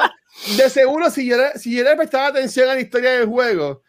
de 0.57 0.69
seguro, 0.69 1.09
si 1.09 1.27
yo, 1.27 1.37
le- 1.37 1.57
si 1.59 1.75
yo 1.75 1.83
le 1.83 1.95
prestaba 1.95 2.27
atención 2.27 2.69
a 2.69 2.75
la 2.75 2.79
historia 2.81 3.11
del 3.11 3.27
juego, 3.27 3.83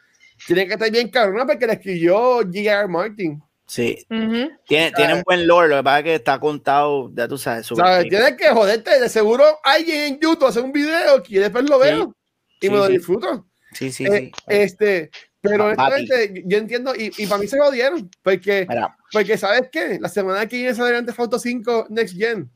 tiene 0.46 0.66
que 0.66 0.72
estar 0.72 0.90
bien 0.90 1.11
cabrón, 1.11 1.46
porque 1.46 1.66
la 1.66 1.74
escribió 1.74 2.38
J.R. 2.38 2.88
Martin. 2.88 3.42
Sí, 3.66 4.05
Ujú. 4.11 4.51
tiene, 4.66 4.90
tiene 4.92 5.14
un 5.14 5.22
buen 5.22 5.46
lore, 5.46 5.68
lo 5.68 5.76
que 5.76 5.82
pasa 5.84 5.98
es 5.98 6.05
que 6.05 6.14
está 6.16 6.40
contado, 6.40 7.11
ya 7.14 7.28
tú 7.28 7.38
sabes, 7.38 7.66
¿Sabes? 7.68 8.09
Tienes 8.09 8.32
que 8.36 8.48
joderte. 8.48 8.98
De 8.98 9.09
seguro 9.09 9.44
alguien 9.62 10.14
en 10.14 10.18
YouTube 10.18 10.46
hace 10.48 10.61
un 10.61 10.72
video 10.72 11.22
y 11.28 11.38
después 11.38 11.68
lo 11.70 11.78
veo 11.78 12.12
y 12.61 12.66
Sí, 12.66 12.70
me 12.70 12.76
lo 12.78 12.86
sí. 12.86 12.92
disfruto. 12.94 13.46
Sí, 13.72 13.92
sí, 13.92 14.07
Eh, 14.07 14.11
sí. 14.11 14.32
este, 14.48 15.11
pero 15.40 15.66
honestamente, 15.66 16.42
yo 16.46 16.59
entiendo, 16.59 16.94
y, 16.96 17.12
y 17.16 17.26
para 17.26 17.40
mí 17.40 17.46
se 17.46 17.59
jodieron, 17.61 18.11
porque, 18.22 18.66
Mira, 18.68 18.96
porque 19.12 19.36
¿sabes 19.38 19.68
qué? 19.72 19.98
La 20.00 20.08
semana 20.08 20.46
que 20.46 20.56
viene 20.56 20.74
sale 20.74 20.90
Grand 20.90 21.06
Theft 21.06 21.20
Auto 21.20 21.38
5 21.38 21.86
Next 21.90 22.16
Gen. 22.16 22.50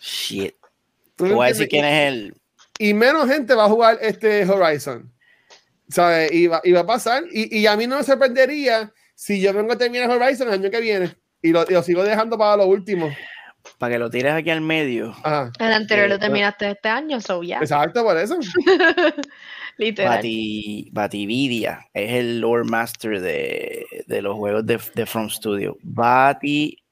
shit. 0.00 0.54
¿Tú 1.16 1.24
Te 1.24 1.30
me 1.30 1.34
voy 1.34 1.46
a 1.46 1.48
decir 1.48 1.68
quién 1.68 1.84
es 1.84 2.08
el. 2.08 2.34
y 2.78 2.94
menos 2.94 3.28
gente 3.28 3.54
va 3.54 3.64
a 3.64 3.68
jugar 3.68 3.98
este 4.00 4.44
Horizon. 4.48 5.12
¿Sabes? 5.88 6.30
Y 6.32 6.46
va, 6.46 6.60
y 6.64 6.72
va 6.72 6.80
a 6.80 6.86
pasar. 6.86 7.24
Y, 7.32 7.58
y 7.58 7.66
a 7.66 7.76
mí 7.76 7.86
no 7.86 7.96
me 7.96 8.04
sorprendería 8.04 8.92
si 9.14 9.40
yo 9.40 9.52
vengo 9.54 9.72
a 9.72 9.78
terminar 9.78 10.10
Horizon 10.10 10.48
el 10.48 10.54
año 10.54 10.70
que 10.70 10.80
viene. 10.80 11.16
Y 11.42 11.50
lo, 11.50 11.64
y 11.68 11.72
lo 11.72 11.82
sigo 11.82 12.04
dejando 12.04 12.36
para 12.36 12.56
lo 12.58 12.66
último. 12.66 13.10
Para 13.78 13.94
que 13.94 13.98
lo 13.98 14.10
tires 14.10 14.32
aquí 14.32 14.50
al 14.50 14.60
medio. 14.60 15.10
Ajá. 15.22 15.50
El 15.58 15.72
anterior 15.72 16.06
Eh, 16.06 16.10
lo 16.10 16.18
terminaste 16.18 16.70
este 16.70 16.88
año, 16.88 17.20
so 17.20 17.42
ya. 17.42 17.58
Exacto, 17.58 18.02
por 18.04 18.16
eso. 18.16 18.38
Literal. 19.78 20.16
Bati, 20.16 20.90
Batividia 20.92 21.86
es 21.94 22.12
el 22.12 22.40
lore 22.40 22.64
master 22.64 23.20
de, 23.20 23.86
de 24.06 24.22
los 24.22 24.36
juegos 24.36 24.66
de, 24.66 24.80
de 24.94 25.06
From 25.06 25.30
Studio. 25.30 25.78
Batividia. 25.82 26.82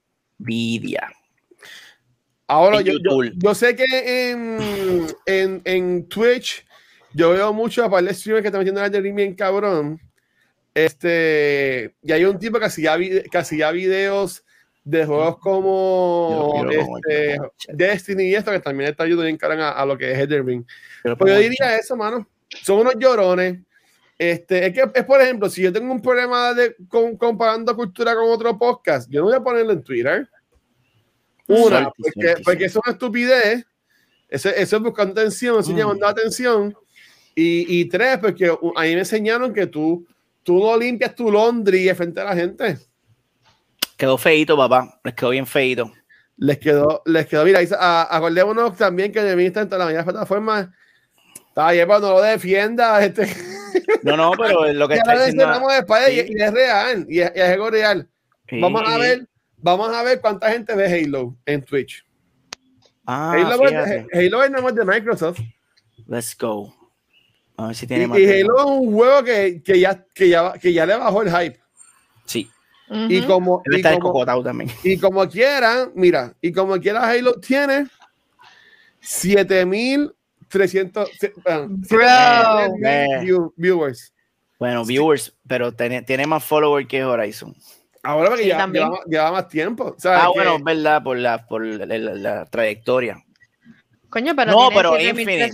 Ahora, 2.46 2.80
yo, 2.80 2.92
yo, 3.02 3.24
yo 3.34 3.54
sé 3.56 3.74
que 3.74 4.30
en, 4.30 5.06
en, 5.26 5.60
en 5.64 6.08
Twitch 6.08 6.64
yo 7.12 7.30
veo 7.30 7.52
mucho 7.52 7.84
a 7.84 7.90
par 7.90 8.04
de 8.04 8.14
streamers 8.14 8.42
que 8.42 8.48
están 8.48 8.60
metiendo 8.60 8.84
el 8.84 9.02
ring 9.02 9.16
bien 9.16 9.34
cabrón. 9.34 10.00
Este, 10.72 11.96
y 12.02 12.12
hay 12.12 12.24
un 12.24 12.38
tipo 12.38 12.60
que 12.60 12.66
hacía, 12.66 12.96
que 12.96 13.38
hacía 13.38 13.72
videos 13.72 14.44
de 14.84 15.04
juegos 15.04 15.38
como 15.38 16.64
este, 16.70 17.38
Destiny 17.72 18.28
y 18.28 18.34
esto, 18.36 18.52
que 18.52 18.60
también 18.60 18.90
está 18.90 19.02
ayudando 19.02 19.24
bien 19.24 19.38
cabrón 19.38 19.62
a, 19.62 19.70
a 19.70 19.84
lo 19.84 19.98
que 19.98 20.12
es 20.12 20.18
Elden 20.18 20.46
Ring. 20.46 20.64
Pero 21.02 21.16
Pues 21.16 21.32
yo 21.32 21.40
diría 21.40 21.76
eso, 21.76 21.96
mano. 21.96 22.28
Son 22.62 22.78
unos 22.80 22.94
llorones. 22.98 23.58
Este, 24.18 24.66
es 24.66 24.72
que, 24.72 24.84
es 24.94 25.04
por 25.04 25.20
ejemplo, 25.20 25.48
si 25.50 25.62
yo 25.62 25.72
tengo 25.72 25.92
un 25.92 26.00
problema 26.00 26.54
de 26.54 26.74
con- 26.88 27.16
comparando 27.16 27.76
cultura 27.76 28.14
con 28.14 28.30
otro 28.30 28.56
podcast, 28.58 29.10
yo 29.10 29.20
no 29.20 29.26
voy 29.26 29.34
a 29.36 29.40
ponerlo 29.42 29.72
en 29.72 29.82
Twitter. 29.82 30.28
Una, 31.48 31.60
Suerte, 31.68 31.90
porque, 31.96 32.20
suerte, 32.22 32.42
porque 32.44 32.64
eso 32.64 32.78
es 32.80 32.86
una 32.86 32.92
estupidez. 32.92 33.66
Eso, 34.28 34.48
eso 34.48 34.76
es 34.76 34.82
buscando 34.82 35.12
atención, 35.20 35.60
eso 35.60 35.70
es 35.76 35.84
Mm. 35.84 36.04
atención. 36.04 36.76
Y, 37.34 37.80
y 37.80 37.84
tres, 37.84 38.18
porque 38.18 38.46
a 38.48 38.82
mí 38.82 38.94
me 38.94 39.00
enseñaron 39.00 39.52
que 39.52 39.66
tú, 39.66 40.06
tú 40.42 40.58
no 40.58 40.76
limpias 40.76 41.14
tu 41.14 41.30
laundry 41.30 41.92
frente 41.94 42.20
a 42.20 42.24
la 42.24 42.34
gente. 42.34 42.78
Quedó 43.96 44.16
feito, 44.18 44.56
papá. 44.56 44.98
Les 45.04 45.14
quedó 45.14 45.30
bien 45.30 45.46
feito. 45.46 45.92
Les 46.38 46.58
quedó, 46.58 47.02
les 47.06 47.26
quedó, 47.26 47.44
mira, 47.44 47.60
a- 47.78 48.16
acordémonos 48.16 48.76
también 48.76 49.12
que 49.12 49.22
de 49.22 49.36
mí 49.36 49.44
está 49.44 49.60
en 49.62 49.68
todas 49.68 49.92
las 49.92 50.04
plataformas. 50.04 50.68
Está 51.56 51.72
bien, 51.72 51.88
no 51.88 51.98
lo 51.98 52.20
defienda. 52.20 53.02
Este. 53.02 53.26
No, 54.02 54.14
no, 54.14 54.32
pero 54.32 54.70
lo 54.74 54.86
que 54.86 54.96
está 54.96 55.14
diciendo... 55.14 55.54
Sí. 55.86 56.12
Y, 56.12 56.38
y, 56.38 56.42
es 56.42 56.52
real, 56.52 57.06
y 57.08 57.20
es, 57.20 57.32
y 57.34 57.40
es 57.40 57.58
real. 57.58 58.08
Vamos 58.52 58.82
a 58.84 58.98
ver, 58.98 59.26
vamos 59.56 59.88
a 59.88 60.02
ver 60.02 60.20
cuánta 60.20 60.50
gente 60.50 60.74
ve 60.74 60.86
Halo 60.86 61.34
en 61.46 61.62
Twitch. 61.62 62.04
Ah, 63.06 63.32
Halo, 63.32 63.68
es, 63.68 64.04
Halo 64.12 64.44
es 64.44 64.50
nomás 64.50 64.74
de 64.74 64.84
Microsoft. 64.84 65.40
Let's 66.06 66.36
go. 66.38 66.74
A 67.56 67.68
ver 67.68 67.74
si 67.74 67.86
tiene 67.86 68.04
y, 68.04 68.06
más 68.06 68.18
y 68.18 68.26
Halo 68.26 68.58
es 68.58 68.64
un 68.66 68.92
juego 68.92 69.24
que, 69.24 69.62
que, 69.62 69.80
ya, 69.80 70.04
que, 70.14 70.28
ya, 70.28 70.52
que 70.60 70.72
ya 70.74 70.84
le 70.84 70.96
bajó 70.96 71.22
el 71.22 71.30
hype. 71.30 71.58
Sí. 72.26 72.50
Uh 72.90 72.94
-huh. 72.94 73.12
Y 73.12 73.22
como, 73.26 73.62
también. 74.44 74.70
y 74.84 74.98
como 74.98 75.26
quiera, 75.26 75.88
mira, 75.94 76.34
y 76.42 76.52
como 76.52 76.78
quiera 76.78 77.08
Halo 77.08 77.40
tiene 77.40 77.86
7000 79.00 80.15
300 80.48 81.10
ah, 81.46 82.68
viewers. 83.56 84.12
Bueno, 84.58 84.84
viewers, 84.84 85.36
pero 85.46 85.72
tiene, 85.72 86.02
tiene 86.02 86.26
más 86.26 86.44
followers 86.44 86.88
que 86.88 87.04
Horizon. 87.04 87.54
Ahora 88.02 88.30
porque 88.30 88.46
ya, 88.46 88.66
lleva, 89.06 89.32
más 89.32 89.48
tiempo. 89.48 89.94
¿sabes? 89.98 90.20
Ah, 90.22 90.28
bueno, 90.32 90.56
es 90.56 90.64
verdad, 90.64 91.02
por 91.02 91.18
la, 91.18 91.46
por 91.46 91.64
la, 91.64 92.46
trayectoria. 92.46 93.22
Coño, 94.08 94.34
pero 94.36 94.52
no, 94.52 94.68
pero 94.72 94.98
Infinite, 94.98 95.50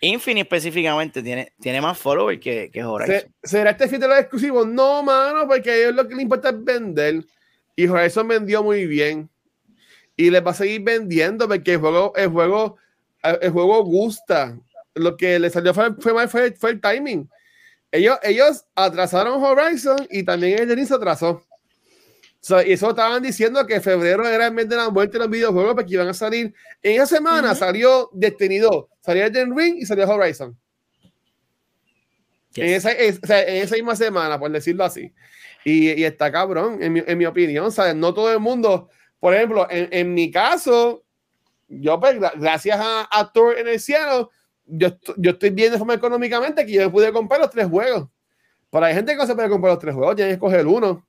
Infinite 0.00 0.42
específicamente 0.42 1.22
tiene, 1.22 1.52
tiene 1.60 1.80
más 1.80 1.98
followers 1.98 2.40
que, 2.40 2.70
que 2.72 2.84
Horizon. 2.84 3.34
¿Será 3.42 3.70
este 3.70 3.88
título 3.88 4.16
exclusivo? 4.16 4.64
No, 4.64 5.02
mano, 5.02 5.48
porque 5.48 5.70
a 5.70 5.76
ellos 5.76 5.94
lo 5.94 6.06
que 6.06 6.14
le 6.14 6.22
importa 6.22 6.50
es 6.50 6.64
vender. 6.64 7.24
Y 7.74 7.88
Horizon 7.88 8.28
vendió 8.28 8.62
muy 8.62 8.86
bien. 8.86 9.28
Y 10.16 10.30
les 10.30 10.46
va 10.46 10.52
a 10.52 10.54
seguir 10.54 10.82
vendiendo 10.82 11.48
porque 11.48 11.72
el 11.72 11.80
juego, 11.80 12.12
el 12.14 12.28
juego 12.28 12.76
el 13.40 13.50
juego 13.50 13.82
gusta. 13.84 14.58
Lo 14.94 15.16
que 15.16 15.38
le 15.38 15.50
salió 15.50 15.74
fue, 15.74 15.92
fue 15.94 16.28
fue, 16.28 16.52
fue 16.52 16.70
el 16.70 16.80
timing. 16.80 17.28
Ellos, 17.90 18.18
ellos 18.22 18.64
atrasaron 18.74 19.42
Horizon 19.42 20.06
y 20.10 20.22
también 20.24 20.58
el 20.60 20.68
Denis 20.68 20.88
se 20.88 20.94
atrasó. 20.94 21.30
O 21.30 22.46
sea, 22.46 22.66
y 22.66 22.72
eso 22.72 22.90
estaban 22.90 23.22
diciendo 23.22 23.64
que 23.66 23.80
febrero 23.80 24.28
era 24.28 24.46
el 24.48 24.52
mes 24.52 24.68
de 24.68 24.76
la 24.76 24.90
muerte 24.90 25.14
de 25.14 25.20
los 25.20 25.30
videojuegos 25.30 25.74
porque 25.74 25.94
iban 25.94 26.08
a 26.08 26.14
salir. 26.14 26.52
En 26.82 26.96
esa 26.96 27.06
semana 27.06 27.52
Ujú. 27.52 27.58
salió 27.58 28.10
Destiny 28.12 28.58
2, 28.58 28.86
salió 29.00 29.24
Elden 29.24 29.56
Ring 29.56 29.76
y 29.78 29.86
salió 29.86 30.08
Horizon. 30.08 30.56
En, 32.56 32.66
Yes. 32.66 32.76
esa, 32.84 32.92
es- 32.92 33.20
o 33.22 33.26
sea, 33.26 33.42
en 33.42 33.62
esa 33.62 33.74
misma 33.76 33.96
semana, 33.96 34.38
por 34.38 34.50
decirlo 34.50 34.84
así. 34.84 35.12
Y, 35.64 35.92
y 35.92 36.04
está 36.04 36.30
cabrón, 36.30 36.82
en 36.82 36.92
mi, 36.92 37.02
en 37.06 37.18
mi 37.18 37.26
opinión. 37.26 37.72
¿sabes? 37.72 37.94
No 37.94 38.12
todo 38.12 38.30
el 38.32 38.40
mundo, 38.40 38.90
por 39.18 39.34
ejemplo, 39.34 39.66
en, 39.70 39.88
en 39.90 40.12
mi 40.14 40.30
caso, 40.30 41.03
yo, 41.68 41.98
pues, 42.00 42.16
gra- 42.18 42.32
gracias 42.36 42.78
a, 42.80 43.08
a 43.10 43.32
Thor 43.32 43.58
en 43.58 43.68
el 43.68 43.80
cielo, 43.80 44.30
yo, 44.66 44.88
yo 45.16 45.30
estoy 45.32 45.50
bien 45.50 45.72
de 45.72 45.78
forma 45.78 45.94
económicamente 45.94 46.64
que 46.64 46.72
yo 46.72 46.90
pude 46.90 47.12
comprar 47.12 47.40
los 47.40 47.50
tres 47.50 47.66
juegos. 47.66 48.08
Pero 48.70 48.84
hay 48.86 48.94
gente 48.94 49.12
que 49.12 49.18
no 49.18 49.26
se 49.26 49.34
puede 49.34 49.48
comprar 49.48 49.72
los 49.74 49.78
tres 49.80 49.94
juegos, 49.94 50.16
tiene 50.16 50.30
que 50.30 50.34
escoger 50.34 50.66
uno. 50.66 51.06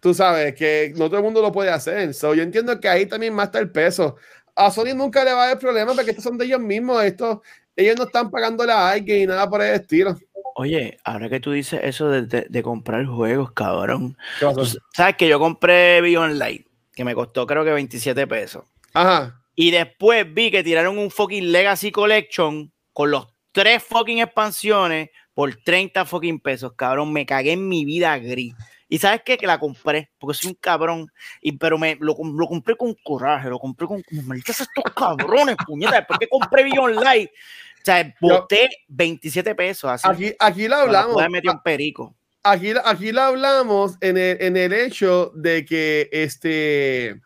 Tú 0.00 0.12
sabes 0.12 0.54
que 0.54 0.92
no 0.96 1.06
todo 1.06 1.18
el 1.18 1.22
mundo 1.24 1.40
lo 1.40 1.50
puede 1.52 1.70
hacer. 1.70 2.12
So, 2.12 2.34
yo 2.34 2.42
entiendo 2.42 2.78
que 2.78 2.88
ahí 2.88 3.06
también 3.06 3.32
más 3.34 3.46
está 3.46 3.58
el 3.58 3.70
peso. 3.70 4.16
A 4.54 4.70
Sony 4.70 4.94
nunca 4.94 5.24
le 5.24 5.32
va 5.32 5.44
a 5.44 5.46
dar 5.48 5.58
problema 5.58 5.94
porque 5.94 6.10
estos 6.10 6.24
son 6.24 6.36
de 6.36 6.44
ellos 6.44 6.60
mismos. 6.60 7.02
Estos, 7.02 7.38
ellos 7.74 7.96
no 7.96 8.04
están 8.04 8.30
pagándole 8.30 8.72
a 8.72 8.90
alguien 8.90 9.22
y 9.22 9.26
nada 9.26 9.48
por 9.48 9.62
el 9.62 9.74
estilo. 9.74 10.16
Oye, 10.56 10.98
ahora 11.04 11.28
que 11.30 11.40
tú 11.40 11.52
dices 11.52 11.80
eso 11.82 12.08
de, 12.10 12.22
de- 12.26 12.46
de 12.48 12.62
comprar 12.62 13.04
juegos, 13.06 13.52
cabrón. 13.52 14.16
¿Qué 14.38 14.44
pasó? 14.46 14.60
Tú 14.74 14.78
sabes 14.94 15.16
que 15.16 15.26
yo 15.26 15.38
compré 15.38 16.00
Beyond 16.02 16.34
Light, 16.34 16.66
que 16.94 17.04
me 17.04 17.14
costó 17.14 17.46
creo 17.46 17.64
que 17.64 17.72
27 17.72 18.26
pesos. 18.26 18.64
Ajá. 18.92 19.40
Y 19.56 19.70
después 19.70 20.32
vi 20.32 20.50
que 20.50 20.64
tiraron 20.64 20.98
un 20.98 21.10
fucking 21.10 21.52
Legacy 21.52 21.92
Collection 21.92 22.72
con 22.92 23.10
los 23.10 23.26
tres 23.52 23.82
fucking 23.82 24.18
expansiones 24.18 25.10
por 25.32 25.54
30 25.54 26.04
fucking 26.04 26.40
pesos, 26.40 26.72
cabrón. 26.76 27.12
Me 27.12 27.26
cagué 27.26 27.52
en 27.52 27.68
mi 27.68 27.84
vida 27.84 28.18
gris. 28.18 28.54
Y 28.88 28.98
sabes 28.98 29.22
qué? 29.24 29.36
Que 29.36 29.46
la 29.46 29.58
compré, 29.58 30.10
porque 30.18 30.36
soy 30.36 30.50
un 30.50 30.58
cabrón. 30.60 31.10
Y, 31.40 31.52
pero 31.52 31.78
me 31.78 31.96
lo, 32.00 32.16
lo 32.22 32.46
compré 32.46 32.76
con 32.76 32.94
coraje, 33.02 33.48
lo 33.48 33.58
compré 33.58 33.86
con. 33.86 34.02
como, 34.02 34.34
estos 34.34 34.68
cabrones, 34.94 35.56
puñetas. 35.66 36.04
¿Por 36.06 36.18
qué 36.18 36.28
compré 36.28 36.64
Beyond 36.64 37.00
Light? 37.00 37.30
O 37.30 37.84
sea, 37.84 38.14
boté 38.20 38.68
27 38.88 39.54
pesos 39.54 39.90
así. 39.90 40.08
Aquí, 40.08 40.36
aquí 40.38 40.68
lo 40.68 40.76
hablamos. 40.76 41.14
pude 41.14 41.28
meter 41.28 41.50
un 41.50 41.62
perico. 41.62 42.14
Aquí, 42.46 42.74
aquí 42.84 43.10
lo 43.10 43.22
hablamos 43.22 43.96
en 44.02 44.18
el, 44.18 44.36
en 44.40 44.56
el 44.58 44.72
hecho 44.74 45.32
de 45.34 45.64
que 45.64 46.10
este. 46.12 47.18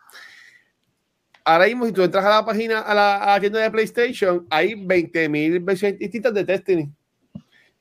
Ahora 1.45 1.67
mismo, 1.67 1.87
si 1.87 1.93
tú 1.93 2.03
entras 2.03 2.25
a 2.25 2.29
la 2.31 2.45
página, 2.45 2.81
a 2.81 2.95
la, 2.95 3.17
a 3.17 3.27
la 3.35 3.41
tienda 3.41 3.59
de 3.59 3.71
PlayStation, 3.71 4.47
hay 4.49 4.75
20.000 4.75 5.65
versiones 5.65 5.99
distintas 5.99 6.33
de 6.35 6.45
Destiny. 6.45 6.93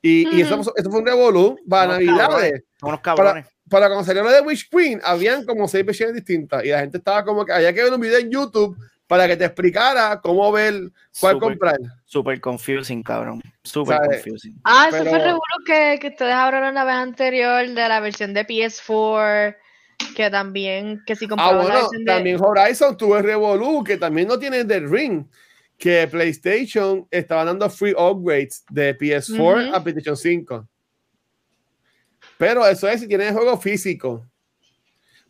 Y, 0.01 0.35
y 0.35 0.41
eso, 0.41 0.61
eso 0.75 0.89
fue 0.89 0.99
un 0.99 1.05
revolú 1.05 1.59
para 1.69 1.97
Unos 1.97 2.05
Navidades. 2.05 2.63
cabrones, 2.79 3.01
cabrones. 3.01 3.47
para 3.69 3.87
cuando 3.87 4.05
salió 4.05 4.23
lo 4.23 4.31
de 4.31 4.41
Witch 4.41 4.69
Queen, 4.69 5.01
habían 5.03 5.45
como 5.45 5.67
seis 5.67 5.85
versiones 5.85 6.15
distintas 6.15 6.63
y 6.63 6.69
la 6.69 6.79
gente 6.79 6.97
estaba 6.97 7.23
como 7.25 7.45
que 7.45 7.51
había 7.51 7.73
que 7.73 7.83
ver 7.83 7.93
un 7.93 7.99
video 7.99 8.19
en 8.19 8.31
YouTube 8.31 8.77
para 9.07 9.25
que 9.27 9.37
te 9.37 9.45
explicara 9.45 10.19
cómo 10.21 10.51
ver 10.51 10.91
cuál 11.19 11.35
Súper. 11.35 11.49
comprar. 11.49 11.77
Super 12.05 12.39
confusing, 12.41 13.01
cabrón. 13.03 13.41
Super 13.63 13.97
¿Sabes? 13.97 14.21
confusing. 14.23 14.59
Ah, 14.63 14.87
eso 14.89 14.97
fue 14.97 15.05
Pero- 15.05 15.17
revuelo 15.23 15.41
que, 15.65 15.97
que 16.01 16.07
ustedes 16.09 16.33
hablaron 16.33 16.75
la 16.75 16.83
vez 16.83 16.95
anterior 16.95 17.65
de 17.67 17.87
la 17.87 17.99
versión 18.01 18.33
de 18.33 18.45
PS4, 18.45 19.55
que 20.15 20.29
también, 20.29 21.01
que 21.05 21.15
si 21.15 21.25
Ah, 21.25 21.29
compraban 21.29 21.57
la 21.57 21.63
bueno, 21.63 21.79
versión 21.79 22.03
de... 22.05 22.11
también 22.13 22.37
Horizon 22.43 22.97
tuvo 22.97 23.17
el 23.17 23.23
Revolu, 23.23 23.83
que 23.83 23.97
también 23.97 24.27
no 24.27 24.37
tiene 24.37 24.65
The 24.65 24.81
Ring, 24.81 25.25
que 25.77 26.07
PlayStation 26.07 27.07
estaba 27.09 27.45
dando 27.45 27.69
free 27.69 27.93
upgrades 27.97 28.65
de 28.69 28.97
PS4 28.97 29.67
Ujú. 29.67 29.75
a 29.75 29.81
PlayStation 29.83 30.17
5. 30.17 30.67
Pero 32.37 32.67
eso 32.67 32.87
es 32.87 32.99
si 33.01 33.07
tienes 33.07 33.29
el 33.29 33.33
juego 33.35 33.57
físico. 33.57 34.25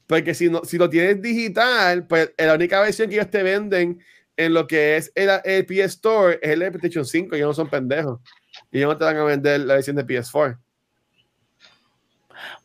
Porque 0.07 0.33
si, 0.33 0.49
no, 0.49 0.63
si 0.63 0.77
lo 0.77 0.89
tienes 0.89 1.21
digital, 1.21 2.07
pues 2.07 2.33
la 2.37 2.55
única 2.55 2.81
versión 2.81 3.09
que 3.09 3.15
ellos 3.15 3.29
te 3.29 3.43
venden 3.43 4.01
en 4.37 4.53
lo 4.53 4.65
que 4.65 4.97
es 4.97 5.11
el, 5.15 5.29
el 5.43 5.65
PS 5.65 5.95
Store 5.95 6.39
es 6.41 6.49
el 6.51 6.59
de 6.59 6.71
PlayStation 6.71 7.05
5. 7.05 7.35
Ellos 7.35 7.47
no 7.49 7.53
son 7.53 7.69
pendejos. 7.69 8.19
Y 8.71 8.77
ellos 8.77 8.93
no 8.93 8.97
te 8.97 9.05
van 9.05 9.17
a 9.17 9.23
vender 9.23 9.61
la 9.61 9.75
versión 9.75 9.95
de 9.95 10.05
PS4. 10.05 10.57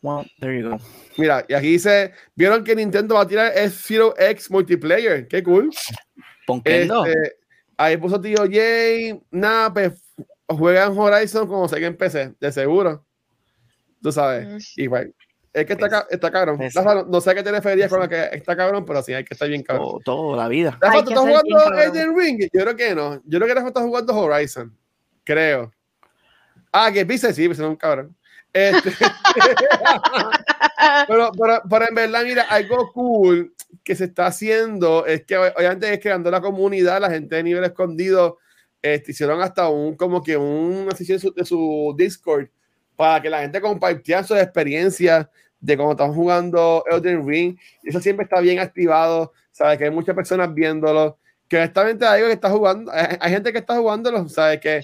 Well, 0.01 0.25
there 0.39 0.59
you 0.59 0.69
go. 0.69 0.77
Mira, 1.17 1.45
y 1.47 1.53
aquí 1.53 1.67
dice, 1.67 2.13
vieron 2.35 2.63
que 2.63 2.75
Nintendo 2.75 3.15
va 3.15 3.21
a 3.21 3.27
tirar 3.27 3.51
F-Zero 3.55 4.13
X 4.17 4.49
Multiplayer. 4.51 5.27
Qué 5.27 5.43
cool. 5.43 5.71
Ponquendo. 6.45 7.05
Este, 7.05 7.37
ahí 7.77 7.97
puso 7.97 8.19
tío 8.21 8.45
Jay, 8.49 9.19
nada, 9.31 9.73
pues 9.73 9.93
juegan 10.47 10.97
Horizon 10.97 11.47
como 11.47 11.67
sé 11.67 11.77
que 11.77 11.85
en 11.85 11.97
PC, 11.97 12.35
de 12.39 12.51
seguro. 12.51 13.05
Tú 14.01 14.11
sabes. 14.11 14.75
Mm. 14.77 14.83
Es 15.53 15.67
que 15.67 15.73
está, 15.73 15.87
ca- 15.87 16.07
está 16.09 16.31
cabrón. 16.31 16.57
Pues- 16.57 16.73
Rafa, 16.73 16.95
no, 16.95 17.03
no 17.05 17.21
sé 17.21 17.29
a 17.29 17.35
qué 17.35 17.43
te 17.43 17.51
referías 17.51 17.89
con 17.89 17.99
la 17.99 18.09
que 18.09 18.29
está 18.31 18.55
cabrón, 18.55 18.83
pero 18.85 19.03
sí, 19.03 19.13
hay 19.13 19.23
que 19.23 19.35
estar 19.35 19.47
bien 19.47 19.61
cabrón. 19.61 19.87
todo, 19.87 19.99
todo, 20.03 20.35
la 20.35 20.47
vida. 20.47 20.77
Rafa, 20.81 20.97
Hay 20.97 21.03
¿tú 21.03 21.09
que 21.09 21.13
estás 21.13 21.25
ser 21.25 21.43
bien 21.43 21.57
jugando. 21.59 21.81
Elden 21.81 22.17
Ring? 22.17 22.39
Yo 22.51 22.61
creo 22.61 22.75
que 22.75 22.95
no. 22.95 23.15
Yo 23.25 23.37
creo 23.39 23.47
que 23.47 23.53
Rafa 23.53 23.67
está 23.67 23.81
jugando 23.81 24.15
Horizon. 24.17 24.75
Creo. 25.23 25.71
Ah, 26.71 26.91
que 26.91 27.05
pise, 27.05 27.31
sí, 27.33 27.45
pues 27.47 27.59
es 27.59 27.65
un 27.65 27.75
cabrón. 27.75 28.15
Este, 28.51 28.91
pero, 31.07 31.31
pero, 31.39 31.61
pero 31.69 31.87
en 31.89 31.95
verdad, 31.95 32.23
mira, 32.23 32.43
algo 32.43 32.91
cool 32.93 33.53
que 33.83 33.95
se 33.95 34.05
está 34.05 34.27
haciendo 34.27 35.05
es 35.05 35.23
que 35.23 35.37
obviamente 35.37 35.91
es 35.93 35.99
creando 35.99 36.29
la 36.31 36.41
comunidad, 36.41 37.01
la 37.01 37.09
gente 37.09 37.35
de 37.35 37.43
nivel 37.43 37.63
escondido 37.63 38.37
este, 38.81 39.11
hicieron 39.11 39.41
hasta 39.41 39.69
un 39.69 39.95
como 39.95 40.21
que 40.21 40.37
una 40.37 40.91
sesión 40.95 41.17
de 41.17 41.21
su, 41.21 41.33
de 41.33 41.45
su 41.45 41.95
Discord 41.97 42.47
para 42.95 43.21
que 43.21 43.29
la 43.29 43.41
gente 43.41 43.61
compartiera 43.61 44.23
sus 44.23 44.37
experiencias 44.37 45.27
de 45.59 45.77
cómo 45.77 45.91
están 45.91 46.13
jugando 46.13 46.83
Elden 46.89 47.27
Ring. 47.27 47.57
Eso 47.83 47.99
siempre 47.99 48.23
está 48.25 48.39
bien 48.41 48.59
activado, 48.59 49.33
sabes 49.51 49.77
que 49.77 49.85
hay 49.85 49.91
muchas 49.91 50.15
personas 50.15 50.53
viéndolo, 50.53 51.17
que 51.47 51.57
honestamente 51.57 52.05
hay 52.05 52.17
algo 52.17 52.27
que 52.27 52.33
está 52.33 52.49
jugando, 52.49 52.91
hay, 52.91 53.17
hay 53.19 53.31
gente 53.31 53.51
que 53.51 53.59
está 53.59 53.75
jugándolo, 53.77 54.27
sabes 54.27 54.59
que 54.59 54.81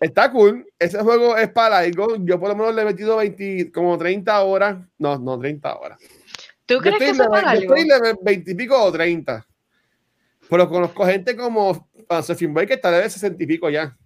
Está 0.00 0.30
cool. 0.30 0.66
Ese 0.78 1.00
juego 1.00 1.36
es 1.36 1.50
para 1.50 1.78
algo. 1.78 2.16
Yo 2.20 2.38
por 2.38 2.48
lo 2.50 2.56
menos 2.56 2.74
le 2.74 2.82
he 2.82 2.84
metido 2.84 3.16
20, 3.16 3.72
como 3.72 3.98
30 3.98 4.42
horas. 4.42 4.78
No, 4.98 5.18
no, 5.18 5.38
30 5.38 5.76
horas. 5.76 5.98
¿Tú 6.66 6.74
Yo 6.74 6.80
crees 6.80 6.98
que 6.98 7.10
eso 7.10 7.22
es 7.22 7.28
para 7.28 7.54
level, 7.54 7.68
yo 7.68 7.74
algo? 7.74 7.76
estoy 7.76 7.88
level 7.88 8.16
20 8.22 8.50
y 8.50 8.54
pico 8.54 8.82
o 8.82 8.92
30. 8.92 9.46
Pero 10.48 10.68
conozco 10.68 11.04
gente 11.04 11.36
como 11.36 11.88
Surfing 12.22 12.54
Boy 12.54 12.66
que 12.66 12.74
está 12.74 12.90
level 12.90 13.10
60 13.10 13.42
y 13.42 13.46
pico 13.46 13.70
ya. 13.70 13.96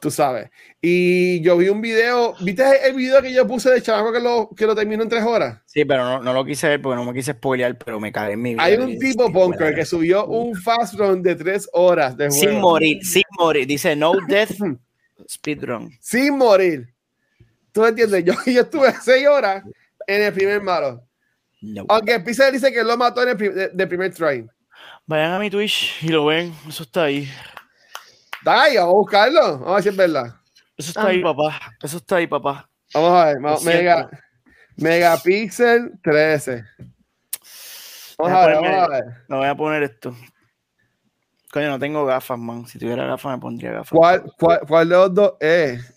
Tú 0.00 0.10
sabes. 0.10 0.48
Y 0.80 1.42
yo 1.42 1.58
vi 1.58 1.68
un 1.68 1.82
video. 1.82 2.34
¿Viste 2.40 2.64
el 2.88 2.94
video 2.94 3.20
que 3.20 3.32
yo 3.34 3.46
puse 3.46 3.68
de 3.70 3.82
chamaco 3.82 4.12
que 4.12 4.20
lo, 4.20 4.48
que 4.56 4.64
lo 4.64 4.74
terminó 4.74 5.02
en 5.02 5.10
3 5.10 5.22
horas? 5.24 5.60
Sí, 5.66 5.84
pero 5.84 6.04
no, 6.04 6.22
no 6.22 6.32
lo 6.32 6.42
quise 6.44 6.68
ver 6.68 6.80
porque 6.80 6.96
no 6.96 7.04
me 7.04 7.12
quise 7.12 7.32
spoilear, 7.32 7.76
pero 7.76 8.00
me 8.00 8.10
cagué 8.10 8.32
en 8.32 8.40
mi 8.40 8.54
vida. 8.54 8.62
Hay 8.62 8.76
un 8.76 8.98
tipo, 8.98 9.26
sí, 9.26 9.32
Bunker, 9.32 9.74
que 9.74 9.84
subió 9.84 10.24
un 10.26 10.56
fast 10.56 10.94
run 10.94 11.22
de 11.22 11.34
3 11.36 11.68
horas 11.74 12.16
de 12.16 12.28
juego. 12.30 12.40
Sin 12.50 12.60
morir, 12.60 13.04
sin 13.04 13.22
morir. 13.38 13.66
Dice 13.66 13.94
no 13.94 14.12
death, 14.28 14.52
speedrun. 15.28 15.90
sin 16.00 16.36
morir. 16.38 16.88
¿Tú 17.72 17.82
me 17.82 17.88
entiendes? 17.88 18.24
Yo, 18.24 18.32
yo 18.46 18.62
estuve 18.62 18.92
seis 19.02 19.26
horas 19.28 19.62
en 20.06 20.22
el 20.22 20.32
primer 20.32 20.62
malo. 20.62 21.04
No. 21.60 21.84
Aunque 21.88 22.18
Pixel 22.20 22.52
dice 22.54 22.72
que 22.72 22.82
lo 22.82 22.96
mató 22.96 23.22
en 23.22 23.28
el 23.28 23.36
pri- 23.36 23.50
de, 23.52 23.68
de 23.68 23.86
primer 23.86 24.12
try. 24.14 24.46
Vayan 25.06 25.32
a 25.32 25.38
mi 25.38 25.50
Twitch 25.50 26.02
y 26.02 26.08
lo 26.08 26.24
ven. 26.24 26.54
Eso 26.66 26.84
está 26.84 27.04
ahí. 27.04 27.28
Dale, 28.44 28.78
vamos 28.78 28.92
a 28.92 28.96
buscarlo. 28.96 29.40
Vamos 29.58 29.68
a 29.68 29.74
ver 29.74 29.82
si 29.82 29.88
es 29.90 29.96
verdad. 29.96 30.34
Eso 30.76 30.88
está 30.90 31.06
ahí, 31.06 31.20
Ah. 31.20 31.24
papá. 31.34 31.60
Eso 31.82 31.96
está 31.98 32.16
ahí, 32.16 32.26
papá. 32.26 32.68
Vamos 32.94 33.12
a 33.12 33.24
ver. 33.26 33.40
vamos- 33.40 33.64
mega, 33.64 34.10
Megapixel 34.76 35.92
13. 36.02 36.64
Vamos 38.18 38.32
a 38.38 38.46
ver, 38.46 38.54
vamos 38.56 38.70
a 38.70 38.88
ver. 38.88 39.04
Me 39.28 39.36
voy 39.36 39.46
a 39.46 39.54
poner 39.54 39.82
esto. 39.82 40.16
Coño, 41.52 41.68
no 41.68 41.78
tengo 41.78 42.04
gafas, 42.06 42.38
man. 42.38 42.66
Si 42.66 42.78
tuviera 42.78 43.04
gafas, 43.06 43.32
me 43.36 43.40
pondría 43.40 43.72
gafas. 43.72 43.90
¿Cuál, 43.90 44.22
cuál, 44.38 44.60
cuál 44.66 44.88
de 44.88 44.94
los 44.94 45.14
dos 45.14 45.32
es? 45.40 45.94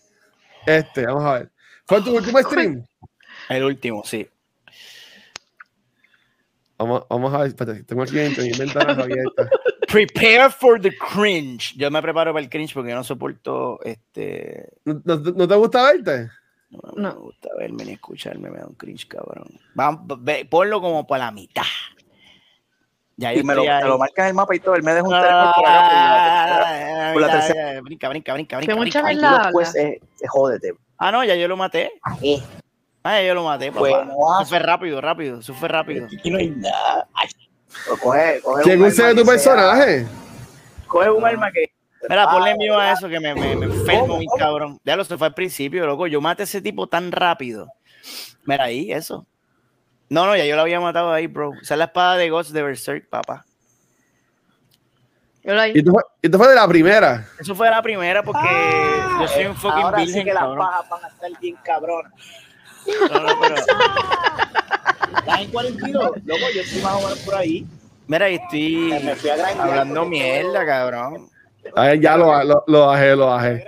Este, 0.66 1.06
vamos 1.06 1.24
a 1.26 1.34
ver. 1.34 1.52
¿Fue 1.86 2.02
tu 2.02 2.16
último 2.16 2.40
stream? 2.44 2.86
El 3.50 3.64
último, 3.64 4.04
sí. 4.04 4.28
Vamos, 6.78 7.06
vamos 7.10 7.34
a 7.34 7.38
ver. 7.40 7.48
Espérate, 7.50 7.84
tengo 7.84 8.04
aquí 8.04 8.16
20 8.16 8.52
ventanas 8.58 8.98
abiertas. 8.98 9.48
Prepare 9.88 10.50
for 10.50 10.80
the 10.82 10.92
cringe. 10.98 11.74
Yo 11.78 11.90
me 11.92 12.02
preparo 12.02 12.34
para 12.34 12.44
el 12.44 12.50
cringe 12.50 12.74
porque 12.74 12.90
yo 12.92 12.96
no 12.96 13.04
soporto 13.04 13.80
este. 13.84 14.70
¿No, 14.86 15.02
no, 15.04 15.16
no 15.18 15.48
te 15.48 15.56
gusta 15.56 15.84
verte? 15.84 16.30
No, 16.70 16.80
No. 16.96 17.14
me 17.14 17.20
gusta 17.20 17.50
verme 17.58 17.86
ni 17.86 17.92
escucharme, 17.94 18.50
me 18.50 18.60
da 18.60 18.66
un 18.68 18.76
cringe, 18.76 19.08
cabrón. 19.08 19.48
Vamos, 19.76 20.02
ve- 20.24 20.46
ponlo 20.50 20.82
como 20.82 21.06
para 21.06 21.26
la 21.26 21.32
mitad. 21.32 21.64
Ya 23.16 23.32
Y 23.34 23.44
me 23.44 23.54
lo, 23.54 23.62
ahí. 23.62 23.68
me 23.84 23.90
lo 23.90 23.98
marcas 24.00 24.24
en 24.24 24.30
el 24.30 24.34
mapa 24.34 24.56
y 24.56 24.60
todo. 24.60 24.76
Él 24.76 24.82
me 24.84 24.92
deja 24.94 25.04
un 25.06 25.12
teléfono 25.14 25.52
por 25.56 25.66
acá 25.66 25.86
por 25.86 26.60
la- 26.60 27.10
Ah, 27.10 27.14
por 27.14 27.22
la 27.22 27.28
ya, 27.28 27.34
tercera. 27.34 27.74
ya, 27.76 27.82
Brinca, 27.82 28.10
brinca, 28.10 28.34
brinca, 28.34 28.58
brinca. 28.58 28.76
mucha 28.76 29.02
brinca. 29.04 29.04
verdad 29.22 29.30
Tranquilo, 29.42 29.52
pues, 29.54 29.76
eh, 29.76 30.02
eh, 30.22 30.28
jódete. 30.28 30.74
Ah, 30.98 31.12
no, 31.12 31.24
ya 31.24 31.36
yo 31.36 31.48
lo 31.48 31.56
maté. 31.58 31.92
Eh, 32.24 32.42
Ah, 33.04 33.20
ya 33.22 33.28
yo 33.28 33.34
lo 33.36 33.44
maté, 33.44 33.68
papá. 33.68 33.80
Bueno, 33.82 34.14
Eso 34.40 34.46
fue 34.50 34.60
rápido, 34.60 35.02
rápido. 35.02 35.40
Eso 35.40 35.54
fue 35.54 35.68
rápido. 35.68 36.06
aquí 36.06 36.32
no 36.32 36.38
hay 36.40 36.50
nada. 36.52 37.08
Ay, 37.14 37.28
pero 37.86 37.98
coge, 37.98 38.42
coge 38.42 38.64
¿Quién 38.64 38.80
de 38.82 38.90
tu 38.90 38.96
sea- 38.96 39.14
personaje? 39.26 40.08
Coge 40.88 41.10
un 41.10 41.26
arma 41.26 41.52
que. 41.52 41.72
Mira, 42.10 42.30
ponle 42.30 42.50
Ah, 42.50 42.54
envío 42.54 42.74
a 42.74 42.78
¿verdad? 42.78 42.94
eso 42.98 43.08
que 43.10 43.20
me, 43.20 43.34
me, 43.34 43.56
me 43.56 43.66
enfermo, 43.66 44.18
mi 44.18 44.28
cabrón. 44.38 44.80
Ya 44.84 44.96
lo 44.98 45.06
se 45.06 45.18
fue 45.18 45.28
al 45.28 45.34
principio, 45.34 45.86
loco. 45.86 46.06
Yo 46.08 46.20
maté 46.22 46.44
a 46.44 46.46
ese 46.46 46.62
tipo 46.62 46.88
tan 46.88 47.12
rápido. 47.12 47.70
Mira 48.46 48.66
ahí, 48.66 48.92
eso. 48.92 49.26
No, 50.10 50.26
no, 50.26 50.36
ya 50.36 50.46
yo 50.46 50.56
lo 50.58 50.64
había 50.64 50.80
matado 50.82 51.12
ahí, 51.14 51.28
bro. 51.28 51.54
Esa 51.62 51.76
es 51.76 51.78
la 51.78 51.86
espada 51.86 52.18
de 52.18 52.30
Ghost 52.30 52.52
de 52.52 52.62
Berserk, 52.62 53.08
papá. 53.10 53.46
Y 55.74 55.84
tú, 55.84 55.92
fue- 55.92 56.04
y 56.22 56.30
tú 56.30 56.38
fue 56.38 56.48
de 56.50 56.56
la 56.56 56.68
primera. 56.68 57.26
Eso 57.40 57.54
fue 57.54 57.70
la 57.70 57.82
primera 57.82 58.24
porque 58.24 58.48
yo 59.20 59.28
soy 59.28 59.46
un 59.46 59.56
fucking 59.56 59.84
Ahora 59.84 60.00
sí 60.00 60.06
virgen, 60.06 60.26
que 60.26 60.34
las 60.34 60.44
cabrón. 60.44 60.58
pajas 60.60 60.90
van 60.90 61.04
a 61.04 61.08
estar 61.08 61.32
bien 61.40 61.56
cabronas. 61.64 62.14
No, 63.12 63.20
no, 63.20 63.40
pero- 63.40 63.56
Estás 65.20 65.40
en 65.42 65.52
42. 65.52 66.04
Loco, 66.26 66.42
yo 66.56 66.62
estoy 66.62 66.82
más 66.82 66.94
o 66.94 67.02
menos 67.02 67.20
por 67.20 67.36
ahí. 67.36 67.66
Mira, 68.08 68.30
y 68.30 68.36
estoy 68.36 69.00
Me 69.04 69.16
fui 69.16 69.30
a 69.30 69.36
granjear 69.38 69.70
hablando 69.70 70.06
mierda, 70.06 70.66
cabrón. 70.66 71.30
A 71.76 71.82
ver, 71.86 72.00
ya 72.02 72.18
lo, 72.18 72.44
lo, 72.44 72.64
lo 72.68 72.88
bajé, 72.88 73.16
lo 73.16 73.28
bajé. 73.28 73.66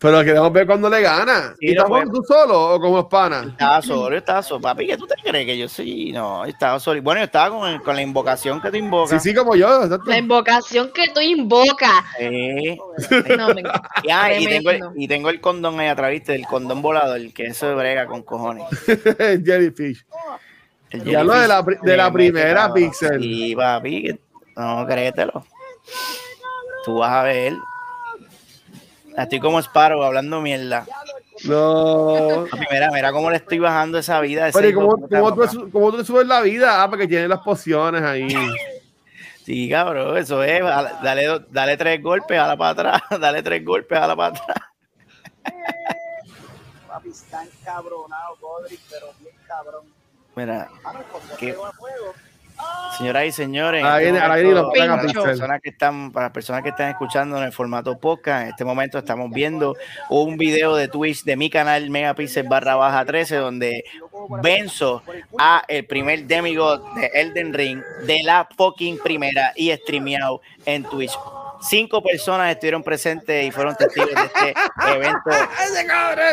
Pero 0.00 0.24
queremos 0.24 0.50
ver 0.52 0.66
cuándo 0.66 0.88
le 0.88 1.02
gana. 1.02 1.54
Sí, 1.60 1.66
¿Y 1.72 1.76
jugando 1.76 1.94
vemos. 1.98 2.14
tú 2.14 2.22
solo 2.24 2.74
o 2.74 2.80
como 2.80 3.00
es 3.00 3.04
pana? 3.04 3.42
Estaba 3.50 3.82
solo, 3.82 4.10
yo 4.12 4.16
estaba 4.16 4.42
solo. 4.42 4.60
Papi, 4.62 4.86
¿qué 4.86 4.96
tú 4.96 5.06
te 5.06 5.14
crees 5.22 5.44
que 5.44 5.58
yo 5.58 5.68
soy? 5.68 6.10
No, 6.12 6.46
estaba 6.46 6.80
solo. 6.80 7.02
Bueno, 7.02 7.20
yo 7.20 7.26
estaba 7.26 7.50
con, 7.50 7.68
el- 7.68 7.82
con 7.82 7.94
la 7.96 8.00
invocación 8.00 8.62
que 8.62 8.68
tú 8.68 8.72
Sí, 8.76 8.78
invocas. 8.78 9.22
sí, 9.22 9.34
como 9.34 9.54
yo. 9.56 9.82
exacto. 9.84 10.08
La 10.10 10.16
invocación 10.16 10.90
que 10.94 11.08
tú 11.10 11.20
invocas. 11.20 12.02
Sí. 12.18 12.78
No, 13.36 13.48
me 13.54 13.62
Y, 14.38 14.42
y, 14.44 14.46
tengo 14.46 14.70
el, 14.70 14.80
y 14.96 15.06
tengo 15.06 15.28
el 15.28 15.40
condón 15.40 15.78
ahí 15.80 15.88
atrás, 15.88 16.10
¿viste? 16.12 16.34
El 16.34 16.46
condón 16.46 16.80
volador, 16.80 17.20
que 17.34 17.44
eso 17.48 17.76
brega 17.76 18.06
con 18.06 18.22
cojones. 18.22 18.64
Jellyfish. 19.44 20.04
El 20.90 21.04
Ya 21.04 21.22
lo 21.22 21.34
de 21.34 21.46
la 21.46 21.62
de 21.62 21.96
la 21.96 22.10
primera. 22.10 22.72
Pixel. 22.72 23.20
Sí, 23.20 23.54
papi, 23.54 24.18
no, 24.56 24.86
créetelo. 24.86 25.44
Tú 26.86 26.94
vas 26.98 27.10
a 27.12 27.22
ver. 27.24 27.52
Estoy 29.16 29.40
como 29.40 29.60
Sparrow 29.60 30.02
hablando 30.02 30.40
mierda. 30.40 30.86
No. 31.44 32.46
Mira, 32.70 32.90
mira 32.90 33.12
cómo 33.12 33.30
le 33.30 33.36
estoy 33.36 33.58
bajando 33.58 33.98
esa 33.98 34.20
vida. 34.20 34.44
a 34.44 34.48
ese 34.48 34.58
Pero 34.58 34.68
¿y 34.68 34.70
hijo 34.72 34.80
cómo, 34.80 35.34
tú, 35.34 35.70
cómo 35.70 35.90
tú 35.90 35.98
le 35.98 36.04
subes 36.04 36.26
la 36.26 36.40
vida? 36.42 36.82
Ah, 36.82 36.88
porque 36.90 37.08
tiene 37.08 37.28
las 37.28 37.40
pociones 37.40 38.02
ahí. 38.02 38.28
Sí, 39.42 39.68
cabrón, 39.68 40.16
eso 40.16 40.44
es. 40.44 40.60
Dale, 41.02 41.42
dale, 41.50 41.76
tres 41.76 42.00
golpes, 42.00 42.38
a 42.38 42.46
la 42.46 42.56
para 42.56 42.70
atrás. 42.70 43.02
Dale 43.20 43.42
tres 43.42 43.64
golpes, 43.64 43.98
a 43.98 44.06
la 44.06 44.14
para 44.14 44.28
atrás. 44.38 44.58
Papi, 46.86 47.08
están 47.08 47.48
cabronados, 47.64 48.38
Godric, 48.38 48.78
pero 48.88 49.06
bien 49.18 49.34
cabrón. 49.48 49.86
Mira, 50.36 50.68
Ah, 50.84 50.92
no. 50.92 51.00
Señoras 53.00 53.24
y 53.24 53.32
señores. 53.32 53.84
este 54.00 54.12
momento, 54.12 55.22
personas 55.22 55.60
que 55.62 55.70
están, 55.70 56.12
para 56.12 56.26
las 56.26 56.32
personas 56.32 56.62
que 56.62 56.68
están 56.68 56.90
escuchando 56.90 57.38
en 57.38 57.44
el 57.44 57.52
formato 57.52 57.98
podcast, 57.98 58.42
en 58.42 58.48
este 58.50 58.64
momento 58.64 58.98
estamos 58.98 59.30
viendo 59.30 59.74
un 60.10 60.36
video 60.36 60.76
de 60.76 60.88
Twitch 60.88 61.24
de 61.24 61.36
mi 61.36 61.48
canal 61.48 61.88
Megapixel 61.88 62.46
barra 62.46 62.76
baja 62.76 63.04
13, 63.04 63.36
donde 63.36 63.84
venzo 64.42 65.02
a 65.38 65.62
el 65.68 65.86
primer 65.86 66.24
demigod 66.24 66.82
de 66.96 67.06
Elden 67.14 67.54
Ring 67.54 67.82
de 68.06 68.22
la 68.22 68.46
fucking 68.56 68.98
primera 68.98 69.52
y 69.56 69.72
streameado 69.72 70.42
en 70.66 70.84
Twitch. 70.84 71.12
Cinco 71.62 72.02
personas 72.02 72.50
estuvieron 72.50 72.82
presentes 72.82 73.46
y 73.46 73.50
fueron 73.50 73.76
testigos 73.76 74.10
de 74.14 74.22
este 74.26 74.54
evento, 74.94 75.30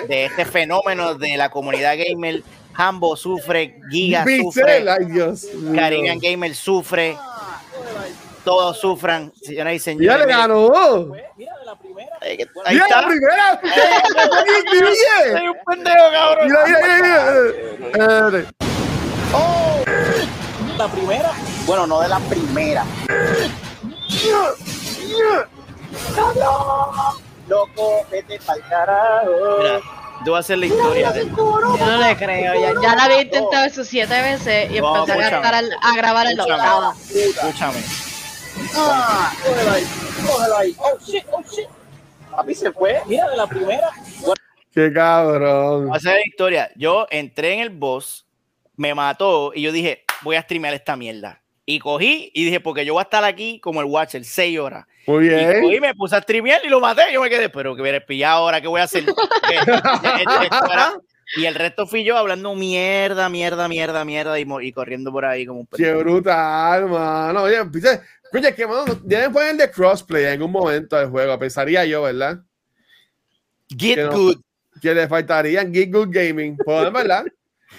de 0.07 0.25
este 0.25 0.45
fenómeno 0.45 1.15
de 1.15 1.37
la 1.37 1.49
comunidad 1.49 1.95
gamer. 1.97 2.43
Hambo 2.77 3.15
sufre, 3.15 3.79
Giga 3.89 4.23
sufre, 4.23 4.37
Pixel, 4.63 4.87
ay 4.89 5.05
Dios. 5.05 5.43
mío. 5.55 5.73
Caribbean 5.75 6.19
Gamer 6.19 6.53
sufre, 6.55 7.17
todos 8.43 8.79
sufran, 8.79 9.33
señoras 9.41 9.73
y 9.73 9.77
Ya 9.77 9.83
señores. 9.83 10.25
le 10.27 10.31
ganó. 10.33 10.71
Ahí 12.21 12.37
ahí 12.65 12.73
Mira 12.75 12.85
está. 12.85 13.01
la 13.01 13.07
primera. 13.07 13.61
Soy 15.31 15.47
un 15.47 15.57
pendejo, 15.65 16.11
cabrón. 16.11 16.47
Mira, 16.47 16.65
mira, 16.65 16.79
mira, 16.81 17.01
mira. 17.01 17.87
Espérate. 17.87 18.47
La 20.77 20.87
primera. 20.87 21.31
Bueno, 21.65 21.87
no 21.87 21.99
de 22.01 22.07
la 22.07 22.19
primera. 22.19 22.85
Loco, 27.47 28.05
vete 28.11 28.39
pa'l 28.45 28.61
carajo. 28.69 29.81
Tú 30.25 30.31
vas 30.31 30.37
a 30.37 30.39
hacer 30.39 30.57
la 30.57 30.65
historia 30.65 31.11
de 31.11 31.25
Yo 31.25 31.35
no 31.85 31.97
le 31.97 32.15
creo. 32.17 32.53
Ya, 32.59 32.73
ya 32.81 32.95
la 32.95 33.03
había 33.05 33.21
intentado 33.21 33.65
eso 33.65 33.83
siete 33.85 34.21
veces 34.21 34.71
y 34.71 34.79
No, 34.81 34.99
empecé 35.05 35.23
a, 35.35 35.39
al- 35.49 35.71
a 35.81 35.95
grabar 35.95 36.27
en 36.27 36.37
la 36.37 36.43
Escúchame. 36.43 36.69
octava. 36.69 36.95
Escúchame. 37.13 37.83
Cógelo 38.73 39.71
ahí, 39.71 39.83
cógelo 40.27 40.57
ahí. 40.57 40.75
Oh 40.79 40.97
shit, 41.05 41.23
oh 41.31 41.41
shit. 41.43 41.67
Papi 42.31 42.53
se 42.55 42.71
fue. 42.71 42.99
Mira, 43.05 43.29
de 43.29 43.37
la 43.37 43.47
primera. 43.47 43.89
Qué 44.73 44.91
cabrón. 44.93 45.85
Voy 45.87 45.93
a 45.93 45.97
hacer 45.97 46.13
la 46.13 46.25
historia. 46.27 46.71
Yo 46.75 47.07
entré 47.09 47.53
en 47.53 47.59
el 47.61 47.69
boss, 47.69 48.25
me 48.75 48.93
mató 48.93 49.51
y 49.55 49.61
yo 49.61 49.71
dije, 49.71 50.03
voy 50.21 50.35
a 50.35 50.41
streamear 50.41 50.73
esta 50.73 50.95
mierda. 50.95 51.41
Y 51.65 51.79
cogí 51.79 52.31
y 52.33 52.45
dije, 52.45 52.59
porque 52.59 52.85
yo 52.85 52.93
voy 52.93 53.01
a 53.01 53.03
estar 53.03 53.23
aquí 53.23 53.59
como 53.59 53.81
el 53.81 53.87
Watcher, 53.87 54.23
seis 54.23 54.57
horas. 54.59 54.85
Muy 55.07 55.25
Y 55.25 55.29
bien. 55.29 55.81
me 55.81 55.95
puse 55.95 56.15
a 56.15 56.21
streamear 56.21 56.61
y 56.63 56.69
lo 56.69 56.79
maté. 56.79 57.03
Yo 57.13 57.21
me 57.21 57.29
quedé, 57.29 57.49
pero 57.49 57.75
que 57.75 57.81
hubiera 57.81 57.99
pillado 58.05 58.39
ahora, 58.39 58.61
¿qué 58.61 58.67
voy 58.67 58.81
a 58.81 58.83
hacer? 58.83 59.03
Esto 59.07 60.71
era- 60.71 60.93
y 61.35 61.45
el 61.45 61.55
resto 61.55 61.85
fui 61.87 62.05
yo 62.05 62.17
hablando 62.17 62.55
mierda, 62.55 63.27
mierda, 63.27 63.67
mierda, 63.67 64.05
mierda 64.05 64.39
y, 64.39 64.45
y 64.61 64.71
corriendo 64.71 65.11
por 65.11 65.25
ahí 65.25 65.45
como 65.45 65.59
un 65.61 65.67
Qué 65.75 65.91
brutal, 65.93 66.87
mano. 66.87 67.43
Oye, 67.43 67.57
Oye, 68.33 68.53
que 68.55 68.65
mano, 68.67 68.85
deben 69.03 69.31
poner 69.33 69.55
de 69.55 69.69
crossplay 69.71 70.23
en 70.25 70.31
algún 70.33 70.51
momento 70.51 70.97
del 70.97 71.09
juego, 71.09 71.37
pensaría 71.39 71.85
yo, 71.85 72.03
¿verdad? 72.03 72.39
Get 73.69 73.95
Que 73.95 74.03
no- 74.03 74.11
good. 74.11 74.37
Que 74.81 74.93
le 74.93 75.07
faltarían 75.07 75.73
Get 75.73 75.91
Good 75.91 76.09
Gaming, 76.11 76.55
pues, 76.57 76.91
¿verdad? 76.93 77.25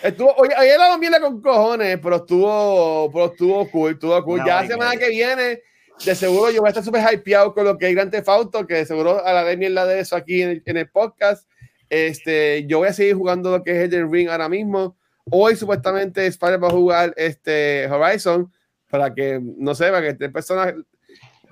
Estuvo, 0.03 0.35
oye, 0.37 0.55
oye, 0.59 0.77
la 0.77 0.99
mierda 0.99 1.21
con 1.21 1.41
cojones, 1.41 1.99
pero 2.03 2.17
estuvo, 2.17 3.11
pero 3.13 3.27
estuvo 3.27 3.71
cool, 3.71 3.93
estuvo 3.93 4.25
cool. 4.25 4.41
Ya 4.45 4.57
la 4.57 4.65
y 4.65 4.69
semana 4.69 4.97
que 4.97 5.09
viene, 5.09 5.63
de 6.05 6.15
seguro 6.15 6.51
yo 6.51 6.61
voy 6.61 6.69
a 6.69 6.71
estar 6.71 6.85
súper 6.85 7.03
hypeado 7.13 7.53
con 7.53 7.65
lo 7.65 7.77
que 7.77 7.89
es 7.89 7.95
Grand 7.95 8.11
Theft 8.11 8.29
Auto, 8.29 8.67
que 8.67 8.75
de 8.75 8.87
seguro 8.87 9.25
a 9.25 9.33
la 9.33 9.45
de 9.45 9.57
mierda 9.57 9.87
de 9.87 10.01
eso 10.01 10.17
aquí 10.17 10.43
en 10.43 10.51
el, 10.51 10.63
en 10.65 10.77
el 10.77 10.89
podcast. 10.89 11.49
Este, 11.91 12.67
yo 12.67 12.79
voy 12.79 12.89
a 12.89 12.93
seguir 12.93 13.15
jugando 13.15 13.51
lo 13.51 13.63
que 13.63 13.71
es 13.73 13.85
Elden 13.85 14.13
Ring 14.13 14.29
ahora 14.29 14.49
mismo. 14.49 14.97
Hoy 15.31 15.57
supuestamente 15.57 16.27
Spider 16.27 16.63
va 16.63 16.69
a 16.69 16.73
jugar 16.73 17.15
este 17.17 17.87
Horizon 17.91 18.53
para 18.91 19.15
que, 19.15 19.41
no 19.43 19.75
sé, 19.75 19.91
para 19.91 20.03
que 20.03 20.09
esté 20.09 20.29
personas... 20.31 20.75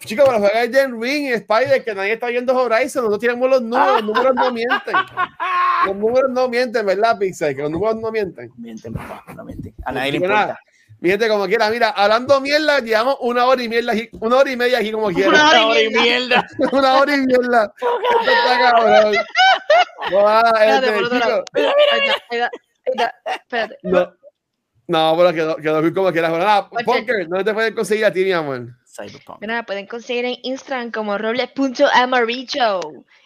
Chicos, 0.00 0.26
para 0.26 0.38
jugar 0.38 0.56
Elden 0.56 1.00
Ring 1.00 1.24
y 1.24 1.32
Spider, 1.32 1.82
que 1.82 1.94
nadie 1.94 2.12
está 2.12 2.28
viendo 2.28 2.54
Horizon, 2.54 3.04
nosotros 3.04 3.20
tenemos 3.20 3.48
los 3.48 3.62
números, 3.62 4.02
los 4.02 4.04
números 4.04 4.34
no 4.34 4.52
mienten. 4.52 4.94
Los 5.86 5.96
números 5.96 6.30
no 6.30 6.48
mienten, 6.48 6.86
¿verdad, 6.86 7.18
Pixel? 7.18 7.56
Que 7.56 7.62
los 7.62 7.70
números 7.70 7.96
no 7.96 8.12
mienten. 8.12 8.50
Mienten, 8.56 8.92
papá, 8.92 9.24
no 9.34 9.44
mienten. 9.44 9.74
A 9.84 9.92
nadie 9.92 10.12
le 10.12 10.16
importa. 10.18 10.58
Mi 11.00 11.10
gente, 11.10 11.28
como 11.28 11.46
quiera, 11.46 11.68
mira, 11.70 11.90
hablando 11.90 12.40
mierda, 12.40 12.80
llevamos 12.80 13.18
una 13.20 13.46
hora 13.46 13.62
y 13.62 13.68
mierda 13.68 13.92
aquí, 13.92 14.08
una 14.18 14.36
hora 14.36 14.50
y 14.50 14.56
media 14.56 14.78
aquí 14.78 14.90
como 14.90 15.08
quiera. 15.08 15.28
Una 15.28 15.66
hora 15.66 15.82
y 15.82 15.90
mierda. 15.90 16.46
una 16.72 16.94
hora 16.94 17.14
y 17.14 17.20
mierda. 17.20 17.74
Esto 17.76 18.00
está 18.32 18.58
cabrón. 18.58 19.14
Este, 19.14 19.26
está. 22.84 23.14
Espérate. 23.24 23.78
no, 23.82 24.12
no, 24.88 25.14
pero 25.16 25.32
quedó, 25.34 25.56
quedó 25.56 25.94
como 25.94 26.12
quiera. 26.12 26.30
Nada. 26.30 26.70
Poker, 26.70 27.28
¿dónde 27.28 27.44
te 27.44 27.52
pueden 27.52 27.74
conseguir 27.74 28.06
a 28.06 28.12
ti, 28.12 28.24
mi 28.24 28.32
amor? 28.32 28.68
Cyberpunk. 28.96 29.44
Pueden 29.66 29.86
conseguir 29.86 30.24
en 30.24 30.36
Instagram 30.42 30.90
como 30.90 31.18
robles.amarillo. 31.18 32.80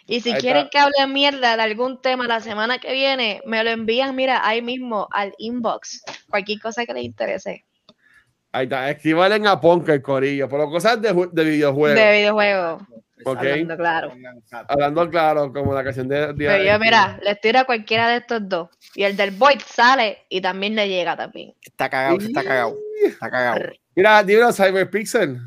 Y 0.07 0.19
si 0.21 0.31
Ahí 0.33 0.41
quieren 0.41 0.65
está. 0.65 0.69
que 0.71 0.79
hable 0.79 1.13
mierda 1.13 1.55
de 1.55 1.63
algún 1.63 2.01
tema 2.01 2.27
la 2.27 2.41
semana 2.41 2.79
que 2.79 2.91
viene, 2.91 3.41
me 3.45 3.63
lo 3.63 3.69
envían, 3.69 4.15
mira, 4.15 4.45
ahí 4.45 4.61
mismo 4.61 5.07
al 5.11 5.33
inbox. 5.37 6.03
Cualquier 6.29 6.59
cosa 6.59 6.85
que 6.85 6.93
les 6.93 7.03
interese. 7.03 7.65
Ahí 8.51 8.65
está, 8.65 8.89
escriban 8.89 9.47
a 9.47 9.61
Poker, 9.61 10.01
Corillo, 10.01 10.49
pero 10.49 10.69
cosas 10.69 11.01
de, 11.01 11.13
de 11.31 11.43
videojuegos. 11.43 11.97
De 11.97 12.11
videojuegos. 12.17 12.83
Ok. 13.23 13.37
Hablando 13.37 13.77
claro. 13.77 14.13
Hablando 14.67 15.09
claro, 15.09 15.53
como 15.53 15.73
la 15.73 15.83
canción 15.83 16.07
de. 16.09 16.33
de- 16.33 16.47
Pero 16.47 16.63
yo, 16.63 16.79
mira, 16.79 17.19
les 17.23 17.39
tiro 17.39 17.59
a 17.59 17.63
cualquiera 17.65 18.09
de 18.09 18.17
estos 18.17 18.49
dos. 18.49 18.69
Y 18.95 19.03
el 19.03 19.15
del 19.15 19.31
Void 19.31 19.61
sale 19.65 20.25
y 20.27 20.41
también 20.41 20.75
le 20.75 20.89
llega 20.89 21.15
también. 21.15 21.53
Está 21.61 21.87
cagado, 21.89 22.17
está 22.17 22.43
cagado. 22.43 22.75
Está 23.05 23.29
cagado. 23.29 23.61
Mira, 23.95 24.23
dímelo, 24.23 24.51
Cyberpixel. 24.51 25.37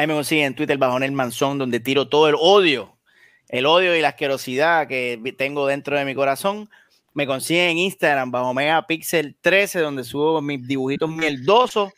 Ahí 0.00 0.06
me 0.06 0.14
consiguen 0.14 0.46
en 0.46 0.54
Twitter 0.54 0.78
bajo 0.78 0.96
el 0.96 1.12
manzón, 1.12 1.58
donde 1.58 1.78
tiro 1.78 2.08
todo 2.08 2.26
el 2.26 2.34
odio, 2.38 2.96
el 3.50 3.66
odio 3.66 3.94
y 3.94 4.00
la 4.00 4.08
asquerosidad 4.08 4.88
que 4.88 5.20
tengo 5.36 5.66
dentro 5.66 5.98
de 5.98 6.06
mi 6.06 6.14
corazón. 6.14 6.70
Me 7.12 7.26
consiguen 7.26 7.72
en 7.72 7.76
Instagram 7.76 8.30
bajo 8.30 8.54
Megapixel 8.54 9.36
13, 9.42 9.80
donde 9.80 10.02
subo 10.02 10.40
mis 10.40 10.66
dibujitos 10.66 11.10
mierdosos, 11.10 11.92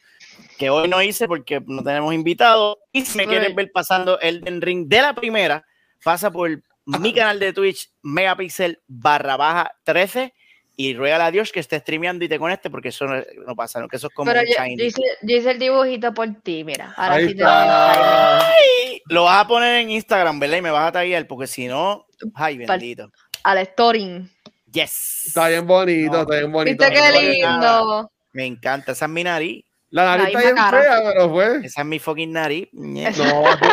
que 0.59 0.69
hoy 0.69 0.89
no 0.89 1.01
hice 1.01 1.29
porque 1.29 1.63
no 1.65 1.85
tenemos 1.85 2.13
invitados. 2.13 2.79
Y 2.91 3.05
si 3.05 3.17
me 3.17 3.25
quieren 3.25 3.47
Right. 3.51 3.57
ver 3.57 3.71
pasando 3.73 4.19
Elden 4.19 4.61
Ring 4.63 4.89
de 4.89 5.01
la 5.01 5.15
primera, 5.15 5.65
pasa 6.03 6.29
por 6.33 6.61
mi 6.85 7.15
canal 7.15 7.39
de 7.39 7.53
Twitch, 7.53 7.89
Megapixel 8.03 8.81
barra 8.89 9.37
baja 9.37 9.71
13, 9.85 10.35
y 10.77 10.95
ruega 10.95 11.25
a 11.27 11.31
Dios 11.31 11.53
que 11.53 11.61
esté 11.61 11.79
streameando 11.79 12.25
y 12.25 12.29
te 12.29 12.39
conecte, 12.39 12.71
porque 12.71 12.89
eso 12.89 13.05
no, 13.07 13.23
no 13.47 13.55
pasa, 13.55 13.79
¿no? 13.81 13.89
que 13.89 13.97
eso 13.97 14.07
es 14.07 14.15
como 14.15 14.31
Pero 14.31 14.41
un 14.43 14.47
yo, 14.47 14.63
shiny. 14.65 14.77
yo 14.79 14.85
hice, 14.85 15.03
yo 15.23 15.37
hice 15.37 15.51
el 15.51 15.59
dibujito 15.59 16.15
por 16.15 16.33
ti, 16.43 16.65
mira. 16.65 16.95
Ahora 16.97 17.15
Ahí 17.17 17.29
sí 17.29 17.35
te 17.35 17.43
lo 17.43 17.49
está. 17.49 18.47
Ay, 18.49 19.03
vas 19.11 19.45
a 19.45 19.49
poner 19.49 19.81
en 19.83 19.91
Instagram, 19.91 20.41
¿verdad? 20.41 20.57
Y 20.59 20.63
me 20.63 20.71
vas 20.71 20.89
a 20.89 20.93
taguear, 20.93 21.27
porque 21.27 21.47
si 21.47 21.67
no, 21.69 22.07
ay, 22.35 22.59
bendito. 22.59 23.11
Al 23.45 23.65
storing. 23.67 24.31
Yes. 24.73 25.25
Está 25.27 25.49
bien 25.49 25.67
bonito, 25.67 26.13
No. 26.13 26.21
está 26.23 26.37
bien 26.39 26.51
bonito. 26.53 26.85
¿Viste 26.85 27.01
qué 27.01 27.21
lindo? 27.21 28.11
Me 28.33 28.47
encanta. 28.47 28.93
Esa 28.93 29.05
es 29.05 29.11
mi 29.11 29.23
nariz. 29.25 29.65
La 29.91 30.05
nariz 30.07 30.23
La 30.23 30.29
está 30.31 30.41
bien 30.41 30.57
cara. 30.57 30.81
fea, 30.81 31.01
pero 31.13 31.29
fue. 31.31 31.57
Esa 31.67 31.81
es 31.83 31.87
mi 31.87 31.99
fucking 31.99 32.33
nariz. 32.33 32.69
No, 32.73 33.03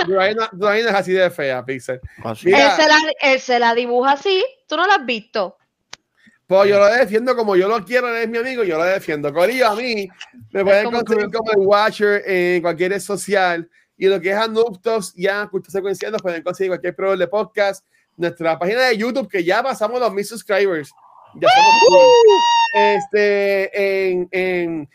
tu- 0.05 0.11
nariz 0.11 0.35
no- 0.51 0.71
es 0.73 0.85
así 0.87 1.13
de 1.13 1.29
fea, 1.31 1.63
Pixel. 1.63 2.01
Él 2.25 2.35
se, 2.35 2.87
la, 2.89 2.97
él 3.21 3.39
se 3.39 3.57
la 3.57 3.73
dibuja 3.73 4.11
así. 4.11 4.43
¿Tú 4.67 4.75
no 4.75 4.85
la 4.85 4.95
has 4.95 5.05
visto? 5.05 5.55
Pues 6.49 6.67
yo 6.67 6.79
lo 6.79 6.87
defiendo 6.87 7.35
como 7.35 7.55
yo 7.55 7.67
lo 7.67 7.85
quiero, 7.85 8.09
él 8.09 8.23
es 8.23 8.27
mi 8.27 8.39
amigo, 8.39 8.63
yo 8.63 8.79
lo 8.79 8.83
defiendo. 8.83 9.31
Corillo, 9.31 9.67
a 9.67 9.75
mí 9.75 10.09
me 10.51 10.63
pueden 10.63 10.89
conseguir 10.89 11.29
como 11.31 11.51
el 11.51 11.59
Watcher 11.59 12.23
en 12.25 12.63
cualquier 12.63 12.93
red 12.93 12.99
social. 12.99 13.69
Y 13.95 14.07
lo 14.07 14.19
que 14.19 14.31
es 14.31 14.35
Anuptos, 14.35 15.13
ya 15.15 15.45
cultura 15.45 15.71
secuencial, 15.71 16.11
nos 16.11 16.23
pueden 16.23 16.41
conseguir 16.41 16.71
cualquier 16.71 16.95
proveedor 16.95 17.19
de 17.19 17.27
podcast. 17.27 17.85
Nuestra 18.17 18.57
página 18.57 18.81
de 18.87 18.97
YouTube, 18.97 19.29
que 19.29 19.43
ya 19.43 19.61
pasamos 19.61 19.99
los 19.99 20.11
mil 20.11 20.25
subscribers. 20.25 20.89
Ya 21.35 21.49
somos 21.49 21.73
cool. 21.87 21.99
Este, 22.73 24.09
en, 24.09 24.27
en, 24.31 24.89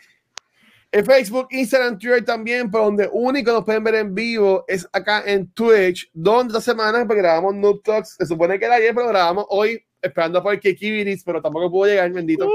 en 0.91 1.05
Facebook, 1.05 1.47
Instagram, 1.51 1.97
Twitter 1.97 2.25
también, 2.25 2.69
pero 2.69 2.83
donde 2.83 3.09
único 3.13 3.53
nos 3.53 3.63
pueden 3.63 3.81
ver 3.81 3.95
en 3.95 4.13
vivo 4.13 4.65
es 4.67 4.85
acá 4.91 5.23
en 5.25 5.49
Twitch, 5.51 6.09
donde 6.13 6.51
esta 6.51 6.73
semana 6.73 7.07
pues, 7.07 7.17
grabamos 7.17 7.55
Noob 7.55 7.81
Talks. 7.81 8.17
Se 8.17 8.25
supone 8.25 8.59
que 8.59 8.65
era 8.65 8.75
ayer, 8.75 8.93
pero 8.93 9.07
grabamos 9.07 9.45
hoy, 9.47 9.81
esperando 10.05 10.41
por 10.41 10.59
Kikibiris, 10.59 11.23
pero 11.23 11.41
tampoco 11.41 11.69
pudo 11.71 11.85
llegar, 11.87 12.09
bendito. 12.11 12.47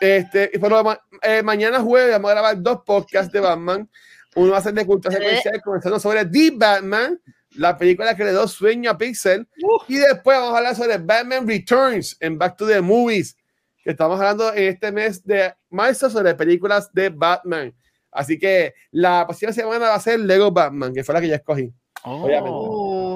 Este, 0.00 0.50
y 0.52 0.58
ma- 0.58 1.00
eh, 1.22 1.42
mañana 1.42 1.80
jueves 1.80 2.12
vamos 2.12 2.30
a 2.30 2.34
grabar 2.34 2.60
dos 2.62 2.80
podcasts 2.84 3.32
de 3.32 3.40
Batman. 3.40 3.88
Uno 4.36 4.52
va 4.52 4.58
a 4.58 4.62
ser 4.62 4.74
de 4.74 4.84
cultura 4.84 5.14
secuencial, 5.16 5.62
comenzando 5.62 6.00
sobre 6.00 6.24
The 6.26 6.50
Batman, 6.56 7.20
la 7.56 7.78
película 7.78 8.16
que 8.16 8.24
le 8.24 8.32
dio 8.32 8.46
sueño 8.48 8.90
a 8.90 8.98
Pixel. 8.98 9.46
Y 9.88 9.96
después 9.96 10.36
vamos 10.38 10.54
a 10.54 10.58
hablar 10.58 10.74
sobre 10.74 10.98
Batman 10.98 11.46
Returns 11.46 12.16
en 12.20 12.36
Back 12.36 12.56
to 12.56 12.66
the 12.66 12.80
Movies, 12.80 13.36
que 13.84 13.90
estamos 13.90 14.18
hablando 14.18 14.52
en 14.52 14.64
este 14.64 14.90
mes 14.90 15.24
de 15.24 15.54
marzo 15.70 16.10
sobre 16.10 16.34
películas 16.34 16.92
de 16.92 17.10
Batman. 17.10 17.72
Así 18.10 18.38
que 18.38 18.74
la 18.90 19.24
próxima 19.26 19.52
semana 19.52 19.88
va 19.88 19.94
a 19.94 20.00
ser 20.00 20.18
Lego 20.20 20.50
Batman, 20.50 20.92
que 20.92 21.04
fue 21.04 21.14
la 21.14 21.20
que 21.20 21.28
yo 21.28 21.34
escogí. 21.36 21.72
obviamente. 22.02 22.50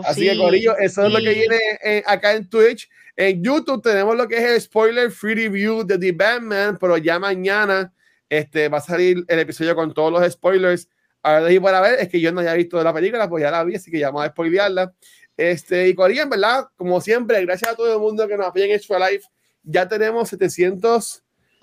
Así 0.09 0.23
sí, 0.23 0.29
que, 0.29 0.37
Corillo, 0.39 0.77
eso 0.79 1.07
es 1.07 1.13
lo 1.13 1.19
que 1.19 1.35
viene 1.35 1.59
eh, 1.85 2.03
acá 2.07 2.33
en 2.33 2.49
Twitch. 2.49 2.89
En 3.15 3.43
YouTube 3.43 3.83
tenemos 3.83 4.17
lo 4.17 4.27
que 4.27 4.37
es 4.37 4.45
el 4.45 4.61
spoiler 4.61 5.11
free 5.11 5.35
review 5.35 5.85
de 5.85 5.99
The 5.99 6.13
Batman, 6.13 6.79
pero 6.81 6.97
ya 6.97 7.19
mañana 7.19 7.93
este, 8.29 8.69
va 8.69 8.79
a 8.79 8.81
salir 8.81 9.25
el 9.29 9.39
episodio 9.41 9.75
con 9.75 9.93
todos 9.93 10.13
los 10.13 10.33
spoilers. 10.33 10.89
Ahora 11.23 11.53
y 11.53 11.61
para 11.61 11.81
ver, 11.81 11.99
es 12.01 12.09
que 12.09 12.21
yo 12.21 12.33
no 12.33 12.41
había 12.41 12.55
visto 12.55 12.83
la 12.83 12.95
película, 12.95 13.29
pues 13.29 13.43
ya 13.43 13.51
la 13.51 13.65
vi, 13.65 13.75
así 13.75 13.91
que 13.91 13.99
ya 13.99 14.09
vamos 14.09 14.25
a 14.25 14.31
spoilearla. 14.31 14.95
Este, 15.37 15.89
y 15.89 15.95
Corillo, 15.95 16.23
en 16.23 16.31
verdad, 16.31 16.69
como 16.77 17.01
siempre, 17.01 17.45
gracias 17.45 17.73
a 17.73 17.77
todo 17.77 17.93
el 17.93 18.01
mundo 18.01 18.27
que 18.27 18.37
nos 18.37 18.47
apoya 18.47 18.65
en 18.65 18.73
Extra 18.73 18.99
Life. 19.11 19.27
Ya 19.63 19.87
tenemos 19.87 20.29
700, 20.31 21.23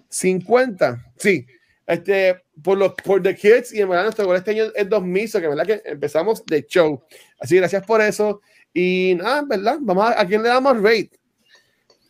50. 0.10 1.14
Sí. 1.18 1.46
Este, 1.88 2.44
por 2.64 2.78
los 2.78 2.94
por 2.94 3.22
The 3.22 3.36
Kids 3.36 3.74
y 3.74 3.82
en 3.82 3.90
verdad 3.90 4.06
nuestro 4.06 4.26
gol 4.26 4.38
este 4.38 4.52
año 4.52 4.66
es 4.74 4.90
2000, 4.90 5.30
so 5.30 5.40
que 5.40 5.46
en 5.46 5.56
verdad 5.56 5.66
que 5.66 5.90
empezamos 5.90 6.46
de 6.46 6.66
show. 6.66 7.04
Así 7.40 7.56
que 7.56 7.60
gracias 7.60 7.86
por 7.86 8.02
eso. 8.02 8.42
Y 8.74 9.14
nada, 9.18 9.44
verdad, 9.48 9.78
vamos 9.80 10.10
a, 10.10 10.20
¿a 10.20 10.26
quién 10.26 10.42
le 10.42 10.50
damos 10.50 10.78
rate. 10.78 11.12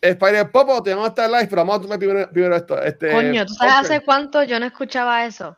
Spider 0.02 0.52
Popo, 0.52 0.82
te 0.84 0.92
vamos 0.92 1.08
a 1.08 1.10
estar 1.10 1.30
live, 1.30 1.48
pero 1.48 1.62
vamos 1.62 1.78
a 1.78 1.82
tomar 1.82 2.00
primero, 2.00 2.30
primero 2.32 2.56
esto. 2.56 2.82
Este, 2.82 3.12
Coño, 3.12 3.46
¿tú 3.46 3.54
sabes 3.56 3.92
hace 3.92 4.02
cuánto 4.02 4.44
yo 4.44 4.60
no 4.60 4.66
escuchaba 4.66 5.26
eso? 5.26 5.58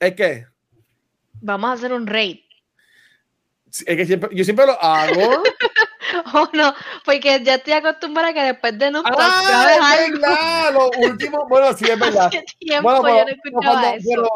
Es 0.00 0.14
que, 0.14 0.46
Vamos 1.40 1.68
a 1.68 1.72
hacer 1.74 1.92
un 1.92 2.06
raid. 2.06 2.38
es 3.66 3.84
que 3.84 4.06
siempre, 4.06 4.30
yo 4.32 4.44
siempre 4.44 4.64
lo 4.64 4.82
hago. 4.82 5.42
Oh, 6.34 6.48
no, 6.52 6.74
porque 7.04 7.42
ya 7.42 7.54
estoy 7.56 7.72
acostumbrada 7.74 8.28
a 8.30 8.34
que 8.34 8.42
después 8.42 8.78
de 8.78 8.90
no 8.90 9.02
ah, 9.04 9.70
es 9.72 9.80
algo. 10.00 10.20
verdad, 10.20 10.72
lo 10.72 10.90
último, 11.08 11.46
bueno, 11.48 11.72
sí, 11.76 11.84
es 11.90 11.98
verdad. 11.98 12.26
Hace 12.28 12.44
tiempo 12.58 12.88
Bueno, 12.88 13.08
yo 13.08 13.14
no 13.14 13.24
pero- 13.24 13.36
escuchaba 13.36 13.80
cuando- 13.80 13.96
eso. 13.98 14.08
pero- 14.10 14.28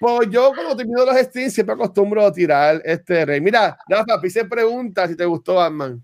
pues 0.00 0.28
yo 0.30 0.52
cuando 0.52 0.76
termino 0.76 1.04
los 1.04 1.16
streams 1.16 1.54
siempre 1.54 1.74
acostumbro 1.74 2.26
a 2.26 2.32
tirar 2.32 2.82
este 2.84 3.24
rey. 3.24 3.40
Mira, 3.40 3.78
Rafa, 3.88 4.18
se 4.28 4.44
pregunta 4.44 5.06
si 5.06 5.16
te 5.16 5.24
gustó 5.24 5.54
Batman. 5.54 6.02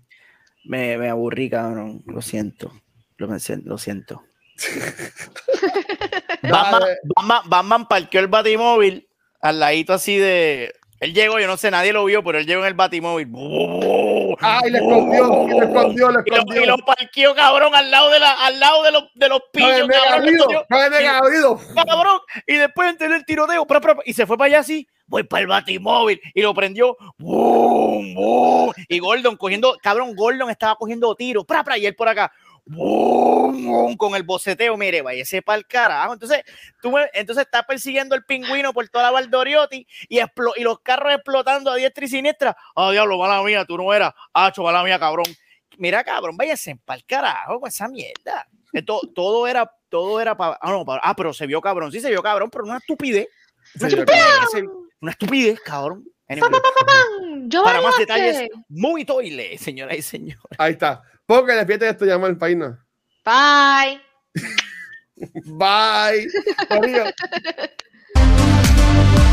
Me, 0.63 0.97
me 0.97 1.09
aburrí, 1.09 1.49
cabrón. 1.49 2.01
Lo 2.05 2.21
siento. 2.21 2.71
Lo, 3.17 3.27
lo 3.27 3.77
siento. 3.77 4.23
Batman. 6.43 6.83
Batman, 7.15 7.41
Batman 7.45 7.87
parqueó 7.89 8.21
el 8.21 8.27
batimóvil 8.27 9.07
al 9.41 9.59
ladito 9.59 9.91
así 9.93 10.17
de. 10.17 10.73
Él 10.99 11.13
llegó, 11.13 11.39
yo 11.39 11.47
no 11.47 11.55
sé, 11.55 11.71
nadie 11.71 11.93
lo 11.93 12.03
vio, 12.05 12.21
pero 12.23 12.39
él 12.39 12.45
llegó 12.45 12.61
en 12.61 12.67
el 12.67 12.73
batimóvil. 12.73 13.27
Ay, 14.41 14.69
le 14.71 14.79
escondió, 14.79 15.47
le 15.47 15.65
escondió, 15.65 16.07
le 16.11 16.13
lo, 16.13 16.19
escondió. 16.19 16.63
y 16.63 16.65
lo 16.65 16.77
parqueó, 16.79 17.33
cabrón, 17.35 17.73
al 17.73 17.89
lado 17.89 18.09
de, 18.09 18.19
la, 18.19 18.31
al 18.45 18.59
lado 18.59 18.83
de, 18.83 18.91
los, 18.91 19.03
de 19.15 19.29
los 19.29 19.41
pillos, 19.51 19.87
mega 19.87 20.01
cabrón. 20.09 20.35
lo 20.37 20.65
mega 20.69 21.01
Y- 21.01 21.05
abrido. 21.05 21.59
cabrón. 21.75 22.19
Y 22.47 22.55
después 22.55 22.89
entró 22.89 23.15
el 23.15 23.25
tiroteo 23.25 23.65
y 24.05 24.13
se 24.13 24.25
fue 24.27 24.37
para 24.37 24.47
allá 24.47 24.59
así. 24.59 24.87
Voy 25.07 25.23
para 25.23 25.41
el 25.41 25.47
batimóvil 25.47 26.21
y 26.35 26.41
lo 26.41 26.53
prendió. 26.53 26.95
¡Bum! 27.17 28.13
¡Bum! 28.13 28.71
Y 28.87 28.99
Gordon 28.99 29.37
cogiendo, 29.37 29.75
cabrón, 29.81 30.15
Gordon 30.15 30.49
estaba 30.51 30.75
cogiendo 30.75 31.15
tiros. 31.15 31.45
Pra, 31.45 31.63
pra, 31.63 31.77
y 31.77 31.85
él 31.85 31.95
por 31.95 32.07
acá. 32.07 32.31
Con 33.97 34.15
el 34.15 34.23
boceteo, 34.23 34.77
mire, 34.77 35.01
váyase 35.01 35.41
para 35.41 35.57
el 35.57 35.65
carajo. 35.65 36.13
Entonces, 36.13 36.43
tú 36.81 36.91
me- 36.91 37.09
entonces 37.13 37.45
está 37.45 37.63
persiguiendo 37.63 38.15
el 38.15 38.23
pingüino 38.23 38.71
por 38.73 38.87
toda 38.89 39.05
la 39.05 39.11
Valdoriotti 39.11 39.85
y, 40.07 40.19
explo- 40.19 40.53
y 40.55 40.61
los 40.63 40.79
carros 40.81 41.13
explotando 41.13 41.71
a 41.71 41.75
diestra 41.75 42.05
y 42.05 42.07
siniestra. 42.07 42.55
Ah, 42.75 42.91
diablo, 42.91 43.17
mala 43.17 43.41
mía, 43.43 43.65
tú 43.65 43.77
no 43.77 43.93
eras. 43.93 44.13
Ah, 44.33 44.51
mala 44.57 44.83
mía, 44.83 44.99
cabrón. 44.99 45.25
Mira, 45.77 46.03
cabrón, 46.03 46.37
váyase 46.37 46.75
para 46.85 46.97
el 46.97 47.05
carajo 47.05 47.59
con 47.59 47.69
esa 47.69 47.87
mierda. 47.87 48.47
Que 48.71 48.81
to- 48.83 49.01
todo 49.15 49.47
era, 49.47 49.71
todo 49.89 50.21
era 50.21 50.37
para. 50.37 50.57
Ah, 50.61 50.71
no, 50.71 50.85
pa- 50.85 50.99
ah, 51.03 51.15
pero 51.15 51.33
se 51.33 51.47
vio 51.47 51.59
cabrón. 51.61 51.91
Sí, 51.91 51.99
se 51.99 52.09
vio 52.09 52.21
cabrón, 52.21 52.49
pero 52.51 52.65
una 52.65 52.77
estupidez. 52.77 53.27
Una 53.79 53.87
estupidez, 53.87 54.23
se- 54.51 54.65
una 55.01 55.11
estupidez, 55.11 55.59
cabrón. 55.61 56.05
Anyway, 56.27 56.51
¡Pam! 56.51 57.49
Yo 57.49 57.63
para 57.63 57.81
más 57.81 57.97
detalles, 57.97 58.49
muy 58.67 59.03
toile, 59.05 59.57
señoras 59.57 59.97
y 59.97 60.01
señores. 60.03 60.43
Ahí 60.59 60.73
está. 60.73 61.01
Porque 61.29 61.53
despierte 61.53 61.87
esto, 61.87 62.05
llama 62.05 62.25
al 62.25 62.39
país. 62.39 62.57
no. 62.57 62.75
Bye. 63.23 64.01
Bye. 65.45 66.27